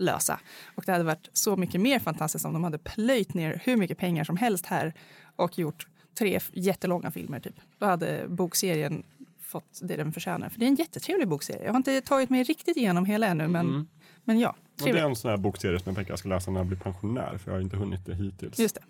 lösa. 0.00 0.40
Och 0.74 0.82
det 0.86 0.92
hade 0.92 1.04
varit 1.04 1.28
så 1.32 1.56
mycket 1.56 1.80
mer 1.80 1.98
fantastiskt 1.98 2.44
om 2.44 2.52
de 2.52 2.64
hade 2.64 2.78
plöjt 2.78 3.34
ner 3.34 3.60
hur 3.64 3.76
mycket 3.76 3.98
pengar 3.98 4.24
som 4.24 4.36
helst 4.36 4.66
här 4.66 4.94
och 5.36 5.58
gjort 5.58 5.86
tre 6.18 6.40
jättelånga 6.52 7.10
filmer. 7.10 7.40
Typ. 7.40 7.54
Då 7.78 7.86
hade 7.86 8.24
bokserien 8.28 9.02
fått 9.40 9.78
det 9.82 9.96
den 9.96 10.12
förtjänar. 10.12 10.48
För 10.48 10.58
det 10.58 10.64
är 10.64 10.68
en 10.68 10.74
jättetrevlig 10.74 11.28
bokserie. 11.28 11.64
Jag 11.64 11.72
har 11.72 11.76
inte 11.76 12.00
tagit 12.00 12.30
mig 12.30 12.42
riktigt 12.42 12.76
igenom 12.76 13.04
hela 13.04 13.26
ännu, 13.26 13.48
men, 13.48 13.66
Mm. 13.68 13.88
men 14.24 14.38
ja. 14.38 14.56
Och 14.80 14.86
det 14.86 14.98
är 14.98 15.04
en 15.08 15.16
sån 15.16 15.30
här 15.30 15.38
bokserie 15.38 15.78
som 15.78 15.84
jag 15.90 15.96
tänker 15.96 16.12
jag 16.12 16.18
ska 16.18 16.28
läsa 16.28 16.50
när 16.50 16.60
jag 16.60 16.66
blir 16.66 16.78
pensionär. 16.78 17.38
För 17.38 17.50
jag 17.50 17.56
har 17.56 17.62
inte 17.62 17.76
hunnit 17.76 18.06
det 18.06 18.14
hittills. 18.14 18.58
Just 18.58 18.74
det. 18.74 18.80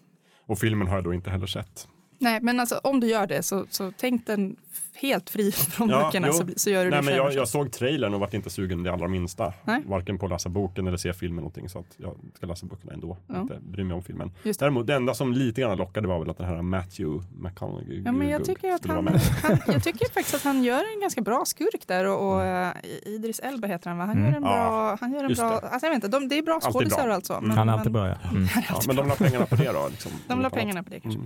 Och 0.47 0.59
filmen 0.59 0.89
har 0.89 0.95
jag 0.95 1.05
då 1.05 1.15
inte 1.15 1.31
heller 1.31 1.47
sett. 1.47 1.89
Nej, 2.19 2.41
men 2.41 2.61
alltså, 2.61 2.81
om 2.85 3.01
du 3.01 3.07
gör 3.07 3.27
det 3.27 3.43
så, 3.43 3.67
så 3.71 3.93
tänk 3.97 4.27
den 4.27 4.57
helt 4.95 5.31
fri 5.31 5.53
från 5.53 5.89
Ja, 5.89 6.03
böckerna 6.05 6.33
så, 6.33 6.45
så 6.57 6.71
gör 6.71 6.85
du 6.85 6.91
Nej, 6.91 6.99
det 6.99 7.05
men 7.05 7.15
själv. 7.15 7.25
jag, 7.25 7.35
jag 7.35 7.49
såg 7.49 7.73
trailern 7.73 8.15
och 8.15 8.21
vart 8.21 8.35
inte 8.35 8.51
sugen 8.51 8.83
det 8.83 8.93
allra 8.93 9.09
minsta. 9.09 9.53
Nej. 9.65 9.83
Varken 9.87 10.19
på 10.19 10.27
att 10.27 10.33
läsa 10.33 10.49
boken 10.49 10.87
eller 10.87 10.97
se 10.97 11.13
filmen 11.13 11.37
någonting. 11.37 11.69
Så 11.69 11.79
att 11.79 11.87
jag 11.97 12.15
ska 12.35 12.47
läsa 12.47 12.67
böckerna 12.67 12.93
ändå. 12.93 13.17
Ja. 13.27 13.41
Inte 13.41 13.59
bry 13.61 13.85
mig 13.85 13.95
om 13.97 14.03
filmen. 14.03 14.33
Just 14.43 14.61
det. 14.61 14.67
Däremot 14.67 14.87
det 14.87 14.95
enda 14.95 15.15
som 15.15 15.33
lite 15.33 15.61
grann 15.61 15.79
lockade 15.79 16.09
var 16.09 16.19
väl 16.19 16.31
att 16.31 16.39
den 16.39 16.47
här 16.47 16.63
Matthew 16.63 17.27
McConaughey 17.39 18.03
Ja, 18.05 18.13
men 18.13 18.29
jag, 18.29 18.45
tycker 18.45 18.71
att 18.73 18.87
han, 18.87 19.07
han, 19.43 19.59
jag 19.67 19.85
tycker 19.85 20.05
faktiskt 20.13 20.35
att 20.35 20.43
han 20.45 20.65
gör 20.65 20.95
en 20.95 21.01
ganska 21.01 21.21
bra 21.21 21.45
skurk 21.45 21.87
där 21.87 22.05
och, 22.07 22.33
och 22.33 22.45
eh, 22.45 22.73
Idris 23.07 23.39
Elba 23.41 23.69
heter 23.69 23.89
han 23.91 23.99
va? 23.99 24.05
Han 24.07 24.17
Mm. 24.21 24.29
gör 24.31 24.37
en 24.37 24.43
bra, 24.43 24.51
Ja, 24.57 24.97
han 25.01 25.13
gör 25.13 25.25
en 25.25 25.35
bra, 25.35 25.61
det. 25.61 25.69
alltså 25.69 25.87
jag 25.87 25.95
vet 25.95 26.05
inte, 26.05 26.09
de, 26.19 26.29
det 26.29 26.39
är 26.39 26.43
bra 26.43 26.61
skådisar 26.61 26.97
bra. 26.97 27.07
och 27.09 27.15
allt 27.15 27.27
så. 27.27 27.35
Mm. 27.35 27.51
Han 27.51 27.69
är 27.69 27.73
alltid 27.73 27.93
bra 27.93 28.09
ja. 28.09 28.15
Mm. 28.31 28.49
Ja, 28.69 28.81
men 28.87 28.97
de 28.97 29.09
la 29.09 29.15
pengarna 29.15 29.47
på 29.47 29.55
det 29.57 29.73
då? 29.73 29.89
Liksom, 29.91 30.13
De 30.29 30.41
la 30.41 30.51
pengarna 30.51 30.83
på 30.83 30.91
det 30.91 31.01
kanske. 31.01 31.21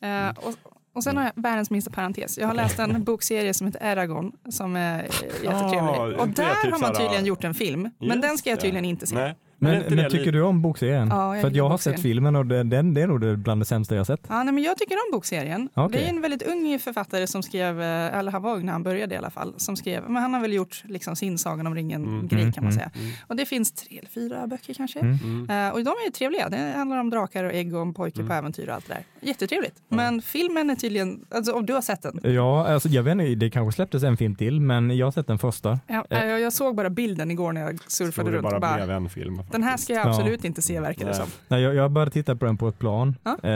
Mm. 0.00 0.26
Eh, 0.28 0.34
och, 0.38 0.54
och 0.96 1.04
sen 1.04 1.16
har 1.16 1.24
jag 1.24 1.32
världens 1.42 1.70
minsta 1.70 1.90
parentes. 1.90 2.38
Jag 2.38 2.46
har 2.46 2.54
läst 2.54 2.78
en 2.78 3.04
bokserie 3.04 3.54
som 3.54 3.66
heter 3.66 3.80
Eragon 3.82 4.32
som 4.48 4.76
är 4.76 5.02
jättetrevlig. 5.02 5.80
Ah, 5.80 6.22
och 6.22 6.28
där 6.28 6.62
typ 6.62 6.72
har 6.72 6.78
man 6.78 6.94
tydligen 6.94 7.26
gjort 7.26 7.44
en 7.44 7.54
film. 7.54 7.90
Men 8.00 8.20
den 8.20 8.38
ska 8.38 8.50
jag 8.50 8.60
tydligen 8.60 8.84
inte 8.84 9.06
se. 9.06 9.14
Nej. 9.14 9.34
Men, 9.58 9.82
men 9.88 9.96
det 9.96 10.10
tycker 10.10 10.32
du 10.32 10.42
om 10.42 10.62
bokserien? 10.62 11.08
Ja, 11.10 11.34
jag 11.36 11.42
För 11.42 11.50
jag 11.50 11.64
har 11.64 11.70
bokserien. 11.70 11.96
sett 11.98 12.02
filmen 12.02 12.36
och 12.36 12.46
den, 12.46 12.70
den 12.70 12.94
det 12.94 13.02
är 13.02 13.06
nog 13.06 13.20
det 13.20 13.36
bland 13.36 13.60
det 13.60 13.64
sämsta 13.64 13.94
jag 13.96 14.06
sett. 14.06 14.20
Ja, 14.28 14.42
nej, 14.42 14.54
men 14.54 14.64
jag 14.64 14.78
tycker 14.78 14.94
om 14.94 15.12
bokserien. 15.12 15.68
Okej. 15.74 16.00
Det 16.00 16.06
är 16.06 16.08
en 16.16 16.20
väldigt 16.22 16.42
ung 16.42 16.78
författare 16.78 17.26
som 17.26 17.42
skrev, 17.42 17.80
eh, 17.82 18.18
eller 18.18 18.32
han 18.32 18.42
var 18.42 18.54
ung 18.56 18.64
när 18.66 18.72
han 18.72 18.82
började 18.82 19.14
i 19.14 19.18
alla 19.18 19.30
fall, 19.30 19.54
som 19.56 19.76
skrev, 19.76 20.02
men 20.08 20.22
han 20.22 20.34
har 20.34 20.40
väl 20.40 20.52
gjort 20.52 20.82
liksom 20.86 21.16
sin 21.16 21.38
Sagan 21.38 21.66
om 21.66 21.74
ringen-grej 21.74 22.40
Mm. 22.42 22.52
kan 22.52 22.64
man 22.64 22.72
Mm, 22.72 22.90
säga. 22.90 22.90
Och 23.26 23.36
det 23.36 23.46
finns 23.46 23.72
tre 23.72 23.98
eller 23.98 24.08
fyra 24.08 24.46
böcker 24.46 24.74
kanske. 24.74 25.00
Mm. 25.00 25.18
Mm. 25.24 25.66
Eh, 25.68 25.72
och 25.74 25.84
de 25.84 25.90
är 25.90 26.04
ju 26.06 26.10
trevliga. 26.10 26.48
Det 26.48 26.72
handlar 26.76 26.98
om 27.00 27.10
drakar 27.10 27.44
och 27.44 27.52
ägg 27.52 27.74
och 27.74 27.82
en 27.82 27.94
pojke 27.94 28.24
på 28.24 28.32
äventyr 28.32 28.68
och 28.68 28.74
allt 28.74 28.88
det 28.88 28.94
där. 28.94 29.02
Jättetrevligt. 29.28 29.74
Men 29.88 30.22
filmen 30.22 30.70
är 30.70 30.74
tydligen, 30.74 31.24
alltså 31.30 31.52
om 31.52 31.66
du 31.66 31.72
har 31.72 31.80
sett 31.80 32.02
den. 32.02 32.20
Ja, 32.22 32.66
alltså 32.66 32.88
jag 32.88 33.02
vet 33.02 33.12
inte, 33.12 33.24
det 33.34 33.50
kanske 33.50 33.76
släpptes 33.76 34.02
en 34.02 34.16
film 34.16 34.34
till, 34.34 34.60
men 34.60 34.96
jag 34.96 35.06
har 35.06 35.12
sett 35.12 35.26
den 35.26 35.38
första. 35.38 35.78
Ja, 35.86 36.04
eh, 36.10 36.26
jag, 36.26 36.40
jag 36.40 36.52
såg 36.52 36.76
bara 36.76 36.90
bilden 36.90 37.30
igår 37.30 37.52
när 37.52 37.60
jag 37.60 37.78
surfade 37.86 38.30
det 38.30 38.36
runt. 38.36 38.42
bara 38.42 38.54
Och 38.54 38.60
bara, 38.60 38.76
blev 38.76 38.90
en 38.90 39.08
film. 39.08 39.42
Den 39.50 39.62
här 39.62 39.76
ska 39.76 39.92
jag 39.92 40.06
Ja. 40.06 40.10
absolut 40.10 40.44
inte 40.44 40.62
se 40.62 40.80
verkar 40.80 41.00
det 41.04 41.10
Nej. 41.10 41.14
som. 41.20 41.28
Nej, 41.48 41.62
jag, 41.62 41.74
jag 41.74 41.90
började 41.90 42.10
titta 42.10 42.36
på 42.36 42.44
den 42.46 42.56
på 42.56 42.68
ett 42.68 42.78
plan. 42.78 43.16
Ja. 43.24 43.36
Eh, 43.42 43.50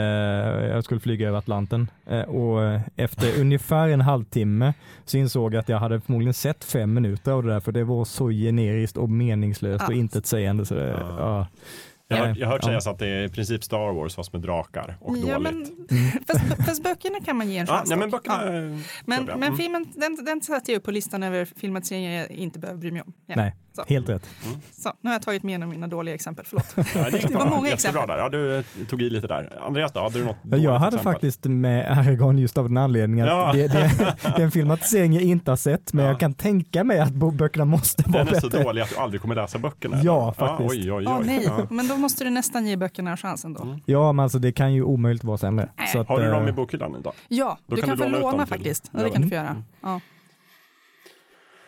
jag 0.67 0.83
skulle 0.83 0.99
flyga 0.99 1.27
över 1.27 1.37
Atlanten 1.37 1.91
eh, 2.09 2.21
och 2.21 2.63
eh, 2.63 2.81
efter 2.95 3.39
ungefär 3.41 3.87
en 3.89 4.01
halvtimme 4.01 4.73
så 5.05 5.17
insåg 5.17 5.53
jag 5.53 5.59
att 5.59 5.69
jag 5.69 5.77
hade 5.79 6.01
förmodligen 6.01 6.33
sett 6.33 6.63
fem 6.63 6.93
minuter 6.93 7.31
av 7.31 7.43
det 7.43 7.49
där 7.53 7.59
för 7.59 7.71
det 7.71 7.83
var 7.83 8.05
så 8.05 8.29
generiskt 8.29 8.97
och 8.97 9.09
meningslöst 9.09 9.87
och 9.87 9.93
Ja. 9.93 9.97
intetsägande. 9.97 10.65
Så 10.65 10.75
det, 10.75 10.87
Ja. 10.89 11.15
ja. 11.19 11.47
Jag 12.07 12.17
har, 12.17 12.25
Nej, 12.27 12.35
jag 12.39 12.47
har 12.47 12.51
hört 12.53 12.61
ja. 12.63 12.67
sägas 12.67 12.87
att 12.87 12.99
det 12.99 13.07
är 13.07 13.23
i 13.23 13.29
princip 13.29 13.63
Star 13.63 13.93
Wars 13.93 14.15
fast 14.15 14.33
med 14.33 14.41
drakar 14.41 14.97
och 15.01 15.17
Ja, 15.17 15.37
dåligt. 15.37 15.41
men, 15.53 15.87
fast, 16.27 16.65
fast 16.65 16.83
böckerna 16.83 17.19
kan 17.25 17.37
man 17.37 17.49
ge 17.49 17.57
en 17.57 17.65
ja, 17.69 17.73
chans. 17.75 17.89
nej, 17.89 17.97
men 17.99 18.09
böckerna 18.09 18.35
Ja. 18.45 18.51
är 18.51 18.61
Men, 19.05 19.25
men 19.25 19.43
Mm. 19.43 19.57
filmen, 19.57 19.85
den, 19.95 20.25
den 20.25 20.41
satte 20.41 20.71
jag 20.71 20.79
upp 20.79 20.83
på 20.85 20.91
listan 20.91 21.23
över 21.23 21.45
filmatiseringar 21.45 22.11
jag 22.21 22.31
inte 22.31 22.59
behöver 22.59 22.79
bry 22.79 22.91
mig 22.91 23.01
om. 23.01 23.13
Ja. 23.25 23.33
Nej, 23.35 23.55
Så. 23.75 23.83
helt 23.87 24.09
rätt. 24.09 24.29
Så, 24.71 24.93
nu 25.01 25.09
har 25.09 25.15
jag 25.15 25.21
tagit 25.21 25.43
med 25.43 25.55
en 25.55 25.63
av 25.63 25.69
mina 25.69 25.87
dåliga 25.87 26.15
exempel, 26.15 26.45
förlåt. 26.47 26.65
Ja, 26.75 26.83
det, 27.11 27.33
var 27.35 27.45
många 27.45 27.69
Jättebra 27.69 27.73
exempel. 27.73 28.07
där. 28.07 28.17
Ja, 28.17 28.29
du 28.29 28.57
eh, 28.57 28.63
tog 28.89 29.01
i 29.01 29.09
lite 29.09 29.27
där. 29.27 29.59
Andreas 29.67 29.91
då, 29.93 29.99
hade 29.99 30.19
du 30.19 30.25
något 30.25 30.35
Jag 30.43 30.71
hade 30.71 30.87
exempel? 30.87 31.13
faktiskt 31.13 31.43
med 31.45 31.91
Aragon 31.97 32.37
just 32.37 32.57
av 32.57 32.67
den 32.67 32.77
anledningen 32.77 33.25
att 33.25 33.31
Ja. 33.31 33.51
det, 33.53 33.67
det, 33.67 33.91
det 34.23 34.41
är 34.41 34.45
en 34.45 34.51
filmatisering 34.51 35.13
jag 35.13 35.23
inte 35.23 35.51
har 35.51 35.55
sett 35.55 35.93
men 35.93 36.05
Ja. 36.05 36.11
jag 36.11 36.19
kan 36.19 36.33
tänka 36.33 36.83
mig 36.83 36.99
att 36.99 37.11
böckerna 37.11 37.65
måste 37.65 38.03
vara 38.09 38.23
Den 38.23 38.35
är 38.35 38.39
så 38.39 38.49
bättre. 38.49 38.63
dålig 38.63 38.81
att 38.81 38.89
du 38.89 38.95
aldrig 38.95 39.21
kommer 39.21 39.35
läsa 39.35 39.59
böckerna? 39.59 39.99
Ja, 40.03 40.23
eller? 40.23 40.47
faktiskt. 40.47 40.71
oj, 40.71 40.91
oj, 40.91 40.97
oj. 40.97 41.05
Åh 41.07 41.21
nej, 41.25 41.43
Ja. 41.45 41.67
men 41.69 41.87
då 41.87 41.97
måste 41.97 42.23
du 42.23 42.29
nästan 42.29 42.65
ge 42.67 42.75
böckerna 42.77 43.17
chansen 43.17 43.53
då. 43.53 43.63
Mm. 43.63 43.79
Ja 43.85 44.11
men 44.11 44.23
alltså 44.23 44.39
det 44.39 44.51
kan 44.51 44.73
ju 44.73 44.83
omöjligt 44.83 45.23
vara 45.23 45.37
sämre. 45.37 45.69
Att, 45.95 46.07
Har 46.07 46.19
du 46.19 46.25
eh, 46.25 46.31
dem 46.31 46.47
i 46.47 46.51
bokhyllan 46.51 46.95
idag? 46.99 47.13
Ja, 47.27 47.57
Då 47.67 47.75
du 47.75 47.81
kan 47.81 47.97
kan, 47.97 48.09
du 48.09 48.15
få 48.15 48.19
låna 48.21 48.45
faktiskt. 48.47 48.89
Ja, 48.93 48.99
det 49.03 49.09
kan 49.09 49.21
du 49.21 49.29
få 49.29 49.35
Mm. 49.35 49.45
göra. 49.45 49.63
Ja. 49.81 49.99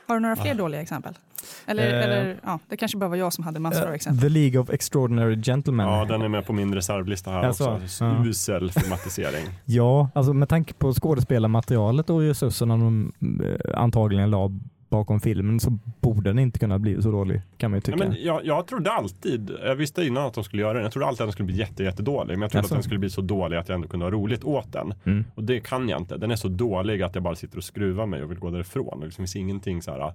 Har 0.08 0.16
du 0.16 0.22
några 0.22 0.36
fler 0.36 0.54
dåliga 0.54 0.82
exempel? 0.82 1.18
Eller, 1.66 1.94
Eh. 1.94 2.04
eller 2.04 2.40
ja, 2.44 2.60
det 2.70 2.78
kanske 2.78 2.98
bara 2.98 3.10
var 3.10 3.16
jag 3.16 3.34
som 3.34 3.44
hade 3.44 3.60
massor 3.60 3.82
av 3.82 3.88
eh, 3.88 3.94
exempel. 3.94 4.22
The 4.22 4.30
League 4.30 4.60
of 4.62 4.70
Extraordinary 4.70 5.42
Gentlemen. 5.42 5.88
Ja, 5.88 6.06
den 6.06 6.22
är 6.22 6.28
med 6.28 6.46
på 6.46 6.54
min 6.54 6.76
reservlista 6.76 7.32
här 7.32 7.44
Alltså, 7.44 7.70
också. 7.84 8.06
ja. 8.06 8.26
Usel 8.26 8.72
filmatisering. 8.72 9.46
Ja, 9.66 10.10
alltså 10.16 10.34
med 10.34 10.50
tanke 10.50 10.74
på 10.74 10.94
skådespelarmaterialet 10.94 12.10
och 12.10 12.20
resurserna 12.20 12.78
de 12.78 13.12
eh, 13.44 13.80
antagligen 13.80 14.30
la 14.32 14.52
bakom 14.90 15.20
filmen 15.20 15.60
så 15.60 15.78
borde 16.02 16.30
den 16.30 16.40
inte 16.40 16.60
kunna 16.60 16.80
bli 16.80 17.02
så 17.02 17.12
dålig 17.12 17.42
kan 17.58 17.72
man 17.72 17.78
ju 17.78 17.82
Ja, 17.92 17.96
tycka. 17.98 18.10
men 18.10 18.24
jag, 18.24 18.46
jag 18.46 18.68
trodde 18.68 18.92
alltid, 18.92 19.52
jag 19.64 19.76
visste 19.76 20.04
innan 20.06 20.26
att 20.26 20.34
de 20.34 20.44
skulle 20.44 20.62
göra 20.62 20.74
den, 20.74 20.84
jag 20.84 20.92
trodde 20.92 21.06
alltid 21.08 21.22
att 21.22 21.28
den 21.28 21.32
skulle 21.32 21.46
bli 21.46 21.56
jätte, 21.58 21.84
jättedålig. 21.84 22.34
Men 22.34 22.42
jag 22.42 22.52
trodde 22.52 22.64
Jaså? 22.66 22.74
att 22.74 22.78
den 22.78 22.84
skulle 22.84 23.00
bli 23.00 23.10
så 23.10 23.22
dålig 23.22 23.58
att 23.58 23.70
jag 23.70 23.76
ändå 23.76 23.88
kunde 23.88 24.06
ha 24.06 24.12
roligt 24.12 24.44
åt 24.44 24.74
den. 24.74 24.94
Mm. 25.06 25.26
Och 25.36 25.44
det 25.44 25.60
kan 25.60 25.90
jag 25.90 26.00
inte. 26.02 26.18
Den 26.18 26.32
är 26.32 26.36
så 26.36 26.48
dålig 26.48 27.02
att 27.02 27.16
jag 27.16 27.24
bara 27.24 27.36
sitter 27.36 27.58
och 27.58 27.64
skruvar 27.64 28.06
mig 28.06 28.24
och 28.24 28.32
vill 28.32 28.40
gå 28.40 28.50
därifrån. 28.50 29.00
Det 29.00 29.12
finns 29.12 29.36
ingenting 29.36 29.82
så 29.82 29.92
här. 29.92 30.14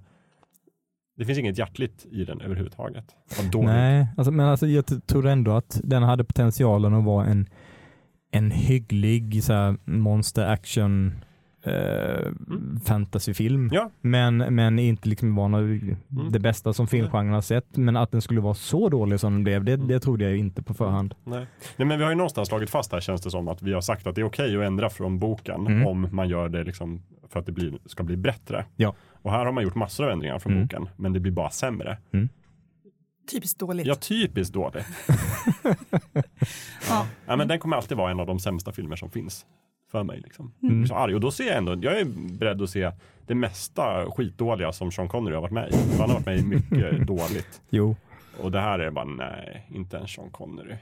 Det 1.19 1.25
finns 1.25 1.39
inget 1.39 1.57
hjärtligt 1.57 2.05
i 2.11 2.25
den 2.25 2.41
överhuvudtaget. 2.41 3.05
Vad. 3.53 3.65
Nej, 3.65 4.07
alltså, 4.17 4.31
men 4.31 4.45
alltså, 4.45 4.67
jag 4.67 5.07
tror 5.07 5.27
ändå 5.27 5.51
att 5.51 5.81
den 5.83 6.03
hade 6.03 6.23
potentialen 6.23 6.93
att 6.93 7.03
vara 7.03 7.25
en, 7.25 7.49
en 8.31 8.51
hygglig 8.51 9.43
så 9.43 9.53
här, 9.53 9.77
monster 9.85 10.47
action 10.47 11.23
eh, 11.63 12.31
fantasyfilm. 12.85 13.69
Ja. 13.73 13.89
Men, 14.01 14.37
men 14.37 14.79
inte 14.79 15.09
liksom 15.09 15.35
vara 15.35 15.47
något, 15.47 15.97
det 16.31 16.39
bästa 16.39 16.73
som 16.73 16.87
filmgenren 16.87 17.33
har 17.33 17.41
sett. 17.41 17.77
Men 17.77 17.97
att 17.97 18.11
den 18.11 18.21
skulle 18.21 18.41
vara 18.41 18.53
så 18.53 18.89
dålig 18.89 19.19
som 19.19 19.33
den 19.33 19.43
blev, 19.43 19.63
det, 19.63 19.75
det 19.75 19.99
trodde 19.99 20.23
jag 20.23 20.37
inte 20.37 20.63
på 20.63 20.73
förhand. 20.73 21.15
Nej. 21.23 21.45
Nej, 21.77 21.87
men 21.87 21.97
vi 21.97 22.03
har 22.03 22.11
ju 22.11 22.17
någonstans 22.17 22.47
slagit 22.47 22.69
fast 22.69 22.91
här 22.91 22.99
känns 22.99 23.21
det 23.21 23.31
som 23.31 23.47
att 23.47 23.61
vi 23.61 23.73
har 23.73 23.81
sagt 23.81 24.07
att 24.07 24.15
det 24.15 24.21
är 24.21 24.25
okej 24.25 24.57
att 24.57 24.63
ändra 24.63 24.89
från 24.89 25.19
boken 25.19 25.67
Mm. 25.67 25.87
om 25.87 26.07
man 26.11 26.29
gör 26.29 26.49
det 26.49 26.63
liksom 26.63 27.01
för 27.29 27.39
att 27.39 27.45
det 27.45 27.51
blir, 27.51 27.73
ska 27.85 28.03
bli 28.03 28.17
bättre. 28.17 28.65
Ja. 28.75 28.95
Och 29.21 29.31
här 29.31 29.45
har 29.45 29.51
man 29.51 29.63
gjort 29.63 29.75
massor 29.75 30.05
av 30.05 30.11
ändringar 30.11 30.39
från 30.39 30.53
Mm. 30.53 30.63
boken, 30.65 30.89
men 30.95 31.13
det 31.13 31.19
blir 31.19 31.31
bara 31.31 31.49
sämre. 31.49 31.97
Typiskt 33.31 33.59
dåligt. 33.59 33.87
Ja, 33.87 33.95
typiskt 33.95 34.53
dåligt. 34.53 34.85
Ja. 36.89 37.05
Ja, 37.25 37.35
men 37.35 37.47
den 37.47 37.59
kommer 37.59 37.77
alltid 37.77 37.97
vara 37.97 38.11
en 38.11 38.19
av 38.19 38.27
de 38.27 38.39
sämsta 38.39 38.71
filmer 38.71 38.95
som 38.95 39.09
finns 39.09 39.45
för 39.91 40.03
mig. 40.03 40.19
Liksom. 40.23 40.53
Mm. 40.63 40.79
Jag 40.79 40.87
så 40.87 40.95
arg. 40.95 41.15
Och 41.15 41.21
då 41.21 41.31
ser 41.31 41.43
jag 41.47 41.57
ändå, 41.57 41.71
jag 41.81 41.99
är 41.99 42.05
beredd 42.39 42.61
att 42.61 42.69
se 42.69 42.91
det 43.27 43.35
mesta 43.35 44.11
skitdåliga 44.11 44.71
som 44.71 44.91
Sean 44.91 45.07
Connery 45.09 45.35
har 45.35 45.41
varit 45.41 45.51
med 45.51 45.69
i. 45.71 45.75
Han 45.99 46.09
har 46.09 46.13
varit 46.13 46.25
med 46.25 46.37
i 46.37 46.43
mycket 46.43 47.07
dåligt. 47.07 47.61
Jo, 47.69 47.95
Och 48.41 48.51
det 48.51 48.59
här 48.59 48.79
är 48.79 48.91
bara, 48.91 49.05
nej, 49.05 49.65
inte 49.75 49.97
en 49.97 50.07
Sean 50.07 50.29
Connery. 50.29 50.75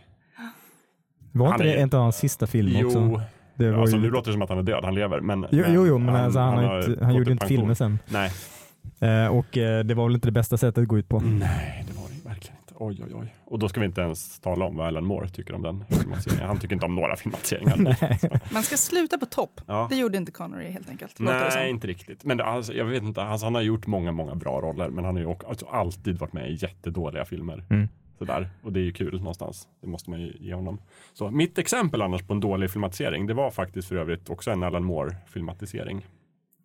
var 1.32 1.46
Han 1.46 1.54
inte 1.56 1.64
det 1.64 1.82
en 1.82 1.90
av 1.94 2.00
hans 2.02 2.18
sista 2.18 2.48
filmer 2.48 2.86
också? 2.86 3.22
Det 3.56 3.72
var 3.72 3.82
alltså, 3.82 3.96
ju... 3.96 4.02
nu 4.02 4.10
låter 4.10 4.28
det 4.32 4.34
som 4.34 4.42
att 4.42 4.50
han 4.50 4.58
är 4.58 4.64
död, 4.64 4.84
han 4.84 4.96
lever. 4.96 5.20
Men, 5.20 5.46
Jo, 5.52 5.62
men 5.62 5.74
jo, 5.74 5.88
jo 5.88 5.98
men 5.98 6.16
alltså, 6.16 6.40
han, 6.40 6.64
har 6.64 6.90
inte, 6.90 7.06
han 7.06 7.16
gjorde 7.16 7.32
inte 7.32 7.46
pension. 7.46 7.58
filmer 7.58 7.74
sen. 7.74 8.00
Nej. 8.08 8.32
Eh, 9.00 9.28
och 9.38 9.58
eh, 9.58 9.84
det 9.84 9.94
var 9.94 10.04
väl 10.06 10.16
inte 10.16 10.28
det 10.28 10.32
bästa 10.32 10.58
sättet 10.58 10.82
att 10.82 10.88
gå 10.88 10.98
ut 10.98 11.10
på. 11.10 11.20
Nej, 11.20 11.86
det 11.88 11.94
var 11.94 12.04
det 12.10 12.30
verkligen 12.30 12.58
inte. 12.58 12.67
Oj, 12.80 13.04
oj, 13.06 13.12
oj. 13.16 13.36
Och 13.46 13.60
då 13.60 13.70
ska 13.70 13.80
vi 13.80 13.86
inte 13.86 14.02
ens 14.02 14.40
tala 14.40 14.66
om 14.66 14.76
vad 14.76 14.88
Alan 14.88 15.06
Moore 15.06 15.30
tycker 15.30 15.54
om 15.56 15.62
den 15.62 15.86
filmatiseringen. 15.90 16.48
Han 16.48 16.60
tycker 16.60 16.74
inte 16.74 16.86
om 16.86 16.96
några 16.96 17.16
filmatiseringar. 17.16 17.78
Nej. 18.02 18.20
Man 18.54 18.64
ska 18.64 18.78
sluta 18.78 19.18
på 19.18 19.26
topp. 19.26 19.62
Ja. 19.66 19.88
Det 19.90 19.96
gjorde 19.96 20.18
inte 20.18 20.32
Connery 20.32 20.70
helt 20.72 20.90
enkelt. 20.90 21.20
Nej, 21.20 21.70
inte 21.70 21.88
riktigt. 21.88 22.24
Men 22.24 22.38
det, 22.38 22.44
alltså, 22.46 22.74
jag 22.74 22.86
vet 22.86 23.04
inte, 23.04 23.22
alltså, 23.24 23.46
han 23.46 23.56
har 23.56 23.62
gjort 23.62 23.88
många, 23.88 24.12
många 24.12 24.36
bra 24.36 24.62
roller, 24.62 24.90
men 24.90 25.06
han 25.06 25.16
har 25.16 25.22
ju 25.22 25.28
också, 25.28 25.48
alltså, 25.48 25.66
alltid 25.66 26.18
varit 26.20 26.34
med 26.34 26.50
i 26.52 26.54
jättedåliga 26.54 27.26
filmer. 27.26 27.64
Mm. 27.70 27.88
Sådär. 28.18 28.50
Och 28.64 28.74
det 28.74 28.80
är 28.80 28.84
ju 28.84 28.94
kul 28.94 29.18
någonstans. 29.20 29.68
Det 29.82 29.88
måste 29.88 30.10
man 30.10 30.22
ju 30.22 30.34
ge 30.40 30.54
honom. 30.54 30.80
Så 31.14 31.32
mitt 31.32 31.58
exempel 31.58 32.02
annars 32.02 32.22
på 32.28 32.34
en 32.34 32.40
dålig 32.40 32.72
filmatisering, 32.72 33.28
det 33.28 33.34
var 33.34 33.52
faktiskt 33.52 33.88
för 33.88 33.96
övrigt 33.96 34.30
också 34.30 34.52
en 34.52 34.64
Alan 34.64 34.84
Moore-filmatisering. 34.84 36.06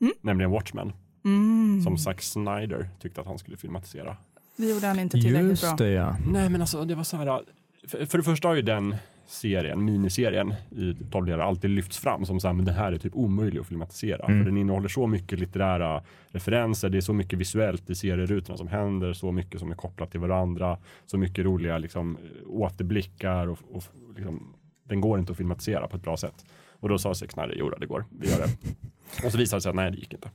Mm. 0.00 0.12
Nämligen 0.20 0.50
Watchmen, 0.50 0.92
Mm. 1.24 1.80
som 1.82 1.98
Zack 1.98 2.22
Snyder 2.22 2.88
tyckte 3.00 3.20
att 3.20 3.26
han 3.26 3.38
skulle 3.38 3.56
filmatisera. 3.56 4.16
Det 4.62 4.68
gjorde 4.68 4.86
han 4.86 4.98
inte 4.98 5.20
tillräckligt 5.20 5.50
Just 5.50 5.62
bra. 5.62 5.86
det 5.86 5.90
ja. 5.90 6.16
Nej, 6.26 6.48
men 6.48 6.60
alltså 6.60 6.84
det 6.84 6.94
var 6.94 7.04
så 7.04 7.16
här. 7.16 7.42
För, 7.88 8.06
för 8.06 8.18
det 8.18 8.24
första 8.24 8.48
har 8.48 8.54
ju 8.54 8.62
den 8.62 8.96
serien, 9.26 9.84
miniserien 9.84 10.54
i 10.70 10.96
12 11.10 11.26
delar 11.26 11.44
alltid 11.44 11.70
lyfts 11.70 11.98
fram 11.98 12.26
som 12.26 12.40
så 12.40 12.48
här, 12.48 12.54
men 12.54 12.64
det 12.64 12.72
här 12.72 12.92
är 12.92 12.98
typ 12.98 13.16
omöjlig 13.16 13.60
att 13.60 13.66
filmatisera. 13.66 14.24
Mm. 14.26 14.40
För 14.40 14.44
den 14.44 14.56
innehåller 14.58 14.88
så 14.88 15.06
mycket 15.06 15.38
litterära 15.38 16.02
referenser, 16.28 16.88
det 16.88 16.98
är 16.98 17.00
så 17.00 17.12
mycket 17.12 17.38
visuellt 17.38 17.90
i 17.90 17.94
serierutorna 17.94 18.56
som 18.56 18.68
händer, 18.68 19.12
så 19.12 19.32
mycket 19.32 19.60
som 19.60 19.70
är 19.70 19.74
kopplat 19.74 20.10
till 20.10 20.20
varandra, 20.20 20.78
så 21.06 21.18
mycket 21.18 21.44
roliga 21.44 21.78
liksom, 21.78 22.18
återblickar 22.46 23.46
och, 23.46 23.58
och 23.72 23.84
liksom, 24.16 24.54
den 24.88 25.00
går 25.00 25.18
inte 25.18 25.32
att 25.32 25.38
filmatisera 25.38 25.88
på 25.88 25.96
ett 25.96 26.02
bra 26.02 26.16
sätt. 26.16 26.44
Och 26.80 26.88
då 26.88 26.98
sa 26.98 27.14
Zack 27.14 27.32
Snyder, 27.32 27.54
jo 27.58 27.70
det 27.70 27.86
går, 27.86 28.04
vi 28.20 28.30
gör 28.30 28.38
det. 28.38 28.48
och 29.26 29.32
så 29.32 29.38
visade 29.38 29.56
det 29.56 29.62
sig 29.62 29.70
att 29.70 29.76
nej, 29.76 29.90
det 29.90 29.96
gick 29.96 30.12
inte. 30.12 30.30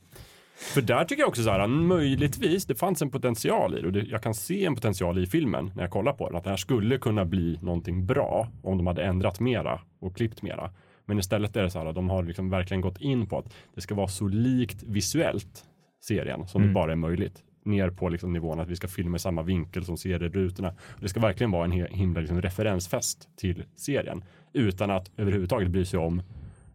För 0.58 0.82
där 0.82 1.06
tycker 1.06 1.22
jag 1.22 1.30
också 1.30 1.44
så 1.44 1.50
här, 1.50 1.68
möjligtvis, 1.68 2.66
det 2.66 2.76
fanns 2.76 3.02
en 3.02 3.10
potential 3.10 3.78
i 3.78 3.82
det 3.82 3.88
och 3.88 3.94
det, 3.94 4.00
jag 4.00 4.24
kan 4.24 4.34
se 4.34 4.66
en 4.66 4.76
potential 4.76 5.18
i 5.18 5.26
filmen 5.28 5.72
när 5.76 5.84
jag 5.84 5.92
kollar 5.92 6.14
på 6.14 6.28
den, 6.28 6.38
att 6.38 6.44
det 6.44 6.50
här 6.50 6.58
skulle 6.58 6.98
kunna 6.98 7.26
bli 7.26 7.60
någonting 7.62 8.06
bra 8.06 8.48
om 8.64 8.78
de 8.78 8.88
hade 8.88 9.04
ändrat 9.04 9.40
mera 9.40 9.80
och 10.00 10.16
klippt 10.16 10.42
mera. 10.42 10.72
Men 11.06 11.20
istället 11.20 11.56
är 11.56 11.64
det 11.64 11.70
så 11.70 11.80
här, 11.80 11.94
de 11.94 12.10
har 12.10 12.24
liksom 12.24 12.50
verkligen 12.50 12.82
gått 12.82 13.02
in 13.02 13.28
på 13.28 13.38
att 13.38 13.54
det 13.76 13.82
ska 13.82 13.96
vara 13.96 14.08
så 14.08 14.28
likt 14.28 14.84
visuellt 14.84 15.64
serien 16.02 16.48
som 16.48 16.62
Mm. 16.62 16.70
det 16.70 16.74
bara 16.74 16.92
är 16.92 16.96
möjligt. 16.96 17.44
Ner 17.66 17.90
på 17.90 18.10
liksom 18.10 18.34
nivån 18.34 18.60
att 18.60 18.68
vi 18.70 18.76
ska 18.76 18.88
filma 18.88 19.16
i 19.18 19.20
samma 19.20 19.42
vinkel 19.42 19.86
som 19.86 19.98
serierutorna. 19.98 20.74
Det 21.00 21.10
ska 21.10 21.20
verkligen 21.20 21.52
vara 21.52 21.66
en 21.66 21.72
himla 21.72 22.20
liksom 22.20 22.42
referensfest 22.42 23.30
till 23.38 23.64
serien. 23.76 24.24
Utan 24.54 24.92
att 24.92 25.12
överhuvudtaget 25.18 25.70
bry 25.70 25.86
sig 25.86 26.00
om 26.00 26.22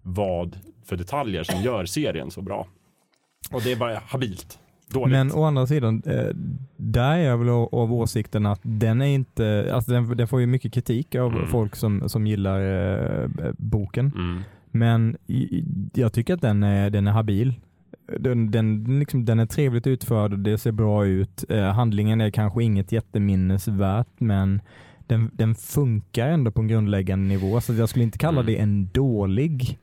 vad 0.03 0.59
för 0.85 0.97
detaljer 0.97 1.43
som 1.43 1.63
gör 1.63 1.85
serien 1.85 2.31
så 2.31 2.43
bra. 2.43 2.67
Och 3.51 3.63
det 3.63 3.73
är 3.73 3.77
bara 3.77 4.03
habilt. 4.07 4.59
Dåligt. 4.93 5.13
Men 5.13 5.33
å 5.33 5.45
andra 5.45 5.67
sidan, 5.67 6.03
eh, 6.07 6.27
där 6.77 7.13
är 7.13 7.19
jag 7.19 7.39
väl 7.39 7.49
av, 7.49 7.93
åsikten 7.93 8.47
att 8.47 8.61
den 8.63 9.03
är 9.03 9.07
inte, 9.07 9.71
alltså 9.75 9.93
den, 9.93 10.17
den 10.17 10.29
får 10.29 10.41
ju 10.41 10.47
mycket 10.47 10.73
kritik 10.73 11.15
av 11.15 11.33
Mm. 11.33 11.47
folk 11.49 11.77
som, 11.77 12.09
som 12.09 12.27
gillar 12.27 12.61
eh, 12.61 13.29
boken. 13.59 14.13
Mm. 14.15 14.43
Men 14.71 15.17
jag 15.95 16.13
tycker 16.13 16.35
att 16.35 16.41
den 16.41 16.63
är, 16.63 16.91
den 16.91 17.07
är 17.07 17.13
habil. 17.13 17.55
Den, 18.19 18.51
den, 18.51 18.99
liksom, 18.99 19.25
den 19.25 19.39
är 19.39 19.47
trevligt 19.47 19.87
utförd 19.87 20.33
och 20.33 20.39
det 20.39 20.59
ser 20.59 20.73
bra 20.73 21.07
ut. 21.07 21.45
Eh, 21.49 21.65
handlingen 21.65 22.21
är 22.21 22.31
kanske 22.31 22.63
inget 22.65 22.93
jätteminnesvärt 22.93 24.09
men 24.19 24.61
den, 25.07 25.31
den 25.35 25.55
funkar 25.55 26.29
ändå 26.29 26.51
på 26.51 26.61
en 26.61 26.69
grundläggande 26.69 27.29
nivå. 27.29 27.61
Så 27.61 27.75
jag 27.75 27.89
skulle 27.89 28.05
inte 28.05 28.19
kalla 28.19 28.41
Mm. 28.41 28.47
det 28.53 28.59
en 28.61 28.89
dålig 28.93 29.79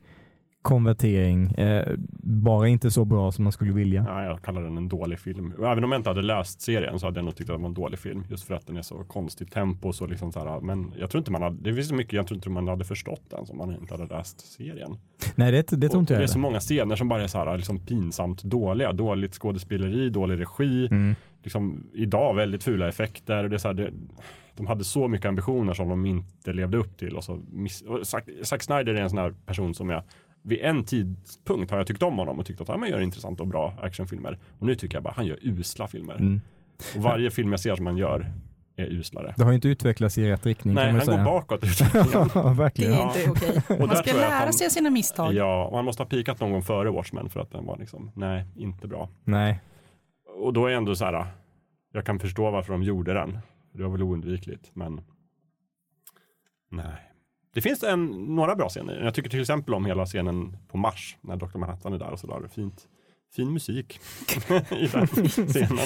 konvertering. 0.62 1.50
Eh, 1.50 1.94
bara 2.22 2.68
inte 2.68 2.90
så 2.90 3.04
bra 3.04 3.32
som 3.32 3.44
man 3.44 3.52
skulle 3.52 3.72
vilja. 3.72 4.04
Ja, 4.08 4.24
jag 4.24 4.42
kallar 4.42 4.62
den 4.62 4.76
en 4.76 4.88
dålig 4.88 5.18
film. 5.18 5.52
Även 5.58 5.84
om 5.84 5.92
jag 5.92 5.98
inte 5.98 6.10
hade 6.10 6.22
läst 6.22 6.60
serien 6.60 7.00
så 7.00 7.06
hade 7.06 7.18
jag 7.18 7.24
nog 7.24 7.36
tyckt 7.36 7.50
att 7.50 7.56
det 7.56 7.62
var 7.62 7.68
en 7.68 7.74
dålig 7.74 7.98
film. 7.98 8.24
Just 8.28 8.44
för 8.44 8.54
att 8.54 8.66
den 8.66 8.76
är 8.76 8.82
så 8.82 9.04
konstigt 9.04 9.52
tempo. 9.52 9.92
Så 9.92 10.06
liksom 10.06 10.32
så 10.32 10.38
här, 10.38 10.60
men 10.60 10.92
jag 10.98 11.10
tror 11.10 11.18
inte 11.18 11.32
man 11.32 11.42
hade, 11.42 11.56
det 11.60 11.74
finns 11.74 11.88
så 11.88 11.94
mycket 11.94 12.12
jag 12.12 12.26
tror 12.26 12.36
inte 12.36 12.50
man 12.50 12.68
hade 12.68 12.84
förstått 12.84 13.22
den 13.30 13.46
som 13.46 13.58
man 13.58 13.74
inte 13.74 13.94
hade 13.94 14.14
läst 14.14 14.52
serien. 14.52 14.96
Nej, 15.34 15.52
det, 15.52 15.76
det 15.76 15.88
tror 15.88 16.00
inte 16.00 16.14
det 16.14 16.18
är 16.18 16.20
jag 16.20 16.30
så 16.30 16.38
många 16.38 16.60
scener 16.60 16.96
som 16.96 17.08
bara 17.08 17.22
är 17.22 17.26
så 17.26 17.38
här, 17.38 17.56
liksom 17.56 17.78
pinsamt 17.78 18.42
dåliga. 18.42 18.92
Dåligt 18.92 19.34
skådespeleri, 19.34 20.10
dålig 20.10 20.40
regi. 20.40 20.88
Mm. 20.90 21.14
Liksom, 21.42 21.86
idag 21.94 22.34
väldigt 22.34 22.64
fula 22.64 22.88
effekter. 22.88 23.48
Det 23.48 23.56
är 23.56 23.58
så 23.58 23.68
här, 23.68 23.74
det, 23.74 23.90
de 24.56 24.66
hade 24.66 24.84
så 24.84 25.08
mycket 25.08 25.26
ambitioner 25.26 25.74
som 25.74 25.88
de 25.88 26.06
inte 26.06 26.52
levde 26.52 26.76
upp 26.76 26.98
till. 26.98 27.16
Och 27.16 27.24
så 27.24 27.40
miss, 27.50 27.82
och 27.82 28.06
Zack, 28.06 28.28
Zack 28.42 28.62
Snyder 28.62 28.94
är 28.94 29.02
en 29.02 29.10
sån 29.10 29.18
här 29.18 29.34
person 29.46 29.74
som 29.74 29.90
jag 29.90 30.02
vid 30.42 30.60
en 30.60 30.84
tidpunkt 30.84 31.70
har 31.70 31.78
jag 31.78 31.86
tyckt 31.86 32.02
om 32.02 32.18
honom 32.18 32.38
och 32.38 32.46
tyckt 32.46 32.60
att 32.60 32.68
han 32.68 32.88
gör 32.88 33.00
intressanta 33.00 33.42
och 33.42 33.48
bra 33.48 33.74
actionfilmer. 33.82 34.38
Och 34.58 34.66
nu 34.66 34.74
tycker 34.74 34.96
jag 34.96 35.02
bara 35.02 35.14
han 35.16 35.26
gör 35.26 35.38
usla 35.42 35.86
filmer. 35.88 36.14
Mm. 36.14 36.40
Och 36.96 37.02
varje 37.02 37.30
film 37.30 37.50
jag 37.50 37.60
ser 37.60 37.76
som 37.76 37.86
han 37.86 37.96
gör 37.96 38.32
är 38.76 38.86
uslare. 38.86 39.34
Det 39.36 39.42
har 39.44 39.50
ju 39.50 39.54
inte 39.54 39.68
utvecklats 39.68 40.18
i 40.18 40.30
rätt 40.30 40.46
riktning 40.46 40.74
Nej, 40.74 40.84
kan 40.84 40.92
man 40.92 40.98
han 40.98 41.06
säga. 41.06 41.24
går 41.24 41.24
bakåt 41.24 41.64
ja, 42.34 42.42
Det 42.48 42.54
verkligen. 42.54 42.92
är 42.92 42.96
Ja. 42.96 43.14
inte 43.18 43.30
okej. 43.30 43.62
Och 43.78 43.86
Man 43.86 43.96
ska 43.96 44.10
jag 44.10 44.16
att 44.16 44.20
lära 44.30 44.34
han- 44.44 44.52
sig 44.52 44.70
sina 44.70 44.90
misstag. 44.90 45.34
Ja, 45.34 45.64
och 45.66 45.76
han 45.76 45.84
måste 45.84 46.02
ha 46.02 46.08
pikat 46.08 46.40
någon 46.40 46.52
gång 46.52 46.62
före 46.62 46.90
Watchmen 46.90 47.28
för 47.30 47.40
att 47.40 47.50
den 47.52 47.66
var 47.66 47.76
liksom, 47.78 48.10
nej, 48.14 48.44
inte 48.56 48.88
bra. 48.88 49.08
Nej. 49.24 49.60
Och 50.42 50.52
då 50.52 50.66
är 50.66 50.72
ändå 50.72 50.94
så 50.94 51.04
här, 51.04 51.26
jag 51.92 52.06
kan 52.06 52.18
förstå 52.18 52.50
varför 52.50 52.72
de 52.72 52.82
gjorde 52.82 53.12
den. 53.14 53.38
Det 53.72 53.82
var 53.82 53.90
väl 53.90 54.02
oundvikligt, 54.02 54.70
men 54.74 55.00
nej. 56.70 57.09
Det 57.54 57.60
finns 57.60 57.82
en, 57.82 58.06
några 58.34 58.56
bra 58.56 58.68
scener. 58.68 59.04
Jag 59.04 59.14
tycker 59.14 59.30
till 59.30 59.40
exempel 59.40 59.74
om 59.74 59.86
hela 59.86 60.06
scenen 60.06 60.56
på 60.68 60.78
Mars 60.78 61.16
när 61.20 61.36
Dr. 61.36 61.58
Manhattan 61.58 61.92
är 61.92 61.98
där 61.98 62.10
och 62.10 62.18
så 62.20 62.26
där. 62.26 62.48
Fint. 62.48 62.88
Fin 63.36 63.52
musik 63.52 64.00
i 64.70 64.86
den 64.86 65.06
scenen. 65.46 65.78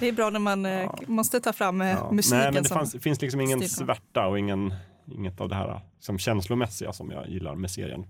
Det 0.00 0.08
är 0.08 0.12
bra 0.12 0.30
när 0.30 0.38
man 0.40 0.66
eh, 0.66 0.72
Ja. 0.72 0.98
måste 1.06 1.40
ta 1.40 1.52
fram 1.52 1.80
eh, 1.80 1.88
Ja. 1.88 2.10
musiken 2.12 2.38
Nej, 2.38 2.52
men 2.52 2.62
det 2.62 2.68
fanns, 2.68 2.96
finns 3.00 3.20
liksom 3.22 3.40
ingen 3.40 3.60
svärta 3.68 4.26
och 4.26 4.38
ingen, 4.38 4.74
inget 5.12 5.40
av 5.40 5.48
det 5.48 5.54
här 5.54 5.80
som 6.00 6.18
känslomässiga 6.18 6.92
som 6.92 7.10
jag 7.10 7.28
gillar 7.28 7.54
med 7.54 7.70
serien. 7.70 8.06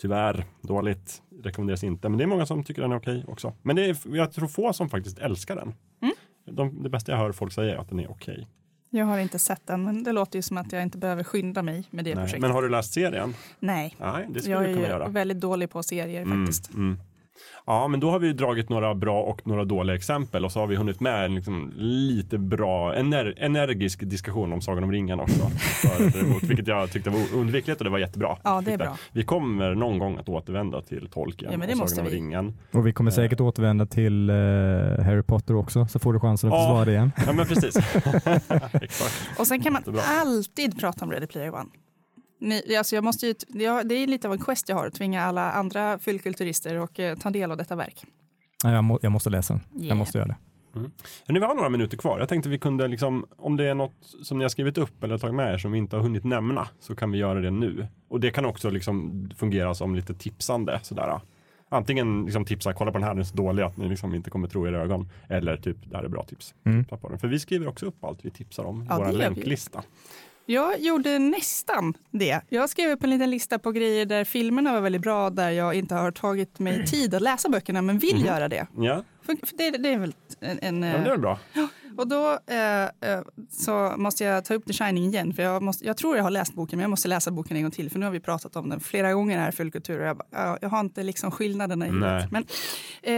Tyvärr, 0.00 0.44
dåligt, 0.62 1.22
rekommenderas 1.44 1.84
inte. 1.84 2.08
Men 2.08 2.18
det 2.18 2.24
är 2.24 2.28
många 2.28 2.46
som 2.46 2.64
tycker 2.64 2.82
den 2.82 2.92
är 2.92 2.96
okej 2.96 3.24
också. 3.28 3.54
Men 3.62 3.76
det 3.76 3.84
är, 3.84 3.96
jag 4.16 4.32
tror 4.32 4.48
få 4.48 4.72
som 4.72 4.88
faktiskt 4.90 5.18
älskar 5.18 5.56
den. 5.56 5.74
Mm. 6.02 6.14
De, 6.56 6.82
det 6.82 6.88
bästa 6.88 7.12
jag 7.12 7.18
hör 7.18 7.32
folk 7.32 7.52
säga 7.52 7.74
är 7.74 7.78
att 7.78 7.88
den 7.88 8.00
är 8.00 8.10
okej. 8.10 8.48
Jag 8.94 9.06
har 9.06 9.18
inte 9.18 9.38
sett 9.38 9.66
den, 9.66 9.84
men 9.84 10.04
det 10.04 10.12
låter 10.12 10.38
ju 10.38 10.42
som 10.42 10.56
att 10.58 10.72
jag 10.72 10.82
inte 10.82 10.98
behöver 10.98 11.24
skynda 11.24 11.62
mig 11.62 11.84
med 11.90 12.04
det 12.04 12.14
Nej. 12.14 12.24
projektet. 12.24 12.40
Men 12.40 12.50
har 12.50 12.62
du 12.62 12.68
läst 12.68 12.92
serien? 12.92 13.34
Nej, 13.58 13.96
Nej, 14.00 14.26
det 14.30 14.40
skulle 14.40 14.54
jag 14.54 14.62
du 14.64 14.68
är 14.68 14.74
kunna 14.74 14.86
ju 14.86 14.92
göra. 14.92 15.08
väldigt 15.08 15.40
dålig 15.40 15.70
på 15.70 15.82
serier 15.82 16.22
Mm, 16.22 16.46
faktiskt. 16.46 16.74
mm. 16.74 16.98
Ja, 17.66 17.88
men 17.88 18.00
då 18.00 18.10
har 18.10 18.18
vi 18.18 18.32
dragit 18.32 18.68
några 18.68 18.94
bra 18.94 19.22
och 19.22 19.46
några 19.46 19.64
dåliga 19.64 19.96
exempel 19.96 20.44
och 20.44 20.52
så 20.52 20.60
har 20.60 20.66
vi 20.66 20.76
hunnit 20.76 21.00
med 21.00 21.24
en 21.24 21.34
liksom 21.34 21.72
lite 21.76 22.38
bra, 22.38 22.94
ener, 22.96 23.34
energisk 23.36 24.00
diskussion 24.02 24.52
om 24.52 24.60
Sagan 24.60 24.84
om 24.84 24.92
ringen 24.92 25.20
också. 25.20 25.40
För 25.82 26.46
vilket 26.46 26.66
jag 26.66 26.90
tyckte 26.90 27.10
var 27.10 27.20
undvikligt 27.34 27.78
och 27.80 27.84
det 27.84 27.90
var 27.90 27.98
jättebra. 27.98 28.36
Ja, 28.44 28.62
det 28.64 28.72
är 28.72 28.78
bra. 28.78 28.96
Vi 29.12 29.24
kommer 29.24 29.74
någon 29.74 29.98
gång 29.98 30.16
att 30.18 30.28
återvända 30.28 30.82
till 30.82 31.08
Tolkien 31.10 31.52
Ja, 31.68 31.82
och 31.82 31.90
Sagan 31.90 32.04
om 32.06 32.10
vi. 32.10 32.16
ringen. 32.16 32.58
Och 32.72 32.86
vi 32.86 32.92
kommer 32.92 33.10
Eh. 33.10 33.14
säkert 33.14 33.40
återvända 33.40 33.86
till 33.86 34.30
eh, 34.30 34.34
Harry 35.04 35.22
Potter 35.22 35.56
också, 35.56 35.86
så 35.86 35.98
får 35.98 36.12
du 36.12 36.20
chansen 36.20 36.52
att 36.52 36.58
Ja. 36.58 36.62
försvara 36.64 36.84
det 36.84 36.90
igen. 36.92 37.12
Ja, 37.26 37.32
men 37.32 37.46
precis. 37.46 37.76
Exakt. 38.72 39.38
Och 39.38 39.46
sen 39.46 39.60
kan 39.62 39.72
man 39.72 39.82
alltid 40.20 40.80
prata 40.80 41.04
om 41.04 41.10
Ready 41.12 41.26
Player 41.26 41.54
One. 41.54 41.66
Ni, 42.42 42.76
alltså 42.76 42.94
jag 42.94 43.04
måste 43.04 43.26
ju, 43.26 43.34
jag, 43.48 43.88
det 43.88 43.94
är 43.94 44.06
lite 44.06 44.28
av 44.28 44.32
en 44.32 44.40
quest 44.40 44.68
jag 44.68 44.76
har, 44.76 44.86
att 44.86 44.94
tvinga 44.94 45.22
alla 45.22 45.52
andra 45.52 45.98
fyllkulturister 45.98 46.78
och 46.78 47.00
eh, 47.00 47.18
ta 47.18 47.30
del 47.30 47.50
av 47.50 47.56
detta 47.56 47.76
verk. 47.76 48.04
Ja, 48.64 48.72
jag, 48.72 48.84
må, 48.84 48.98
jag 49.02 49.12
måste 49.12 49.30
läsa 49.30 49.54
den. 49.54 49.62
Yeah. 49.74 49.88
Jag 49.88 49.96
måste 49.96 50.18
göra 50.18 50.28
det. 50.28 50.36
Men 51.26 51.34
vi 51.34 51.40
har 51.40 51.54
några 51.54 51.68
minuter 51.68 51.96
kvar. 51.96 52.18
Jag 52.18 52.28
tänkte 52.28 52.48
vi 52.48 52.58
kunde, 52.58 52.88
liksom, 52.88 53.26
om 53.38 53.56
det 53.56 53.64
är 53.64 53.74
något 53.74 53.94
som 54.22 54.38
ni 54.38 54.44
har 54.44 54.48
skrivit 54.48 54.78
upp 54.78 55.04
eller 55.04 55.18
tagit 55.18 55.34
med 55.34 55.54
er 55.54 55.58
som 55.58 55.72
vi 55.72 55.78
inte 55.78 55.96
har 55.96 56.02
hunnit 56.02 56.24
nämna 56.24 56.68
så 56.80 56.94
kan 56.94 57.12
vi 57.12 57.18
göra 57.18 57.40
det 57.40 57.50
nu. 57.50 57.86
Och 58.08 58.20
det 58.20 58.30
kan 58.30 58.44
också 58.44 58.70
liksom 58.70 59.30
fungera 59.36 59.74
som 59.74 59.94
lite 59.94 60.14
tipsande. 60.14 60.80
Sådär. 60.82 61.20
Antingen 61.68 62.24
liksom 62.24 62.44
tipsa, 62.44 62.72
kolla 62.72 62.92
på 62.92 62.98
den 62.98 63.04
här, 63.04 63.14
den 63.14 63.20
är 63.20 63.24
så 63.24 63.36
dålig 63.36 63.62
att 63.62 63.76
ni 63.76 63.88
liksom 63.88 64.14
inte 64.14 64.30
kommer 64.30 64.48
tro 64.48 64.66
era 64.66 64.82
ögon. 64.82 65.08
Eller 65.28 65.56
typ, 65.56 65.76
det 65.84 65.96
här 65.96 66.04
är 66.04 66.08
bra 66.08 66.24
tips. 66.24 66.54
Mm. 66.64 66.84
För 67.18 67.26
vi 67.26 67.38
skriver 67.38 67.68
också 67.68 67.86
upp 67.86 68.04
allt 68.04 68.24
vi 68.24 68.30
tipsar 68.30 68.64
om 68.64 68.82
i 68.82 68.86
Ja, 68.88 68.98
vår 68.98 69.12
länklista. 69.12 69.82
Jag 70.52 70.80
gjorde 70.80 71.18
nästan 71.18 71.94
det. 72.10 72.40
Jag 72.48 72.70
skrev 72.70 72.90
upp 72.90 73.04
en 73.04 73.10
liten 73.10 73.30
lista 73.30 73.58
på 73.58 73.72
grejer 73.72 74.06
där 74.06 74.24
filmerna 74.24 74.72
var 74.72 74.80
väldigt 74.80 75.02
bra, 75.02 75.30
där 75.30 75.50
jag 75.50 75.74
inte 75.74 75.94
har 75.94 76.10
tagit 76.10 76.58
mig 76.58 76.86
tid 76.90 77.14
att 77.14 77.22
läsa 77.22 77.48
böckerna, 77.48 77.82
men 77.82 77.98
vill 77.98 78.16
Mhm. 78.16 78.26
göra 78.26 78.48
det. 78.48 78.66
Ja, 78.76 79.04
det, 79.52 79.70
det 79.70 79.88
är 79.88 79.98
väl 79.98 80.14
en... 80.40 80.58
en 80.62 80.82
ja 80.82 80.96
eh, 80.96 81.04
det 81.04 81.10
är 81.10 81.16
bra. 81.16 81.38
Och 81.96 82.08
då 82.08 82.38
eh, 82.46 82.82
eh, 82.82 83.22
så 83.50 83.94
måste 83.96 84.24
jag 84.24 84.44
ta 84.44 84.54
upp 84.54 84.66
The 84.66 84.72
Shining 84.72 85.04
igen, 85.04 85.34
för 85.34 85.42
jag, 85.42 85.62
måste, 85.62 85.86
jag 85.86 85.96
tror 85.96 86.16
jag 86.16 86.22
har 86.24 86.30
läst 86.30 86.54
boken, 86.54 86.76
men 86.76 86.82
jag 86.82 86.90
måste 86.90 87.08
läsa 87.08 87.30
boken 87.30 87.56
en 87.56 87.62
gång 87.62 87.70
till, 87.70 87.90
för 87.90 87.98
nu 87.98 88.06
har 88.06 88.12
vi 88.12 88.20
pratat 88.20 88.56
om 88.56 88.68
den 88.68 88.80
flera 88.80 89.12
gånger 89.12 89.38
här 89.38 89.50
Fullkultur 89.50 90.00
och 90.00 90.06
jag, 90.06 90.16
bara, 90.16 90.26
ja, 90.30 90.58
jag 90.60 90.68
har 90.68 90.80
inte 90.80 91.02
liksom 91.02 91.30
skillnaderna 91.30 91.86
i 91.86 91.90
huvudet. 91.90 92.30
Men 92.30 92.44
eh, 93.02 93.14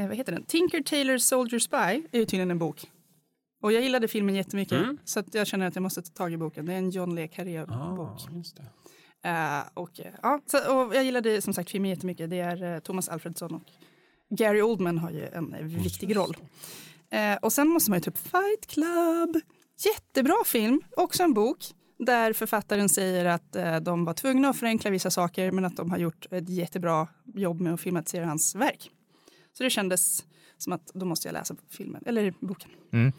eh, 0.00 0.08
vad 0.08 0.16
heter 0.16 0.32
den? 0.32 0.42
Tinker 0.44 0.80
Tailor 0.82 1.18
Soldier 1.18 1.60
Spy 1.60 1.76
är 1.76 2.18
ju 2.18 2.24
tydligen 2.24 2.50
en 2.50 2.58
bok. 2.58 2.90
Och 3.64 3.72
jag 3.72 3.82
gillade 3.82 4.08
filmen 4.08 4.34
jättemycket, 4.34 4.78
Mm. 4.82 4.98
så 5.04 5.22
jag 5.32 5.46
känner 5.46 5.66
att 5.66 5.74
jag 5.76 5.82
måste 5.82 6.02
ta 6.02 6.10
tag 6.12 6.32
i 6.32 6.36
boken. 6.36 6.66
Det 6.66 6.72
är 6.72 6.78
en 6.78 6.90
John 6.90 7.14
Le 7.14 7.28
Carré-bok. 7.28 8.20
Ah. 9.22 9.58
Eh, 9.58 9.64
och, 9.74 10.00
eh, 10.00 10.12
ja, 10.22 10.40
så, 10.46 10.58
och 10.76 10.94
jag 10.94 11.04
gillade 11.04 11.42
som 11.42 11.54
sagt 11.54 11.70
filmen 11.70 11.90
jättemycket. 11.90 12.30
Det 12.30 12.38
är 12.40 12.74
eh, 12.74 12.78
Thomas 12.78 13.08
Alfredsson 13.08 13.54
och 13.54 13.62
Gary 14.38 14.62
Oldman 14.62 14.98
har 14.98 15.10
ju 15.10 15.26
en 15.26 15.54
eh, 15.54 15.64
viktig 15.64 16.16
roll. 16.16 16.36
Eh, 17.10 17.36
och 17.42 17.52
sen 17.52 17.68
måste 17.68 17.90
man 17.90 17.98
ju 17.98 18.00
ta 18.02 18.10
upp 18.10 18.18
Fight 18.18 18.66
Club. 18.66 19.40
Jättebra 19.84 20.36
film, 20.46 20.80
också 20.96 21.22
en 21.22 21.34
bok 21.34 21.58
där 21.98 22.32
författaren 22.32 22.88
säger 22.88 23.24
att 23.24 23.56
eh, 23.56 23.76
de 23.76 24.04
var 24.04 24.14
tvungna 24.14 24.48
att 24.48 24.56
förenkla 24.56 24.90
vissa 24.90 25.10
saker 25.10 25.50
men 25.52 25.64
att 25.64 25.76
de 25.76 25.90
har 25.90 25.98
gjort 25.98 26.26
ett 26.30 26.48
jättebra 26.48 27.08
jobb 27.34 27.60
med 27.60 27.74
att 27.74 27.80
filmatisera 27.80 28.26
hans 28.26 28.54
verk. 28.54 28.90
Så 29.52 29.62
det 29.62 29.70
kändes 29.70 30.24
som 30.58 30.72
att 30.72 30.86
då 30.94 31.06
måste 31.06 31.28
jag 31.28 31.32
läsa 31.32 31.56
filmen, 31.70 32.02
eller 32.06 32.34
boken. 32.40 32.70
Mm. 32.92 33.12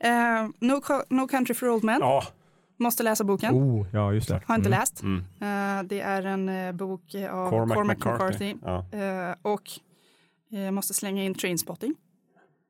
Eh, 0.00 0.48
no, 0.60 0.80
no 1.10 1.28
Country 1.28 1.54
for 1.54 1.68
Old 1.68 1.84
Men, 1.84 2.00
Ja, 2.00 2.24
måste 2.76 3.02
läsa 3.02 3.24
boken. 3.24 3.54
Oh, 3.54 3.86
ja, 3.92 4.12
just 4.12 4.28
det. 4.28 4.42
Har 4.46 4.54
inte 4.54 4.68
Mm. 4.68 4.78
läst. 4.80 5.02
mm. 5.02 5.18
Eh, 5.18 5.82
det 5.88 6.00
är 6.00 6.22
en 6.26 6.48
eh, 6.48 6.72
bok 6.72 7.14
av 7.30 7.50
Cormac, 7.50 7.74
Cormac, 7.74 7.96
McCarthy. 7.96 8.54
McCarthy. 8.54 8.54
Ja. 8.98 9.36
Och 9.42 9.70
jag 10.48 10.74
måste 10.74 10.94
slänga 10.94 11.24
in 11.24 11.34
Trainspotting. 11.34 11.94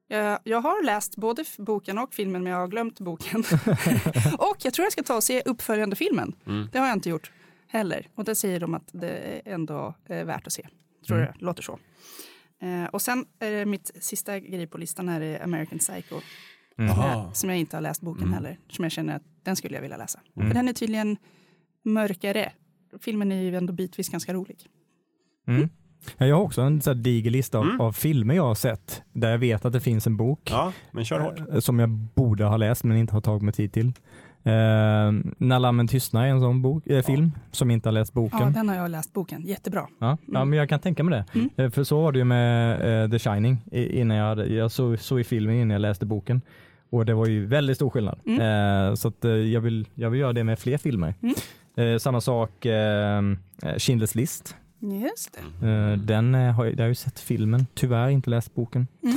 Jag, 0.09 0.39
jag 0.45 0.61
har 0.61 0.85
läst 0.85 1.17
både 1.17 1.45
boken 1.59 1.99
och 1.99 2.15
filmen 2.15 2.43
men 2.43 2.53
jag 2.53 2.59
har 2.61 2.69
glömt 2.69 3.01
boken. 3.01 3.41
och 4.39 4.57
jag 4.63 4.75
tror 4.75 4.85
jag 4.85 4.93
ska 4.93 5.03
ta 5.03 5.17
och 5.17 5.25
se 5.25 5.43
uppföljande 5.45 5.97
filmen. 5.97 6.35
Mm. 6.47 6.69
Det 6.73 6.79
har 6.79 6.87
jag 6.87 6.97
inte 6.97 7.09
gjort 7.11 7.31
heller. 7.69 8.09
Och 8.15 8.25
där 8.25 8.35
säger 8.35 8.61
de 8.61 8.75
att 8.75 8.89
det 8.93 9.09
är 9.11 9.53
ändå 9.55 9.95
är 10.07 10.25
värt 10.25 10.47
att 10.47 10.53
se. 10.53 10.69
Tror 11.07 11.19
Mm. 11.19 11.33
det 11.39 11.45
låter 11.45 11.63
så. 11.63 11.79
Och 12.91 13.03
sen 13.03 13.27
är 13.39 13.51
det 13.51 13.67
mitt 13.67 13.91
sista 14.01 14.39
grej 14.41 14.67
på 14.67 14.79
listan 14.79 15.09
här 15.09 15.21
är 15.21 15.43
American 15.45 15.79
Psycho. 15.79 16.21
Mm. 16.79 16.91
Som, 16.95 17.01
Aha. 17.01 17.11
jag, 17.27 17.37
som 17.37 17.51
jag 17.51 17.59
inte 17.59 17.77
har 17.77 17.81
läst 17.81 18.01
boken 18.03 18.23
Mm. 18.23 18.35
heller. 18.35 18.59
Som 18.69 18.83
jag 18.85 18.93
känner 18.93 19.17
att 19.17 19.23
den 19.43 19.57
skulle 19.57 19.75
jag 19.75 19.83
vilja 19.83 19.97
läsa. 19.97 20.21
Mm. 20.37 20.49
För 20.49 20.55
den 20.55 20.69
är 20.69 20.73
tydligen 20.73 21.17
mörkare. 21.85 22.53
Filmen 23.01 23.33
är 23.33 23.43
ju 23.43 23.57
ändå 23.57 23.73
bitvis 23.73 24.09
ganska 24.09 24.35
rolig. 24.35 24.57
Mm. 25.49 25.69
Ja, 26.19 26.27
jag 26.27 26.37
har 26.37 26.43
också 26.43 26.63
en 26.63 26.81
så 26.81 26.95
diger 26.95 27.31
lista 27.31 27.59
av, 27.59 27.65
Mm. 27.65 27.81
av 27.81 27.93
filmer 27.93 28.35
jag 28.35 28.43
har 28.43 28.55
sett 28.55 29.03
där 29.13 29.31
jag 29.31 29.39
vet 29.39 29.65
att 29.65 29.73
det 29.73 29.81
finns 29.81 30.07
en 30.07 30.17
bok 30.17 30.41
Ja, 30.53 30.73
men 30.91 31.05
kör 31.05 31.21
hårt. 31.21 31.39
eh, 31.53 31.59
som 31.61 31.79
jag 31.79 31.89
borde 31.89 32.45
ha 32.45 32.57
läst 32.57 32.85
men 32.85 32.97
inte 32.97 33.13
har 33.15 33.21
tagit 33.21 33.43
mig 33.43 33.55
tid 33.55 33.73
till. 33.73 33.87
Uh, 34.47 34.53
När 35.39 35.59
lammen 35.59 35.89
tystnar 35.89 36.25
är 36.25 36.29
en 36.29 36.41
sån 36.41 36.63
bok, 36.63 36.87
eh, 36.87 37.03
film 37.05 37.33
som 37.51 37.71
inte 37.71 37.89
har 37.89 37.93
läst 37.93 38.13
boken. 38.13 38.39
Ja, 38.41 38.51
den 38.51 38.69
har 38.69 38.77
jag 38.77 38.91
läst 38.91 39.13
boken. 39.13 39.43
Jättebra. 39.47 39.81
Ja, 39.99 40.19
ja, 40.27 40.37
Mm. 40.37 40.51
men 40.51 40.59
jag 40.59 40.69
kan 40.69 40.81
tänka 40.81 41.05
mig 41.05 41.19
det. 41.19 41.39
Mm. 41.39 41.51
Eh, 41.57 41.71
För 41.71 41.85
så 41.85 42.03
var 42.03 42.13
det 42.13 42.19
ju 42.19 42.25
med 42.25 43.05
eh, 43.05 43.11
The 43.11 43.19
Shining 43.19 43.59
innan 43.73 44.17
jag, 44.17 44.25
hade, 44.29 44.47
jag 44.47 44.71
såg, 44.73 44.99
såg 45.01 45.21
i 45.21 45.25
filmen 45.25 45.55
innan 45.55 45.71
jag 45.71 45.81
läste 45.81 46.07
boken. 46.07 46.43
Och 46.95 47.07
det 47.07 47.15
var 47.15 47.27
ju 47.27 47.47
väldigt 47.47 47.77
stor 47.77 47.91
skillnad. 47.91 48.19
Eh, 48.27 48.95
så 48.95 49.09
att, 49.09 49.25
eh, 49.25 49.31
jag, 49.31 49.61
vill, 49.61 49.89
jag 49.95 50.11
vill 50.11 50.21
göra 50.21 50.33
det 50.33 50.45
med 50.45 50.59
fler 50.59 50.79
filmer. 50.79 51.15
Mm. 51.23 51.35
Eh, 51.95 51.99
samma 51.99 52.21
sak 52.21 52.67
eh, 52.67 53.21
Schindler's 53.63 54.17
list. 54.17 54.57
Just 54.81 55.39
det. 55.61 55.69
Eh, 55.69 55.93
den 55.99 56.35
eh, 56.35 56.53
har 56.53 56.65
jag, 56.65 56.75
jag 56.75 56.81
har 56.81 56.89
ju 56.89 56.95
sett 56.95 57.21
filmen, 57.21 57.67
tyvärr 57.75 58.09
inte 58.09 58.31
läst 58.31 58.55
boken. 58.55 58.87
Mm. 59.03 59.17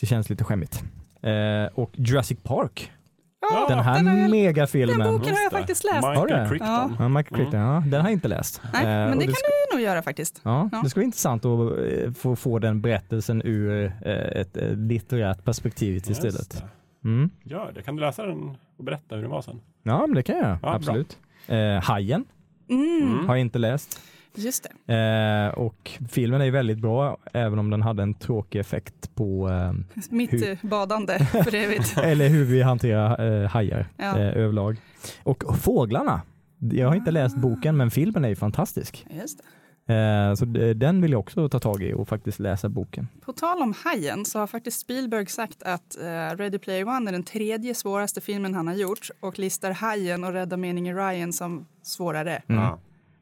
Det 0.00 0.06
känns 0.06 0.30
lite 0.30 0.44
skämmigt. 0.44 0.84
Eh, 1.22 1.66
och 1.74 1.90
Jurassic 1.94 2.38
Park, 2.42 2.92
Ja, 3.40 3.66
den 3.68 3.78
här 3.78 4.04
jag, 4.20 4.30
megafilmen. 4.30 4.98
den 4.98 5.12
boken 5.18 5.34
har 5.34 5.42
jag 5.42 5.52
det. 5.52 5.56
faktiskt 5.56 5.84
läst. 5.84 6.08
Michael 6.08 6.28
det? 6.28 6.46
Crichton. 6.50 6.68
Ja. 6.68 6.90
Ja, 6.98 7.08
Michael 7.08 7.36
Crichton, 7.36 7.60
ja, 7.60 7.82
den 7.86 8.00
har 8.00 8.08
jag 8.08 8.12
inte 8.12 8.28
läst. 8.28 8.60
Nej, 8.72 8.82
Eh, 8.82 8.88
men 8.88 9.12
och 9.12 9.18
det 9.18 9.24
kan 9.24 9.34
ska- 9.34 9.46
du 9.70 9.76
nog 9.76 9.84
göra 9.84 10.02
faktiskt. 10.02 10.40
Ja, 10.42 10.68
Ja. 10.72 10.80
det 10.82 10.90
skulle 10.90 11.00
vara 11.02 11.06
intressant 11.06 11.44
att 11.44 11.60
eh, 11.78 12.12
få, 12.12 12.36
få 12.36 12.58
den 12.58 12.80
berättelsen 12.80 13.42
ur 13.44 13.84
eh, 14.04 14.12
ett 14.40 14.56
eh, 14.56 14.68
litterärt 14.76 15.44
perspektiv 15.44 15.94
Just 15.94 16.10
istället. 16.10 16.64
Mm. 17.06 17.30
Gör 17.44 17.72
det. 17.72 17.82
Kan 17.82 17.96
du 17.96 18.02
läsa 18.02 18.26
den 18.26 18.56
och 18.76 18.84
berätta 18.84 19.14
hur 19.14 19.22
den 19.22 19.30
var 19.30 19.42
sen? 19.42 19.60
Ja, 19.82 20.06
men 20.06 20.14
det 20.14 20.22
kan 20.22 20.36
jag 20.36 20.58
bra. 20.58 20.74
absolut. 20.74 21.18
Eh, 21.46 21.82
Hajen 21.82 22.24
Mm, 22.70 23.02
Mm. 23.02 23.26
har 23.28 23.34
jag 23.34 23.40
inte 23.40 23.58
läst. 23.58 24.00
Just 24.34 24.66
det. 24.86 24.94
Eh, 24.94 25.58
och 25.58 25.90
filmen 26.10 26.40
är 26.40 26.50
väldigt 26.50 26.78
bra, 26.78 27.16
även 27.32 27.58
om 27.58 27.70
den 27.70 27.82
hade 27.82 28.02
en 28.02 28.14
tråkig 28.14 28.58
effekt 28.58 29.14
på 29.14 29.48
eh, 29.50 29.72
Mitt 30.10 30.32
Hur- 30.32 30.66
badande 30.68 31.18
för 31.44 31.54
evigt. 31.54 31.98
eller 31.98 32.28
hur 32.28 32.44
vi 32.44 32.62
hanterar 32.62 33.42
eh, 33.42 33.48
hajar 33.48 33.86
Ja. 33.96 34.18
eh, 34.18 34.36
överlag. 34.36 34.76
Och 35.22 35.44
fåglarna. 35.58 36.20
Jag 36.58 36.88
har 36.88 36.94
inte 36.94 37.10
läst 37.10 37.36
boken, 37.36 37.76
men 37.76 37.90
filmen 37.90 38.24
är 38.24 38.28
ju 38.28 38.36
fantastisk. 38.36 39.06
Just 39.10 39.38
det. 39.38 39.44
Eh, 39.86 40.34
så 40.34 40.44
den 40.74 41.02
vill 41.02 41.12
jag 41.12 41.20
också 41.20 41.48
ta 41.48 41.58
tag 41.58 41.82
i 41.82 41.94
och 41.94 42.08
faktiskt 42.08 42.38
läsa 42.38 42.68
boken. 42.68 43.08
På 43.20 43.32
tal 43.32 43.62
om 43.62 43.74
Hajen 43.84 44.24
så 44.24 44.38
har 44.38 44.46
faktiskt 44.46 44.80
Spielberg 44.80 45.26
sagt 45.26 45.62
att 45.62 45.96
eh, 46.00 46.36
Ready 46.36 46.58
Player 46.58 46.88
One 46.88 47.10
är 47.10 47.12
den 47.12 47.22
tredje 47.22 47.74
svåraste 47.74 48.20
filmen 48.20 48.54
han 48.54 48.66
har 48.66 48.74
gjort 48.74 49.10
och 49.20 49.38
listar 49.38 49.70
Hajen 49.70 50.24
och 50.24 50.32
Rädda 50.32 50.56
meningen 50.56 50.96
Ryan 50.96 51.32
som 51.32 51.66
svårare. 51.82 52.42
Mm. 52.48 52.72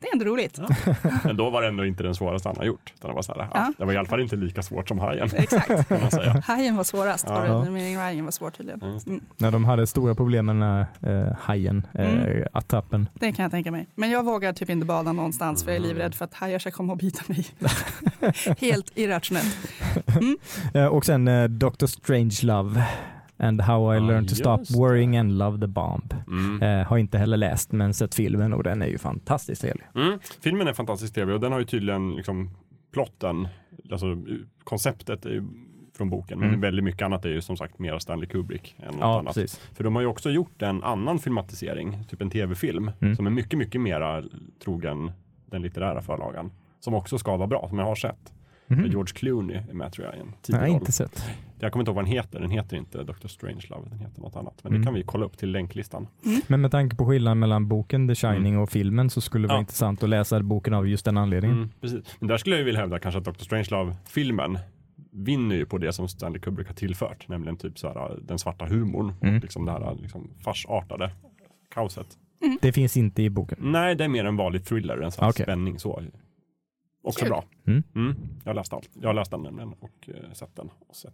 Ja. 0.05 0.11
Det 0.11 0.11
är 0.11 0.13
ändå 0.13 0.25
roligt. 0.25 0.59
Men 1.25 1.37
då 1.37 1.51
var 1.51 1.63
det 1.63 1.69
ändå 1.69 1.85
inte 1.87 2.03
den 2.03 2.15
svåraste 2.15 2.49
han 2.49 2.57
har 2.57 2.65
gjort. 2.65 2.93
Utan 2.97 3.11
det, 3.11 3.15
var 3.15 3.23
så 3.23 3.33
här, 3.33 3.41
ja, 3.41 3.49
Ja. 3.55 3.73
det 3.79 3.85
var 3.85 3.93
i 3.93 3.97
alla 3.97 4.09
fall 4.09 4.21
inte 4.21 4.37
lika 4.37 4.63
svårt 4.63 4.89
som 4.89 4.99
Hajen. 4.99 5.31
Exakt. 5.37 5.89
Kan 5.89 6.01
man 6.01 6.11
säga. 6.11 6.43
Hajen 6.47 6.77
var 6.77 6.85
svårast 6.85 7.25
Ja. 7.29 7.45
Rädda 7.45 7.71
meningen 7.71 8.01
Ryan 8.11 8.25
var 8.25 8.33
svårt 8.33 8.57
tydligen. 8.57 8.81
Ja, 8.83 8.87
det. 9.05 9.07
Mm, 9.11 9.21
När 9.37 9.51
de 9.51 9.65
hade 9.65 9.87
stora 9.87 10.15
problem 10.15 10.47
med 10.47 10.55
den 10.57 10.63
här 10.63 10.87
eh, 11.29 11.37
hajen, 11.41 11.87
eh, 11.95 12.05
Mm. 12.15 12.49
attrappen. 12.53 13.09
det 13.15 13.33
kan 13.33 13.43
jag 13.43 13.51
tänka 13.53 13.71
mig. 13.71 13.87
Men 13.95 14.11
jag 14.11 14.25
vågar 14.25 14.53
typ 14.53 14.71
inte 14.71 14.87
bada 14.87 15.13
någonstans 15.13 15.65
för 15.65 15.71
jag 15.71 15.77
är 15.77 15.81
livrädd 15.89 16.15
för 16.15 16.25
att 16.25 16.35
hajar 16.35 16.59
ska 16.59 16.71
komma 16.71 16.93
och 16.93 16.99
bita 16.99 17.23
mig. 17.27 17.47
Helt 18.61 18.91
irrationellt. 18.95 19.57
Eh, 20.75 20.87
och 20.87 21.05
sen 21.07 21.29
eh, 21.29 21.45
Dr. 21.49 21.87
Strangelove 21.87 22.85
and 23.37 23.61
how 23.61 23.95
I 23.95 23.97
Ja, 23.97 24.03
learned 24.07 24.29
to 24.29 24.35
stop 24.35 24.57
det. 24.57 24.79
worrying 24.79 25.17
and 25.17 25.39
love 25.39 25.61
the 25.61 25.67
bomb. 25.67 26.15
Mm. 26.27 26.63
Eh, 26.63 26.87
har 26.87 26.99
inte 26.99 27.19
heller 27.19 27.37
läst 27.37 27.73
men 27.73 27.95
sett 27.95 28.15
filmen 28.15 28.53
och 28.53 28.63
den 28.63 28.83
är 28.83 28.87
ju 28.87 28.99
fantastiskt 28.99 29.61
trevlig. 29.63 29.85
Mm. 29.95 30.19
Filmen 30.41 30.69
är 30.69 30.73
fantastiskt 30.73 31.15
trevlig 31.15 31.35
och 31.35 31.41
den 31.41 31.53
har 31.53 31.59
ju 31.59 31.65
tydligen 31.65 32.15
liksom 32.17 32.51
plotten, 32.93 33.49
alltså 33.93 34.07
konceptet 34.65 35.27
är 35.27 35.31
ju 35.31 35.43
från 35.97 36.11
boken. 36.11 36.39
Men 36.39 36.49
Mm. 36.49 36.61
väldigt 36.61 36.85
mycket 36.85 37.03
annat 37.03 37.25
är 37.25 37.29
ju 37.29 37.41
som 37.41 37.57
sagt 37.57 37.79
mer 37.79 37.99
Stanley 37.99 38.29
Kubrick 38.29 38.77
än 38.79 38.85
något 38.87 38.97
Ja, 39.01 39.19
annat. 39.19 39.35
precis. 39.35 39.57
För 39.75 39.85
de 39.85 39.95
har 39.95 40.03
ju 40.03 40.09
också 40.09 40.31
gjort 40.31 40.63
en 40.63 40.83
annan 40.83 41.19
filmatisering, 41.19 42.05
typ 42.09 42.23
en 42.23 42.31
tv-film, 42.31 42.91
Mm. 43.01 43.17
som 43.17 43.27
är 43.27 43.31
mycket, 43.31 43.59
mycket 43.59 43.81
mera 43.81 44.23
trogen 44.65 45.13
den 45.51 45.63
litterära 45.63 46.03
förlagan. 46.03 46.51
Som 46.81 46.95
också 46.95 47.19
ska 47.19 47.37
vara 47.37 47.47
bra, 47.49 47.67
som 47.69 47.79
jag 47.79 47.87
har 47.87 47.95
sett. 47.95 48.33
Där 48.67 48.77
George 48.85 49.15
Clooney 49.15 49.57
är 49.71 49.75
med 49.75 49.93
tror 49.93 50.07
jag 50.07 50.17
i 50.17 50.19
en 50.21 50.27
Nej, 50.27 50.35
tidig 50.43 50.59
roll. 50.61 50.69
inte 50.69 50.93
sett. 50.93 51.25
Jag 51.65 51.73
kommer 51.73 51.83
inte 51.83 51.91
ihåg 51.91 51.97
vad 51.97 52.05
den 52.05 52.13
heter, 52.13 52.41
den 52.41 52.51
heter 52.51 52.77
inte 52.77 53.03
Dr. 53.03 53.27
Strangelove, 53.29 53.89
den 53.91 53.99
heter 53.99 54.21
något 54.21 54.37
annat. 54.37 54.61
Men 54.63 54.73
Mm. 54.73 54.81
det 54.83 54.87
kan 54.87 54.95
vi 54.95 55.03
kolla 55.03 55.27
upp 55.27 55.39
till 55.39 55.51
länklistan. 55.53 56.07
Men 56.47 56.61
med 56.61 56.71
tanke 56.71 56.97
på 56.97 57.07
skillnaden 57.07 57.39
mellan 57.39 57.69
boken 57.69 58.09
The 58.09 58.15
Shining 58.15 58.59
och 58.59 58.71
filmen 58.71 59.11
så 59.11 59.21
skulle 59.21 59.45
det 59.45 59.49
vara 59.49 59.55
Mm. 59.57 59.61
Ja. 59.61 59.63
intressant 59.63 60.03
att 60.03 60.09
läsa 60.09 60.41
boken 60.43 60.75
av 60.75 60.89
just 60.89 61.05
den 61.05 61.17
anledningen. 61.17 61.57
Mm, 61.57 61.71
precis. 61.81 62.17
Men 62.21 62.29
där 62.29 62.37
skulle 62.37 62.55
jag 62.57 62.59
ju 62.61 62.65
vilja 62.65 62.81
hävda 62.81 62.99
kanske 62.99 63.19
att 63.19 63.25
Dr. 63.25 63.45
Strangelove-filmen 63.45 64.59
vinner 65.13 65.57
ju 65.57 65.67
på 65.67 65.79
det 65.79 65.93
som 65.93 66.09
Stanley 66.09 66.41
Kubrick 66.41 66.67
har 66.67 66.75
tillfört, 66.75 67.29
nämligen 67.29 67.57
typ 67.57 67.79
så 67.79 67.89
här, 67.89 68.19
den 68.23 68.39
svarta 68.39 68.67
humorn, 68.67 69.13
Mm. 69.23 69.41
liksom 69.41 69.65
det 69.65 69.73
här 69.73 69.95
liksom 70.01 70.31
farsartade 70.41 71.11
kaoset. 71.71 72.07
Det 72.61 72.73
finns 72.73 72.97
inte 72.97 73.23
i 73.23 73.31
boken. 73.31 73.59
Nej, 73.61 73.95
det 73.95 74.05
är 74.05 74.09
mer 74.09 74.25
en 74.25 74.37
vanlig 74.37 74.65
thriller, 74.65 74.99
en 74.99 75.13
sån 75.13 75.29
Okej. 75.29 75.43
spänning 75.45 75.79
så. 75.79 76.03
Också 77.03 77.21
Kul. 77.21 77.29
bra. 77.29 77.45
Mm. 77.67 77.83
Mm. 77.95 78.15
Jag 78.45 78.51
har 78.51 78.55
läst 78.55 78.73
allt. 78.73 78.91
Jag 79.01 79.09
har 79.09 79.15
läst 79.15 79.31
den 79.31 79.43
nämligen 79.43 79.73
och 79.81 80.09
eh, 80.09 80.33
sett 80.33 80.57
den 80.57 80.71
och 80.89 80.97
sett 80.97 81.13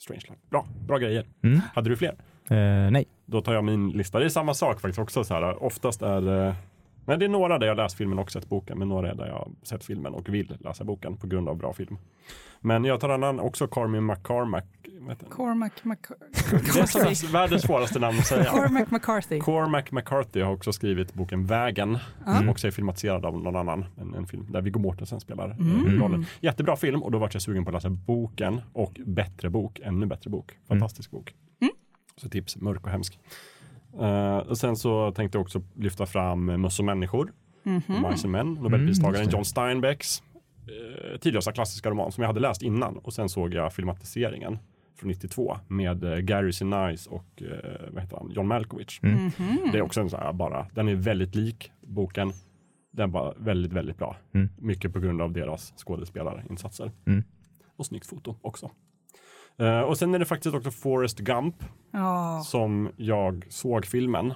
Strangelove. 0.00 0.38
Bra, 0.50 0.66
bra 0.86 0.98
grejer. 0.98 1.26
Mm. 1.42 1.60
Hade 1.74 1.90
du 1.90 1.96
fler? 1.96 2.14
Eh, 2.50 2.90
nej. 2.90 3.06
Då 3.26 3.42
tar 3.42 3.54
jag 3.54 3.64
min 3.64 3.90
lista. 3.90 4.18
Det 4.18 4.24
är 4.24 4.28
samma 4.28 4.54
sak 4.54 4.80
faktiskt 4.80 4.98
också. 4.98 5.24
Så 5.24 5.34
här, 5.34 5.62
oftast 5.62 6.02
är 6.02 6.46
eh, 6.48 6.54
men 7.06 7.18
det 7.18 7.24
är 7.24 7.28
några 7.28 7.58
där 7.58 7.66
jag 7.66 7.76
läst 7.76 7.96
filmen 7.96 8.18
och 8.18 8.30
sett 8.32 8.48
boken, 8.48 8.78
men 8.78 8.88
några 8.88 9.10
är 9.10 9.14
där 9.14 9.26
jag 9.26 9.50
sett 9.62 9.84
filmen 9.84 10.14
och 10.14 10.28
vill 10.28 10.56
läsa 10.60 10.84
boken 10.84 11.16
på 11.16 11.26
grund 11.26 11.48
av 11.48 11.56
bra 11.56 11.72
film. 11.72 11.98
Men 12.60 12.84
jag 12.84 13.00
tar 13.00 13.08
annan 13.08 13.40
också, 13.40 13.66
Carmen 13.66 14.06
McCormack. 14.06 14.64
Cormac 15.30 15.72
Det 15.82 15.86
är 15.86 15.88
McCarthy. 16.82 17.26
världens 17.32 17.62
svåraste 17.62 17.98
namn 17.98 18.18
att 18.18 18.26
säga. 18.26 18.44
Cormac 18.50 18.90
McCarthy. 18.90 19.40
Cormac 19.40 19.84
McCarthy 19.90 20.40
har 20.40 20.52
också 20.52 20.72
skrivit 20.72 21.14
boken 21.14 21.46
Vägen, 21.46 21.98
Ja. 22.26 22.34
som 22.34 22.48
också 22.48 22.66
är 22.66 22.70
filmatiserad 22.70 23.24
av 23.26 23.40
någon 23.42 23.56
annan. 23.56 23.84
En, 23.98 24.14
en 24.14 24.26
film 24.26 24.46
där 24.52 24.60
Viggo 24.62 24.78
Mortensen 24.80 25.20
spelar 25.20 25.50
eh, 25.50 25.56
Mm. 25.58 26.02
rollen. 26.02 26.26
Jättebra 26.40 26.76
film 26.76 27.02
och 27.02 27.10
då 27.10 27.18
vart 27.18 27.34
jag 27.34 27.42
sugen 27.42 27.64
på 27.64 27.70
att 27.70 27.74
läsa 27.74 27.90
boken 27.90 28.60
och 28.72 29.00
bättre 29.06 29.50
bok, 29.50 29.80
ännu 29.84 30.06
bättre 30.06 30.30
bok. 30.30 30.58
Fantastisk 30.68 31.10
bok. 31.10 31.34
Mm. 31.60 31.72
Så 32.16 32.28
tips, 32.28 32.56
mörk 32.56 32.84
och 32.84 32.90
hemsk. 32.90 33.18
Eh, 34.00 34.36
och 34.36 34.58
sen 34.58 34.76
så 34.76 35.12
tänkte 35.12 35.38
jag 35.38 35.42
också 35.42 35.62
lyfta 35.74 36.06
fram 36.06 36.44
Möss 36.44 36.78
och 36.78 36.84
människor, 36.84 37.32
Mhm. 37.62 37.82
Mice 37.86 38.26
and 38.26 38.30
Men, 38.32 38.40
Mm, 38.48 38.62
Nobelpristagaren 38.62 39.26
det. 39.26 39.32
John 39.32 39.44
Steinbecks 39.44 40.22
eh, 40.22 41.18
tidlösa 41.18 41.52
klassiska 41.52 41.90
roman 41.90 42.12
som 42.12 42.22
jag 42.22 42.28
hade 42.28 42.40
läst 42.40 42.62
innan 42.62 42.96
och 42.98 43.12
sen 43.12 43.28
såg 43.28 43.54
jag 43.54 43.72
filmatiseringen 43.72 44.58
från 44.98 45.08
92 45.08 45.56
med 45.68 46.04
eh, 46.04 46.18
Gary 46.18 46.52
Sinise 46.52 47.10
och 47.10 47.42
vad 47.90 48.02
heter 48.02 48.16
han? 48.16 48.30
John 48.30 48.46
Malkovich. 48.46 49.00
Mm. 49.02 49.14
Mhm. 49.24 49.58
Det 49.72 49.78
är 49.78 49.82
också 49.82 50.00
en 50.00 50.10
sån 50.10 50.20
här 50.20 50.32
bara, 50.32 50.66
den 50.74 50.88
är 50.88 50.94
väldigt 50.94 51.34
lik 51.34 51.70
boken. 51.80 52.32
Den 52.92 53.10
var 53.10 53.34
väldigt, 53.38 53.72
väldigt 53.72 53.98
bra. 53.98 54.16
Mm. 54.34 54.48
Mycket 54.58 54.92
på 54.92 55.00
grund 55.00 55.22
av 55.22 55.32
deras 55.32 55.72
skådespelarinsatser. 55.76 56.92
Mm. 57.06 57.24
Och 57.76 57.86
snyggt 57.86 58.06
foto 58.06 58.36
också. 58.42 58.70
Eh, 59.60 59.80
och 59.80 59.98
sen 59.98 60.14
är 60.14 60.18
det 60.18 60.24
faktiskt 60.24 60.54
också 60.54 60.70
Forrest 60.70 61.18
Gump 61.18 61.54
Ja. 61.92 62.42
som 62.46 62.88
jag 62.96 63.46
såg 63.48 63.86
filmen 63.86 64.32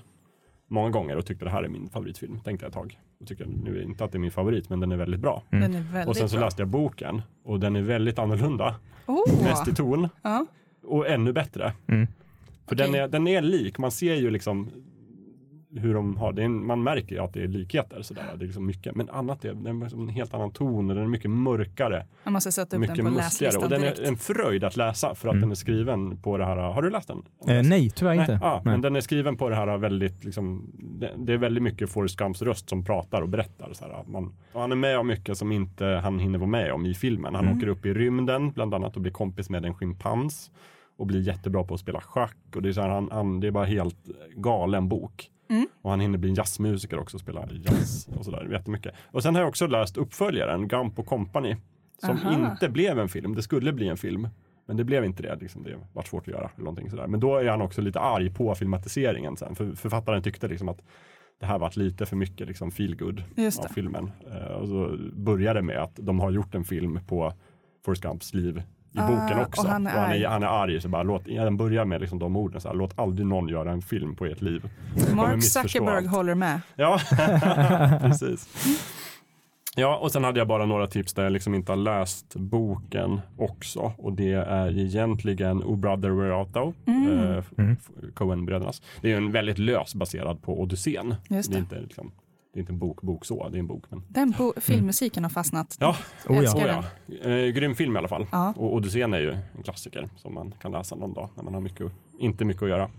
många 0.68 0.90
gånger 0.90 1.16
och 1.16 1.26
tyckte 1.26 1.44
det 1.44 1.50
här 1.50 1.62
är 1.62 1.68
min 1.68 1.88
favoritfilm. 1.88 2.40
Tänkte 2.40 2.64
jag 2.66 2.68
ett 2.68 2.74
tag. 2.74 2.98
Och 3.20 3.26
tycker 3.26 3.46
nu 3.64 3.82
inte 3.82 4.04
att 4.04 4.12
det 4.12 4.18
är 4.18 4.20
min 4.20 4.30
favorit, 4.30 4.70
men 4.70 4.80
den 4.80 4.92
är 4.92 4.96
väldigt 4.96 5.20
bra. 5.20 5.42
Mm. 5.50 5.72
Den 5.72 5.80
är 5.80 5.92
väldigt 5.92 6.08
och 6.08 6.16
sen 6.16 6.28
så 6.28 6.36
bra. 6.36 6.44
läste 6.44 6.62
jag 6.62 6.68
boken 6.68 7.22
och 7.44 7.60
den 7.60 7.76
är 7.76 7.82
väldigt 7.82 8.18
annorlunda. 8.18 8.74
Oh. 9.06 9.42
Mest 9.44 9.68
i 9.68 9.74
ton 9.74 10.08
Ja. 10.22 10.46
och 10.82 11.08
ännu 11.08 11.32
bättre. 11.32 11.72
Mm. 11.86 12.06
För 12.66 12.74
Okej. 12.74 12.86
den, 12.86 12.94
är, 12.94 13.08
den 13.08 13.26
är 13.28 13.42
lik, 13.42 13.78
man 13.78 13.90
ser 13.90 14.14
ju 14.14 14.30
liksom 14.30 14.70
hur 15.76 15.94
de 15.94 16.16
har, 16.16 16.32
det 16.32 16.42
är 16.42 16.46
en, 16.46 16.66
man 16.66 16.82
märker 16.82 17.14
ju 17.16 17.22
att 17.22 17.32
det 17.32 17.42
är 17.42 17.48
likheter 17.48 18.02
sådär, 18.02 18.22
det 18.38 18.44
är 18.44 18.46
liksom 18.46 18.66
mycket, 18.66 18.94
men 18.94 19.10
annat 19.10 19.44
är, 19.44 19.54
den 19.54 19.66
är 19.66 19.80
liksom 19.84 20.00
en 20.02 20.08
helt 20.08 20.34
annan 20.34 20.50
ton 20.50 20.88
och 20.90 20.94
den 20.96 21.04
är 21.04 21.08
mycket 21.08 21.30
mörkare, 21.30 22.06
Jag 22.24 22.32
måste 22.32 22.52
sätta 22.52 22.76
upp 22.76 22.80
mycket 22.80 22.96
den 22.96 23.04
på 23.04 23.10
mustigare 23.10 23.56
och 23.56 23.62
läslistan 23.62 23.70
den 23.70 23.80
direkt. 23.80 23.98
är 23.98 24.04
en 24.08 24.16
fröjd 24.16 24.64
att 24.64 24.76
läsa 24.76 25.14
för 25.14 25.28
att 25.28 25.32
Mm. 25.34 25.40
den 25.40 25.50
är 25.50 25.54
skriven 25.54 26.16
på 26.22 26.38
det 26.38 26.44
här, 26.44 26.56
har 26.56 26.82
du 26.82 26.90
läst 26.90 27.08
den? 27.08 27.22
Eh, 27.56 27.62
nej, 27.68 27.90
tyvärr 27.90 28.12
inte. 28.20 28.32
Nej, 28.32 28.38
ja, 28.42 28.54
Nej. 28.64 28.72
men 28.72 28.80
den 28.80 28.96
är 28.96 29.00
skriven 29.00 29.36
på 29.36 29.48
det 29.48 29.56
här 29.56 29.78
väldigt, 29.78 30.24
liksom, 30.24 30.70
det, 30.98 31.10
det 31.18 31.32
är 31.32 31.38
väldigt 31.38 31.62
mycket 31.62 31.90
Forrest 31.90 32.16
Gumps 32.16 32.42
röst 32.42 32.68
som 32.68 32.84
pratar 32.84 33.22
och 33.22 33.28
berättar. 33.28 33.70
Så 33.72 33.84
här, 33.84 34.02
man, 34.06 34.34
och 34.52 34.60
han 34.60 34.72
är 34.72 34.76
med 34.76 34.98
om 34.98 35.06
mycket 35.06 35.38
som 35.38 35.52
inte 35.52 35.84
han 35.86 36.18
hinner 36.18 36.38
vara 36.38 36.50
med 36.50 36.72
om 36.72 36.86
i 36.86 36.94
filmen. 36.94 37.34
Han 37.34 37.44
Mm. 37.44 37.56
åker 37.58 37.68
upp 37.68 37.86
i 37.86 37.94
rymden 37.94 38.50
bland 38.50 38.74
annat 38.74 38.96
och 38.96 39.02
blir 39.02 39.12
kompis 39.12 39.50
med 39.50 39.64
en 39.64 39.74
schimpans. 39.74 40.50
och 40.96 41.06
blir 41.06 41.20
jättebra 41.20 41.64
på 41.64 41.74
att 41.74 41.80
spela 41.80 42.00
schack 42.00 42.36
och 42.56 42.62
det 42.62 42.68
är, 42.68 42.72
så 42.72 42.80
här, 42.80 42.88
han, 42.88 43.08
han, 43.12 43.40
det 43.40 43.46
är 43.46 43.50
bara 43.50 43.64
helt 43.64 43.96
galen 44.36 44.88
bok. 44.88 45.30
Mm. 45.48 45.66
Och 45.82 45.90
han 45.90 46.00
hinner 46.00 46.18
bli 46.18 46.28
en 46.28 46.34
jazzmusiker 46.34 46.98
också 46.98 47.16
och 47.16 47.20
spela 47.20 47.48
jazz 47.52 48.08
och 48.18 48.24
sådär 48.24 48.48
jättemycket. 48.52 48.94
Och 49.06 49.22
sen 49.22 49.34
har 49.34 49.42
jag 49.42 49.48
också 49.48 49.66
läst 49.66 49.96
uppföljaren, 49.96 50.68
Gump 50.68 50.98
och 50.98 51.06
Company, 51.06 51.56
som 51.98 52.10
Aha. 52.10 52.50
inte 52.50 52.68
blev 52.68 52.98
en 52.98 53.08
film. 53.08 53.34
Det 53.34 53.42
skulle 53.42 53.72
bli 53.72 53.88
en 53.88 53.96
film. 53.96 54.28
Men 54.66 54.76
det 54.76 54.84
blev 54.84 55.04
inte 55.04 55.22
det. 55.22 55.36
Liksom, 55.40 55.62
det 55.62 55.76
var 55.92 56.02
svårt 56.02 56.28
att 56.28 56.34
göra. 56.34 56.50
Eller 56.54 56.64
någonting 56.64 56.90
sådär. 56.90 57.06
Men 57.06 57.20
då 57.20 57.36
är 57.36 57.48
han 57.48 57.62
också 57.62 57.80
lite 57.80 58.00
arg 58.00 58.30
på 58.30 58.54
filmatiseringen 58.54 59.36
sen. 59.36 59.54
För 59.54 59.74
författaren 59.74 60.22
tyckte 60.22 60.48
liksom 60.48 60.68
att 60.68 60.82
det 61.40 61.46
här 61.46 61.58
varit 61.58 61.76
lite 61.76 62.06
för 62.06 62.16
mycket 62.16 62.48
liksom 62.48 62.70
feel 62.70 62.96
good 62.96 63.22
Just 63.36 63.64
av 63.64 63.68
filmen. 63.68 64.12
Eh, 64.32 64.52
och 64.52 64.68
så 64.68 64.98
börjar 65.12 65.54
det 65.54 65.62
med 65.62 65.78
att 65.78 65.96
de 65.96 66.20
har 66.20 66.30
gjort 66.30 66.54
en 66.54 66.64
film 66.64 67.00
på 67.06 67.32
Forrest 67.84 68.02
Gumps 68.02 68.34
liv 68.34 68.62
i 68.94 68.98
Ah, 69.00 69.06
boken 69.06 69.38
också. 69.40 69.62
och 69.62 69.68
han 69.68 69.86
är 69.86 69.90
han, 69.90 70.12
är, 70.12 70.26
han 70.26 70.42
är 70.42 70.46
arg, 70.46 70.80
så 70.80 70.88
bara 70.88 71.02
låt, 71.02 71.24
den 71.24 71.56
börjar 71.56 71.84
med 71.84 72.00
liksom 72.00 72.18
de 72.18 72.36
orden, 72.36 72.60
så 72.60 72.68
här, 72.68 72.74
låt 72.74 72.98
aldrig 72.98 73.26
någon 73.26 73.48
göra 73.48 73.72
en 73.72 73.82
film 73.82 74.16
på 74.16 74.24
ert 74.26 74.42
liv. 74.42 74.70
Mark 75.14 75.42
Zuckerberg 75.42 75.96
allt. 75.96 76.10
håller 76.10 76.34
med. 76.34 76.60
Ja, 76.76 77.00
precis. 78.00 78.48
Ja, 79.76 79.96
och 79.96 80.12
sen 80.12 80.24
hade 80.24 80.38
jag 80.40 80.48
bara 80.48 80.66
några 80.66 80.86
tips 80.86 81.14
där 81.14 81.22
jag 81.22 81.32
liksom 81.32 81.54
inte 81.54 81.72
har 81.72 81.76
läst 81.76 82.36
boken 82.36 83.20
också. 83.38 83.92
Och 83.98 84.12
det 84.12 84.32
är 84.32 84.78
egentligen 84.78 85.62
O 85.64 85.76
Brother 85.76 86.10
Where 86.10 86.34
Art 86.34 86.52
Thou, 86.52 86.72
Mm. 86.86 87.08
eh, 87.32 87.44
Mm. 87.58 87.76
Coen-brödernas. 88.14 88.82
Det 89.00 89.12
är 89.12 89.16
en 89.16 89.32
väldigt 89.32 89.58
lös 89.58 89.94
baserad 89.94 90.42
på 90.42 90.60
Odysseen. 90.60 91.14
Just 91.28 91.50
Det 91.50 91.54
är 91.56 91.58
det. 91.58 91.62
inte, 91.62 91.80
liksom, 91.80 92.12
det 92.54 92.58
är 92.58 92.60
inte 92.60 92.72
en 92.72 92.78
bok, 92.78 93.02
bok 93.02 93.24
så, 93.24 93.48
det 93.48 93.56
är 93.56 93.60
en 93.60 93.66
bok. 93.66 93.84
Men... 93.88 94.02
Den 94.08 94.34
bo- 94.38 94.52
filmmusiken 94.60 95.22
har 95.24 95.30
fastnat. 95.30 95.76
Ja, 95.80 95.96
Oh, 96.28 96.44
ja. 96.44 96.54
Oh, 96.54 96.84
ja. 97.16 97.30
Eh, 97.30 97.46
grym 97.52 97.74
film 97.74 97.96
i 97.96 97.98
alla 97.98 98.08
fall. 98.08 98.26
Ja. 98.32 98.54
Och 98.56 98.74
Odysseen 98.74 99.14
är 99.14 99.18
ju 99.20 99.30
en 99.56 99.62
klassiker 99.64 100.08
som 100.16 100.34
man 100.34 100.54
kan 100.62 100.72
läsa 100.72 100.96
någon 100.96 101.12
dag 101.12 101.28
när 101.34 101.44
man 101.44 101.54
har 101.54 101.60
mycket, 101.60 101.92
inte 102.18 102.44
mycket 102.44 102.62
att 102.62 102.68
göra. 102.68 102.90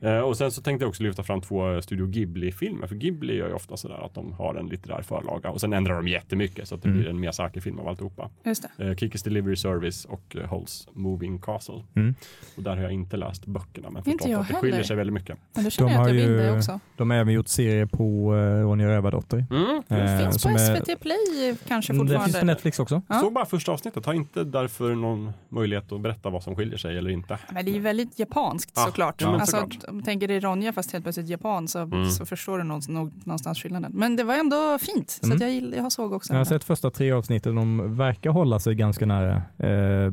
Eh, 0.00 0.18
och 0.18 0.36
sen 0.36 0.50
så 0.50 0.62
tänkte 0.62 0.82
jag 0.84 0.88
också 0.88 1.02
lyfta 1.02 1.22
fram 1.22 1.40
två 1.40 1.72
eh, 1.72 1.80
Studio 1.80 2.06
Ghibli-filmer. 2.06 2.86
För 2.86 2.94
Ghibli 2.94 3.36
gör 3.36 3.48
ju 3.48 3.54
ofta 3.54 3.76
sådär 3.76 4.04
att 4.04 4.14
de 4.14 4.32
har 4.32 4.54
en 4.54 4.66
litterär 4.66 5.02
förlaga 5.02 5.50
och 5.50 5.60
sen 5.60 5.72
ändrar 5.72 5.94
de 5.94 6.08
jättemycket 6.08 6.68
så 6.68 6.74
att 6.74 6.82
det 6.82 6.88
Mm. 6.88 7.00
blir 7.00 7.10
en 7.10 7.20
Miyazaki-film 7.20 7.78
av 7.78 7.88
alltihopa. 7.88 8.30
Just 8.44 8.66
det. 8.76 8.84
Eh, 8.88 8.96
Kikis 8.96 9.22
Delivery 9.22 9.56
Service 9.56 10.04
och 10.04 10.36
eh, 10.36 10.62
Moving 10.92 11.38
Castle. 11.38 11.82
Mm. 11.96 12.14
Och 12.56 12.62
där 12.62 12.76
har 12.76 12.82
jag 12.82 12.92
inte 12.92 13.16
läst 13.16 13.46
böckerna 13.46 13.90
men 13.90 14.02
förstått 14.04 14.30
att 14.36 14.48
det 14.48 14.54
skiljer 14.54 14.72
heller. 14.72 14.84
sig 14.84 14.96
väldigt 14.96 15.14
mycket. 15.14 15.38
Men 15.54 15.64
då 15.64 15.70
känner 15.70 15.88
De 15.88 15.92
jag 15.94 16.00
att 16.02 16.08
har 16.08 16.14
jag 16.14 16.22
vill 16.22 16.30
ju- 16.30 16.36
det 16.36 16.56
också. 16.56 16.80
De 16.96 17.10
har 17.10 17.16
även 17.16 17.34
gjort 17.34 17.48
serier 17.48 17.86
på 17.86 18.34
uh, 18.34 18.62
Ronja 18.62 18.88
Rövardotter. 18.88 19.46
Mm. 19.50 19.82
Det 19.88 19.94
Eh, 19.96 20.18
finns 20.22 20.42
på 20.42 20.48
är- 20.48 20.58
SVT 20.58 20.96
Play 21.00 21.56
kanske 21.68 21.92
Mm, 21.92 22.06
Det 22.06 22.12
fortfarande. 22.12 22.24
finns 22.32 22.40
på 22.40 22.46
Netflix 22.46 22.78
också. 22.80 23.02
Ja. 23.08 23.14
Såg 23.20 23.32
bara 23.32 23.46
första 23.46 23.72
avsnittet, 23.72 24.06
har 24.06 24.14
inte 24.14 24.44
därför 24.44 24.94
någon 24.94 25.32
möjlighet 25.48 25.92
att 25.92 26.00
berätta 26.00 26.30
vad 26.30 26.42
som 26.42 26.56
skiljer 26.56 26.76
sig 26.78 26.98
eller 26.98 27.10
inte. 27.10 27.38
Men 27.52 27.64
det 27.64 27.70
är 27.70 27.74
ju 27.74 27.80
väldigt 27.80 28.18
japanskt 28.18 28.72
Ja, 28.76 28.82
såklart. 28.86 29.14
ja, 29.22 29.30
men 29.30 29.40
alltså, 29.40 29.56
såklart. 29.56 29.85
Om 29.88 29.98
du 29.98 30.02
tänker 30.04 30.28
dig 30.28 30.40
Ronja 30.40 30.72
fast 30.72 30.92
helt 30.92 31.04
plötsligt 31.04 31.28
japan 31.28 31.68
så, 31.68 31.78
Mm. 31.78 32.10
så 32.10 32.26
förstår 32.26 32.58
du 32.58 32.64
någonstans, 32.64 32.94
nå- 32.98 33.12
någonstans 33.24 33.62
skillnaden. 33.62 33.92
Men 33.94 34.16
det 34.16 34.24
var 34.24 34.34
ändå 34.34 34.78
fint. 34.80 35.10
Så 35.10 35.26
Mm. 35.26 35.36
att 35.36 35.42
jag, 35.42 35.84
jag 35.84 35.92
såg 35.92 36.12
också 36.12 36.32
Jag 36.32 36.40
har 36.40 36.44
sett 36.44 36.64
första 36.64 36.90
tre 36.90 37.12
avsnitten. 37.12 37.54
De 37.54 37.96
verkar 37.96 38.30
hålla 38.30 38.58
sig 38.60 38.74
ganska 38.74 39.06
nära 39.06 39.42
eh, 39.58 40.12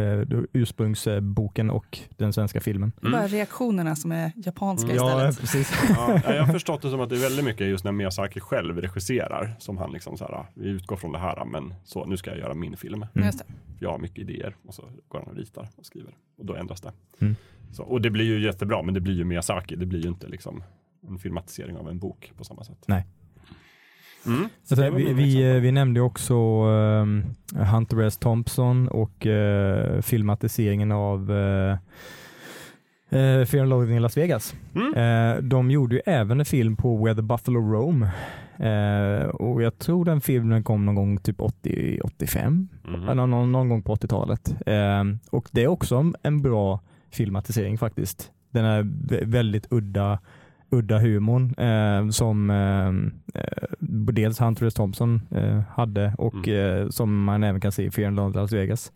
eh, 0.00 0.40
ursprungsboken 0.52 1.70
och 1.70 1.98
den 2.16 2.32
svenska 2.32 2.60
filmen. 2.60 2.92
Är 3.02 3.10
bara 3.10 3.26
reaktionerna 3.26 3.96
som 3.96 4.12
är 4.12 4.32
japanska 4.36 4.90
Mm. 4.92 4.96
istället. 5.06 5.40
precis. 5.40 5.72
Ja, 5.88 6.34
jag 6.34 6.42
har 6.44 6.52
förstått 6.52 6.82
det 6.82 6.90
som 6.90 7.00
att 7.00 7.08
det 7.08 7.16
är 7.16 7.20
väldigt 7.20 7.44
mycket 7.44 7.66
just 7.66 7.84
när 7.84 7.92
Miyazaki 7.92 8.40
själv 8.40 8.80
regisserar 8.80 9.56
som 9.58 9.78
han 9.78 9.92
liksom 9.92 10.16
så 10.16 10.24
här, 10.24 10.44
vi 10.54 10.68
utgår 10.68 10.96
från 10.96 11.12
det 11.12 11.18
här 11.18 11.44
men 11.44 11.74
så 11.84 12.04
nu 12.06 12.16
ska 12.16 12.30
jag 12.30 12.38
göra 12.38 12.54
min 12.54 12.76
film. 12.76 13.04
Mm. 13.14 13.26
Just 13.26 13.38
det. 13.38 13.44
Jag 13.80 13.90
har 13.90 13.98
mycket 13.98 14.18
idéer 14.18 14.56
och 14.66 14.74
så 14.74 14.82
går 15.08 15.18
han 15.18 15.28
och 15.28 15.36
ritar 15.36 15.68
och 15.76 15.86
skriver 15.86 16.14
och 16.38 16.46
då 16.46 16.54
ändras 16.54 16.80
det. 16.80 16.92
Mm. 17.20 17.36
Så, 17.72 17.82
och 17.82 18.00
det 18.00 18.10
blir 18.10 18.24
ju 18.24 18.44
jättebra 18.44 18.82
men 18.82 18.94
det 18.94 19.00
blir 19.00 19.14
ju 19.14 19.24
Miyazaki, 19.24 19.76
det 19.76 19.86
blir 19.86 20.02
ju 20.02 20.08
inte 20.08 20.26
liksom 20.26 20.62
en 21.08 21.18
filmatisering 21.18 21.76
av 21.76 21.88
en 21.88 21.98
bok 21.98 22.32
på 22.36 22.44
samma 22.44 22.64
sätt. 22.64 22.84
Nej. 22.86 23.06
Mm. 24.26 24.48
Var 24.70 24.90
vi, 24.90 25.12
vi, 25.12 25.50
eh, 25.50 25.60
vi 25.60 25.72
nämnde 25.72 26.00
också 26.00 26.34
um, 26.64 27.24
Hunter 27.54 28.02
S. 28.02 28.16
Thompson 28.16 28.88
och 28.88 29.26
uh, 29.26 30.00
filmatiseringen 30.00 30.92
av 30.92 31.30
uh, 31.30 31.76
uh, 33.12 33.44
Fear 33.44 33.60
and 33.60 33.70
Loathing 33.70 33.96
i 33.96 34.00
Las 34.00 34.16
Vegas. 34.16 34.54
Mm. 34.74 34.94
Eh, 34.94 35.42
de 35.42 35.70
gjorde 35.70 35.94
ju 35.94 36.02
även 36.06 36.40
en 36.40 36.46
film 36.46 36.76
på 36.76 37.04
Where 37.04 37.14
the 37.14 37.22
Buffalo 37.22 37.60
Roam. 37.60 38.02
Eh, 38.56 39.26
och 39.26 39.62
jag 39.62 39.78
tror 39.78 40.04
den 40.04 40.20
filmen 40.20 40.64
kom 40.64 40.86
någon 40.86 40.94
gång 40.94 41.18
typ 41.18 41.38
80-85. 41.38 42.68
Mhm. 42.84 43.08
Eller 43.08 43.26
någon, 43.26 43.52
någon 43.52 43.68
gång 43.68 43.82
på 43.82 43.94
80-talet. 43.94 44.54
Eh, 44.66 45.04
och 45.30 45.48
det 45.50 45.62
är 45.62 45.68
också 45.68 46.12
en 46.22 46.42
bra 46.42 46.80
filmatisering 47.12 47.78
faktiskt. 47.78 48.30
Den 48.50 48.64
är 48.64 48.82
vä- 48.82 49.26
väldigt 49.26 49.66
udda, 49.72 50.18
udda 50.70 50.98
humorn 50.98 51.54
eh, 51.58 52.08
som 52.10 52.50
eh, 52.50 52.88
eh, 53.42 53.68
dels 54.12 54.40
Hunter 54.40 54.66
S. 54.66 54.74
Thompson 54.74 55.20
eh, 55.30 55.60
hade 55.70 56.14
och 56.18 56.48
eh, 56.48 56.88
som 56.88 57.24
man 57.24 57.44
även 57.44 57.60
kan 57.60 57.72
se 57.72 57.84
i 57.84 57.90
Fear 57.90 58.08
and 58.08 58.34
i 58.34 58.38
Las 58.38 58.52
Vegas. 58.52 58.92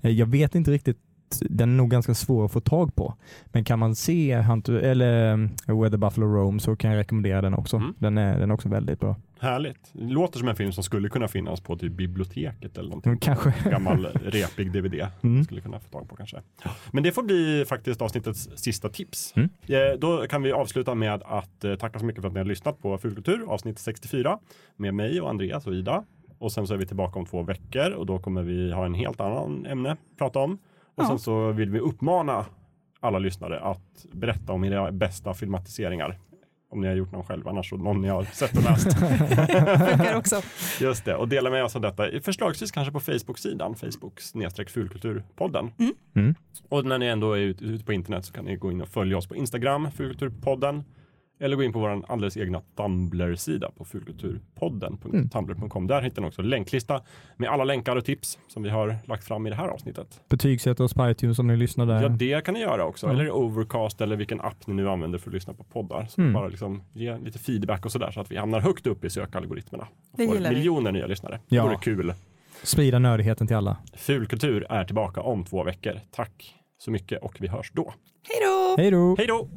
Eh, 0.00 0.10
jag 0.10 0.26
vet 0.26 0.54
inte 0.54 0.70
riktigt 0.70 0.98
den 1.40 1.70
är 1.70 1.76
nog 1.76 1.90
ganska 1.90 2.14
svår 2.14 2.44
att 2.44 2.52
få 2.52 2.60
tag 2.60 2.94
på. 2.94 3.14
Men 3.46 3.64
kan 3.64 3.78
man 3.78 3.94
se 3.94 4.36
Hunter, 4.40 4.72
eller 4.72 5.36
Where 5.80 5.90
the 5.90 5.96
Buffalo 5.96 6.26
Roam 6.26 6.58
så 6.60 6.76
kan 6.76 6.90
jag 6.90 6.98
rekommendera 6.98 7.42
den 7.42 7.54
också. 7.54 7.76
Mm. 7.76 7.94
Den, 7.98 8.18
är, 8.18 8.38
den 8.38 8.50
är 8.50 8.54
också 8.54 8.68
väldigt 8.68 9.00
bra. 9.00 9.16
Härligt. 9.44 9.90
Det 9.92 10.04
låter 10.12 10.38
som 10.38 10.48
en 10.48 10.56
film 10.56 10.72
som 10.72 10.84
skulle 10.84 11.08
kunna 11.08 11.28
finnas 11.28 11.60
på 11.60 11.76
typ 11.76 11.92
biblioteket 11.92 12.78
eller 12.78 12.88
någonting. 12.88 13.10
Mm, 13.10 13.18
kanske. 13.20 13.70
Gammal 13.70 14.06
repig 14.06 14.72
DVD. 14.72 14.94
Mm. 15.22 15.44
Skulle 15.44 15.60
kunna 15.60 15.80
få 15.80 15.88
tag 15.88 16.08
på 16.08 16.16
kanske. 16.16 16.42
Men 16.92 17.02
det 17.02 17.12
får 17.12 17.22
bli 17.22 17.64
faktiskt 17.68 18.02
avsnittets 18.02 18.48
sista 18.56 18.88
tips. 18.88 19.32
Mm. 19.36 19.48
Eh, 19.66 19.98
Då 19.98 20.26
kan 20.26 20.42
vi 20.42 20.52
avsluta 20.52 20.94
med 20.94 21.22
att 21.24 21.64
eh, 21.64 21.74
tacka 21.74 21.98
så 21.98 22.04
mycket 22.04 22.20
för 22.22 22.28
att 22.28 22.34
ni 22.34 22.40
har 22.40 22.44
lyssnat 22.46 22.78
på 22.82 22.98
Fulkultur 22.98 23.44
avsnitt 23.48 23.78
64 23.78 24.38
med 24.76 24.94
mig 24.94 25.20
och 25.20 25.30
Andreas 25.30 25.66
och 25.66 25.74
Ida. 25.74 26.04
Och 26.38 26.52
sen 26.52 26.66
så 26.66 26.74
är 26.74 26.78
vi 26.78 26.86
tillbaka 26.86 27.18
om 27.18 27.26
två 27.26 27.42
veckor 27.42 27.90
och 27.92 28.06
då 28.06 28.18
kommer 28.18 28.42
vi 28.42 28.72
ha 28.72 28.86
en 28.86 28.94
helt 28.94 29.20
annan 29.20 29.66
ämne 29.66 29.90
att 29.92 29.98
prata 30.18 30.38
om. 30.38 30.52
Och 30.94 31.02
Ja. 31.04 31.08
sen 31.08 31.18
så 31.18 31.52
vill 31.52 31.70
vi 31.70 31.78
uppmana 31.78 32.44
alla 33.00 33.18
lyssnare 33.18 33.60
att 33.60 34.06
berätta 34.12 34.52
om 34.52 34.64
era 34.64 34.92
bästa 34.92 35.34
filmatiseringar. 35.34 36.18
Om 36.70 36.80
ni 36.80 36.88
har 36.88 36.94
gjort 36.94 37.12
någon 37.12 37.24
själv, 37.24 37.48
annars 37.48 37.68
så 37.68 37.76
någon 37.76 38.00
ni 38.00 38.08
har 38.08 38.24
sett 38.24 38.56
och 38.56 38.62
läst. 38.62 38.98
Funkar 39.90 40.16
också. 40.16 40.42
Just 40.80 41.04
det, 41.04 41.14
och 41.14 41.28
dela 41.28 41.50
med 41.50 41.64
oss 41.64 41.76
av 41.76 41.82
detta, 41.82 42.20
förslagsvis 42.22 42.70
kanske 42.70 42.92
på 42.92 43.00
Facebook-sidan, 43.00 43.74
Facebook 43.74 44.20
snedstreck 44.20 44.70
fulkulturpodden. 44.70 45.70
Mm. 46.14 46.34
Och 46.68 46.84
när 46.84 46.98
ni 46.98 47.06
ändå 47.06 47.32
är 47.32 47.40
ute, 47.40 47.64
ute 47.64 47.84
på 47.84 47.92
internet 47.92 48.24
så 48.24 48.32
kan 48.32 48.44
ni 48.44 48.56
gå 48.56 48.72
in 48.72 48.80
och 48.80 48.88
följa 48.88 49.16
oss 49.16 49.26
på 49.26 49.36
Instagram, 49.36 49.90
fulkulturpodden. 49.90 50.84
Eller 51.40 51.56
gå 51.56 51.62
in 51.62 51.72
på 51.72 51.78
vår 51.78 52.04
alldeles 52.08 52.36
egna 52.36 52.62
Tumblr-sida 52.76 53.70
på 53.76 53.84
fulkulturpodden.tumblr.com. 53.84 55.86
Där 55.86 56.02
hittar 56.02 56.22
ni 56.22 56.28
också 56.28 56.42
en 56.42 56.48
länklista 56.48 57.00
med 57.36 57.48
alla 57.50 57.64
länkar 57.64 57.96
och 57.96 58.04
tips 58.04 58.38
som 58.48 58.62
vi 58.62 58.68
har 58.70 58.96
lagt 59.06 59.24
fram 59.24 59.46
i 59.46 59.50
det 59.50 59.56
här 59.56 59.68
avsnittet. 59.68 60.20
Betygsätt 60.28 60.80
oss 60.80 60.94
på 60.94 61.10
iTunes 61.10 61.38
om 61.38 61.46
ni 61.46 61.56
lyssnar 61.56 61.86
där. 61.86 62.02
Ja, 62.02 62.08
det 62.08 62.44
kan 62.44 62.54
ni 62.54 62.60
göra 62.60 62.84
också. 62.84 63.06
Ja. 63.06 63.12
Eller 63.12 63.30
Overcast 63.30 64.00
eller 64.00 64.16
vilken 64.16 64.40
app 64.40 64.66
ni 64.66 64.74
nu 64.74 64.88
använder 64.90 65.18
för 65.18 65.30
att 65.30 65.34
lyssna 65.34 65.54
på 65.54 65.64
poddar. 65.64 66.06
Så 66.06 66.20
Mm. 66.20 66.32
bara 66.32 66.48
liksom 66.48 66.82
ge 66.92 67.18
lite 67.18 67.38
feedback 67.38 67.84
och 67.84 67.92
sådär 67.92 68.10
så 68.10 68.20
att 68.20 68.30
vi 68.30 68.36
hamnar 68.36 68.60
högt 68.60 68.86
upp 68.86 69.04
i 69.04 69.10
sökalgoritmerna. 69.10 69.84
Och 70.12 70.18
Det 70.18 70.26
får 70.26 70.34
gillar 70.34 70.50
vi. 70.50 70.56
miljoner 70.56 70.92
nya 70.92 71.06
lyssnare. 71.06 71.40
Det 71.48 71.56
Ja. 71.56 71.64
vore 71.64 71.76
kul. 71.76 72.14
Sprida 72.62 72.98
nördigheten 72.98 73.46
till 73.46 73.56
alla. 73.56 73.76
Fulkultur 73.96 74.66
är 74.70 74.84
tillbaka 74.84 75.20
om 75.20 75.44
två 75.44 75.64
veckor. 75.64 76.00
Tack 76.10 76.54
så 76.78 76.90
mycket 76.90 77.22
och 77.22 77.36
vi 77.40 77.48
hörs 77.48 77.70
då. 77.74 77.94
Hej 78.28 78.36
då! 78.46 78.74
Hej 78.82 78.90
då! 78.90 79.14
Hej 79.18 79.26
då! 79.26 79.48